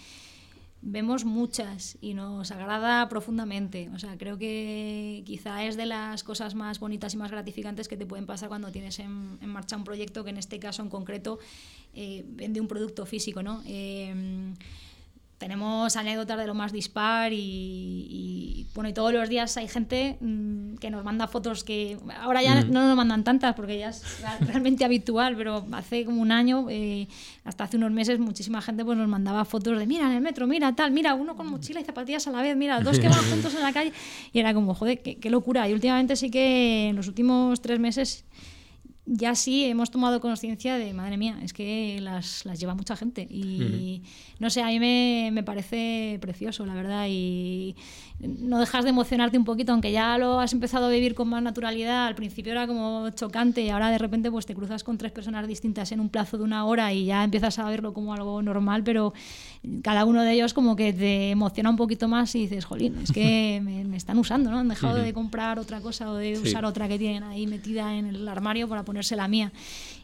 vemos 0.82 1.26
muchas 1.26 1.98
y 2.02 2.14
nos 2.14 2.52
agrada 2.52 3.08
profundamente. 3.10 3.90
O 3.94 4.00
sea, 4.00 4.18
creo 4.18 4.38
que 4.38 5.24
quizá 5.26 5.64
es 5.66 5.76
de 5.78 5.86
las 5.86 6.24
cosas 6.24 6.56
más 6.56 6.80
bonitas 6.80 7.14
y 7.14 7.18
más 7.18 7.32
gratificantes 7.32 7.88
que 7.88 7.98
te 7.98 8.06
pueden 8.06 8.26
pasar 8.26 8.50
cuando 8.50 8.72
tienes 8.72 9.00
en, 9.00 9.38
marcha 9.48 9.76
un 9.76 9.84
proyecto 9.84 10.24
que 10.24 10.30
en 10.30 10.38
este 10.38 10.60
caso 10.60 10.82
en 10.82 10.90
concreto 10.90 11.40
eh, 11.94 12.24
vende 12.28 12.62
un 12.62 12.68
producto 12.68 13.06
físico, 13.06 13.44
¿no? 13.44 13.62
Eh, 13.66 14.54
tenemos 15.40 15.96
anécdotas 15.96 16.38
de 16.38 16.46
lo 16.46 16.54
más 16.54 16.74
dispar 16.74 17.32
y, 17.32 17.38
y, 17.40 18.68
bueno 18.76 18.90
y 18.90 18.94
todos 18.94 19.14
los 19.14 19.30
días 19.30 19.56
hay 19.56 19.70
gente 19.70 20.18
mmm, 20.20 20.76
que 20.76 20.90
nos 20.90 21.04
manda 21.06 21.28
fotos 21.28 21.64
que 21.64 21.98
ahora 22.22 22.44
ya 22.44 22.56
mm. 22.56 22.72
no 22.72 22.86
nos 22.86 22.96
mandan 22.98 23.24
tantas 23.24 23.56
porque 23.56 23.80
ya 23.80 23.90
es 23.90 24.04
realmente 24.42 24.84
habitual 24.84 25.38
pero 25.38 25.66
hace 25.72 26.04
como 26.04 26.22
un 26.22 26.34
año 26.34 26.68
eh, 26.70 27.08
hasta 27.46 27.64
hace 27.64 27.78
unos 27.78 27.92
meses 27.92 28.20
muchísima 28.20 28.62
gente 28.62 28.84
pues 28.84 28.98
nos 28.98 29.08
mandaba 29.08 29.46
fotos 29.46 29.80
de 29.80 29.88
mira 29.88 30.08
en 30.08 30.18
el 30.18 30.22
metro 30.22 30.46
mira 30.46 30.76
tal 30.76 30.92
mira 30.92 31.16
uno 31.16 31.38
con 31.38 31.48
mochila 31.48 31.80
y 31.80 31.86
zapatillas 31.86 32.28
a 32.28 32.32
la 32.32 32.42
vez 32.42 32.58
mira 32.58 32.82
dos 32.82 33.00
que 33.00 33.08
van 33.08 33.24
juntos 33.30 33.56
en 33.56 33.62
la 33.62 33.72
calle 33.72 33.94
y 34.34 34.40
era 34.40 34.54
como 34.54 34.76
joder 34.76 35.02
qué, 35.02 35.16
qué 35.16 35.30
locura 35.30 35.70
y 35.70 35.74
últimamente 35.74 36.18
sí 36.18 36.30
que 36.30 36.90
en 36.90 36.98
los 36.98 37.08
últimos 37.08 37.62
tres 37.62 37.80
meses 37.80 38.26
ya 39.12 39.34
sí 39.34 39.66
hemos 39.66 39.90
tomado 39.90 40.22
conciencia 40.22 40.78
de, 40.78 40.94
madre 40.94 41.18
mía, 41.18 41.40
es 41.42 41.52
que 41.52 42.00
las, 42.00 42.46
las 42.46 42.60
lleva 42.60 42.76
mucha 42.76 42.96
gente. 42.96 43.28
Y 43.28 43.62
uh 43.62 43.66
-huh. 43.66 44.02
no 44.38 44.50
sé, 44.52 44.62
a 44.62 44.68
mí 44.68 44.80
me, 44.80 45.32
me, 45.34 45.42
parece 45.42 46.20
precioso, 46.22 46.64
la 46.66 46.76
verdad. 46.76 47.08
Y 47.10 47.76
no 48.20 48.60
dejas 48.60 48.84
de 48.84 48.92
emocionarte 48.92 49.38
un 49.38 49.46
poquito, 49.46 49.72
aunque 49.72 49.92
ya 49.92 50.18
lo 50.20 50.40
has 50.40 50.54
empezado 50.54 50.86
a 50.86 50.90
vivir 50.90 51.16
con 51.16 51.28
más 51.28 51.42
naturalidad. 51.42 52.06
Al 52.06 52.14
principio 52.14 52.52
era 52.52 52.68
como 52.68 53.10
chocante 53.10 53.62
y 53.62 53.70
ahora 53.70 53.90
de 53.90 53.98
repente 53.98 54.30
pues 54.30 54.46
te 54.46 54.54
cruzas 54.54 54.84
con 54.84 55.00
tres 55.00 55.12
personas 55.12 55.48
distintas 55.48 55.92
en 55.92 56.02
un 56.02 56.10
plazo 56.10 56.38
de 56.38 56.44
una 56.44 56.66
hora 56.66 56.94
y 56.94 57.06
ya 57.06 57.24
empiezas 57.24 57.58
a 57.58 57.68
verlo 57.68 57.94
como 57.94 58.14
algo 58.14 58.44
normal, 58.44 58.84
pero 58.84 59.14
cada 59.82 60.06
uno 60.06 60.22
de 60.24 60.34
ellos 60.34 60.54
como 60.54 60.76
que 60.76 60.94
te 60.94 61.32
emociona 61.32 61.70
un 61.70 61.76
poquito 61.76 62.08
más 62.08 62.34
y 62.36 62.42
dices, 62.42 62.66
jolín, 62.66 62.96
es 63.04 63.12
que 63.12 63.60
me, 63.64 63.84
me 63.86 63.98
están 63.98 64.18
usando, 64.18 64.52
¿no? 64.52 64.60
Han 64.60 64.70
dejado 64.70 64.98
uh 64.98 65.02
-huh. 65.02 65.06
de 65.06 65.14
comprar 65.14 65.60
otra 65.60 65.82
cosa 65.82 66.12
o 66.12 66.16
de 66.16 66.36
sí. 66.36 66.44
usar 66.44 66.66
otra 66.66 66.88
que 66.88 66.98
tienen 66.98 67.24
ahí 67.24 67.48
metida 67.48 67.96
en 67.96 68.06
el 68.06 68.28
armario 68.28 68.68
para 68.68 68.84
poner 68.84 69.00
ponerse 69.00 69.16
la 69.16 69.28
mía. 69.28 69.52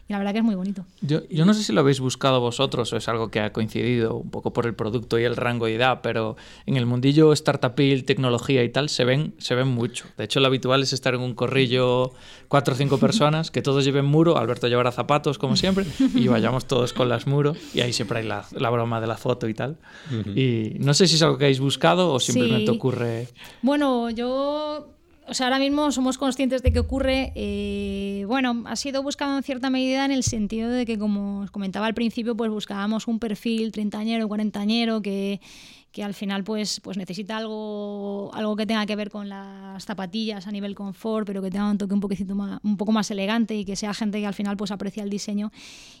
Y 0.08 0.12
la 0.12 0.18
verdad 0.18 0.32
que 0.32 0.38
es 0.38 0.44
muy 0.44 0.54
bonito. 0.54 0.84
Yo, 1.00 1.26
yo 1.28 1.44
no 1.44 1.52
sé 1.52 1.64
si 1.64 1.72
lo 1.72 1.80
habéis 1.80 1.98
buscado 1.98 2.40
vosotros 2.40 2.92
o 2.92 2.96
es 2.96 3.08
algo 3.08 3.28
que 3.28 3.40
ha 3.40 3.52
coincidido 3.52 4.14
un 4.14 4.30
poco 4.30 4.52
por 4.52 4.66
el 4.66 4.74
producto 4.74 5.18
y 5.18 5.24
el 5.24 5.34
rango 5.34 5.66
de 5.66 5.74
edad, 5.74 5.98
pero 6.00 6.36
en 6.64 6.76
el 6.76 6.86
mundillo 6.86 7.34
startupil, 7.34 8.04
tecnología 8.04 8.62
y 8.62 8.68
tal, 8.68 8.88
se 8.88 9.04
ven, 9.04 9.34
se 9.38 9.56
ven 9.56 9.66
mucho. 9.66 10.04
De 10.16 10.24
hecho, 10.24 10.38
lo 10.38 10.46
habitual 10.46 10.82
es 10.84 10.92
estar 10.92 11.14
en 11.14 11.20
un 11.22 11.34
corrillo 11.34 12.12
cuatro 12.46 12.74
o 12.74 12.76
cinco 12.76 12.98
personas, 12.98 13.50
que 13.50 13.62
todos 13.62 13.84
lleven 13.84 14.04
muro, 14.04 14.38
Alberto 14.38 14.68
llevará 14.68 14.92
zapatos 14.92 15.38
como 15.38 15.56
siempre, 15.56 15.84
y 16.14 16.28
vayamos 16.28 16.66
todos 16.66 16.92
con 16.92 17.08
las 17.08 17.26
muro, 17.26 17.56
y 17.74 17.80
ahí 17.80 17.92
siempre 17.92 18.20
hay 18.20 18.26
la, 18.26 18.44
la 18.52 18.70
broma 18.70 19.00
de 19.00 19.08
la 19.08 19.16
foto 19.16 19.48
y 19.48 19.54
tal. 19.54 19.76
Y 20.36 20.76
no 20.78 20.94
sé 20.94 21.08
si 21.08 21.16
es 21.16 21.22
algo 21.22 21.36
que 21.36 21.46
habéis 21.46 21.58
buscado 21.60 22.12
o 22.12 22.20
simplemente 22.20 22.70
Sí. 22.70 22.76
ocurre... 22.76 23.28
Bueno, 23.62 24.10
yo, 24.10 24.95
o 25.28 25.34
sea, 25.34 25.46
ahora 25.46 25.58
mismo 25.58 25.90
somos 25.92 26.18
conscientes 26.18 26.62
de 26.62 26.72
que 26.72 26.80
ocurre. 26.80 27.32
eh, 27.34 28.24
bueno, 28.26 28.64
ha 28.66 28.76
sido 28.76 29.02
buscado 29.02 29.36
en 29.36 29.42
cierta 29.42 29.70
medida 29.70 30.04
en 30.04 30.12
el 30.12 30.22
sentido 30.22 30.70
de 30.70 30.86
que, 30.86 30.98
como 30.98 31.40
os 31.40 31.50
comentaba 31.50 31.86
al 31.86 31.94
principio, 31.94 32.36
pues 32.36 32.50
buscábamos 32.50 33.06
un 33.08 33.18
perfil 33.18 33.72
treintañero, 33.72 34.28
cuarentañero 34.28 35.02
que 35.02 35.40
que 35.96 36.04
al 36.04 36.12
final 36.12 36.44
pues, 36.44 36.78
pues 36.80 36.98
necesita 36.98 37.38
algo, 37.38 38.30
algo 38.34 38.54
que 38.54 38.66
tenga 38.66 38.84
que 38.84 38.94
ver 38.96 39.08
con 39.08 39.30
las 39.30 39.82
zapatillas 39.82 40.46
a 40.46 40.52
nivel 40.52 40.74
confort, 40.74 41.26
pero 41.26 41.40
que 41.40 41.50
tenga 41.50 41.70
un 41.70 41.78
toque 41.78 41.94
un, 41.94 42.00
poquito 42.00 42.34
más, 42.34 42.60
un 42.62 42.76
poco 42.76 42.92
más 42.92 43.10
elegante 43.10 43.56
y 43.56 43.64
que 43.64 43.76
sea 43.76 43.94
gente 43.94 44.20
que 44.20 44.26
al 44.26 44.34
final 44.34 44.58
pues 44.58 44.70
aprecia 44.70 45.02
el 45.02 45.08
diseño. 45.08 45.50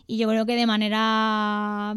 Y 0.06 0.18
yo 0.18 0.28
creo 0.28 0.44
que 0.44 0.54
de 0.54 0.66
manera 0.66 1.96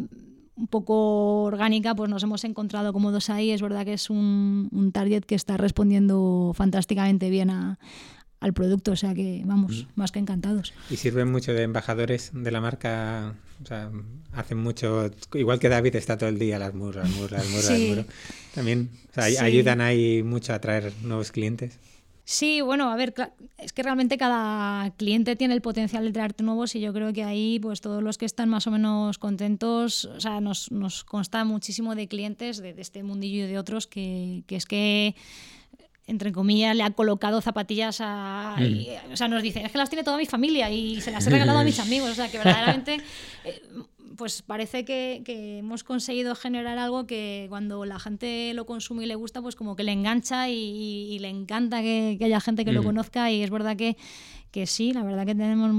un 0.60 0.66
poco 0.68 1.42
orgánica, 1.44 1.94
pues 1.94 2.10
nos 2.10 2.22
hemos 2.22 2.44
encontrado 2.44 2.92
cómodos 2.92 3.30
ahí. 3.30 3.50
Es 3.50 3.62
verdad 3.62 3.84
que 3.84 3.94
es 3.94 4.10
un, 4.10 4.68
un 4.72 4.92
target 4.92 5.22
que 5.24 5.34
está 5.34 5.56
respondiendo 5.56 6.52
fantásticamente 6.54 7.30
bien 7.30 7.50
a, 7.50 7.78
al 8.40 8.52
producto, 8.52 8.92
o 8.92 8.96
sea 8.96 9.14
que 9.14 9.42
vamos, 9.44 9.86
más 9.96 10.12
que 10.12 10.18
encantados. 10.18 10.72
Y 10.90 10.96
sirven 10.96 11.30
mucho 11.30 11.52
de 11.52 11.62
embajadores 11.62 12.30
de 12.34 12.50
la 12.50 12.60
marca, 12.60 13.34
o 13.62 13.66
sea, 13.66 13.90
hacen 14.32 14.58
mucho, 14.58 15.10
igual 15.34 15.58
que 15.58 15.68
David 15.68 15.96
está 15.96 16.16
todo 16.16 16.28
el 16.28 16.38
día 16.38 16.58
las 16.58 16.74
muros, 16.74 16.96
las 17.08 17.10
muros, 17.16 17.30
las 17.32 17.48
muros, 17.48 17.64
Sí. 17.64 17.72
las 17.72 17.88
muros. 17.88 18.06
También 18.54 18.90
o 19.10 19.14
sea, 19.14 19.24
Sí. 19.24 19.36
ayudan 19.38 19.80
ahí 19.80 20.22
mucho 20.22 20.52
a 20.52 20.56
atraer 20.56 20.92
nuevos 21.02 21.32
clientes. 21.32 21.78
Sí, 22.30 22.60
bueno, 22.60 22.92
a 22.92 22.94
ver, 22.94 23.12
es 23.58 23.72
que 23.72 23.82
realmente 23.82 24.16
cada 24.16 24.92
cliente 24.92 25.34
tiene 25.34 25.52
el 25.52 25.60
potencial 25.60 26.04
de 26.04 26.12
traerte 26.12 26.44
nuevos 26.44 26.76
y 26.76 26.80
yo 26.80 26.92
creo 26.92 27.12
que 27.12 27.24
ahí, 27.24 27.58
pues 27.58 27.80
todos 27.80 28.04
los 28.04 28.18
que 28.18 28.24
están 28.24 28.48
más 28.48 28.68
o 28.68 28.70
menos 28.70 29.18
contentos, 29.18 30.04
o 30.04 30.20
sea, 30.20 30.40
nos, 30.40 30.70
nos 30.70 31.02
consta 31.02 31.44
muchísimo 31.44 31.96
de 31.96 32.06
clientes 32.06 32.58
de, 32.58 32.72
de 32.72 32.82
este 32.82 33.02
mundillo 33.02 33.46
y 33.46 33.48
de 33.48 33.58
otros 33.58 33.88
que, 33.88 34.44
que 34.46 34.54
es 34.54 34.64
que 34.64 35.16
entre 36.10 36.32
comillas, 36.32 36.74
le 36.76 36.82
ha 36.82 36.90
colocado 36.90 37.40
zapatillas 37.40 37.98
a... 38.00 38.56
y, 38.60 38.88
o 39.12 39.16
sea, 39.16 39.28
nos 39.28 39.42
dicen, 39.42 39.64
es 39.64 39.70
que 39.70 39.78
las 39.78 39.88
tiene 39.88 40.02
toda 40.02 40.16
mi 40.16 40.26
familia 40.26 40.68
y 40.70 41.00
se 41.00 41.12
las 41.12 41.24
he 41.26 41.30
regalado 41.30 41.60
a 41.60 41.64
mis 41.64 41.78
amigos. 41.78 42.10
O 42.10 42.14
sea, 42.14 42.28
que 42.28 42.38
verdaderamente, 42.44 43.00
eh, 43.44 43.62
pues 44.20 44.42
parece 44.42 44.84
que, 44.84 45.22
que 45.24 45.58
hemos 45.58 45.82
conseguido 45.82 46.34
generar 46.34 46.76
algo 46.76 47.06
que 47.06 47.46
cuando 47.48 47.86
la 47.86 47.98
gente 47.98 48.52
lo 48.52 48.66
consume 48.66 49.04
y 49.04 49.06
le 49.06 49.14
gusta, 49.14 49.40
pues 49.40 49.56
como 49.56 49.76
que 49.76 49.82
le 49.82 49.92
engancha 49.92 50.50
y, 50.50 50.54
y 50.54 51.18
le 51.20 51.28
encanta 51.30 51.80
que, 51.80 52.16
que 52.18 52.26
haya 52.26 52.38
gente 52.38 52.66
que 52.66 52.72
lo 52.72 52.82
conozca 52.84 53.30
y 53.32 53.42
es 53.42 53.48
verdad 53.48 53.76
que, 53.78 53.96
que 54.50 54.66
sí, 54.66 54.92
la 54.92 55.02
verdad 55.04 55.24
que 55.24 55.34
tenemos 55.34 55.70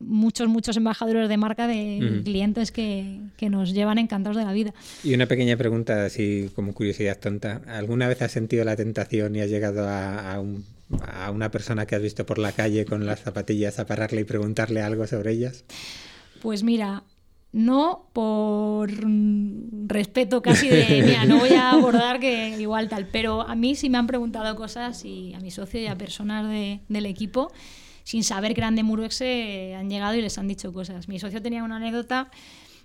muchos, 0.00 0.48
muchos 0.48 0.78
embajadores 0.78 1.28
de 1.28 1.36
marca 1.36 1.66
de 1.66 2.22
clientes 2.24 2.72
que, 2.72 3.20
que 3.36 3.50
nos 3.50 3.74
llevan 3.74 3.98
encantados 3.98 4.38
de 4.38 4.44
la 4.44 4.52
vida. 4.54 4.72
Y 5.04 5.12
una 5.12 5.26
pequeña 5.26 5.58
pregunta, 5.58 6.06
así 6.06 6.50
como 6.54 6.72
curiosidad 6.72 7.18
tonta. 7.18 7.60
¿Alguna 7.68 8.08
vez 8.08 8.22
has 8.22 8.32
sentido 8.32 8.64
la 8.64 8.76
tentación 8.76 9.36
y 9.36 9.40
has 9.40 9.50
llegado 9.50 9.86
a, 9.86 10.32
a 10.32 10.40
un- 10.40 10.64
a 11.06 11.30
una 11.30 11.50
persona 11.50 11.84
que 11.84 11.96
has 11.96 12.02
visto 12.02 12.24
por 12.24 12.38
la 12.38 12.52
calle 12.52 12.86
con 12.86 13.04
las 13.04 13.20
zapatillas 13.20 13.78
a 13.78 13.84
pararle 13.86 14.22
y 14.22 14.24
preguntarle 14.24 14.80
algo 14.80 15.06
sobre 15.06 15.32
ellas? 15.32 15.64
Pues 16.40 16.62
mira, 16.62 17.02
no 17.52 18.08
por 18.12 18.90
respeto 19.86 20.42
casi 20.42 20.68
de, 20.68 21.02
mira, 21.06 21.24
no 21.24 21.38
voy 21.38 21.50
a 21.50 21.70
abordar 21.70 22.20
que 22.20 22.60
igual 22.60 22.88
tal, 22.88 23.06
pero 23.06 23.42
a 23.42 23.54
mí 23.54 23.74
sí 23.74 23.88
me 23.90 23.98
han 23.98 24.06
preguntado 24.06 24.54
cosas 24.56 25.04
y 25.04 25.32
a 25.34 25.40
mi 25.40 25.50
socio 25.50 25.80
y 25.80 25.86
a 25.86 25.96
personas 25.96 26.48
de- 26.48 26.80
del 26.88 27.06
equipo, 27.06 27.50
sin 28.04 28.22
saber 28.24 28.54
que 28.54 28.60
eran 28.60 28.74
de 28.76 28.82
Muruex, 28.82 29.20
eh, 29.22 29.74
han 29.78 29.88
llegado 29.90 30.14
y 30.14 30.22
les 30.22 30.36
han 30.38 30.48
dicho 30.48 30.72
cosas. 30.72 31.08
Mi 31.08 31.18
socio 31.18 31.42
tenía 31.42 31.62
una 31.64 31.76
anécdota 31.76 32.30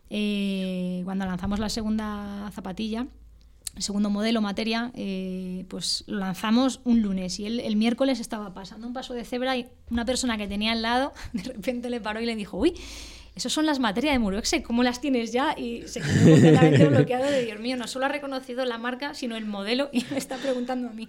eh, 0.10 1.02
cuando 1.06 1.26
lanzamos 1.26 1.60
la 1.60 1.70
segunda 1.70 2.50
zapatilla. 2.54 3.08
El 3.76 3.82
segundo 3.82 4.12
modelo, 4.12 4.40
materia, 4.40 4.92
eh, 4.94 5.66
pues 5.68 6.04
lo 6.06 6.20
lanzamos 6.20 6.80
un 6.84 7.02
lunes 7.02 7.40
y 7.40 7.48
él 7.48 7.60
el 7.60 7.76
miércoles 7.76 8.20
estaba 8.20 8.54
pasando 8.54 8.86
un 8.86 8.94
paso 8.94 9.16
de 9.16 9.26
cebra 9.26 9.58
y 9.58 9.66
una 9.90 10.06
persona 10.06 10.38
que 10.38 10.48
tenía 10.48 10.74
al 10.74 10.84
lado 10.84 11.12
de 11.34 11.42
repente 11.44 11.90
le 11.90 12.00
paró 12.00 12.22
y 12.22 12.26
le 12.28 12.36
dijo, 12.36 12.58
uy, 12.58 12.74
esas 13.36 13.52
son 13.52 13.66
las 13.66 13.80
materias 13.80 14.14
de 14.14 14.20
Muruexe, 14.20 14.62
¿cómo 14.62 14.84
las 14.84 15.02
tienes 15.02 15.32
ya? 15.32 15.56
Y 15.58 15.88
se 15.88 16.02
quedó 16.02 16.32
completamente 16.32 16.86
bloqueado 16.90 17.26
de 17.26 17.44
Dios 17.46 17.60
mío, 17.60 17.76
no 17.78 17.88
solo 17.88 18.06
ha 18.06 18.10
reconocido 18.10 18.64
la 18.66 18.78
marca, 18.78 19.16
sino 19.16 19.36
el 19.36 19.46
modelo 19.46 19.90
y 19.92 20.06
me 20.12 20.18
está 20.18 20.38
preguntando 20.38 20.90
a 20.90 20.94
mí. 20.94 21.08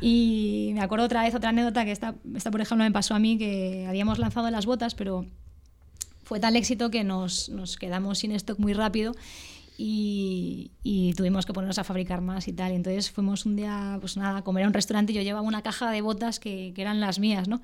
Y 0.00 0.72
me 0.74 0.82
acuerdo 0.82 1.06
otra 1.06 1.22
vez, 1.22 1.34
otra 1.34 1.48
anécdota 1.50 1.84
que 1.86 1.92
esta, 1.92 2.14
esta 2.34 2.50
por 2.50 2.60
ejemplo 2.60 2.84
me 2.84 2.92
pasó 2.92 3.14
a 3.14 3.18
mí, 3.18 3.38
que 3.38 3.86
habíamos 3.88 4.18
lanzado 4.18 4.50
las 4.50 4.66
botas, 4.66 4.94
pero 4.94 5.24
fue 6.24 6.40
tal 6.40 6.56
éxito 6.56 6.90
que 6.90 7.04
nos, 7.04 7.48
nos 7.48 7.76
quedamos 7.78 8.18
sin 8.18 8.32
stock 8.32 8.58
muy 8.58 8.74
rápido 8.74 9.14
y, 9.78 10.70
y 10.82 11.12
tuvimos 11.14 11.44
que 11.46 11.52
ponernos 11.52 11.78
a 11.78 11.84
fabricar 11.84 12.20
más 12.20 12.48
y 12.48 12.52
tal. 12.52 12.72
Y 12.72 12.76
entonces 12.76 13.10
fuimos 13.10 13.44
un 13.46 13.56
día, 13.56 13.98
pues 14.00 14.16
nada, 14.16 14.38
a 14.38 14.42
comer 14.44 14.64
a 14.64 14.68
un 14.68 14.74
restaurante 14.74 15.12
y 15.12 15.16
yo 15.16 15.22
llevaba 15.22 15.46
una 15.46 15.62
caja 15.62 15.90
de 15.90 16.00
botas 16.00 16.40
que, 16.40 16.72
que 16.74 16.82
eran 16.82 17.00
las 17.00 17.18
mías, 17.18 17.48
¿no? 17.48 17.60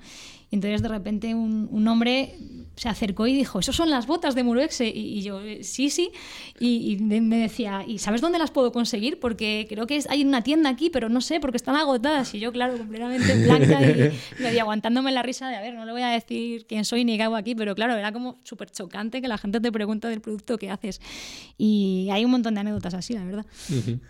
Y 0.51 0.55
entonces 0.55 0.81
de 0.83 0.89
repente 0.89 1.33
un, 1.33 1.67
un 1.71 1.87
hombre 1.87 2.35
se 2.75 2.89
acercó 2.89 3.25
y 3.27 3.33
dijo, 3.33 3.59
¿esos 3.59 3.75
son 3.75 3.89
las 3.89 4.05
botas 4.07 4.35
de 4.35 4.43
Muruexe? 4.43 4.87
Y, 4.87 5.17
y 5.19 5.21
yo, 5.23 5.41
"Eh, 5.41 5.63
sí, 5.63 5.89
sí. 5.89 6.11
Y, 6.59 6.93
y 6.93 6.97
me 6.97 7.21
me 7.21 7.37
decía, 7.37 7.83
¿y 7.87 7.97
sabes 7.97 8.21
dónde 8.21 8.37
las 8.37 8.51
puedo 8.51 8.71
conseguir? 8.71 9.19
Porque 9.19 9.65
creo 9.69 9.87
que 9.87 9.99
hay 10.09 10.23
una 10.23 10.43
tienda 10.43 10.69
aquí, 10.69 10.89
pero 10.91 11.09
no 11.09 11.21
sé, 11.21 11.39
porque 11.39 11.57
están 11.57 11.75
agotadas. 11.75 12.33
Y 12.35 12.39
yo, 12.39 12.51
claro, 12.51 12.77
completamente 12.77 13.43
blanca 13.43 13.81
y 13.81 14.11
medio 14.43 14.61
aguantándome 14.61 15.11
la 15.11 15.23
risa 15.23 15.49
de, 15.49 15.55
a 15.55 15.61
ver, 15.61 15.73
no 15.73 15.85
le 15.85 15.91
voy 15.91 16.01
a 16.03 16.09
decir 16.09 16.65
quién 16.67 16.85
soy 16.85 17.05
ni 17.05 17.17
qué 17.17 17.23
hago 17.23 17.35
aquí, 17.35 17.55
pero 17.55 17.73
claro, 17.73 17.95
era 17.95 18.11
como 18.11 18.37
súper 18.43 18.69
chocante 18.69 19.21
que 19.21 19.27
la 19.27 19.37
gente 19.39 19.59
te 19.59 19.71
pregunta 19.71 20.09
del 20.09 20.21
producto 20.21 20.57
que 20.57 20.69
haces. 20.69 21.01
Y 21.57 22.02
hay 22.11 22.25
un 22.25 22.31
montón 22.31 22.53
de 22.55 22.61
anécdotas 22.61 22.93
así, 22.93 23.13
la 23.13 23.23
verdad. 23.23 23.45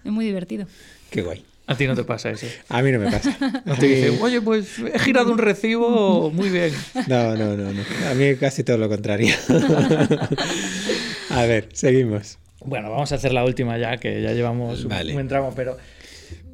Es 0.03 0.11
muy 0.11 0.25
divertido. 0.25 0.65
Qué 1.09 1.21
guay. 1.21 1.43
A 1.65 1.75
ti 1.77 1.87
no 1.87 1.95
te 1.95 2.03
pasa 2.03 2.29
eso. 2.29 2.45
A 2.67 2.81
mí 2.81 2.91
no 2.91 2.99
me 2.99 3.09
pasa. 3.09 3.37
No 3.65 3.75
te 3.77 3.85
dicen, 3.87 4.19
oye, 4.21 4.41
pues 4.41 4.79
he 4.79 4.99
girado 4.99 5.31
un 5.31 5.37
recibo 5.37 6.29
muy 6.29 6.49
bien. 6.49 6.73
No, 7.07 7.35
no, 7.37 7.55
no, 7.55 7.71
no. 7.71 7.81
A 8.09 8.13
mí 8.15 8.35
casi 8.35 8.63
todo 8.65 8.77
lo 8.77 8.89
contrario. 8.89 9.33
A 11.29 11.45
ver, 11.45 11.69
seguimos. 11.73 12.37
Bueno, 12.65 12.91
vamos 12.91 13.11
a 13.11 13.15
hacer 13.15 13.33
la 13.33 13.43
última 13.43 13.77
ya, 13.77 13.97
que 13.97 14.21
ya 14.21 14.33
llevamos 14.33 14.83
un 14.83 14.89
Vale. 14.89 15.13
buen 15.13 15.27
tramo, 15.27 15.53
pero 15.55 15.77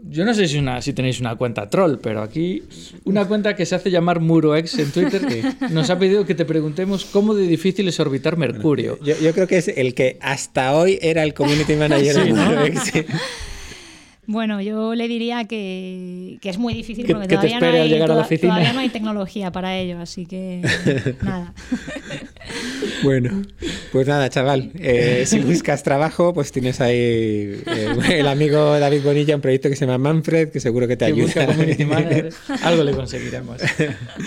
yo 0.10 0.26
no 0.26 0.34
sé 0.34 0.48
si, 0.48 0.58
una, 0.58 0.82
si 0.82 0.94
tenéis 0.94 1.20
una 1.20 1.36
cuenta 1.36 1.70
troll, 1.70 1.98
pero 2.02 2.22
aquí 2.22 2.64
una 3.06 3.26
cuenta 3.28 3.56
que 3.56 3.66
se 3.66 3.76
hace 3.76 3.92
llamar 3.92 4.20
MuroX 4.20 4.80
en 4.80 4.92
Twitter 4.92 5.22
nos 5.72 5.90
ha 5.90 6.00
pedido 6.00 6.26
que 6.26 6.36
te 6.36 6.46
preguntemos 6.46 7.06
cómo 7.06 7.36
de 7.36 7.46
difícil 7.48 7.88
es 7.88 8.00
orbitar 8.00 8.36
Mercurio. 8.38 8.98
Yo, 9.04 9.16
yo 9.22 9.34
creo 9.34 9.48
que 9.48 9.58
es 9.58 9.68
el 9.68 9.94
que 9.94 10.18
hasta 10.22 10.74
hoy 10.76 10.98
era 11.02 11.24
el 11.24 11.34
community 11.34 11.76
manager 11.76 12.16
de 12.24 12.34
Murex. 12.34 12.84
Sí. 12.84 13.06
Bueno, 14.32 14.62
yo 14.62 14.94
le 14.94 15.08
diría 15.08 15.46
que, 15.46 16.38
que 16.40 16.50
es 16.52 16.60
muy 16.60 16.76
difícil 16.76 17.04
Que- 17.08 17.14
porque 17.16 17.28
que 17.30 17.36
te 17.38 17.48
todavía, 17.48 17.56
espere 17.58 17.78
no 17.80 17.84
hay, 17.84 17.90
llegar 17.90 18.04
a 18.04 18.08
la 18.10 18.14
toda- 18.16 18.26
oficina. 18.26 18.54
todavía 18.54 18.74
no 18.74 18.80
hay 18.82 18.90
tecnología 18.90 19.52
para 19.52 19.76
ello, 19.76 20.00
así 20.00 20.28
que 20.28 20.62
nada. 21.24 21.54
Bueno, 23.04 23.42
pues 23.92 24.08
nada, 24.08 24.30
chaval. 24.30 24.72
eh, 24.80 25.24
si 25.26 25.40
buscas 25.40 25.84
trabajo, 25.84 26.34
pues 26.34 26.52
tienes 26.52 26.82
ahí 26.82 26.96
eh, 26.96 27.62
el 28.12 28.28
amigo 28.28 28.78
David 28.80 29.02
Bonilla, 29.04 29.36
un 29.36 29.42
proyecto 29.42 29.70
que 29.70 29.76
se 29.76 29.86
llama 29.86 29.98
Manfred, 29.98 30.50
que 30.50 30.60
seguro 30.60 30.88
que 30.88 30.98
te 30.98 31.06
que 31.06 31.12
ayuda. 31.14 31.26
busca 31.26 31.46
community 31.46 31.86
manager, 31.86 32.30
algo 32.64 32.84
le 32.84 32.92
conseguiremos. 32.94 33.62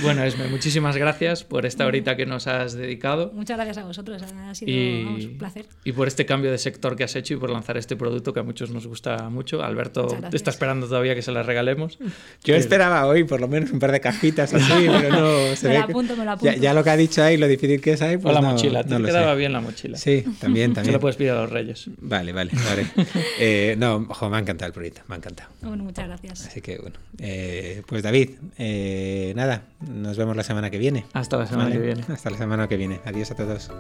Bueno, 0.03 0.25
Esme, 0.25 0.49
muchísimas 0.49 0.97
gracias 0.97 1.45
por 1.45 1.67
esta 1.67 1.87
horita 1.87 2.17
que 2.17 2.27
nos 2.27 2.47
has 2.47 2.73
dedicado 2.75 3.31
Muchas 3.35 3.57
gracias 3.57 3.79
a 3.79 3.85
vosotros, 3.85 4.23
ha 4.23 4.55
sido 4.55 4.71
y, 4.71 5.05
vamos, 5.05 5.25
un 5.25 5.39
placer. 5.39 5.67
y 5.85 5.93
por 5.93 6.09
este 6.09 6.27
cambio 6.27 6.51
de 6.51 6.59
sector 6.59 6.97
que 6.97 7.05
has 7.05 7.15
hecho 7.17 7.35
y 7.35 7.37
por 7.37 7.51
lanzar 7.51 7.77
este 7.77 7.97
producto 7.97 8.33
que 8.33 8.41
a 8.41 8.43
muchos 8.43 8.71
nos 8.71 8.87
gusta 8.87 9.29
mucho. 9.31 9.63
Alberto 9.63 10.07
está 10.33 10.51
esperando 10.51 10.87
todavía 10.89 11.15
que 11.15 11.23
se 11.23 11.33
las 11.33 11.47
regalemos. 11.47 11.99
Yo 12.45 12.55
esperaba 12.55 13.07
hoy 13.07 13.25
por 13.25 13.41
lo 13.41 13.49
menos 13.49 13.71
un 13.71 13.79
par 13.79 13.93
de 13.93 14.01
cajitas 14.01 14.55
así, 14.55 14.87
pero 14.87 15.11
no 15.11 15.57
se 15.57 15.69
Me 15.69 15.75
ve 15.75 15.79
lo 15.81 15.85
apunto, 15.85 16.13
me 16.17 16.25
lo 16.25 16.31
ya, 16.31 16.33
apunto. 16.33 16.57
ya 16.61 16.75
lo 16.75 16.85
que 16.85 16.91
ha 16.91 16.97
dicho 16.97 17.23
ahí, 17.23 17.37
lo 17.37 17.47
difícil 17.49 17.81
que 17.81 17.93
es 17.93 18.03
ahí, 18.03 18.17
pues 18.17 18.35
la 18.35 18.41
no- 18.41 18.49
mochila, 18.63 18.85
te 18.85 18.99
no 18.99 19.05
quedaba 19.07 19.33
sé. 19.33 19.39
bien 19.39 19.53
la 19.53 19.61
mochila. 19.61 19.97
Sí, 19.99 20.25
también, 20.41 20.71
Se 20.73 20.75
también. 20.77 20.93
la 20.95 20.99
puedes 21.01 21.17
pedir 21.17 21.31
a 21.33 21.35
los 21.43 21.51
reyes. 21.51 21.91
Vale, 22.01 22.33
vale, 22.33 22.51
vale. 22.65 22.87
Eh, 23.39 23.75
no, 23.79 24.07
ojo, 24.09 24.29
me 24.31 24.37
ha 24.37 24.41
encantado 24.41 24.67
el 24.69 24.73
proyecto, 24.73 25.03
me 25.09 25.15
ha 25.15 25.19
encantado. 25.19 25.51
Bueno, 25.63 25.85
muchas 25.85 26.07
gracias. 26.07 26.47
Así 26.47 26.61
que 26.61 26.79
bueno, 26.79 26.97
eh, 27.19 27.83
pues 27.87 28.03
David, 28.03 28.31
eh, 28.59 29.33
nada, 29.37 29.63
nos 29.81 30.17
vemos 30.17 30.37
la 30.37 30.43
semana 30.45 30.71
que 30.71 30.79
viene. 30.79 31.05
Hasta 31.13 31.37
la 31.39 31.47
semana 31.47 31.65
Vale, 31.71 31.77
que 31.77 31.87
viene. 31.87 32.05
Hasta 32.09 32.31
la 32.31 32.39
semana 32.39 32.69
que 32.69 32.77
viene. 32.77 33.01
Adiós 33.05 33.31
a 33.31 33.35
todos. 33.37 33.71